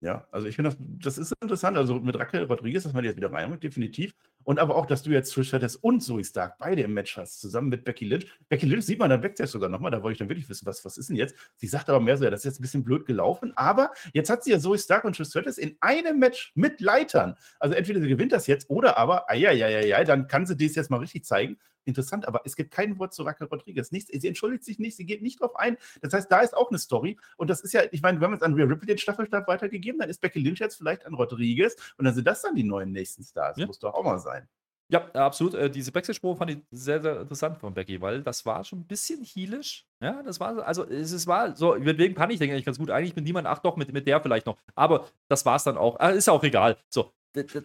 Ja, 0.00 0.28
also 0.30 0.46
ich 0.46 0.56
finde, 0.56 0.70
das, 0.70 0.78
das 0.78 1.18
ist 1.18 1.32
interessant. 1.40 1.78
Also 1.78 1.98
mit 1.98 2.16
Raquel 2.16 2.44
Rodriguez, 2.44 2.82
dass 2.84 2.92
man 2.92 3.02
die 3.02 3.08
jetzt 3.08 3.16
wieder 3.16 3.32
reinholt, 3.32 3.62
definitiv. 3.62 4.14
Und 4.44 4.58
aber 4.58 4.76
auch, 4.76 4.86
dass 4.86 5.02
du 5.02 5.10
jetzt 5.10 5.32
Trish 5.32 5.48
Stratus 5.48 5.76
und 5.76 6.00
Zoe 6.00 6.24
Stark 6.24 6.58
beide 6.58 6.82
im 6.82 6.94
Match 6.94 7.16
hast, 7.16 7.40
zusammen 7.40 7.68
mit 7.68 7.84
Becky 7.84 8.04
Lynch. 8.04 8.26
Becky 8.48 8.66
Lynch 8.66 8.84
sieht 8.84 8.98
man 8.98 9.10
dann 9.10 9.20
Backstage 9.20 9.48
sogar 9.48 9.68
nochmal, 9.68 9.90
da 9.90 10.02
wollte 10.02 10.12
ich 10.12 10.18
dann 10.18 10.28
wirklich 10.28 10.48
wissen, 10.48 10.66
was, 10.66 10.84
was 10.84 10.98
ist 10.98 11.08
denn 11.08 11.16
jetzt? 11.16 11.34
Sie 11.56 11.66
sagt 11.66 11.88
aber 11.88 12.00
mehr 12.00 12.16
so, 12.16 12.24
ja, 12.24 12.30
das 12.30 12.40
ist 12.40 12.44
jetzt 12.44 12.60
ein 12.60 12.62
bisschen 12.62 12.84
blöd 12.84 13.06
gelaufen, 13.06 13.52
aber 13.56 13.90
jetzt 14.12 14.30
hat 14.30 14.44
sie 14.44 14.52
ja 14.52 14.58
Zoe 14.58 14.78
Stark 14.78 15.04
und 15.04 15.16
Trish 15.16 15.28
Stratus 15.28 15.58
in 15.58 15.76
einem 15.80 16.18
Match 16.18 16.52
mit 16.54 16.80
Leitern. 16.80 17.36
Also 17.58 17.74
entweder 17.74 18.00
sie 18.00 18.08
gewinnt 18.08 18.32
das 18.32 18.46
jetzt 18.46 18.70
oder 18.70 18.98
aber, 18.98 19.26
ja, 19.34 19.50
ja, 19.50 19.68
ja, 19.68 19.80
ja, 19.80 20.04
dann 20.04 20.28
kann 20.28 20.46
sie 20.46 20.56
das 20.56 20.74
jetzt 20.74 20.90
mal 20.90 20.98
richtig 20.98 21.24
zeigen. 21.24 21.58
Interessant, 21.84 22.26
aber 22.26 22.42
es 22.44 22.56
gibt 22.56 22.70
kein 22.70 22.98
Wort 22.98 23.14
zu 23.14 23.22
Raquel 23.22 23.46
Rodriguez. 23.46 23.92
Nichts, 23.92 24.10
sie 24.12 24.28
entschuldigt 24.28 24.64
sich 24.64 24.78
nicht, 24.78 24.96
sie 24.96 25.06
geht 25.06 25.22
nicht 25.22 25.40
drauf 25.40 25.56
ein. 25.56 25.76
Das 26.02 26.12
heißt, 26.12 26.30
da 26.30 26.40
ist 26.40 26.56
auch 26.56 26.70
eine 26.70 26.78
Story. 26.78 27.18
Und 27.36 27.50
das 27.50 27.60
ist 27.60 27.72
ja, 27.72 27.82
ich 27.90 28.02
meine, 28.02 28.20
wir 28.20 28.26
haben 28.26 28.32
jetzt 28.32 28.42
an 28.42 28.54
Rhea 28.54 28.66
Ripley 28.66 28.86
den 28.86 28.98
Staffelstab 28.98 29.46
weitergegeben, 29.48 30.00
dann 30.00 30.10
ist 30.10 30.20
Becky 30.20 30.40
Lynch 30.40 30.60
jetzt 30.60 30.76
vielleicht 30.76 31.06
an 31.06 31.14
Rodriguez 31.14 31.76
und 31.98 32.04
dann 32.04 32.14
sind 32.14 32.26
das 32.26 32.42
dann 32.42 32.54
die 32.54 32.64
neuen 32.64 32.92
nächsten 32.92 33.22
Stars. 33.22 33.56
Ja. 33.56 33.66
Muss 33.66 33.78
doch 33.78 33.94
auch 33.94 34.04
mal 34.04 34.18
sein. 34.18 34.48
Ja, 34.88 35.10
absolut. 35.14 35.54
Äh, 35.54 35.70
diese 35.70 35.90
Backstage-Probe 35.92 36.38
fand 36.38 36.50
ich 36.50 36.58
sehr, 36.70 37.00
sehr 37.00 37.20
interessant 37.20 37.58
von 37.58 37.72
Becky, 37.72 38.00
weil 38.00 38.22
das 38.22 38.44
war 38.44 38.62
schon 38.64 38.80
ein 38.80 38.86
bisschen 38.86 39.24
heelisch. 39.24 39.86
Ja, 40.00 40.22
das 40.22 40.40
war, 40.40 40.64
also 40.66 40.84
es, 40.84 41.10
es 41.12 41.26
war 41.26 41.56
so, 41.56 41.74
wegen 41.78 42.14
kann 42.14 42.30
ich 42.30 42.38
denke 42.38 42.56
ich 42.56 42.64
ganz 42.64 42.78
gut. 42.78 42.90
Eigentlich 42.90 43.16
mit 43.16 43.24
niemand, 43.24 43.46
ach 43.46 43.60
doch, 43.60 43.76
mit, 43.76 43.92
mit 43.92 44.06
der 44.06 44.20
vielleicht 44.20 44.46
noch. 44.46 44.58
Aber 44.74 45.08
das 45.28 45.46
war 45.46 45.56
es 45.56 45.64
dann 45.64 45.78
auch. 45.78 45.98
Äh, 46.00 46.16
ist 46.16 46.28
auch 46.28 46.44
egal. 46.44 46.76
So, 46.90 47.12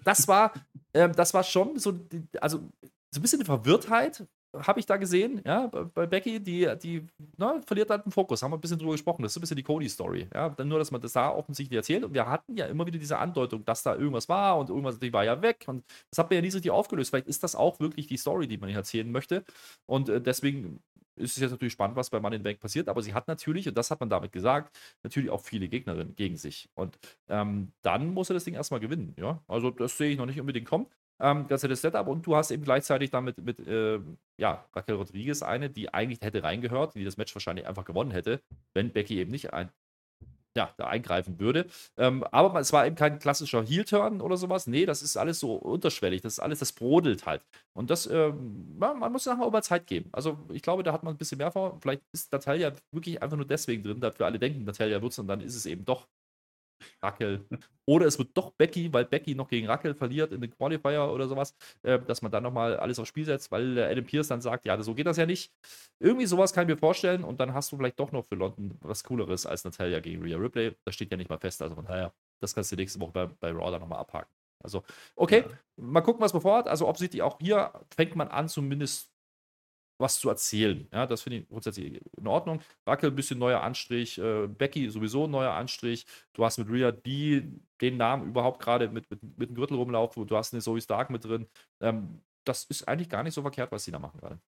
das 0.05 0.27
war, 0.27 0.53
äh, 0.93 1.09
das 1.09 1.33
war 1.33 1.43
schon 1.43 1.77
so, 1.77 1.99
also 2.39 2.61
so 3.11 3.19
ein 3.19 3.21
bisschen 3.21 3.43
Verwirrtheit 3.45 4.27
habe 4.55 4.79
ich 4.79 4.85
da 4.85 4.97
gesehen, 4.97 5.41
ja, 5.45 5.67
bei 5.67 6.07
Becky, 6.07 6.39
die, 6.39 6.67
die 6.81 7.05
na, 7.37 7.53
ne, 7.53 7.61
verliert 7.65 7.89
halt 7.89 8.05
den 8.05 8.11
Fokus, 8.11 8.41
haben 8.41 8.51
wir 8.51 8.57
ein 8.57 8.61
bisschen 8.61 8.79
drüber 8.79 8.93
gesprochen, 8.93 9.21
das 9.21 9.33
ist 9.33 9.37
ein 9.37 9.41
bisschen 9.41 9.57
die 9.57 9.63
Cody-Story, 9.63 10.27
ja, 10.33 10.49
dann 10.49 10.67
nur, 10.67 10.79
dass 10.79 10.89
man 10.91 11.01
das 11.01 11.13
da 11.13 11.29
offensichtlich 11.29 11.77
erzählt. 11.77 12.03
Und 12.03 12.13
wir 12.13 12.27
hatten 12.27 12.57
ja 12.57 12.65
immer 12.65 12.85
wieder 12.87 12.97
diese 12.97 13.17
Andeutung, 13.19 13.63
dass 13.65 13.83
da 13.83 13.95
irgendwas 13.95 14.27
war 14.27 14.57
und 14.57 14.69
irgendwas, 14.69 14.97
die 14.99 15.13
war 15.13 15.23
ja 15.23 15.41
weg. 15.41 15.65
Und 15.67 15.83
das 16.09 16.17
hat 16.17 16.29
man 16.29 16.37
ja 16.37 16.41
nie 16.41 16.49
so 16.49 16.57
richtig 16.57 16.71
aufgelöst, 16.71 17.11
vielleicht 17.11 17.27
ist 17.27 17.43
das 17.43 17.55
auch 17.55 17.79
wirklich 17.79 18.07
die 18.07 18.17
Story, 18.17 18.47
die 18.47 18.57
man 18.57 18.69
hier 18.69 18.79
erzählen 18.79 19.11
möchte. 19.11 19.43
Und 19.85 20.09
äh, 20.09 20.19
deswegen 20.19 20.81
ist 21.15 21.35
es 21.35 21.41
jetzt 21.41 21.51
natürlich 21.51 21.73
spannend, 21.73 21.97
was 21.97 22.09
bei 22.09 22.19
Money 22.19 22.37
in 22.37 22.41
the 22.41 22.43
Bank 22.45 22.59
passiert, 22.59 22.87
aber 22.87 23.01
sie 23.01 23.13
hat 23.13 23.27
natürlich, 23.27 23.67
und 23.67 23.77
das 23.77 23.91
hat 23.91 23.99
man 23.99 24.09
damit 24.09 24.31
gesagt, 24.31 24.75
natürlich 25.03 25.29
auch 25.29 25.41
viele 25.41 25.67
Gegnerinnen 25.67 26.15
gegen 26.15 26.37
sich. 26.37 26.69
Und 26.75 26.97
ähm, 27.27 27.73
dann 27.81 28.13
muss 28.13 28.29
er 28.29 28.35
das 28.35 28.45
Ding 28.45 28.53
erstmal 28.55 28.79
gewinnen, 28.79 29.13
ja, 29.17 29.43
also 29.47 29.69
das 29.69 29.97
sehe 29.97 30.11
ich 30.11 30.17
noch 30.17 30.25
nicht 30.25 30.39
unbedingt 30.39 30.67
kommen, 30.67 30.87
ähm, 31.19 31.47
das 31.47 31.63
ist 31.63 31.69
das 31.69 31.81
Setup 31.81 32.07
und 32.07 32.25
du 32.25 32.35
hast 32.35 32.51
eben 32.51 32.63
gleichzeitig 32.63 33.11
damit 33.11 33.37
mit, 33.37 33.59
äh, 33.67 33.99
ja, 34.37 34.65
Raquel 34.73 34.95
Rodriguez 34.95 35.41
eine, 35.41 35.69
die 35.69 35.93
eigentlich 35.93 36.21
hätte 36.21 36.43
reingehört, 36.43 36.95
die 36.95 37.03
das 37.03 37.17
Match 37.17 37.35
wahrscheinlich 37.35 37.67
einfach 37.67 37.85
gewonnen 37.85 38.11
hätte, 38.11 38.41
wenn 38.73 38.91
Becky 38.91 39.19
eben 39.19 39.31
nicht 39.31 39.53
ein, 39.53 39.69
ja, 40.57 40.73
da 40.77 40.87
eingreifen 40.87 41.39
würde. 41.39 41.67
Ähm, 41.97 42.23
aber 42.31 42.59
es 42.59 42.73
war 42.73 42.85
eben 42.85 42.95
kein 42.95 43.19
klassischer 43.19 43.63
Heel-Turn 43.63 44.21
oder 44.21 44.35
sowas. 44.37 44.67
Nee, 44.67 44.85
das 44.85 45.01
ist 45.01 45.15
alles 45.17 45.39
so 45.39 45.53
unterschwellig. 45.55 46.21
Das 46.21 46.33
ist 46.33 46.39
alles, 46.39 46.59
das 46.59 46.73
brodelt 46.73 47.25
halt. 47.25 47.41
Und 47.73 47.89
das, 47.89 48.07
ähm, 48.07 48.75
man 48.77 49.11
muss 49.11 49.25
nachher 49.25 49.45
aber 49.45 49.61
Zeit 49.61 49.87
geben. 49.87 50.09
Also 50.11 50.37
ich 50.51 50.61
glaube, 50.61 50.83
da 50.83 50.91
hat 50.91 51.03
man 51.03 51.13
ein 51.13 51.17
bisschen 51.17 51.37
mehr 51.37 51.51
vor. 51.51 51.77
Vielleicht 51.81 52.01
ist 52.13 52.31
Natalia 52.31 52.73
wirklich 52.91 53.21
einfach 53.21 53.37
nur 53.37 53.45
deswegen 53.45 53.83
drin, 53.83 53.99
dass 54.01 54.17
wir 54.19 54.25
alle 54.25 54.39
denken, 54.39 54.63
Natalia 54.65 55.01
wird 55.01 55.11
es 55.11 55.19
und 55.19 55.27
dann 55.27 55.41
ist 55.41 55.55
es 55.55 55.65
eben 55.65 55.85
doch 55.85 56.07
Rackel. 57.01 57.45
Oder 57.85 58.05
es 58.05 58.19
wird 58.19 58.29
doch 58.35 58.51
Becky, 58.51 58.93
weil 58.93 59.05
Becky 59.05 59.33
noch 59.33 59.47
gegen 59.47 59.67
Rackel 59.67 59.95
verliert 59.95 60.31
in 60.31 60.41
den 60.41 60.51
Qualifier 60.51 61.09
oder 61.11 61.27
sowas, 61.27 61.55
äh, 61.81 61.99
dass 61.99 62.21
man 62.21 62.31
dann 62.31 62.43
nochmal 62.43 62.77
alles 62.77 62.99
aufs 62.99 63.09
Spiel 63.09 63.25
setzt, 63.25 63.51
weil 63.51 63.77
äh, 63.77 63.85
Adam 63.85 64.05
Pierce 64.05 64.27
dann 64.27 64.41
sagt, 64.41 64.65
ja, 64.65 64.79
so 64.81 64.93
geht 64.93 65.07
das 65.07 65.17
ja 65.17 65.25
nicht. 65.25 65.51
Irgendwie 65.99 66.25
sowas 66.25 66.53
kann 66.53 66.67
ich 66.67 66.75
mir 66.75 66.79
vorstellen 66.79 67.23
und 67.23 67.39
dann 67.39 67.53
hast 67.53 67.71
du 67.71 67.77
vielleicht 67.77 67.99
doch 67.99 68.11
noch 68.11 68.25
für 68.25 68.35
London 68.35 68.77
was 68.81 69.03
Cooleres 69.03 69.45
als 69.45 69.63
Natalia 69.63 69.99
gegen 69.99 70.21
Rhea 70.21 70.37
Ripley. 70.37 70.75
Das 70.85 70.95
steht 70.95 71.11
ja 71.11 71.17
nicht 71.17 71.29
mal 71.29 71.39
fest, 71.39 71.61
also 71.61 71.75
von 71.75 71.85
daher, 71.85 72.13
das 72.41 72.53
kannst 72.53 72.71
du 72.71 72.75
nächste 72.75 72.99
Woche 72.99 73.11
bei, 73.11 73.25
bei 73.25 73.51
Raw 73.51 73.71
dann 73.71 73.81
nochmal 73.81 73.99
abhaken. 73.99 74.31
Also, 74.61 74.83
okay, 75.15 75.45
ja. 75.49 75.57
mal 75.77 76.01
gucken, 76.01 76.21
was 76.21 76.33
bevor 76.33 76.57
hat. 76.57 76.67
Also, 76.67 76.87
offensichtlich 76.87 77.21
auch 77.21 77.39
hier 77.39 77.71
fängt 77.95 78.15
man 78.15 78.27
an, 78.27 78.49
zumindest 78.49 79.09
was 79.99 80.19
zu 80.19 80.29
erzählen. 80.29 80.87
Ja, 80.91 81.05
das 81.05 81.21
finde 81.21 81.39
ich 81.39 81.47
grundsätzlich 81.49 82.01
in 82.17 82.27
Ordnung. 82.27 82.61
Rackel 82.87 83.11
ein 83.11 83.15
bisschen 83.15 83.37
neuer 83.37 83.61
Anstrich, 83.61 84.17
äh, 84.17 84.47
Becky 84.47 84.89
sowieso 84.89 85.25
ein 85.25 85.31
neuer 85.31 85.51
Anstrich. 85.53 86.05
Du 86.33 86.45
hast 86.45 86.57
mit 86.57 86.69
Rhea 86.69 86.91
die 86.91 87.61
den 87.81 87.97
Namen 87.97 88.29
überhaupt 88.29 88.61
gerade 88.61 88.89
mit, 88.89 89.09
mit, 89.11 89.21
mit 89.37 89.49
dem 89.49 89.55
Gürtel 89.55 89.77
rumlaufen. 89.77 90.25
Du 90.25 90.35
hast 90.35 90.53
eine 90.53 90.61
Zoe 90.61 90.81
Stark 90.81 91.09
mit 91.09 91.25
drin. 91.25 91.47
Ähm, 91.81 92.21
das 92.45 92.63
ist 92.65 92.87
eigentlich 92.87 93.09
gar 93.09 93.23
nicht 93.23 93.33
so 93.33 93.41
verkehrt, 93.41 93.71
was 93.71 93.83
sie 93.83 93.91
da 93.91 93.99
machen 93.99 94.19
gerade. 94.19 94.39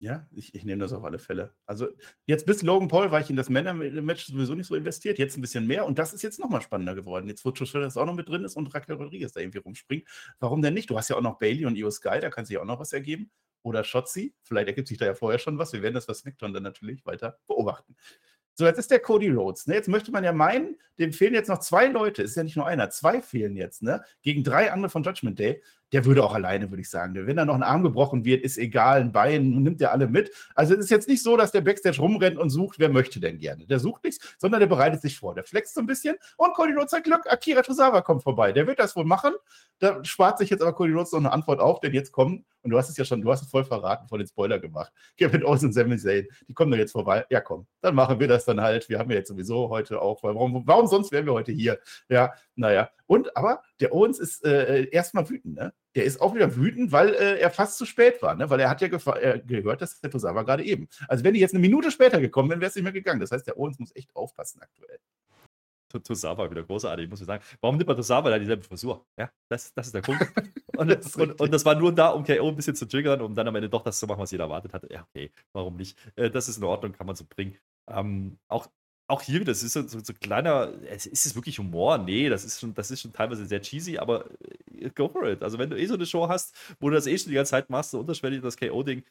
Ja, 0.00 0.28
ich, 0.30 0.54
ich 0.54 0.64
nehme 0.64 0.80
das 0.80 0.92
auf 0.92 1.02
alle 1.04 1.18
Fälle. 1.18 1.54
Also 1.66 1.88
jetzt 2.26 2.46
bis 2.46 2.62
Logan 2.62 2.86
Paul 2.86 3.10
war 3.10 3.20
ich 3.20 3.30
in 3.30 3.36
das 3.36 3.48
Männer-Match 3.48 4.26
sowieso 4.26 4.54
nicht 4.54 4.68
so 4.68 4.76
investiert, 4.76 5.18
jetzt 5.18 5.36
ein 5.36 5.40
bisschen 5.40 5.66
mehr 5.66 5.86
und 5.86 5.98
das 5.98 6.12
ist 6.12 6.22
jetzt 6.22 6.38
nochmal 6.38 6.62
spannender 6.62 6.94
geworden. 6.94 7.26
Jetzt, 7.26 7.44
wo 7.44 7.50
Trish 7.50 7.74
auch 7.74 8.06
noch 8.06 8.14
mit 8.14 8.28
drin 8.28 8.44
ist 8.44 8.56
und 8.56 8.72
Raquel 8.72 8.94
Rodriguez 8.94 9.32
da 9.32 9.40
irgendwie 9.40 9.58
rumspringt. 9.58 10.06
Warum 10.38 10.62
denn 10.62 10.74
nicht? 10.74 10.88
Du 10.88 10.96
hast 10.96 11.08
ja 11.08 11.16
auch 11.16 11.20
noch 11.20 11.38
Bailey 11.38 11.66
und 11.66 11.76
Io 11.76 11.90
Sky, 11.90 12.20
da 12.20 12.30
kann 12.30 12.44
sich 12.44 12.58
auch 12.58 12.64
noch 12.64 12.78
was 12.78 12.92
ergeben 12.92 13.30
oder 13.62 13.84
Shotzi. 13.84 14.34
Vielleicht 14.42 14.68
ergibt 14.68 14.88
sich 14.88 14.98
da 14.98 15.06
ja 15.06 15.14
vorher 15.14 15.38
schon 15.38 15.58
was. 15.58 15.72
Wir 15.72 15.82
werden 15.82 15.94
das 15.94 16.06
bei 16.06 16.14
SmackDown 16.14 16.52
dann 16.52 16.62
natürlich 16.62 17.04
weiter 17.06 17.38
beobachten. 17.46 17.96
So, 18.54 18.66
jetzt 18.66 18.78
ist 18.78 18.90
der 18.90 18.98
Cody 18.98 19.28
Rhodes. 19.30 19.68
Ne? 19.68 19.74
Jetzt 19.74 19.88
möchte 19.88 20.10
man 20.10 20.24
ja 20.24 20.32
meinen, 20.32 20.76
dem 20.98 21.12
fehlen 21.12 21.32
jetzt 21.32 21.46
noch 21.48 21.60
zwei 21.60 21.86
Leute. 21.86 22.22
Ist 22.22 22.36
ja 22.36 22.42
nicht 22.42 22.56
nur 22.56 22.66
einer, 22.66 22.90
zwei 22.90 23.22
fehlen 23.22 23.56
jetzt, 23.56 23.84
ne? 23.84 24.02
Gegen 24.22 24.42
drei 24.42 24.72
andere 24.72 24.90
von 24.90 25.04
Judgment 25.04 25.38
Day 25.38 25.62
der 25.92 26.04
würde 26.04 26.24
auch 26.24 26.34
alleine, 26.34 26.70
würde 26.70 26.82
ich 26.82 26.90
sagen. 26.90 27.14
Wenn 27.14 27.36
da 27.36 27.44
noch 27.44 27.54
ein 27.54 27.62
Arm 27.62 27.82
gebrochen 27.82 28.24
wird, 28.24 28.42
ist 28.42 28.58
egal, 28.58 29.00
ein 29.00 29.12
Bein, 29.12 29.50
nimmt 29.62 29.80
der 29.80 29.92
alle 29.92 30.06
mit. 30.06 30.30
Also 30.54 30.74
es 30.74 30.80
ist 30.80 30.90
jetzt 30.90 31.08
nicht 31.08 31.22
so, 31.22 31.36
dass 31.36 31.52
der 31.52 31.60
Backstage 31.60 32.00
rumrennt 32.00 32.38
und 32.38 32.50
sucht, 32.50 32.78
wer 32.78 32.88
möchte 32.88 33.20
denn 33.20 33.38
gerne. 33.38 33.66
Der 33.66 33.78
sucht 33.78 34.04
nichts, 34.04 34.36
sondern 34.38 34.60
der 34.60 34.66
bereitet 34.66 35.00
sich 35.00 35.18
vor. 35.18 35.34
Der 35.34 35.44
flext 35.44 35.74
so 35.74 35.80
ein 35.80 35.86
bisschen 35.86 36.16
und 36.36 36.54
Cody 36.54 36.72
Rhodes 36.72 36.92
hat 36.92 37.04
Glück, 37.04 37.26
Akira 37.26 37.62
Tozawa 37.62 38.02
kommt 38.02 38.22
vorbei. 38.22 38.52
Der 38.52 38.66
wird 38.66 38.78
das 38.78 38.96
wohl 38.96 39.04
machen. 39.04 39.32
Da 39.78 40.04
spart 40.04 40.38
sich 40.38 40.50
jetzt 40.50 40.60
aber 40.60 40.72
Cody 40.72 40.92
Rhodes 40.92 41.12
noch 41.12 41.20
eine 41.20 41.32
Antwort 41.32 41.60
auf, 41.60 41.80
denn 41.80 41.94
jetzt 41.94 42.12
kommen, 42.12 42.44
und 42.62 42.70
du 42.70 42.78
hast 42.78 42.88
es 42.88 42.96
ja 42.96 43.04
schon, 43.04 43.22
du 43.22 43.30
hast 43.30 43.42
es 43.42 43.48
voll 43.48 43.64
verraten, 43.64 44.08
vor 44.08 44.18
den 44.18 44.26
Spoiler 44.26 44.58
gemacht. 44.58 44.92
Kevin 45.16 45.44
Owens 45.44 45.62
und 45.62 45.72
Sami 45.72 45.96
Zayn, 45.96 46.26
die 46.48 46.54
kommen 46.54 46.72
da 46.72 46.76
jetzt 46.76 46.92
vorbei. 46.92 47.24
Ja, 47.30 47.40
komm, 47.40 47.66
dann 47.80 47.94
machen 47.94 48.18
wir 48.18 48.28
das 48.28 48.44
dann 48.44 48.60
halt. 48.60 48.88
Wir 48.88 48.98
haben 48.98 49.10
ja 49.10 49.16
jetzt 49.16 49.28
sowieso 49.28 49.68
heute 49.68 50.02
auch, 50.02 50.22
warum, 50.22 50.64
warum 50.66 50.86
sonst 50.86 51.12
wären 51.12 51.26
wir 51.26 51.32
heute 51.32 51.52
hier? 51.52 51.78
Ja, 52.08 52.32
naja. 52.58 52.90
Und 53.06 53.36
aber 53.36 53.62
der 53.80 53.94
Owens 53.94 54.18
ist 54.18 54.44
äh, 54.44 54.88
erstmal 54.90 55.28
wütend, 55.30 55.56
ne? 55.56 55.72
Der 55.94 56.04
ist 56.04 56.20
auch 56.20 56.34
wieder 56.34 56.54
wütend, 56.56 56.92
weil 56.92 57.14
äh, 57.14 57.38
er 57.38 57.50
fast 57.50 57.78
zu 57.78 57.86
spät 57.86 58.20
war, 58.20 58.34
ne? 58.34 58.50
Weil 58.50 58.60
er 58.60 58.68
hat 58.68 58.80
ja 58.80 58.88
äh, 58.88 59.40
gehört, 59.40 59.80
dass 59.80 60.00
der 60.00 60.10
Tosawa 60.10 60.42
gerade 60.42 60.64
eben. 60.64 60.88
Also 61.06 61.24
wenn 61.24 61.34
die 61.34 61.40
jetzt 61.40 61.54
eine 61.54 61.60
Minute 61.60 61.90
später 61.90 62.20
gekommen 62.20 62.50
wären, 62.50 62.60
wäre 62.60 62.68
es 62.68 62.74
nicht 62.74 62.84
mehr 62.84 62.92
gegangen. 62.92 63.20
Das 63.20 63.30
heißt, 63.30 63.46
der 63.46 63.58
Owens 63.58 63.78
muss 63.78 63.94
echt 63.94 64.14
aufpassen 64.14 64.60
aktuell. 64.60 64.98
Tosawa 65.88 66.50
wieder 66.50 66.64
großartig, 66.64 67.08
muss 67.08 67.20
ich 67.20 67.26
sagen. 67.26 67.42
Warum 67.60 67.76
nimmt 67.76 67.88
man 67.88 67.96
Tosawa 67.96 68.28
da 68.28 68.38
dieselbe 68.38 68.62
Frisur? 68.62 69.06
Ja, 69.16 69.30
das, 69.48 69.72
das 69.72 69.86
ist 69.86 69.94
der 69.94 70.02
Punkt. 70.02 70.22
Und 70.76 70.88
das, 70.88 71.16
und, 71.16 71.40
und 71.40 71.52
das, 71.52 71.64
war 71.64 71.74
nur 71.74 71.92
da, 71.92 72.10
um 72.10 72.22
KO 72.22 72.50
ein 72.50 72.54
bisschen 72.54 72.76
zu 72.76 72.86
triggern, 72.86 73.20
um 73.20 73.34
dann 73.34 73.48
am 73.48 73.56
Ende 73.56 73.68
doch 73.68 73.82
das 73.82 73.98
zu 73.98 74.06
machen, 74.06 74.20
was 74.20 74.30
jeder 74.30 74.44
erwartet 74.44 74.72
hatte. 74.72 74.86
Ja, 74.92 75.08
okay, 75.08 75.32
warum 75.52 75.74
nicht? 75.74 75.98
Äh, 76.14 76.30
das 76.30 76.48
ist 76.48 76.58
in 76.58 76.62
Ordnung, 76.62 76.92
kann 76.92 77.04
man 77.04 77.16
so 77.16 77.24
bringen. 77.28 77.56
Ähm, 77.88 78.38
auch 78.46 78.68
auch 79.08 79.22
hier 79.22 79.40
wieder, 79.40 79.52
das 79.52 79.62
ist 79.62 79.72
so, 79.72 79.86
so, 79.88 79.98
so 80.00 80.12
kleiner, 80.14 80.70
ist 80.90 81.26
es 81.26 81.34
wirklich 81.34 81.58
Humor? 81.58 81.98
Nee, 81.98 82.28
das 82.28 82.44
ist 82.44 82.60
schon, 82.60 82.74
das 82.74 82.90
ist 82.90 83.00
schon 83.00 83.12
teilweise 83.12 83.46
sehr 83.46 83.62
cheesy, 83.62 83.98
aber 83.98 84.26
äh, 84.78 84.90
go 84.90 85.08
for 85.08 85.24
it. 85.26 85.42
Also 85.42 85.58
wenn 85.58 85.70
du 85.70 85.78
eh 85.78 85.86
so 85.86 85.94
eine 85.94 86.06
Show 86.06 86.28
hast, 86.28 86.54
wo 86.78 86.90
du 86.90 86.94
das 86.94 87.06
eh 87.06 87.16
schon 87.18 87.30
die 87.30 87.34
ganze 87.34 87.50
Zeit 87.50 87.70
machst, 87.70 87.92
so 87.92 88.00
unterschwellig 88.00 88.42
das 88.42 88.56
KO-Ding, 88.56 89.02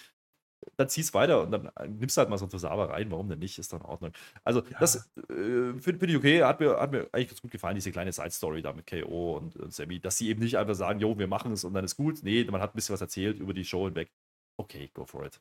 dann 0.75 0.89
zieh's 0.89 1.13
weiter 1.13 1.41
und 1.41 1.51
dann 1.51 1.67
äh, 1.77 1.87
nimmst 1.87 2.17
du 2.17 2.19
halt 2.19 2.29
mal 2.29 2.37
so 2.37 2.45
ein 2.45 2.49
Tosawa 2.49 2.85
rein, 2.85 3.09
warum 3.11 3.29
denn 3.29 3.39
nicht, 3.39 3.57
ist 3.57 3.73
dann 3.73 3.81
in 3.81 3.85
Ordnung. 3.87 4.11
Also 4.43 4.61
ja. 4.63 4.79
das 4.79 4.95
äh, 4.95 5.03
finde 5.27 5.81
find 5.81 6.03
ich 6.09 6.17
okay, 6.17 6.43
hat 6.43 6.59
mir, 6.59 6.79
hat 6.79 6.91
mir 6.91 7.07
eigentlich 7.11 7.29
ganz 7.29 7.41
gut 7.41 7.51
gefallen, 7.51 7.75
diese 7.75 7.91
kleine 7.91 8.11
Side-Story 8.11 8.61
da 8.61 8.73
mit 8.73 8.87
KO 8.87 9.37
und, 9.37 9.55
und 9.55 9.73
Sammy, 9.73 9.99
dass 9.99 10.17
sie 10.17 10.29
eben 10.29 10.41
nicht 10.41 10.57
einfach 10.57 10.75
sagen, 10.75 10.99
jo, 10.99 11.17
wir 11.17 11.27
machen 11.27 11.51
es 11.53 11.63
und 11.63 11.73
dann 11.73 11.85
ist 11.85 11.95
gut. 11.95 12.19
Nee, 12.23 12.43
man 12.45 12.61
hat 12.61 12.73
ein 12.73 12.75
bisschen 12.75 12.93
was 12.93 13.01
erzählt 13.01 13.39
über 13.39 13.53
die 13.53 13.65
Show 13.65 13.85
hinweg. 13.85 14.11
Okay, 14.57 14.89
go 14.93 15.05
for 15.05 15.25
it. 15.25 15.39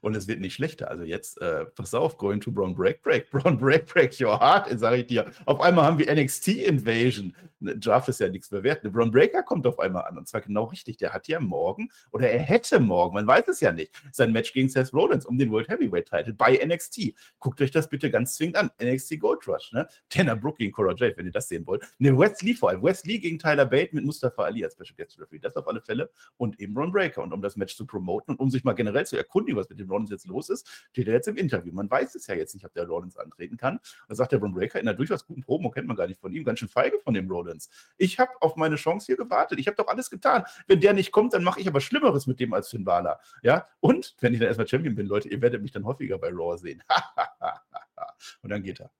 Und 0.00 0.16
es 0.16 0.28
wird 0.28 0.40
nicht 0.40 0.54
schlechter. 0.54 0.90
Also 0.90 1.04
jetzt, 1.04 1.40
äh, 1.40 1.64
pass 1.66 1.94
auf, 1.94 2.16
going 2.16 2.40
to 2.40 2.50
Brown 2.50 2.74
Break 2.74 3.02
Break. 3.02 3.30
Brown 3.30 3.58
Break 3.58 3.86
Break 3.86 4.20
your 4.20 4.38
heart, 4.38 4.68
sage 4.78 4.98
ich 4.98 5.06
dir. 5.06 5.30
Auf 5.44 5.60
einmal 5.60 5.84
haben 5.84 5.98
wir 5.98 6.12
NXT 6.12 6.48
Invasion. 6.48 7.34
Ne, 7.60 7.76
Draft 7.78 8.08
ist 8.08 8.20
ja 8.20 8.28
nichts 8.28 8.50
mehr 8.50 8.62
wert. 8.62 8.84
Ne, 8.84 8.90
Brown 8.90 9.10
Breaker 9.10 9.42
kommt 9.42 9.66
auf 9.66 9.78
einmal 9.78 10.04
an. 10.04 10.18
Und 10.18 10.28
zwar 10.28 10.40
genau 10.40 10.64
richtig. 10.64 10.98
Der 10.98 11.12
hat 11.12 11.28
ja 11.28 11.40
morgen, 11.40 11.88
oder 12.12 12.28
er 12.28 12.40
hätte 12.40 12.80
morgen, 12.80 13.14
man 13.14 13.26
weiß 13.26 13.48
es 13.48 13.60
ja 13.60 13.72
nicht, 13.72 13.92
sein 14.12 14.32
Match 14.32 14.52
gegen 14.52 14.68
Seth 14.68 14.92
Rollins 14.92 15.26
um 15.26 15.38
den 15.38 15.50
World 15.50 15.68
Heavyweight 15.68 16.08
Title 16.08 16.34
bei 16.34 16.58
NXT. 16.64 17.14
Guckt 17.38 17.60
euch 17.60 17.70
das 17.70 17.88
bitte 17.88 18.10
ganz 18.10 18.34
zwingend 18.34 18.56
an. 18.56 18.70
NXT 18.82 19.18
Gold 19.20 19.46
Rush, 19.48 19.72
ne? 19.72 19.88
Tanner 20.08 20.36
Brooke 20.36 20.58
gegen 20.58 20.72
Cora 20.72 20.94
Jade, 20.94 21.16
wenn 21.16 21.26
ihr 21.26 21.32
das 21.32 21.48
sehen 21.48 21.66
wollt. 21.66 21.82
Ne, 21.98 22.16
Wesley 22.16 22.54
vor 22.54 22.70
allem. 22.70 22.82
Wesley 22.82 23.18
gegen 23.18 23.38
Tyler 23.38 23.66
Bate 23.66 23.94
mit 23.94 24.04
Mustafa 24.04 24.44
Ali 24.44 24.64
als 24.64 24.74
Special 24.74 24.94
Guest 24.96 25.18
Referee. 25.18 25.38
Das 25.38 25.56
auf 25.56 25.66
alle 25.68 25.80
Fälle. 25.80 26.10
Und 26.36 26.60
eben 26.60 26.74
Brown 26.74 26.92
Breaker. 26.92 27.22
Und 27.22 27.32
um 27.32 27.40
das 27.40 27.56
Match 27.56 27.76
zu 27.76 27.86
promoten 27.86 28.34
und 28.34 28.40
um 28.40 28.50
sich 28.50 28.64
mal 28.64 28.74
generell 28.74 29.06
zu 29.06 29.16
erkundigen, 29.16 29.58
was 29.58 29.68
mit 29.68 29.75
dem 29.76 29.90
Rollins 29.90 30.10
jetzt 30.10 30.26
los 30.26 30.50
ist, 30.50 30.56
ist, 30.56 30.88
steht 30.90 31.08
er 31.08 31.14
jetzt 31.14 31.28
im 31.28 31.36
Interview. 31.36 31.72
Man 31.72 31.90
weiß 31.90 32.14
es 32.14 32.26
ja 32.26 32.34
jetzt 32.34 32.54
nicht, 32.54 32.64
ob 32.64 32.72
der 32.72 32.86
Rollins 32.86 33.16
antreten 33.16 33.56
kann. 33.56 33.80
Da 34.08 34.14
sagt 34.14 34.32
der 34.32 34.38
Bron 34.38 34.52
Breaker 34.52 34.80
in 34.80 34.88
einer 34.88 34.96
durchaus 34.96 35.26
guten 35.26 35.42
Promo, 35.42 35.70
kennt 35.70 35.86
man 35.86 35.96
gar 35.96 36.06
nicht 36.06 36.20
von 36.20 36.32
ihm, 36.32 36.44
ganz 36.44 36.58
schön 36.58 36.68
feige 36.68 36.98
von 37.00 37.14
dem 37.14 37.30
Rollins. 37.30 37.70
Ich 37.96 38.18
habe 38.18 38.32
auf 38.40 38.56
meine 38.56 38.76
Chance 38.76 39.06
hier 39.06 39.16
gewartet. 39.16 39.58
Ich 39.58 39.66
habe 39.66 39.76
doch 39.76 39.88
alles 39.88 40.10
getan. 40.10 40.44
Wenn 40.66 40.80
der 40.80 40.92
nicht 40.92 41.12
kommt, 41.12 41.32
dann 41.32 41.44
mache 41.44 41.60
ich 41.60 41.68
aber 41.68 41.80
Schlimmeres 41.80 42.26
mit 42.26 42.40
dem 42.40 42.52
als 42.52 42.68
Finn 42.68 42.84
Balor. 42.84 43.20
Ja, 43.42 43.68
und 43.80 44.16
wenn 44.20 44.32
ich 44.32 44.40
dann 44.40 44.48
erstmal 44.48 44.68
Champion 44.68 44.94
bin, 44.94 45.06
Leute, 45.06 45.28
ihr 45.28 45.40
werdet 45.40 45.62
mich 45.62 45.72
dann 45.72 45.84
häufiger 45.84 46.18
bei 46.18 46.30
Raw 46.30 46.56
sehen. 46.56 46.82
und 48.42 48.50
dann 48.50 48.62
geht 48.62 48.80
er. 48.80 48.90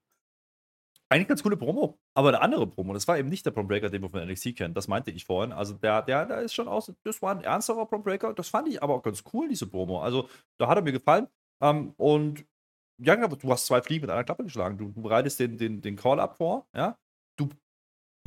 Eigentlich 1.09 1.29
ganz 1.29 1.41
coole 1.41 1.55
Promo, 1.55 1.97
aber 2.13 2.29
eine 2.29 2.41
andere 2.41 2.67
Promo. 2.67 2.93
Das 2.93 3.07
war 3.07 3.17
eben 3.17 3.29
nicht 3.29 3.45
der 3.45 3.51
Prom 3.51 3.67
Breaker, 3.67 3.89
den 3.89 4.01
wir 4.01 4.09
von 4.09 4.27
NXT 4.27 4.57
kennen. 4.57 4.73
Das 4.73 4.89
meinte 4.89 5.11
ich 5.11 5.23
vorhin. 5.23 5.53
Also 5.53 5.73
der, 5.73 6.01
der, 6.01 6.25
der 6.25 6.41
ist 6.41 6.53
schon 6.53 6.67
aus. 6.67 6.91
Das 7.03 7.21
war 7.21 7.33
ein 7.33 7.43
ernsterer 7.43 7.85
Prom 7.85 8.03
Breaker. 8.03 8.33
Das 8.33 8.49
fand 8.49 8.67
ich 8.67 8.83
aber 8.83 8.95
auch 8.95 9.03
ganz 9.03 9.23
cool, 9.31 9.47
diese 9.47 9.67
Promo. 9.67 10.01
Also 10.01 10.27
da 10.59 10.67
hat 10.67 10.77
er 10.77 10.81
mir 10.81 10.91
gefallen. 10.91 11.27
Ähm, 11.61 11.93
und 11.95 12.45
ja, 13.01 13.15
du 13.15 13.51
hast 13.51 13.67
zwei 13.67 13.81
Fliegen 13.81 14.01
mit 14.01 14.09
einer 14.09 14.23
Klappe 14.25 14.43
geschlagen. 14.43 14.77
Du, 14.77 14.89
du 14.89 15.01
bereitest 15.01 15.39
den, 15.39 15.57
den, 15.57 15.81
den 15.81 15.95
Call-Up 15.95 16.35
vor, 16.37 16.67
ja. 16.75 16.97
Du 17.37 17.49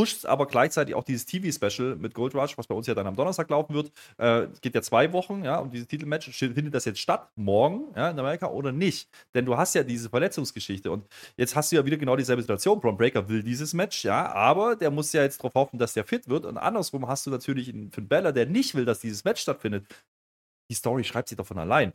pusht 0.00 0.24
aber 0.24 0.46
gleichzeitig 0.46 0.94
auch 0.94 1.04
dieses 1.04 1.26
TV-Special 1.26 1.96
mit 1.96 2.14
Gold 2.14 2.34
Rush, 2.34 2.56
was 2.56 2.66
bei 2.66 2.74
uns 2.74 2.86
ja 2.86 2.94
dann 2.94 3.06
am 3.06 3.16
Donnerstag 3.16 3.50
laufen 3.50 3.74
wird. 3.74 3.92
Äh, 4.16 4.46
geht 4.62 4.74
ja 4.74 4.80
zwei 4.80 5.12
Wochen, 5.12 5.44
ja, 5.44 5.58
und 5.58 5.74
dieses 5.74 5.88
Titelmatch. 5.88 6.30
Findet 6.30 6.72
das 6.72 6.86
jetzt 6.86 7.00
statt, 7.00 7.28
morgen, 7.36 7.92
ja, 7.94 8.08
in 8.08 8.18
Amerika 8.18 8.46
oder 8.46 8.72
nicht? 8.72 9.10
Denn 9.34 9.44
du 9.44 9.58
hast 9.58 9.74
ja 9.74 9.82
diese 9.82 10.08
Verletzungsgeschichte 10.08 10.90
und 10.90 11.04
jetzt 11.36 11.54
hast 11.54 11.70
du 11.70 11.76
ja 11.76 11.84
wieder 11.84 11.98
genau 11.98 12.16
dieselbe 12.16 12.40
Situation. 12.40 12.80
Braun 12.80 12.96
Breaker 12.96 13.28
will 13.28 13.42
dieses 13.42 13.74
Match, 13.74 14.02
ja, 14.06 14.32
aber 14.32 14.74
der 14.74 14.90
muss 14.90 15.12
ja 15.12 15.20
jetzt 15.22 15.40
darauf 15.40 15.52
hoffen, 15.52 15.78
dass 15.78 15.92
der 15.92 16.04
fit 16.04 16.30
wird. 16.30 16.46
Und 16.46 16.56
andersrum 16.56 17.06
hast 17.06 17.26
du 17.26 17.30
natürlich 17.30 17.68
einen 17.68 17.92
Finn 17.92 18.08
Balor, 18.08 18.32
der 18.32 18.46
nicht 18.46 18.74
will, 18.74 18.86
dass 18.86 19.00
dieses 19.00 19.24
Match 19.24 19.42
stattfindet 19.42 19.84
die 20.70 20.74
Story 20.74 21.02
schreibt 21.02 21.28
sich 21.28 21.36
doch 21.36 21.46
von 21.46 21.58
allein. 21.58 21.92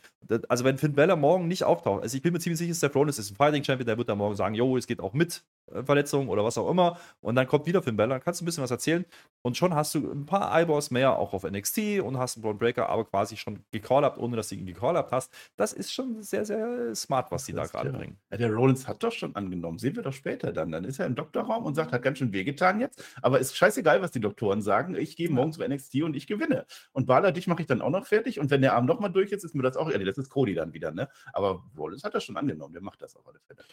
Also, 0.50 0.66
wenn 0.66 0.78
Finn 0.78 0.94
Balor 0.94 1.16
morgen 1.16 1.48
nicht 1.48 1.64
auftaucht, 1.64 2.04
also 2.04 2.16
ich 2.16 2.22
bin 2.22 2.34
mir 2.34 2.40
ziemlich 2.40 2.60
sicher, 2.60 2.74
Seth 2.74 2.94
Rollins 2.94 3.18
ist 3.18 3.32
ein 3.32 3.36
Fighting 3.36 3.64
Champion, 3.64 3.88
der 3.88 3.98
wird 3.98 4.10
dann 4.10 4.18
morgen 4.18 4.36
sagen, 4.36 4.54
jo, 4.54 4.76
es 4.76 4.86
geht 4.86 5.00
auch 5.00 5.14
mit 5.14 5.46
äh, 5.72 5.82
Verletzungen 5.82 6.28
oder 6.28 6.44
was 6.44 6.58
auch 6.58 6.70
immer. 6.70 7.00
Und 7.22 7.36
dann 7.36 7.48
kommt 7.48 7.66
wieder 7.66 7.82
Finn 7.82 7.96
Balor, 7.96 8.16
dann 8.16 8.24
kannst 8.24 8.42
du 8.42 8.44
ein 8.44 8.48
bisschen 8.48 8.64
was 8.64 8.72
erzählen. 8.72 9.06
Und 9.44 9.56
schon 9.56 9.74
hast 9.74 9.96
du 9.96 10.12
ein 10.12 10.26
paar 10.26 10.54
Eyeballs 10.54 10.92
mehr 10.92 11.18
auch 11.18 11.34
auf 11.34 11.44
NXT 11.44 12.02
und 12.02 12.18
hast 12.18 12.36
einen 12.36 12.44
Braun 12.44 12.58
Breaker 12.58 12.90
aber 12.90 13.06
quasi 13.06 13.38
schon 13.38 13.64
gecallt, 13.72 14.18
ohne 14.18 14.36
dass 14.36 14.50
du 14.50 14.56
ihn 14.56 14.66
gecallt 14.66 15.08
hast. 15.10 15.32
Das 15.56 15.72
ist 15.72 15.94
schon 15.94 16.22
sehr, 16.22 16.46
sehr 16.46 16.94
smart, 16.96 17.32
was 17.32 17.46
die 17.46 17.54
da 17.54 17.66
gerade 17.66 17.92
ja. 17.92 17.98
bringen. 17.98 18.18
Ja, 18.30 18.38
der 18.38 18.52
Rollins 18.52 18.90
hat 18.90 19.02
doch 19.04 19.12
schon 19.14 19.34
angenommen. 19.38 19.80
Sehen 19.80 19.96
wir 19.96 20.04
doch 20.04 20.14
später 20.14 20.52
dann. 20.52 20.72
Dann 20.72 20.84
ist 20.84 21.00
er 21.00 21.06
im 21.06 21.16
Doktorraum 21.16 21.64
und 21.64 21.76
sagt, 21.76 21.94
hat 21.94 22.02
ganz 22.02 22.18
schön 22.18 22.34
wehgetan 22.34 22.82
jetzt. 22.82 23.02
Aber 23.22 23.40
ist 23.40 23.56
scheißegal, 23.56 24.02
was 24.02 24.12
die 24.12 24.20
Doktoren 24.20 24.62
sagen. 24.62 24.96
Ich 24.96 25.16
gehe 25.16 25.30
morgen 25.30 25.54
zu 25.54 25.66
NXT 25.66 26.02
und 26.04 26.16
ich 26.16 26.28
gewinne. 26.28 26.66
Und 26.92 27.06
Balor, 27.06 27.32
dich 27.32 27.48
mache 27.48 27.62
ich 27.62 27.68
dann 27.68 27.82
auch 27.82 27.90
noch 27.90 28.06
fertig. 28.06 28.40
Und 28.42 28.50
wenn 28.50 28.65
der 28.66 28.76
Arm 28.76 28.86
nochmal 28.86 29.12
durch 29.12 29.32
ist, 29.32 29.44
ist 29.44 29.54
mir 29.54 29.62
das 29.62 29.78
auch 29.78 29.90
ehrlich. 29.90 30.08
Das 30.08 30.18
ist 30.18 30.30
Cody 30.30 30.56
dann 30.56 30.74
wieder. 30.74 30.92
Ne? 30.92 31.08
Aber 31.34 31.64
Rollins 31.78 32.04
hat 32.04 32.16
das 32.16 32.24
schon 32.24 32.36
angenommen. 32.36 32.74
Der 32.74 32.82
macht 32.82 33.00
das 33.00 33.16
auf 33.16 33.28
alle 33.28 33.40
Fälle. 33.40 33.64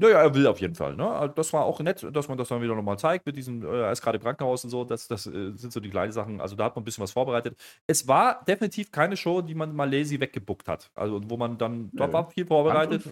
Naja, 0.00 0.22
er 0.22 0.32
will 0.32 0.46
auf 0.46 0.60
jeden 0.60 0.76
Fall. 0.76 0.94
Ne? 0.94 1.06
Also, 1.06 1.34
das 1.34 1.52
war 1.52 1.64
auch 1.64 1.80
nett, 1.80 2.06
dass 2.12 2.28
man 2.28 2.38
das 2.38 2.48
dann 2.48 2.62
wieder 2.62 2.74
nochmal 2.74 2.98
zeigt 2.98 3.26
mit 3.26 3.36
diesem, 3.36 3.62
äh, 3.62 3.82
er 3.82 3.92
ist 3.92 4.00
gerade 4.00 4.16
im 4.16 4.22
Krankenhaus 4.22 4.64
und 4.64 4.70
so. 4.70 4.84
Das, 4.84 5.06
das 5.08 5.26
äh, 5.26 5.52
sind 5.56 5.72
so 5.72 5.80
die 5.80 5.90
kleinen 5.90 6.12
Sachen. 6.12 6.40
Also 6.40 6.56
da 6.56 6.64
hat 6.64 6.76
man 6.76 6.82
ein 6.82 6.84
bisschen 6.84 7.02
was 7.02 7.12
vorbereitet. 7.12 7.58
Es 7.86 8.08
war 8.08 8.42
definitiv 8.44 8.90
keine 8.90 9.16
Show, 9.16 9.42
die 9.42 9.54
man 9.54 9.74
mal 9.76 9.92
lazy 9.92 10.18
weggebuckt 10.18 10.68
hat. 10.68 10.90
Also 10.94 11.20
wo 11.28 11.36
man 11.36 11.58
dann, 11.58 11.90
da 11.92 12.10
war 12.10 12.30
viel 12.30 12.46
vorbereitet. 12.46 13.04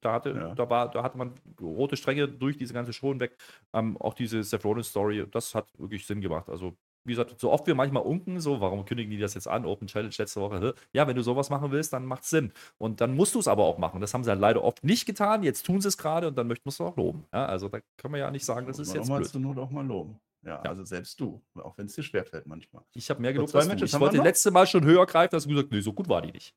Da 0.00 0.12
hatte, 0.12 0.30
ja. 0.30 0.54
da, 0.54 0.68
war, 0.68 0.90
da 0.90 1.02
hatte 1.02 1.16
man 1.16 1.32
rote 1.60 1.96
Stränge 1.96 2.28
durch 2.28 2.58
diese 2.58 2.74
ganze 2.74 2.92
Show 2.92 3.10
hinweg. 3.10 3.36
Ähm, 3.72 3.96
auch 3.98 4.14
diese 4.14 4.42
Seth 4.42 4.64
Rollins 4.64 4.88
Story, 4.88 5.24
das 5.30 5.54
hat 5.54 5.68
wirklich 5.78 6.04
Sinn 6.04 6.20
gemacht. 6.20 6.48
Also 6.48 6.76
wie 7.04 7.12
gesagt, 7.12 7.38
so 7.40 7.50
oft 7.50 7.66
wir 7.66 7.74
manchmal 7.74 8.02
unken, 8.02 8.40
so, 8.40 8.60
warum 8.60 8.84
kündigen 8.84 9.10
die 9.10 9.18
das 9.18 9.34
jetzt 9.34 9.48
an? 9.48 9.66
Open 9.66 9.88
Challenge 9.88 10.14
letzte 10.16 10.40
Woche. 10.40 10.74
Ja, 10.92 11.06
wenn 11.06 11.16
du 11.16 11.22
sowas 11.22 11.50
machen 11.50 11.70
willst, 11.72 11.92
dann 11.92 12.06
macht 12.06 12.22
es 12.22 12.30
Sinn. 12.30 12.52
Und 12.78 13.00
dann 13.00 13.14
musst 13.14 13.34
du 13.34 13.40
es 13.40 13.48
aber 13.48 13.64
auch 13.64 13.78
machen. 13.78 14.00
Das 14.00 14.14
haben 14.14 14.24
sie 14.24 14.30
halt 14.30 14.40
leider 14.40 14.62
oft 14.62 14.84
nicht 14.84 15.06
getan. 15.06 15.42
Jetzt 15.42 15.66
tun 15.66 15.80
sie 15.80 15.88
es 15.88 15.98
gerade 15.98 16.28
und 16.28 16.36
dann 16.36 16.46
möchten 16.46 16.64
wir 16.64 16.70
es 16.70 16.80
auch 16.80 16.96
loben. 16.96 17.26
Ja, 17.32 17.46
also 17.46 17.68
da 17.68 17.80
können 17.96 18.14
wir 18.14 18.20
ja 18.20 18.30
nicht 18.30 18.44
sagen, 18.44 18.66
das 18.66 18.78
ist 18.78 18.94
jetzt 18.94 19.08
blöd. 19.08 19.26
zur 19.26 19.40
Not 19.40 19.58
auch 19.58 19.70
mal 19.70 19.86
loben. 19.86 20.20
Ja, 20.44 20.60
ja, 20.64 20.70
also 20.70 20.84
selbst 20.84 21.20
du, 21.20 21.40
auch 21.54 21.78
wenn 21.78 21.86
es 21.86 21.94
dir 21.94 22.02
schwerfällt 22.02 22.46
manchmal. 22.46 22.82
Ich 22.94 23.08
habe 23.10 23.20
mehr 23.20 23.32
gelobt 23.32 23.54
als 23.54 23.68
du. 23.68 23.84
Ich 23.84 24.00
wollte 24.00 24.16
letzte 24.18 24.50
Mal 24.50 24.66
schon 24.66 24.84
höher 24.84 25.06
greifen, 25.06 25.36
hast 25.36 25.46
du 25.46 25.50
gesagt, 25.50 25.70
nee, 25.70 25.80
so 25.80 25.92
gut 25.92 26.08
war 26.08 26.20
die 26.20 26.32
nicht. 26.32 26.54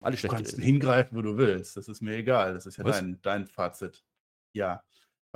Alle 0.00 0.16
schlecht. 0.16 0.32
Du 0.32 0.36
kannst 0.36 0.58
hingreifen, 0.58 1.16
wo 1.16 1.22
du 1.22 1.36
willst. 1.36 1.76
Das 1.76 1.88
ist 1.88 2.00
mir 2.00 2.16
egal. 2.16 2.54
Das 2.54 2.66
ist 2.66 2.76
ja 2.76 2.84
dein, 2.84 3.18
dein 3.22 3.46
Fazit. 3.46 4.04
Ja. 4.54 4.82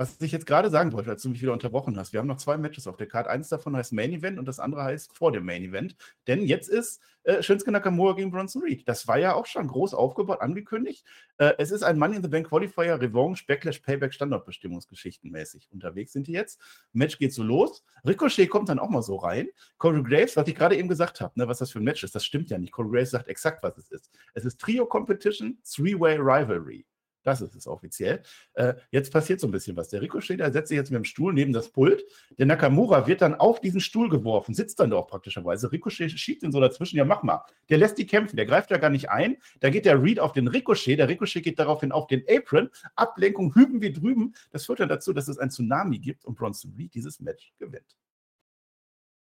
Was 0.01 0.19
ich 0.19 0.31
jetzt 0.31 0.47
gerade 0.47 0.71
sagen 0.71 0.93
wollte, 0.93 1.11
als 1.11 1.21
du 1.21 1.29
mich 1.29 1.43
wieder 1.43 1.53
unterbrochen 1.53 1.95
hast, 1.95 2.11
wir 2.11 2.19
haben 2.19 2.25
noch 2.25 2.37
zwei 2.37 2.57
Matches 2.57 2.87
auf 2.87 2.97
der 2.97 3.05
Karte. 3.05 3.29
Eins 3.29 3.49
davon 3.49 3.75
heißt 3.75 3.93
Main 3.93 4.11
Event 4.11 4.39
und 4.39 4.47
das 4.47 4.59
andere 4.59 4.83
heißt 4.83 5.15
vor 5.15 5.31
dem 5.31 5.45
Main 5.45 5.61
Event. 5.61 5.95
Denn 6.25 6.41
jetzt 6.41 6.69
ist 6.69 7.03
äh, 7.21 7.43
Shinsuke 7.43 7.71
Nakamura 7.71 8.13
gegen 8.13 8.31
Bronson 8.31 8.63
Reed. 8.63 8.89
Das 8.89 9.07
war 9.07 9.19
ja 9.19 9.35
auch 9.35 9.45
schon 9.45 9.67
groß 9.67 9.93
aufgebaut, 9.93 10.41
angekündigt. 10.41 11.05
Äh, 11.37 11.53
es 11.59 11.69
ist 11.69 11.83
ein 11.83 11.99
Money 11.99 12.15
in 12.15 12.23
the 12.23 12.29
Bank 12.29 12.49
Qualifier, 12.49 12.99
Revanche, 12.99 13.45
Backlash, 13.45 13.77
Payback, 13.77 14.11
Standortbestimmungsgeschichtenmäßig. 14.11 15.69
Unterwegs 15.71 16.13
sind 16.13 16.25
die 16.25 16.31
jetzt. 16.31 16.59
Match 16.93 17.19
geht 17.19 17.31
so 17.31 17.43
los. 17.43 17.83
Ricochet 18.03 18.49
kommt 18.49 18.69
dann 18.69 18.79
auch 18.79 18.89
mal 18.89 19.03
so 19.03 19.17
rein. 19.17 19.49
Corey 19.77 20.01
Graves, 20.01 20.35
was 20.35 20.47
ich 20.47 20.55
gerade 20.55 20.77
eben 20.77 20.89
gesagt 20.89 21.21
habe, 21.21 21.39
ne, 21.39 21.47
was 21.47 21.59
das 21.59 21.69
für 21.69 21.77
ein 21.77 21.83
Match 21.83 22.03
ist, 22.03 22.15
das 22.15 22.25
stimmt 22.25 22.49
ja 22.49 22.57
nicht. 22.57 22.71
Corey 22.71 22.89
Graves 22.89 23.11
sagt 23.11 23.27
exakt, 23.27 23.61
was 23.61 23.77
es 23.77 23.91
ist. 23.91 24.09
Es 24.33 24.45
ist 24.45 24.59
Trio 24.59 24.87
Competition, 24.87 25.59
Three-Way 25.63 26.15
Rivalry. 26.17 26.87
Das 27.23 27.41
ist 27.41 27.55
es 27.55 27.67
offiziell. 27.67 28.23
Äh, 28.53 28.73
jetzt 28.89 29.11
passiert 29.11 29.39
so 29.39 29.47
ein 29.47 29.51
bisschen 29.51 29.77
was. 29.77 29.89
Der 29.89 30.01
Ricochet, 30.01 30.39
der 30.39 30.51
setzt 30.51 30.69
sich 30.69 30.75
jetzt 30.75 30.91
mit 30.91 30.97
dem 30.97 31.03
Stuhl 31.03 31.33
neben 31.33 31.53
das 31.53 31.69
Pult. 31.69 32.03
Der 32.37 32.45
Nakamura 32.45 33.05
wird 33.07 33.21
dann 33.21 33.35
auf 33.35 33.61
diesen 33.61 33.79
Stuhl 33.79 34.09
geworfen, 34.09 34.53
sitzt 34.53 34.79
dann 34.79 34.89
da 34.89 34.97
auch 34.97 35.07
praktischerweise. 35.07 35.71
Ricochet 35.71 36.11
schiebt 36.11 36.43
ihn 36.43 36.51
so 36.51 36.59
dazwischen. 36.59 36.97
Ja, 36.97 37.05
mach 37.05 37.23
mal. 37.23 37.45
Der 37.69 37.77
lässt 37.77 37.97
die 37.97 38.07
kämpfen. 38.07 38.35
Der 38.37 38.45
greift 38.45 38.71
ja 38.71 38.77
gar 38.77 38.89
nicht 38.89 39.09
ein. 39.09 39.37
Da 39.59 39.69
geht 39.69 39.85
der 39.85 40.01
Reed 40.01 40.19
auf 40.19 40.33
den 40.33 40.47
Ricochet. 40.47 40.97
Der 40.97 41.09
Ricochet 41.09 41.43
geht 41.43 41.59
daraufhin 41.59 41.91
auf 41.91 42.07
den 42.07 42.23
Apron. 42.27 42.69
Ablenkung 42.95 43.53
hüben 43.55 43.81
wir 43.81 43.93
drüben. 43.93 44.33
Das 44.51 44.65
führt 44.65 44.79
dann 44.79 44.89
dazu, 44.89 45.13
dass 45.13 45.27
es 45.27 45.37
ein 45.37 45.51
Tsunami 45.51 45.99
gibt 45.99 46.25
und 46.25 46.37
Bronson 46.37 46.73
Reed 46.77 46.93
dieses 46.93 47.19
Match 47.19 47.53
gewinnt. 47.59 47.95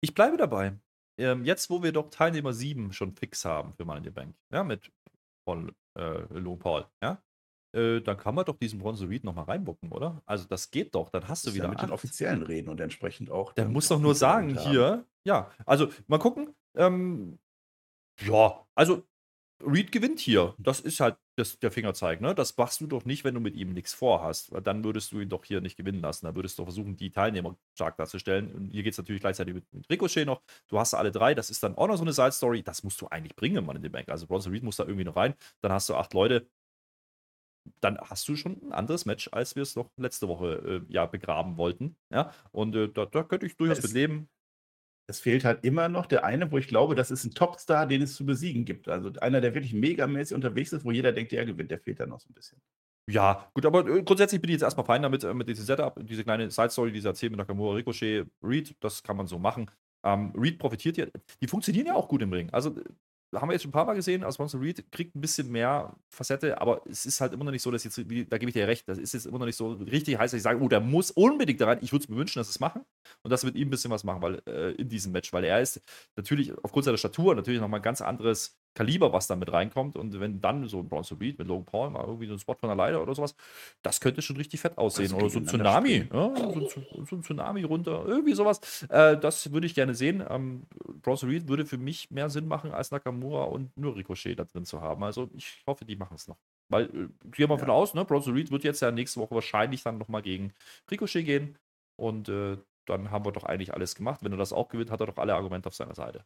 Ich 0.02 0.14
bleibe 0.14 0.38
dabei. 0.38 0.78
Ähm, 1.18 1.46
jetzt, 1.46 1.70
wo 1.70 1.84
wir 1.84 1.92
doch 1.92 2.10
Teilnehmer 2.10 2.54
7 2.54 2.94
schon 2.94 3.14
fix 3.14 3.46
haben 3.46 3.74
für 3.74 3.86
Money 3.86 4.00
in 4.00 4.04
the 4.06 4.10
Bank, 4.10 4.36
ja, 4.52 4.64
mit 4.64 4.92
von 5.44 5.72
äh, 5.96 6.22
Low 6.40 6.56
Paul, 6.56 6.88
ja, 7.04 7.22
äh, 7.74 8.02
dann 8.02 8.18
kann 8.18 8.36
man 8.36 8.46
doch 8.46 8.58
diesen 8.58 8.80
Bronze 8.80 9.08
Reed 9.08 9.24
nochmal 9.24 9.46
reinbucken, 9.46 9.92
oder? 9.92 10.22
Also 10.26 10.46
das 10.46 10.72
geht 10.72 10.96
doch, 10.96 11.10
dann 11.10 11.28
hast 11.28 11.48
du 11.48 11.54
wieder. 11.54 11.66
Ja 11.66 11.70
mit 11.70 11.80
acht. 11.80 11.88
den 11.88 11.94
offiziellen 11.94 12.44
reden 12.44 12.70
und 12.70 12.80
entsprechend 12.80 13.32
auch. 13.32 13.54
Der 13.54 13.66
muss 13.66 13.88
doch 13.88 14.00
nur 14.00 14.16
sagen, 14.16 14.58
hier, 14.58 15.06
ja, 15.24 15.52
also 15.66 15.90
mal 16.08 16.20
gucken. 16.20 16.54
Ähm, 16.76 17.40
ja, 18.22 18.66
also 18.76 19.04
Reed 19.66 19.92
gewinnt 19.92 20.20
hier. 20.20 20.56
Das 20.58 20.80
ist 20.80 21.00
halt 21.00 21.18
das, 21.36 21.60
der 21.60 21.72
Fingerzeig, 21.72 22.22
ne? 22.22 22.36
Das 22.36 22.56
machst 22.58 22.82
du 22.82 22.88
doch 22.88 23.06
nicht, 23.06 23.24
wenn 23.24 23.34
du 23.34 23.40
mit 23.40 23.56
ihm 23.56 23.74
nichts 23.74 23.94
vorhast. 23.94 24.52
Weil 24.52 24.62
dann 24.62 24.84
würdest 24.84 25.12
du 25.12 25.20
ihn 25.20 25.30
doch 25.30 25.46
hier 25.46 25.62
nicht 25.62 25.78
gewinnen 25.78 26.02
lassen. 26.02 26.26
Da 26.26 26.36
würdest 26.36 26.58
du 26.60 26.64
versuchen, 26.64 26.96
die 26.98 27.12
Teilnehmer 27.12 27.56
stark 27.74 27.98
darzustellen. 27.98 28.52
Und 28.54 28.70
hier 28.72 28.84
geht 28.84 28.94
es 28.94 28.98
natürlich 28.98 29.22
gleichzeitig 29.22 29.54
mit, 29.54 29.74
mit, 29.74 29.90
Ricochet 29.90 30.26
noch. 30.26 30.42
Du 30.68 30.80
hast 30.80 30.94
alle 30.94 31.12
drei. 31.12 31.36
Das 31.36 31.50
ist 31.50 31.64
dann 31.64 31.76
auch 31.76 31.88
noch 31.88 31.98
so 31.98 32.04
eine 32.04 32.14
Side-Story. 32.14 32.64
Das 32.64 32.84
musst 32.84 33.00
du 33.02 33.08
eigentlich 33.08 33.36
bringen, 33.36 33.66
Mann, 33.66 33.76
in 33.76 33.84
den 33.84 33.92
Bank. 33.92 34.10
Also 34.10 34.28
Bronson 34.28 34.52
Reed 34.52 34.64
muss 34.64 34.78
da 34.78 34.84
irgendwie 34.84 35.06
noch 35.06 35.16
rein. 35.16 35.36
Dann 35.62 35.72
hast 35.72 35.90
du 35.90 35.96
acht 35.96 36.14
Leute 36.14 36.48
dann 37.80 37.98
hast 38.00 38.28
du 38.28 38.36
schon 38.36 38.62
ein 38.64 38.72
anderes 38.72 39.06
Match, 39.06 39.30
als 39.32 39.56
wir 39.56 39.64
es 39.64 39.76
noch 39.76 39.90
letzte 39.98 40.28
Woche 40.28 40.84
äh, 40.90 40.94
ja 40.94 41.06
begraben 41.06 41.58
wollten. 41.58 41.96
Ja, 42.12 42.32
und 42.52 42.76
äh, 42.76 42.90
da, 42.90 43.06
da, 43.06 43.24
könnte 43.24 43.46
ich 43.46 43.58
durchaus 43.58 43.80
es, 43.80 43.86
mit 43.86 43.94
leben. 43.94 44.30
Es 45.08 45.20
fehlt 45.20 45.44
halt 45.44 45.64
immer 45.66 45.90
noch 45.90 46.06
der 46.06 46.24
eine, 46.24 46.52
wo 46.52 46.58
ich 46.58 46.68
glaube, 46.68 46.96
das 46.96 47.12
ist 47.12 47.26
ein 47.26 47.34
Topstar, 47.34 47.88
den 47.88 48.02
es 48.02 48.16
zu 48.16 48.26
besiegen 48.26 48.66
gibt. 48.66 48.88
Also 48.88 49.12
einer, 49.20 49.42
der 49.42 49.54
wirklich 49.54 49.74
megamäßig 49.74 50.36
unterwegs 50.36 50.74
ist, 50.74 50.86
wo 50.86 50.92
jeder 50.92 51.12
denkt, 51.12 51.32
der 51.32 51.46
gewinnt, 51.46 51.72
der 51.72 51.80
fehlt 51.80 52.00
da 52.00 52.06
noch 52.06 52.20
so 52.20 52.30
ein 52.30 52.34
bisschen. 52.34 52.62
Ja, 53.10 53.50
gut, 53.54 53.66
aber 53.66 53.86
äh, 53.88 54.04
grundsätzlich 54.04 54.42
bin 54.42 54.50
ich 54.50 54.56
jetzt 54.56 54.64
erstmal 54.64 54.86
fein 54.86 55.02
damit, 55.02 55.24
äh, 55.24 55.34
mit 55.34 55.50
diesem 55.50 55.66
Setup, 55.66 56.00
diese 56.04 56.24
kleine 56.24 56.50
Side-Story, 56.50 56.92
diese 56.92 57.10
erzählt 57.10 57.32
mit 57.32 57.40
Nakamura, 57.40 57.76
Ricochet, 57.76 58.28
Reed, 58.42 58.76
das 58.80 59.04
kann 59.04 59.18
man 59.18 59.28
so 59.28 59.40
machen. 59.40 59.70
Ähm, 60.04 60.34
Reed 60.36 60.60
profitiert 60.60 60.98
ja, 60.98 61.06
die 61.42 61.48
funktionieren 61.48 61.88
ja 61.88 61.96
auch 61.96 62.08
gut 62.08 62.22
im 62.22 62.32
Ring. 62.32 62.50
Also 62.52 62.76
haben 63.34 63.48
wir 63.48 63.54
jetzt 63.54 63.62
schon 63.62 63.70
ein 63.70 63.74
paar 63.74 63.86
Mal 63.86 63.94
gesehen, 63.94 64.24
also 64.24 64.42
Monster 64.42 64.60
Reed 64.60 64.92
kriegt 64.92 65.16
ein 65.16 65.22
bisschen 65.22 65.52
mehr 65.52 65.96
Facette, 66.10 66.60
aber 66.60 66.82
es 66.90 67.06
ist 67.06 67.22
halt 67.22 67.34
immer 67.34 67.46
noch 67.46 67.52
nicht 67.52 67.62
so, 67.62 67.72
dass 67.72 67.84
jetzt, 67.84 67.98
da 67.98 68.04
gebe 68.38 68.50
ich 68.50 68.54
dir 68.54 68.68
recht, 68.68 68.88
das 68.90 68.98
ist 68.98 69.14
jetzt 69.14 69.26
immer 69.26 69.40
noch 69.40 69.46
nicht 69.46 69.56
so 69.56 69.72
richtig 69.74 70.18
heiß, 70.18 70.32
dass 70.32 70.38
ich 70.38 70.44
sage, 70.44 70.60
oh, 70.62 70.68
der 70.68 70.82
muss 70.82 71.12
unbedingt 71.12 71.62
da 71.62 71.68
rein. 71.68 71.80
Ich 71.82 71.92
würde 71.92 72.04
es 72.04 72.10
mir 72.10 72.18
wünschen, 72.18 72.40
dass 72.40 72.50
es 72.50 72.60
machen 72.60 72.84
und 73.24 73.32
das 73.32 73.44
wird 73.44 73.56
ihm 73.56 73.68
ein 73.68 73.72
bisschen 73.72 73.92
was 73.92 74.04
machen, 74.04 74.22
weil 74.22 74.42
äh, 74.48 74.72
in 74.74 74.90
diesem 74.90 75.12
Match, 75.12 75.32
weil 75.32 75.44
er 75.44 75.62
ist 75.62 75.82
natürlich 76.16 76.54
aufgrund 76.64 76.86
seiner 76.86 76.98
Statur 76.98 77.36
natürlich 77.36 77.62
nochmal 77.62 77.80
ein 77.80 77.84
ganz 77.84 78.02
anderes 78.02 78.58
Kaliber, 78.74 79.12
was 79.12 79.28
da 79.28 79.36
mit 79.36 79.52
reinkommt. 79.52 79.96
Und 79.96 80.20
wenn 80.20 80.40
dann 80.42 80.68
so 80.68 80.80
ein 80.80 80.88
Bronze 80.88 81.20
Reed 81.20 81.38
mit 81.38 81.48
Logan 81.48 81.66
Paul 81.66 81.90
mal 81.90 82.06
irgendwie 82.06 82.28
so 82.28 82.34
ein 82.34 82.40
Spot 82.40 82.56
von 82.56 82.70
der 82.70 82.76
Leiter 82.76 83.02
oder 83.02 83.14
sowas, 83.14 83.36
das 83.82 84.00
könnte 84.00 84.22
schon 84.22 84.38
richtig 84.38 84.62
fett 84.62 84.78
aussehen. 84.78 85.14
Oder 85.14 85.30
so 85.30 85.40
ein 85.40 85.48
Tsunami. 85.48 86.08
Ja, 86.12 86.36
so, 86.36 86.70
so, 87.06 87.16
ein 87.16 87.24
Tsunami 87.24 87.64
runter, 87.64 88.06
irgendwie 88.06 88.34
sowas. 88.34 88.84
Äh, 88.90 89.18
das 89.18 89.52
würde 89.52 89.68
ich 89.68 89.76
gerne 89.76 89.94
sehen. 89.94 90.24
Ähm, 90.30 90.64
Bronze 91.02 91.28
Reed 91.28 91.48
würde 91.48 91.66
für 91.66 91.78
mich 91.78 92.12
mehr 92.12 92.30
Sinn 92.30 92.48
machen, 92.48 92.72
als 92.72 92.92
Nakamura 92.92 93.44
und 93.44 93.76
nur 93.78 93.96
Ricochet 93.96 94.40
da 94.40 94.46
drin 94.46 94.66
zu 94.66 94.82
haben. 94.82 95.04
Also 95.04 95.30
ich 95.34 95.64
hoffe, 95.68 95.86
die 95.86 95.96
machen 95.96 96.16
es 96.16 96.28
noch. 96.28 96.38
Weil, 96.70 96.86
äh, 96.86 96.90
gehen 97.32 97.50
wir 97.50 97.56
ja. 97.56 97.58
von 97.58 97.70
aus, 97.70 97.94
ne? 97.94 98.06
Bronze 98.06 98.34
Reed 98.34 98.52
wird 98.52 98.64
jetzt 98.64 98.82
ja 98.82 98.92
nächste 98.92 99.20
Woche 99.20 99.36
wahrscheinlich 99.36 99.84
dann 99.84 99.98
nochmal 99.98 100.22
gegen 100.22 100.54
Ricochet 100.90 101.26
gehen. 101.26 101.58
Und 101.98 102.30
äh, 102.30 102.58
dann 102.86 103.12
haben 103.12 103.26
wir 103.26 103.32
doch 103.32 103.44
eigentlich 103.44 103.74
alles 103.74 103.96
gemacht. 103.96 104.24
Wenn 104.24 104.32
er 104.32 104.38
das 104.38 104.54
auch 104.54 104.70
gewinnt, 104.70 104.92
hat 104.92 105.02
er 105.02 105.08
doch 105.08 105.18
alle 105.18 105.36
Argumente 105.36 105.68
auf 105.68 105.76
seiner 105.76 105.96
Seite. 105.96 106.26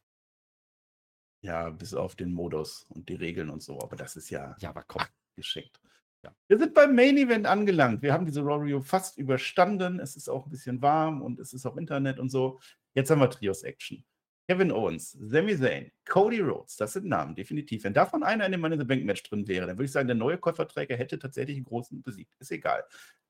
Ja, 1.41 1.69
bis 1.69 1.93
auf 1.93 2.15
den 2.15 2.31
Modus 2.31 2.85
und 2.89 3.07
die 3.09 3.15
Regeln 3.15 3.49
und 3.49 3.61
so, 3.61 3.79
aber 3.79 3.95
das 3.95 4.15
ist 4.15 4.29
ja, 4.29 4.55
ja 4.59 4.69
aber 4.69 4.83
komm. 4.83 5.03
geschickt. 5.35 5.79
Ja. 6.23 6.33
Wir 6.47 6.57
sind 6.57 6.73
beim 6.73 6.95
Main 6.95 7.17
Event 7.17 7.45
angelangt. 7.45 8.01
Wir 8.01 8.13
haben 8.13 8.25
diese 8.25 8.41
Rorio 8.41 8.81
fast 8.81 9.17
überstanden. 9.17 9.99
Es 9.99 10.15
ist 10.15 10.27
auch 10.27 10.47
ein 10.47 10.49
bisschen 10.49 10.81
warm 10.81 11.21
und 11.21 11.39
es 11.39 11.53
ist 11.53 11.65
auch 11.67 11.77
Internet 11.77 12.19
und 12.19 12.29
so. 12.29 12.59
Jetzt 12.95 13.11
haben 13.11 13.19
wir 13.19 13.29
Trios 13.29 13.61
Action. 13.61 14.03
Kevin 14.47 14.71
Owens, 14.71 15.11
Sami 15.19 15.57
Zayn, 15.57 15.91
Cody 16.07 16.39
Rhodes, 16.39 16.77
das 16.77 16.93
sind 16.93 17.07
Namen, 17.07 17.33
definitiv. 17.33 17.83
Wenn 17.83 17.95
davon 17.95 18.21
einer 18.21 18.45
in 18.45 18.51
dem 18.51 18.61
Money 18.61 18.75
in 18.75 18.81
the 18.81 18.85
Bank 18.85 19.03
Match 19.03 19.23
drin 19.23 19.47
wäre, 19.47 19.65
dann 19.65 19.77
würde 19.77 19.85
ich 19.85 19.91
sagen, 19.91 20.07
der 20.07 20.15
neue 20.15 20.37
Käuferträger 20.37 20.95
hätte 20.95 21.17
tatsächlich 21.17 21.57
einen 21.57 21.65
großen 21.65 22.03
besiegt. 22.03 22.35
Ist 22.39 22.51
egal. 22.51 22.83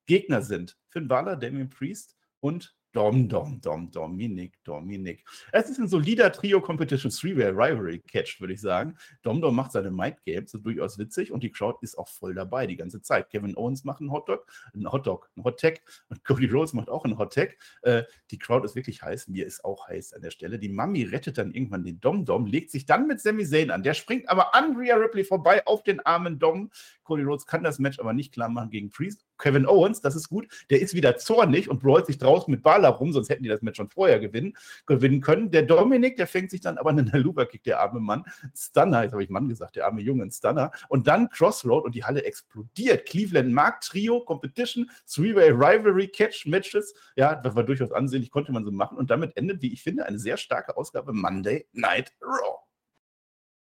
Gegner 0.07 0.41
sind 0.41 0.77
Finn 0.89 1.07
Balor, 1.07 1.37
Damien 1.37 1.69
Priest 1.69 2.17
und 2.41 2.75
Dom, 2.95 3.27
Dom, 3.27 3.59
Dom, 3.59 3.91
Dominik, 3.91 4.53
Dominik. 4.63 5.25
Es 5.51 5.69
ist 5.69 5.79
ein 5.79 5.89
solider 5.89 6.31
Trio 6.31 6.61
Competition 6.61 7.11
Three-Way 7.11 7.49
Rivalry 7.49 7.99
Catch, 7.99 8.39
würde 8.39 8.53
ich 8.53 8.61
sagen. 8.61 8.95
Dom 9.21 9.41
Dom 9.41 9.53
macht 9.53 9.73
seine 9.73 9.91
Mic 9.91 10.15
Games, 10.23 10.51
sind 10.51 10.65
durchaus 10.65 10.97
witzig 10.97 11.29
und 11.33 11.43
die 11.43 11.51
Crowd 11.51 11.77
ist 11.81 11.97
auch 11.97 12.07
voll 12.07 12.33
dabei 12.33 12.67
die 12.67 12.77
ganze 12.77 13.01
Zeit. 13.01 13.29
Kevin 13.29 13.57
Owens 13.57 13.83
macht 13.83 13.99
einen 13.99 14.13
Hotdog, 14.13 14.45
einen 14.73 14.89
Hotdog, 14.89 15.29
einen 15.35 15.43
Hot 15.43 15.59
Tag 15.59 15.81
und 16.07 16.23
Cody 16.23 16.45
Rhodes 16.45 16.71
macht 16.71 16.89
auch 16.89 17.03
einen 17.03 17.17
Hot 17.17 17.33
Tag. 17.33 17.57
Äh, 17.81 18.03
die 18.31 18.39
Crowd 18.39 18.63
ist 18.63 18.75
wirklich 18.75 19.01
heiß, 19.01 19.27
mir 19.27 19.45
ist 19.45 19.65
auch 19.65 19.89
heiß 19.89 20.13
an 20.13 20.21
der 20.21 20.31
Stelle. 20.31 20.57
Die 20.57 20.69
Mami 20.69 21.03
rettet 21.03 21.37
dann 21.37 21.51
irgendwann 21.51 21.83
den 21.83 21.99
Dom 21.99 22.23
Dom, 22.23 22.45
legt 22.45 22.71
sich 22.71 22.85
dann 22.85 23.07
mit 23.07 23.19
Sami 23.19 23.45
Zayn 23.45 23.71
an. 23.71 23.83
Der 23.83 23.93
springt 23.93 24.29
aber 24.29 24.55
an 24.55 24.73
Rhea 24.77 24.95
Ripley 24.95 25.25
vorbei 25.25 25.67
auf 25.67 25.83
den 25.83 25.99
armen 25.99 26.39
Dom. 26.39 26.71
Cody 27.03 27.23
Rhodes 27.23 27.45
kann 27.45 27.61
das 27.61 27.77
Match 27.77 27.99
aber 27.99 28.13
nicht 28.13 28.33
klar 28.33 28.47
machen 28.47 28.69
gegen 28.69 28.89
Priest. 28.89 29.25
Kevin 29.37 29.67
Owens, 29.67 29.99
das 29.99 30.15
ist 30.15 30.29
gut, 30.29 30.47
der 30.69 30.81
ist 30.81 30.93
wieder 30.93 31.17
zornig 31.17 31.69
und 31.69 31.81
brawlt 31.81 32.05
sich 32.05 32.17
draußen 32.17 32.49
mit 32.49 32.63
Bala 32.63 32.84
rum, 32.89 33.13
sonst 33.13 33.29
hätten 33.29 33.43
die 33.43 33.49
das 33.49 33.61
Match 33.61 33.77
schon 33.77 33.89
vorher 33.89 34.19
gewinnen, 34.19 34.55
gewinnen 34.85 35.21
können. 35.21 35.51
Der 35.51 35.63
Dominik, 35.63 36.17
der 36.17 36.27
fängt 36.27 36.51
sich 36.51 36.61
dann 36.61 36.77
aber 36.77 36.89
einen 36.89 37.11
Haluba-Kick, 37.11 37.63
der 37.63 37.79
arme 37.79 37.99
Mann. 37.99 38.23
Stunner, 38.55 39.03
jetzt 39.03 39.13
habe 39.13 39.23
ich 39.23 39.29
Mann 39.29 39.49
gesagt, 39.49 39.75
der 39.75 39.85
arme 39.85 40.01
Junge, 40.01 40.29
Stunner. 40.31 40.71
Und 40.89 41.07
dann 41.07 41.29
Crossroad 41.29 41.85
und 41.85 41.95
die 41.95 42.03
Halle 42.03 42.23
explodiert. 42.23 43.05
Cleveland 43.05 43.51
Mark 43.51 43.81
Trio 43.81 44.21
Competition, 44.21 44.89
Three-Way 45.07 45.51
Rivalry 45.51 46.07
Catch 46.07 46.45
Matches. 46.45 46.93
Ja, 47.15 47.35
das 47.35 47.55
war 47.55 47.63
durchaus 47.63 47.91
ansehnlich, 47.91 48.31
konnte 48.31 48.51
man 48.51 48.65
so 48.65 48.71
machen. 48.71 48.97
Und 48.97 49.09
damit 49.09 49.35
endet, 49.37 49.61
wie 49.61 49.73
ich 49.73 49.83
finde, 49.83 50.05
eine 50.05 50.19
sehr 50.19 50.37
starke 50.37 50.77
Ausgabe 50.77 51.13
Monday 51.13 51.67
Night 51.73 52.13
Raw. 52.21 52.64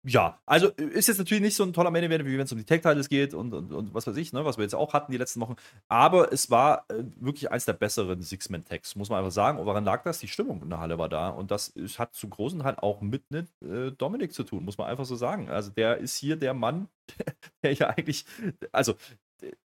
Ja, 0.03 0.41
also 0.47 0.69
äh, 0.77 0.85
ist 0.85 1.09
jetzt 1.09 1.19
natürlich 1.19 1.43
nicht 1.43 1.55
so 1.57 1.63
ein 1.63 1.75
toller 1.75 1.91
Main 1.91 2.05
Event, 2.05 2.25
wie 2.25 2.33
wenn 2.33 2.41
es 2.47 2.53
um 2.53 2.57
die 2.57 2.65
Tag-Titles 2.65 3.11
geht 3.11 3.35
und, 3.35 3.53
und, 3.53 3.71
und, 3.71 3.93
was 3.93 4.07
weiß 4.07 4.17
ich, 4.17 4.33
ne, 4.33 4.45
was 4.47 4.57
wir 4.57 4.63
jetzt 4.63 4.75
auch 4.75 4.95
hatten 4.95 5.13
die 5.13 5.19
letzten 5.19 5.41
Wochen. 5.41 5.57
Aber 5.89 6.33
es 6.33 6.51
war 6.51 6.87
äh, 6.89 7.05
wirklich 7.17 7.51
eins 7.51 7.67
der 7.67 7.75
besseren 7.75 8.23
Six-Man-Tags, 8.23 8.97
muss 8.97 9.11
man 9.11 9.19
einfach 9.19 9.33
sagen. 9.33 9.59
Und 9.59 9.67
woran 9.67 9.85
lag 9.85 10.03
das? 10.03 10.19
Die 10.19 10.29
Stimmung 10.29 10.63
in 10.63 10.71
der 10.71 10.81
Halle 10.81 10.97
war 10.97 11.11
da. 11.11 11.29
Und 11.29 11.51
das 11.51 11.69
ist, 11.69 11.99
hat 11.99 12.15
zu 12.15 12.29
großen 12.31 12.61
Teil 12.61 12.77
auch 12.77 13.03
mit 13.03 13.31
ne, 13.31 13.47
äh, 13.63 13.93
Dominik 13.93 14.33
zu 14.33 14.43
tun, 14.43 14.65
muss 14.65 14.79
man 14.79 14.87
einfach 14.89 15.05
so 15.05 15.17
sagen. 15.17 15.51
Also 15.51 15.71
der 15.71 15.99
ist 15.99 16.17
hier 16.17 16.37
der 16.37 16.55
Mann, 16.55 16.89
der 17.63 17.75
ja 17.75 17.89
eigentlich, 17.91 18.25
also 18.73 18.95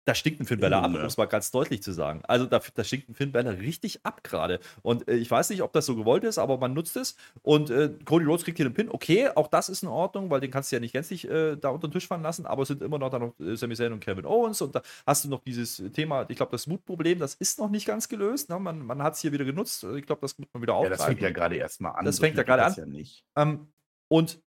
da 0.07 0.15
stinkt 0.15 0.41
ein 0.41 0.47
Finn 0.47 0.61
Balor 0.61 0.83
ab, 0.83 0.95
um 0.95 1.01
es 1.01 1.17
mal 1.17 1.27
ganz 1.27 1.51
deutlich 1.51 1.83
zu 1.83 1.93
sagen. 1.93 2.23
Also 2.29 2.47
da, 2.47 2.61
da 2.75 2.85
stinkt 2.85 3.09
ein 3.09 3.15
Finn 3.15 3.33
Balor 3.33 3.55
richtig 3.55 4.07
ab 4.07 4.23
gerade. 4.23 4.61
Und 4.83 5.09
äh, 5.09 5.17
ich 5.17 5.29
weiß 5.29 5.51
nicht, 5.51 5.63
ob 5.63 5.73
das 5.73 5.85
so 5.85 5.97
gewollt 5.97 6.23
ist, 6.23 6.39
aber 6.39 6.59
man 6.59 6.75
nutzt 6.75 6.97
es. 6.97 7.17
Und 7.43 7.71
äh, 7.71 7.91
Cody 8.05 8.25
Rhodes 8.25 8.45
kriegt 8.45 8.57
hier 8.57 8.69
den 8.69 8.73
Pin. 8.75 8.89
Okay, 8.89 9.29
auch 9.35 9.49
das 9.49 9.69
ist 9.69 9.83
in 9.83 9.89
Ordnung, 9.89 10.31
weil 10.31 10.41
den 10.41 10.53
kannst 10.53 10.71
du 10.71 10.77
ja 10.77 10.81
nicht 10.81 10.93
gänzlich 10.93 11.29
äh, 11.29 11.57
da 11.57 11.71
unter 11.71 11.89
den 11.89 11.93
Tisch 11.93 12.07
fallen 12.07 12.23
lassen. 12.23 12.47
Aber 12.47 12.63
es 12.63 12.69
sind 12.69 12.83
immer 12.83 12.99
noch 12.99 13.11
da 13.11 13.19
noch 13.19 13.35
äh, 13.41 13.57
Sami 13.57 13.75
Zayn 13.75 13.93
und 13.93 14.01
Kevin 14.01 14.27
Owens. 14.27 14.63
Und 14.63 14.77
da 14.77 14.83
hast 15.05 15.25
du 15.25 15.29
noch 15.29 15.43
dieses 15.43 15.83
Thema, 15.93 16.25
ich 16.29 16.37
glaube, 16.37 16.53
das 16.53 16.69
Mutproblem, 16.69 17.19
das 17.19 17.35
ist 17.35 17.59
noch 17.59 17.69
nicht 17.69 17.87
ganz 17.87 18.09
gelöst. 18.09 18.49
Ne? 18.49 18.61
Man, 18.61 18.87
man 18.87 19.03
hat 19.03 19.15
es 19.15 19.21
hier 19.21 19.33
wieder 19.33 19.45
genutzt. 19.45 19.85
Ich 19.97 20.07
glaube, 20.07 20.21
das 20.21 20.39
wird 20.39 20.49
man 20.55 20.63
wieder 20.63 20.75
aufgreifen. 20.75 20.93
Ja, 20.93 20.97
das 20.99 21.07
fängt 21.07 21.21
ja 21.21 21.31
gerade 21.31 21.57
erstmal 21.57 21.97
an. 21.97 22.05
Das 22.05 22.21
fängt 22.21 22.37
ja 22.37 22.45
gerade 22.45 22.65
an. 22.65 22.75
Ja 22.77 22.87
nicht. 22.87 23.25
Ähm, 23.35 23.67
und 24.09 24.41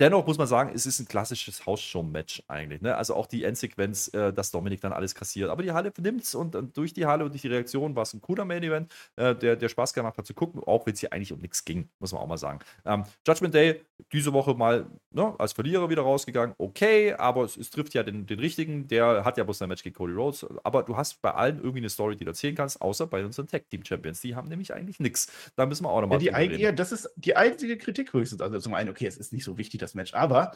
Dennoch 0.00 0.26
muss 0.26 0.38
man 0.38 0.46
sagen, 0.46 0.72
es 0.74 0.86
ist 0.86 1.00
ein 1.00 1.06
klassisches 1.06 1.66
Hausshow-Match 1.66 2.42
eigentlich. 2.48 2.80
Ne? 2.80 2.96
Also 2.96 3.14
auch 3.14 3.26
die 3.26 3.44
Endsequenz, 3.44 4.08
äh, 4.08 4.32
dass 4.32 4.50
Dominik 4.50 4.80
dann 4.80 4.92
alles 4.92 5.14
kassiert. 5.14 5.50
Aber 5.50 5.62
die 5.62 5.72
Halle 5.72 5.92
nimmt 6.00 6.22
es 6.22 6.34
und, 6.34 6.56
und, 6.56 6.76
durch 6.76 6.94
die 6.94 7.06
Halle 7.06 7.24
und 7.24 7.32
durch 7.32 7.42
die 7.42 7.48
Reaktion 7.48 7.94
war 7.94 8.02
es 8.02 8.14
ein 8.14 8.20
cooler 8.20 8.44
Main-Event, 8.44 8.92
äh, 9.16 9.34
der, 9.34 9.56
der 9.56 9.68
Spaß 9.68 9.92
gemacht 9.94 10.16
hat 10.18 10.26
zu 10.26 10.34
gucken, 10.34 10.62
auch 10.64 10.86
wenn 10.86 10.94
es 10.94 11.00
hier 11.00 11.12
eigentlich 11.12 11.32
um 11.32 11.40
nichts 11.40 11.64
ging, 11.64 11.88
muss 11.98 12.12
man 12.12 12.22
auch 12.22 12.26
mal 12.26 12.38
sagen. 12.38 12.60
Ähm, 12.84 13.04
Judgment 13.26 13.54
Day, 13.54 13.82
diese 14.12 14.32
Woche 14.32 14.54
mal 14.54 14.86
ne, 15.10 15.34
als 15.38 15.52
Verlierer 15.52 15.90
wieder 15.90 16.02
rausgegangen. 16.02 16.54
Okay, 16.58 17.12
aber 17.12 17.44
es, 17.44 17.56
es 17.56 17.70
trifft 17.70 17.94
ja 17.94 18.02
den, 18.02 18.26
den, 18.26 18.40
richtigen. 18.40 18.88
Der 18.88 19.24
hat 19.24 19.36
ja 19.36 19.44
bloß 19.44 19.62
ein 19.62 19.68
Match 19.68 19.82
gegen 19.82 19.94
Cody 19.94 20.14
Rhodes. 20.14 20.46
Aber 20.64 20.82
du 20.82 20.96
hast 20.96 21.22
bei 21.22 21.32
allen 21.32 21.58
irgendwie 21.58 21.78
eine 21.78 21.90
Story, 21.90 22.16
die 22.16 22.24
du 22.24 22.30
erzählen 22.30 22.54
kannst, 22.54 22.80
außer 22.80 23.06
bei 23.06 23.24
unseren 23.24 23.46
Tag-Team-Champions. 23.46 24.20
Die 24.20 24.34
haben 24.34 24.48
nämlich 24.48 24.74
eigentlich 24.74 25.00
nichts. 25.00 25.30
Da 25.56 25.66
müssen 25.66 25.84
wir 25.84 25.90
auch 25.90 26.00
nochmal 26.00 26.22
ja, 26.22 26.38
die 26.38 26.54
reden. 26.54 26.76
Das 26.76 26.92
ist 26.92 27.10
die 27.16 27.36
einzige 27.36 27.78
Kritik 27.78 28.12
höchstens. 28.12 28.40
Also 28.40 28.58
zum 28.58 28.74
einen, 28.74 28.90
okay, 28.90 29.06
es 29.06 29.16
ist 29.16 29.32
nicht 29.32 29.44
so 29.44 29.58
wichtig, 29.58 29.80
das 29.82 29.94
Match, 29.94 30.14
aber 30.14 30.52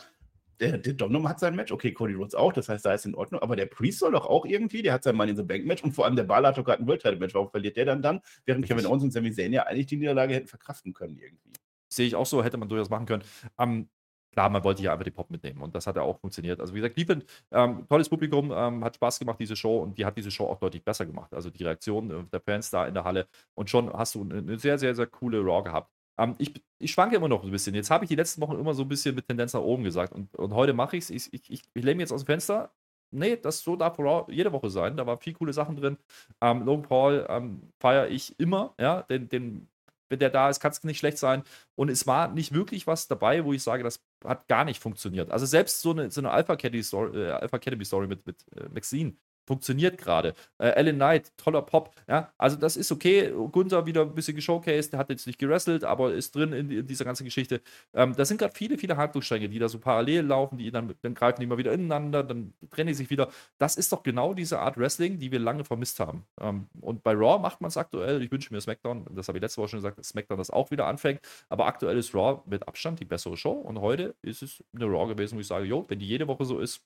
der, 0.60 0.78
der 0.78 0.94
Domino 0.94 1.28
hat 1.28 1.40
sein 1.40 1.54
Match, 1.54 1.72
okay, 1.72 1.92
Cody 1.92 2.14
Rhodes 2.14 2.34
auch, 2.34 2.52
das 2.52 2.68
heißt, 2.68 2.84
da 2.84 2.94
ist 2.94 3.04
in 3.06 3.14
Ordnung, 3.14 3.42
aber 3.42 3.56
der 3.56 3.66
Priest 3.66 3.98
soll 3.98 4.12
doch 4.12 4.26
auch 4.26 4.46
irgendwie, 4.46 4.82
der 4.82 4.92
hat 4.94 5.04
sein 5.04 5.16
Money 5.16 5.32
in 5.32 5.36
the 5.36 5.42
Bank 5.42 5.66
Match 5.66 5.84
und 5.84 5.92
vor 5.92 6.04
allem 6.04 6.16
der 6.16 6.24
Balor 6.24 6.48
hat 6.48 6.58
doch 6.58 6.64
gerade 6.64 6.82
ein 6.82 6.86
World 6.86 7.02
Title 7.02 7.18
Match, 7.18 7.34
warum 7.34 7.50
verliert 7.50 7.76
der 7.76 7.84
dann 7.84 8.02
dann, 8.02 8.20
während 8.44 8.66
Kevin 8.66 8.86
Owens 8.86 9.02
und 9.02 9.12
Sami 9.12 9.32
Zayn 9.32 9.52
ja 9.52 9.64
eigentlich 9.64 9.86
die 9.86 9.96
Niederlage 9.96 10.34
hätten 10.34 10.46
verkraften 10.46 10.94
können 10.94 11.18
irgendwie. 11.18 11.52
Sehe 11.88 12.06
ich 12.06 12.14
auch 12.14 12.26
so, 12.26 12.42
hätte 12.42 12.56
man 12.56 12.68
durchaus 12.68 12.90
machen 12.90 13.06
können. 13.06 13.22
Ähm, 13.58 13.88
klar, 14.32 14.50
man 14.50 14.64
wollte 14.64 14.82
ja 14.82 14.92
einfach 14.92 15.04
die 15.04 15.10
Pop 15.10 15.30
mitnehmen 15.30 15.60
und 15.62 15.74
das 15.74 15.86
hat 15.86 15.96
ja 15.96 16.02
auch 16.02 16.18
funktioniert. 16.18 16.60
Also 16.60 16.74
wie 16.74 16.78
gesagt, 16.78 16.94
Cleveland, 16.94 17.24
ähm, 17.52 17.86
tolles 17.88 18.08
Publikum, 18.08 18.52
ähm, 18.54 18.84
hat 18.84 18.96
Spaß 18.96 19.18
gemacht, 19.18 19.38
diese 19.40 19.56
Show 19.56 19.78
und 19.78 19.98
die 19.98 20.04
hat 20.04 20.16
diese 20.16 20.30
Show 20.30 20.46
auch 20.46 20.58
deutlich 20.58 20.84
besser 20.84 21.06
gemacht. 21.06 21.32
Also 21.32 21.50
die 21.50 21.64
Reaktion 21.64 22.10
äh, 22.10 22.24
der 22.32 22.40
Fans 22.40 22.70
da 22.70 22.86
in 22.86 22.94
der 22.94 23.04
Halle 23.04 23.28
und 23.54 23.70
schon 23.70 23.92
hast 23.92 24.14
du 24.14 24.22
eine 24.22 24.58
sehr, 24.58 24.78
sehr, 24.78 24.94
sehr 24.94 25.06
coole 25.06 25.40
Raw 25.40 25.62
gehabt. 25.62 25.90
Ähm, 26.18 26.34
ich, 26.38 26.52
ich 26.78 26.92
schwanke 26.92 27.16
immer 27.16 27.28
noch 27.28 27.44
ein 27.44 27.50
bisschen. 27.50 27.74
Jetzt 27.74 27.90
habe 27.90 28.04
ich 28.04 28.08
die 28.08 28.16
letzten 28.16 28.40
Wochen 28.40 28.58
immer 28.58 28.74
so 28.74 28.82
ein 28.82 28.88
bisschen 28.88 29.14
mit 29.14 29.26
Tendenz 29.26 29.52
nach 29.52 29.60
oben 29.60 29.84
gesagt. 29.84 30.12
Und, 30.12 30.34
und 30.36 30.54
heute 30.54 30.72
mache 30.72 30.96
ich 30.96 31.04
es. 31.04 31.10
Ich, 31.10 31.32
ich, 31.32 31.50
ich 31.50 31.64
lehne 31.74 31.96
mir 31.96 32.02
jetzt 32.02 32.12
aus 32.12 32.22
dem 32.22 32.26
Fenster. 32.26 32.72
Nee, 33.12 33.36
das 33.36 33.60
so 33.60 33.76
darf 33.76 33.98
jede 34.28 34.52
Woche 34.52 34.70
sein. 34.70 34.96
Da 34.96 35.06
waren 35.06 35.18
viele 35.20 35.36
coole 35.36 35.52
Sachen 35.52 35.76
drin. 35.76 35.96
Ähm, 36.40 36.64
Logan 36.64 36.82
Paul 36.82 37.26
ähm, 37.28 37.72
feiere 37.80 38.08
ich 38.08 38.38
immer. 38.38 38.74
Ja, 38.80 39.02
den, 39.02 39.28
den, 39.28 39.68
wenn 40.08 40.18
der 40.18 40.30
da 40.30 40.50
ist, 40.50 40.60
kann 40.60 40.72
es 40.72 40.82
nicht 40.84 40.98
schlecht 40.98 41.18
sein. 41.18 41.42
Und 41.76 41.90
es 41.90 42.06
war 42.06 42.28
nicht 42.28 42.52
wirklich 42.52 42.86
was 42.86 43.08
dabei, 43.08 43.44
wo 43.44 43.52
ich 43.52 43.62
sage, 43.62 43.82
das 43.82 44.04
hat 44.24 44.48
gar 44.48 44.64
nicht 44.64 44.82
funktioniert. 44.82 45.30
Also 45.30 45.46
selbst 45.46 45.80
so 45.82 45.92
eine, 45.92 46.10
so 46.10 46.20
eine 46.20 46.30
Alpha 46.30 46.54
Academy 46.54 46.82
Story, 46.82 47.16
äh, 47.18 47.30
Alpha 47.30 47.56
Academy 47.56 47.84
Story 47.84 48.06
mit, 48.06 48.26
mit 48.26 48.44
äh, 48.56 48.68
Maxine 48.70 49.16
funktioniert 49.46 49.98
gerade. 49.98 50.34
Äh, 50.58 50.72
Alan 50.72 50.96
Knight, 50.96 51.32
toller 51.36 51.62
Pop. 51.62 51.94
Ja, 52.08 52.32
also 52.36 52.56
das 52.56 52.76
ist 52.76 52.92
okay. 52.92 53.32
Gunther 53.52 53.86
wieder 53.86 54.02
ein 54.02 54.14
bisschen 54.14 54.34
geshowcased, 54.34 54.92
der 54.92 55.00
hat 55.00 55.10
jetzt 55.10 55.26
nicht 55.26 55.38
gerestelt, 55.38 55.84
aber 55.84 56.12
ist 56.12 56.34
drin 56.34 56.52
in, 56.52 56.70
in 56.70 56.86
dieser 56.86 57.04
ganzen 57.04 57.24
Geschichte. 57.24 57.60
Ähm, 57.94 58.14
da 58.16 58.24
sind 58.24 58.38
gerade 58.38 58.54
viele, 58.54 58.78
viele 58.78 58.96
Handlungsstränge, 58.96 59.48
die 59.48 59.58
da 59.58 59.68
so 59.68 59.78
parallel 59.78 60.26
laufen, 60.26 60.58
die 60.58 60.70
dann, 60.70 60.94
dann 61.02 61.14
greifen 61.14 61.40
die 61.40 61.46
mal 61.46 61.58
wieder 61.58 61.72
ineinander, 61.72 62.22
dann 62.22 62.54
trennen 62.70 62.88
die 62.88 62.94
sich 62.94 63.10
wieder. 63.10 63.28
Das 63.58 63.76
ist 63.76 63.92
doch 63.92 64.02
genau 64.02 64.34
diese 64.34 64.58
Art 64.58 64.76
Wrestling, 64.76 65.18
die 65.18 65.30
wir 65.32 65.38
lange 65.38 65.64
vermisst 65.64 66.00
haben. 66.00 66.24
Ähm, 66.40 66.66
und 66.80 67.02
bei 67.02 67.12
Raw 67.12 67.38
macht 67.40 67.60
man 67.60 67.68
es 67.68 67.76
aktuell. 67.76 68.22
Ich 68.22 68.30
wünsche 68.30 68.52
mir 68.52 68.60
SmackDown, 68.60 69.06
das 69.10 69.28
habe 69.28 69.38
ich 69.38 69.42
letzte 69.42 69.60
Woche 69.60 69.68
schon 69.68 69.78
gesagt, 69.78 69.98
dass 69.98 70.08
SmackDown 70.08 70.38
das 70.38 70.50
auch 70.50 70.70
wieder 70.70 70.86
anfängt. 70.86 71.20
Aber 71.48 71.66
aktuell 71.66 71.96
ist 71.98 72.14
Raw 72.14 72.42
mit 72.46 72.66
Abstand 72.66 73.00
die 73.00 73.04
bessere 73.04 73.36
Show. 73.36 73.52
Und 73.52 73.80
heute 73.80 74.14
ist 74.22 74.42
es 74.42 74.64
eine 74.74 74.86
Raw 74.86 75.06
gewesen, 75.12 75.36
wo 75.36 75.40
ich 75.40 75.46
sage, 75.46 75.66
jo, 75.66 75.84
wenn 75.88 75.98
die 75.98 76.06
jede 76.06 76.26
Woche 76.26 76.44
so 76.44 76.58
ist, 76.58 76.82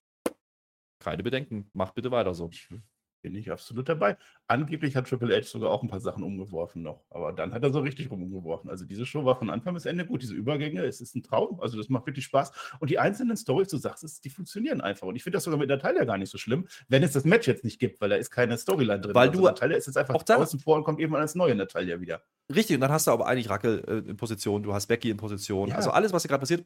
keine 1.01 1.23
Bedenken. 1.23 1.69
Macht 1.73 1.95
bitte 1.95 2.11
weiter 2.11 2.35
so. 2.35 2.51
Bin 3.23 3.35
ich 3.35 3.51
absolut 3.51 3.87
dabei. 3.87 4.17
Angeblich 4.47 4.97
hat 4.97 5.07
Triple 5.07 5.37
H 5.37 5.43
sogar 5.43 5.71
auch 5.71 5.83
ein 5.83 5.91
paar 5.91 6.01
Sachen 6.01 6.23
umgeworfen 6.23 6.83
noch. 6.83 7.05
Aber 7.11 7.33
dann 7.33 7.53
hat 7.53 7.63
er 7.63 7.71
so 7.71 7.81
richtig 7.81 8.11
rumgeworfen. 8.11 8.71
Also 8.71 8.87
diese 8.87 9.05
Show 9.05 9.27
war 9.27 9.37
von 9.37 9.51
Anfang 9.51 9.75
bis 9.75 9.85
Ende 9.85 10.07
gut. 10.07 10.23
Diese 10.23 10.35
Übergänge, 10.35 10.85
es 10.85 11.03
ist 11.03 11.15
ein 11.15 11.23
Traum. 11.23 11.61
Also 11.61 11.77
das 11.77 11.91
macht 11.91 12.07
wirklich 12.07 12.25
Spaß. 12.25 12.51
Und 12.79 12.89
die 12.89 12.99
einzelnen 12.99 13.37
Stories, 13.37 13.69
du 13.69 13.77
sagst 13.77 14.05
es, 14.05 14.23
die 14.23 14.31
funktionieren 14.31 14.81
einfach. 14.81 15.07
Und 15.07 15.17
ich 15.17 15.23
finde 15.23 15.37
das 15.37 15.45
sogar 15.45 15.59
mit 15.59 15.69
Natalia 15.69 16.05
gar 16.05 16.17
nicht 16.17 16.31
so 16.31 16.39
schlimm, 16.39 16.67
wenn 16.89 17.03
es 17.03 17.13
das 17.13 17.25
Match 17.25 17.47
jetzt 17.47 17.63
nicht 17.63 17.79
gibt, 17.79 18.01
weil 18.01 18.09
da 18.09 18.17
ist 18.17 18.31
keine 18.31 18.57
Storyline 18.57 19.03
drin. 19.03 19.15
Weil 19.15 19.29
also 19.29 19.41
du 19.41 19.47
Natalia 19.47 19.77
ist 19.77 19.87
jetzt 19.87 19.99
einfach 19.99 20.15
auch 20.15 20.27
außen 20.27 20.61
vor 20.61 20.77
und 20.77 20.85
kommt 20.85 20.99
irgendwann 20.99 21.21
als 21.21 21.35
neue 21.35 21.55
Natalia 21.55 22.01
wieder. 22.01 22.23
Richtig, 22.55 22.77
und 22.77 22.81
dann 22.81 22.91
hast 22.91 23.07
du 23.07 23.11
aber 23.11 23.27
eigentlich 23.27 23.51
Rackel 23.51 23.85
äh, 23.87 24.11
in 24.11 24.17
Position, 24.17 24.63
du 24.63 24.73
hast 24.73 24.87
Becky 24.87 25.11
in 25.11 25.19
Position. 25.19 25.69
Ja. 25.69 25.77
Also 25.77 25.91
alles, 25.91 26.13
was 26.13 26.23
hier 26.23 26.31
gerade 26.31 26.41
passiert, 26.41 26.65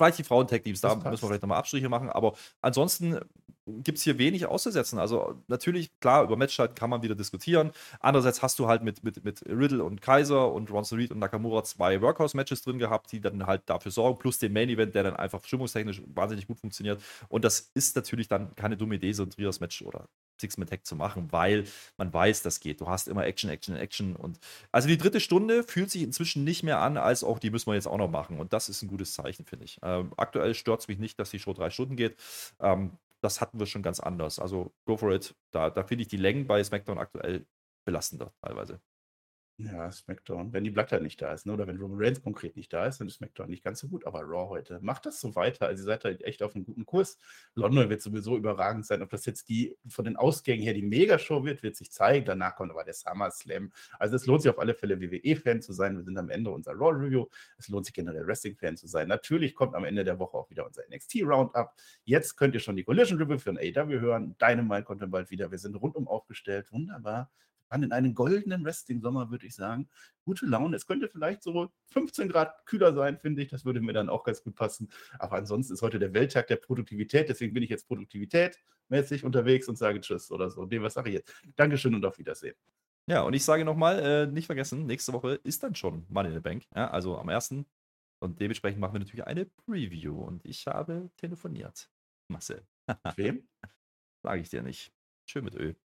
Vielleicht 0.00 0.18
die 0.18 0.24
Frauen-Tech-Teams, 0.24 0.80
da 0.80 0.94
müssen 0.94 1.04
wir 1.04 1.18
vielleicht 1.18 1.42
nochmal 1.42 1.58
Abstriche 1.58 1.90
machen, 1.90 2.08
aber 2.08 2.32
ansonsten 2.62 3.20
gibt 3.66 3.98
es 3.98 4.04
hier 4.04 4.18
wenig 4.18 4.46
auszusetzen. 4.46 4.98
Also 4.98 5.42
natürlich, 5.48 5.90
klar, 6.00 6.24
über 6.24 6.36
Matchzeit 6.36 6.76
kann 6.76 6.90
man 6.90 7.02
wieder 7.02 7.14
diskutieren. 7.14 7.72
Andererseits 8.00 8.42
hast 8.42 8.58
du 8.58 8.66
halt 8.66 8.82
mit, 8.82 9.04
mit, 9.04 9.24
mit 9.24 9.42
Riddle 9.46 9.84
und 9.84 10.00
Kaiser 10.00 10.52
und 10.52 10.70
Ronson 10.70 10.98
Reed 10.98 11.10
und 11.10 11.18
Nakamura 11.18 11.62
zwei 11.64 12.00
Workhouse-Matches 12.00 12.62
drin 12.62 12.78
gehabt, 12.78 13.12
die 13.12 13.20
dann 13.20 13.46
halt 13.46 13.62
dafür 13.66 13.92
sorgen, 13.92 14.18
plus 14.18 14.38
den 14.38 14.52
Main-Event, 14.52 14.94
der 14.94 15.04
dann 15.04 15.16
einfach 15.16 15.44
stimmungstechnisch 15.44 16.02
wahnsinnig 16.06 16.46
gut 16.46 16.58
funktioniert. 16.58 17.02
Und 17.28 17.44
das 17.44 17.70
ist 17.74 17.96
natürlich 17.96 18.28
dann 18.28 18.54
keine 18.56 18.76
dumme 18.76 18.96
Idee, 18.96 19.12
so 19.12 19.22
ein 19.22 19.30
Trios-Match 19.30 19.82
oder 19.82 20.08
Six-Man-Tag 20.40 20.86
zu 20.86 20.96
machen, 20.96 21.28
weil 21.30 21.64
man 21.96 22.12
weiß, 22.12 22.42
das 22.42 22.60
geht. 22.60 22.80
Du 22.80 22.88
hast 22.88 23.08
immer 23.08 23.26
Action, 23.26 23.50
Action, 23.50 23.76
Action. 23.76 24.16
Und 24.16 24.38
also 24.72 24.88
die 24.88 24.98
dritte 24.98 25.20
Stunde 25.20 25.62
fühlt 25.62 25.90
sich 25.90 26.02
inzwischen 26.02 26.44
nicht 26.44 26.62
mehr 26.62 26.80
an, 26.80 26.96
als 26.96 27.22
auch 27.22 27.38
die 27.38 27.50
müssen 27.50 27.66
wir 27.66 27.74
jetzt 27.74 27.86
auch 27.86 27.98
noch 27.98 28.10
machen. 28.10 28.38
Und 28.38 28.52
das 28.52 28.68
ist 28.68 28.82
ein 28.82 28.88
gutes 28.88 29.12
Zeichen, 29.12 29.44
finde 29.44 29.66
ich. 29.66 29.78
Ähm, 29.82 30.12
aktuell 30.16 30.54
stört 30.54 30.80
es 30.80 30.88
mich 30.88 30.98
nicht, 30.98 31.18
dass 31.18 31.30
die 31.30 31.38
Show 31.38 31.52
drei 31.52 31.70
Stunden 31.70 31.96
geht. 31.96 32.16
Ähm, 32.60 32.92
das 33.22 33.40
hatten 33.40 33.58
wir 33.58 33.66
schon 33.66 33.82
ganz 33.82 34.00
anders. 34.00 34.38
Also 34.38 34.74
go 34.86 34.96
for 34.96 35.12
it. 35.12 35.34
Da, 35.52 35.70
da 35.70 35.84
finde 35.84 36.02
ich 36.02 36.08
die 36.08 36.16
Längen 36.16 36.46
bei 36.46 36.62
SmackDown 36.62 36.98
aktuell 36.98 37.46
belastender 37.84 38.32
teilweise. 38.42 38.80
Ja, 39.62 39.92
SmackDown, 39.92 40.54
wenn 40.54 40.64
die 40.64 40.70
Blatter 40.70 41.00
nicht 41.00 41.20
da 41.20 41.34
ist, 41.34 41.44
ne? 41.44 41.52
oder 41.52 41.66
wenn 41.66 41.76
Roman 41.76 41.98
Reigns 42.00 42.22
konkret 42.22 42.56
nicht 42.56 42.72
da 42.72 42.86
ist, 42.86 42.98
dann 42.98 43.08
ist 43.08 43.14
SmackDown 43.14 43.50
nicht 43.50 43.62
ganz 43.62 43.80
so 43.80 43.88
gut. 43.88 44.06
Aber 44.06 44.20
Raw 44.20 44.48
heute 44.48 44.78
macht 44.80 45.04
das 45.04 45.20
so 45.20 45.34
weiter. 45.34 45.66
Also, 45.66 45.82
ihr 45.82 45.86
seid 45.86 46.04
halt 46.04 46.22
echt 46.22 46.42
auf 46.42 46.54
einem 46.54 46.64
guten 46.64 46.86
Kurs. 46.86 47.18
London 47.54 47.90
wird 47.90 48.00
sowieso 48.00 48.38
überragend 48.38 48.86
sein. 48.86 49.02
Ob 49.02 49.10
das 49.10 49.26
jetzt 49.26 49.48
die 49.50 49.76
von 49.86 50.06
den 50.06 50.16
Ausgängen 50.16 50.62
her 50.62 50.72
die 50.72 50.82
Megashow 50.82 51.44
wird, 51.44 51.62
wird 51.62 51.76
sich 51.76 51.92
zeigen. 51.92 52.24
Danach 52.24 52.56
kommt 52.56 52.70
aber 52.70 52.84
der 52.84 52.94
SummerSlam. 52.94 53.70
Also, 53.98 54.16
es 54.16 54.24
lohnt 54.24 54.42
sich 54.42 54.50
auf 54.50 54.58
alle 54.58 54.74
Fälle, 54.74 54.98
WWE-Fan 54.98 55.60
zu 55.60 55.74
sein. 55.74 55.96
Wir 55.96 56.04
sind 56.04 56.16
am 56.16 56.30
Ende 56.30 56.50
unserer 56.50 56.76
Raw-Review. 56.76 57.26
Es 57.58 57.68
lohnt 57.68 57.84
sich 57.84 57.94
generell, 57.94 58.26
Wrestling-Fan 58.26 58.78
zu 58.78 58.86
sein. 58.86 59.08
Natürlich 59.08 59.54
kommt 59.54 59.74
am 59.74 59.84
Ende 59.84 60.04
der 60.04 60.18
Woche 60.18 60.38
auch 60.38 60.48
wieder 60.48 60.64
unser 60.64 60.82
NXT-Roundup. 60.88 61.74
Jetzt 62.04 62.36
könnt 62.36 62.54
ihr 62.54 62.60
schon 62.60 62.76
die 62.76 62.84
Collision-Review 62.84 63.38
für 63.38 63.50
ein 63.50 63.58
AW 63.58 64.00
hören. 64.00 64.36
Dynamite 64.40 64.84
kommt 64.84 65.02
dann 65.02 65.10
bald 65.10 65.30
wieder. 65.30 65.50
Wir 65.50 65.58
sind 65.58 65.74
rundum 65.74 66.08
aufgestellt. 66.08 66.72
Wunderbar 66.72 67.30
waren 67.70 67.82
in 67.82 67.92
einem 67.92 68.14
goldenen 68.14 68.64
Wrestling-Sommer, 68.64 69.30
würde 69.30 69.46
ich 69.46 69.54
sagen. 69.54 69.88
Gute 70.24 70.46
Laune. 70.46 70.76
Es 70.76 70.86
könnte 70.86 71.08
vielleicht 71.08 71.42
so 71.42 71.70
15 71.92 72.28
Grad 72.28 72.66
kühler 72.66 72.92
sein, 72.92 73.18
finde 73.18 73.42
ich. 73.42 73.48
Das 73.48 73.64
würde 73.64 73.80
mir 73.80 73.92
dann 73.92 74.08
auch 74.08 74.24
ganz 74.24 74.42
gut 74.42 74.56
passen. 74.56 74.90
Aber 75.18 75.36
ansonsten 75.36 75.72
ist 75.72 75.82
heute 75.82 75.98
der 75.98 76.12
Welttag 76.12 76.48
der 76.48 76.56
Produktivität. 76.56 77.28
Deswegen 77.28 77.54
bin 77.54 77.62
ich 77.62 77.70
jetzt 77.70 77.86
Produktivität 77.86 78.58
mäßig 78.88 79.24
unterwegs 79.24 79.68
und 79.68 79.78
sage 79.78 80.00
Tschüss 80.00 80.30
oder 80.30 80.50
so. 80.50 80.66
Nee, 80.66 80.82
was 80.82 80.94
sage 80.94 81.10
ich 81.10 81.16
jetzt? 81.16 81.32
Dankeschön 81.56 81.94
und 81.94 82.04
auf 82.04 82.18
Wiedersehen. 82.18 82.56
Ja, 83.06 83.22
und 83.22 83.34
ich 83.34 83.44
sage 83.44 83.64
nochmal, 83.64 83.98
äh, 84.00 84.26
nicht 84.26 84.46
vergessen, 84.46 84.86
nächste 84.86 85.12
Woche 85.12 85.40
ist 85.42 85.62
dann 85.62 85.74
schon 85.74 86.04
Money 86.08 86.28
in 86.28 86.34
the 86.34 86.40
Bank. 86.40 86.64
Ja, 86.74 86.90
also 86.90 87.16
am 87.16 87.28
1. 87.28 87.64
Und 88.18 88.40
dementsprechend 88.40 88.80
machen 88.80 88.94
wir 88.94 89.00
natürlich 89.00 89.26
eine 89.26 89.46
Preview. 89.46 90.20
Und 90.20 90.44
ich 90.44 90.66
habe 90.66 91.10
telefoniert. 91.16 91.88
Marcel. 92.28 92.62
Wem? 93.16 93.48
Sage 94.22 94.42
ich 94.42 94.50
dir 94.50 94.62
nicht. 94.62 94.92
Schön 95.26 95.44
mit 95.44 95.54
Öl. 95.54 95.76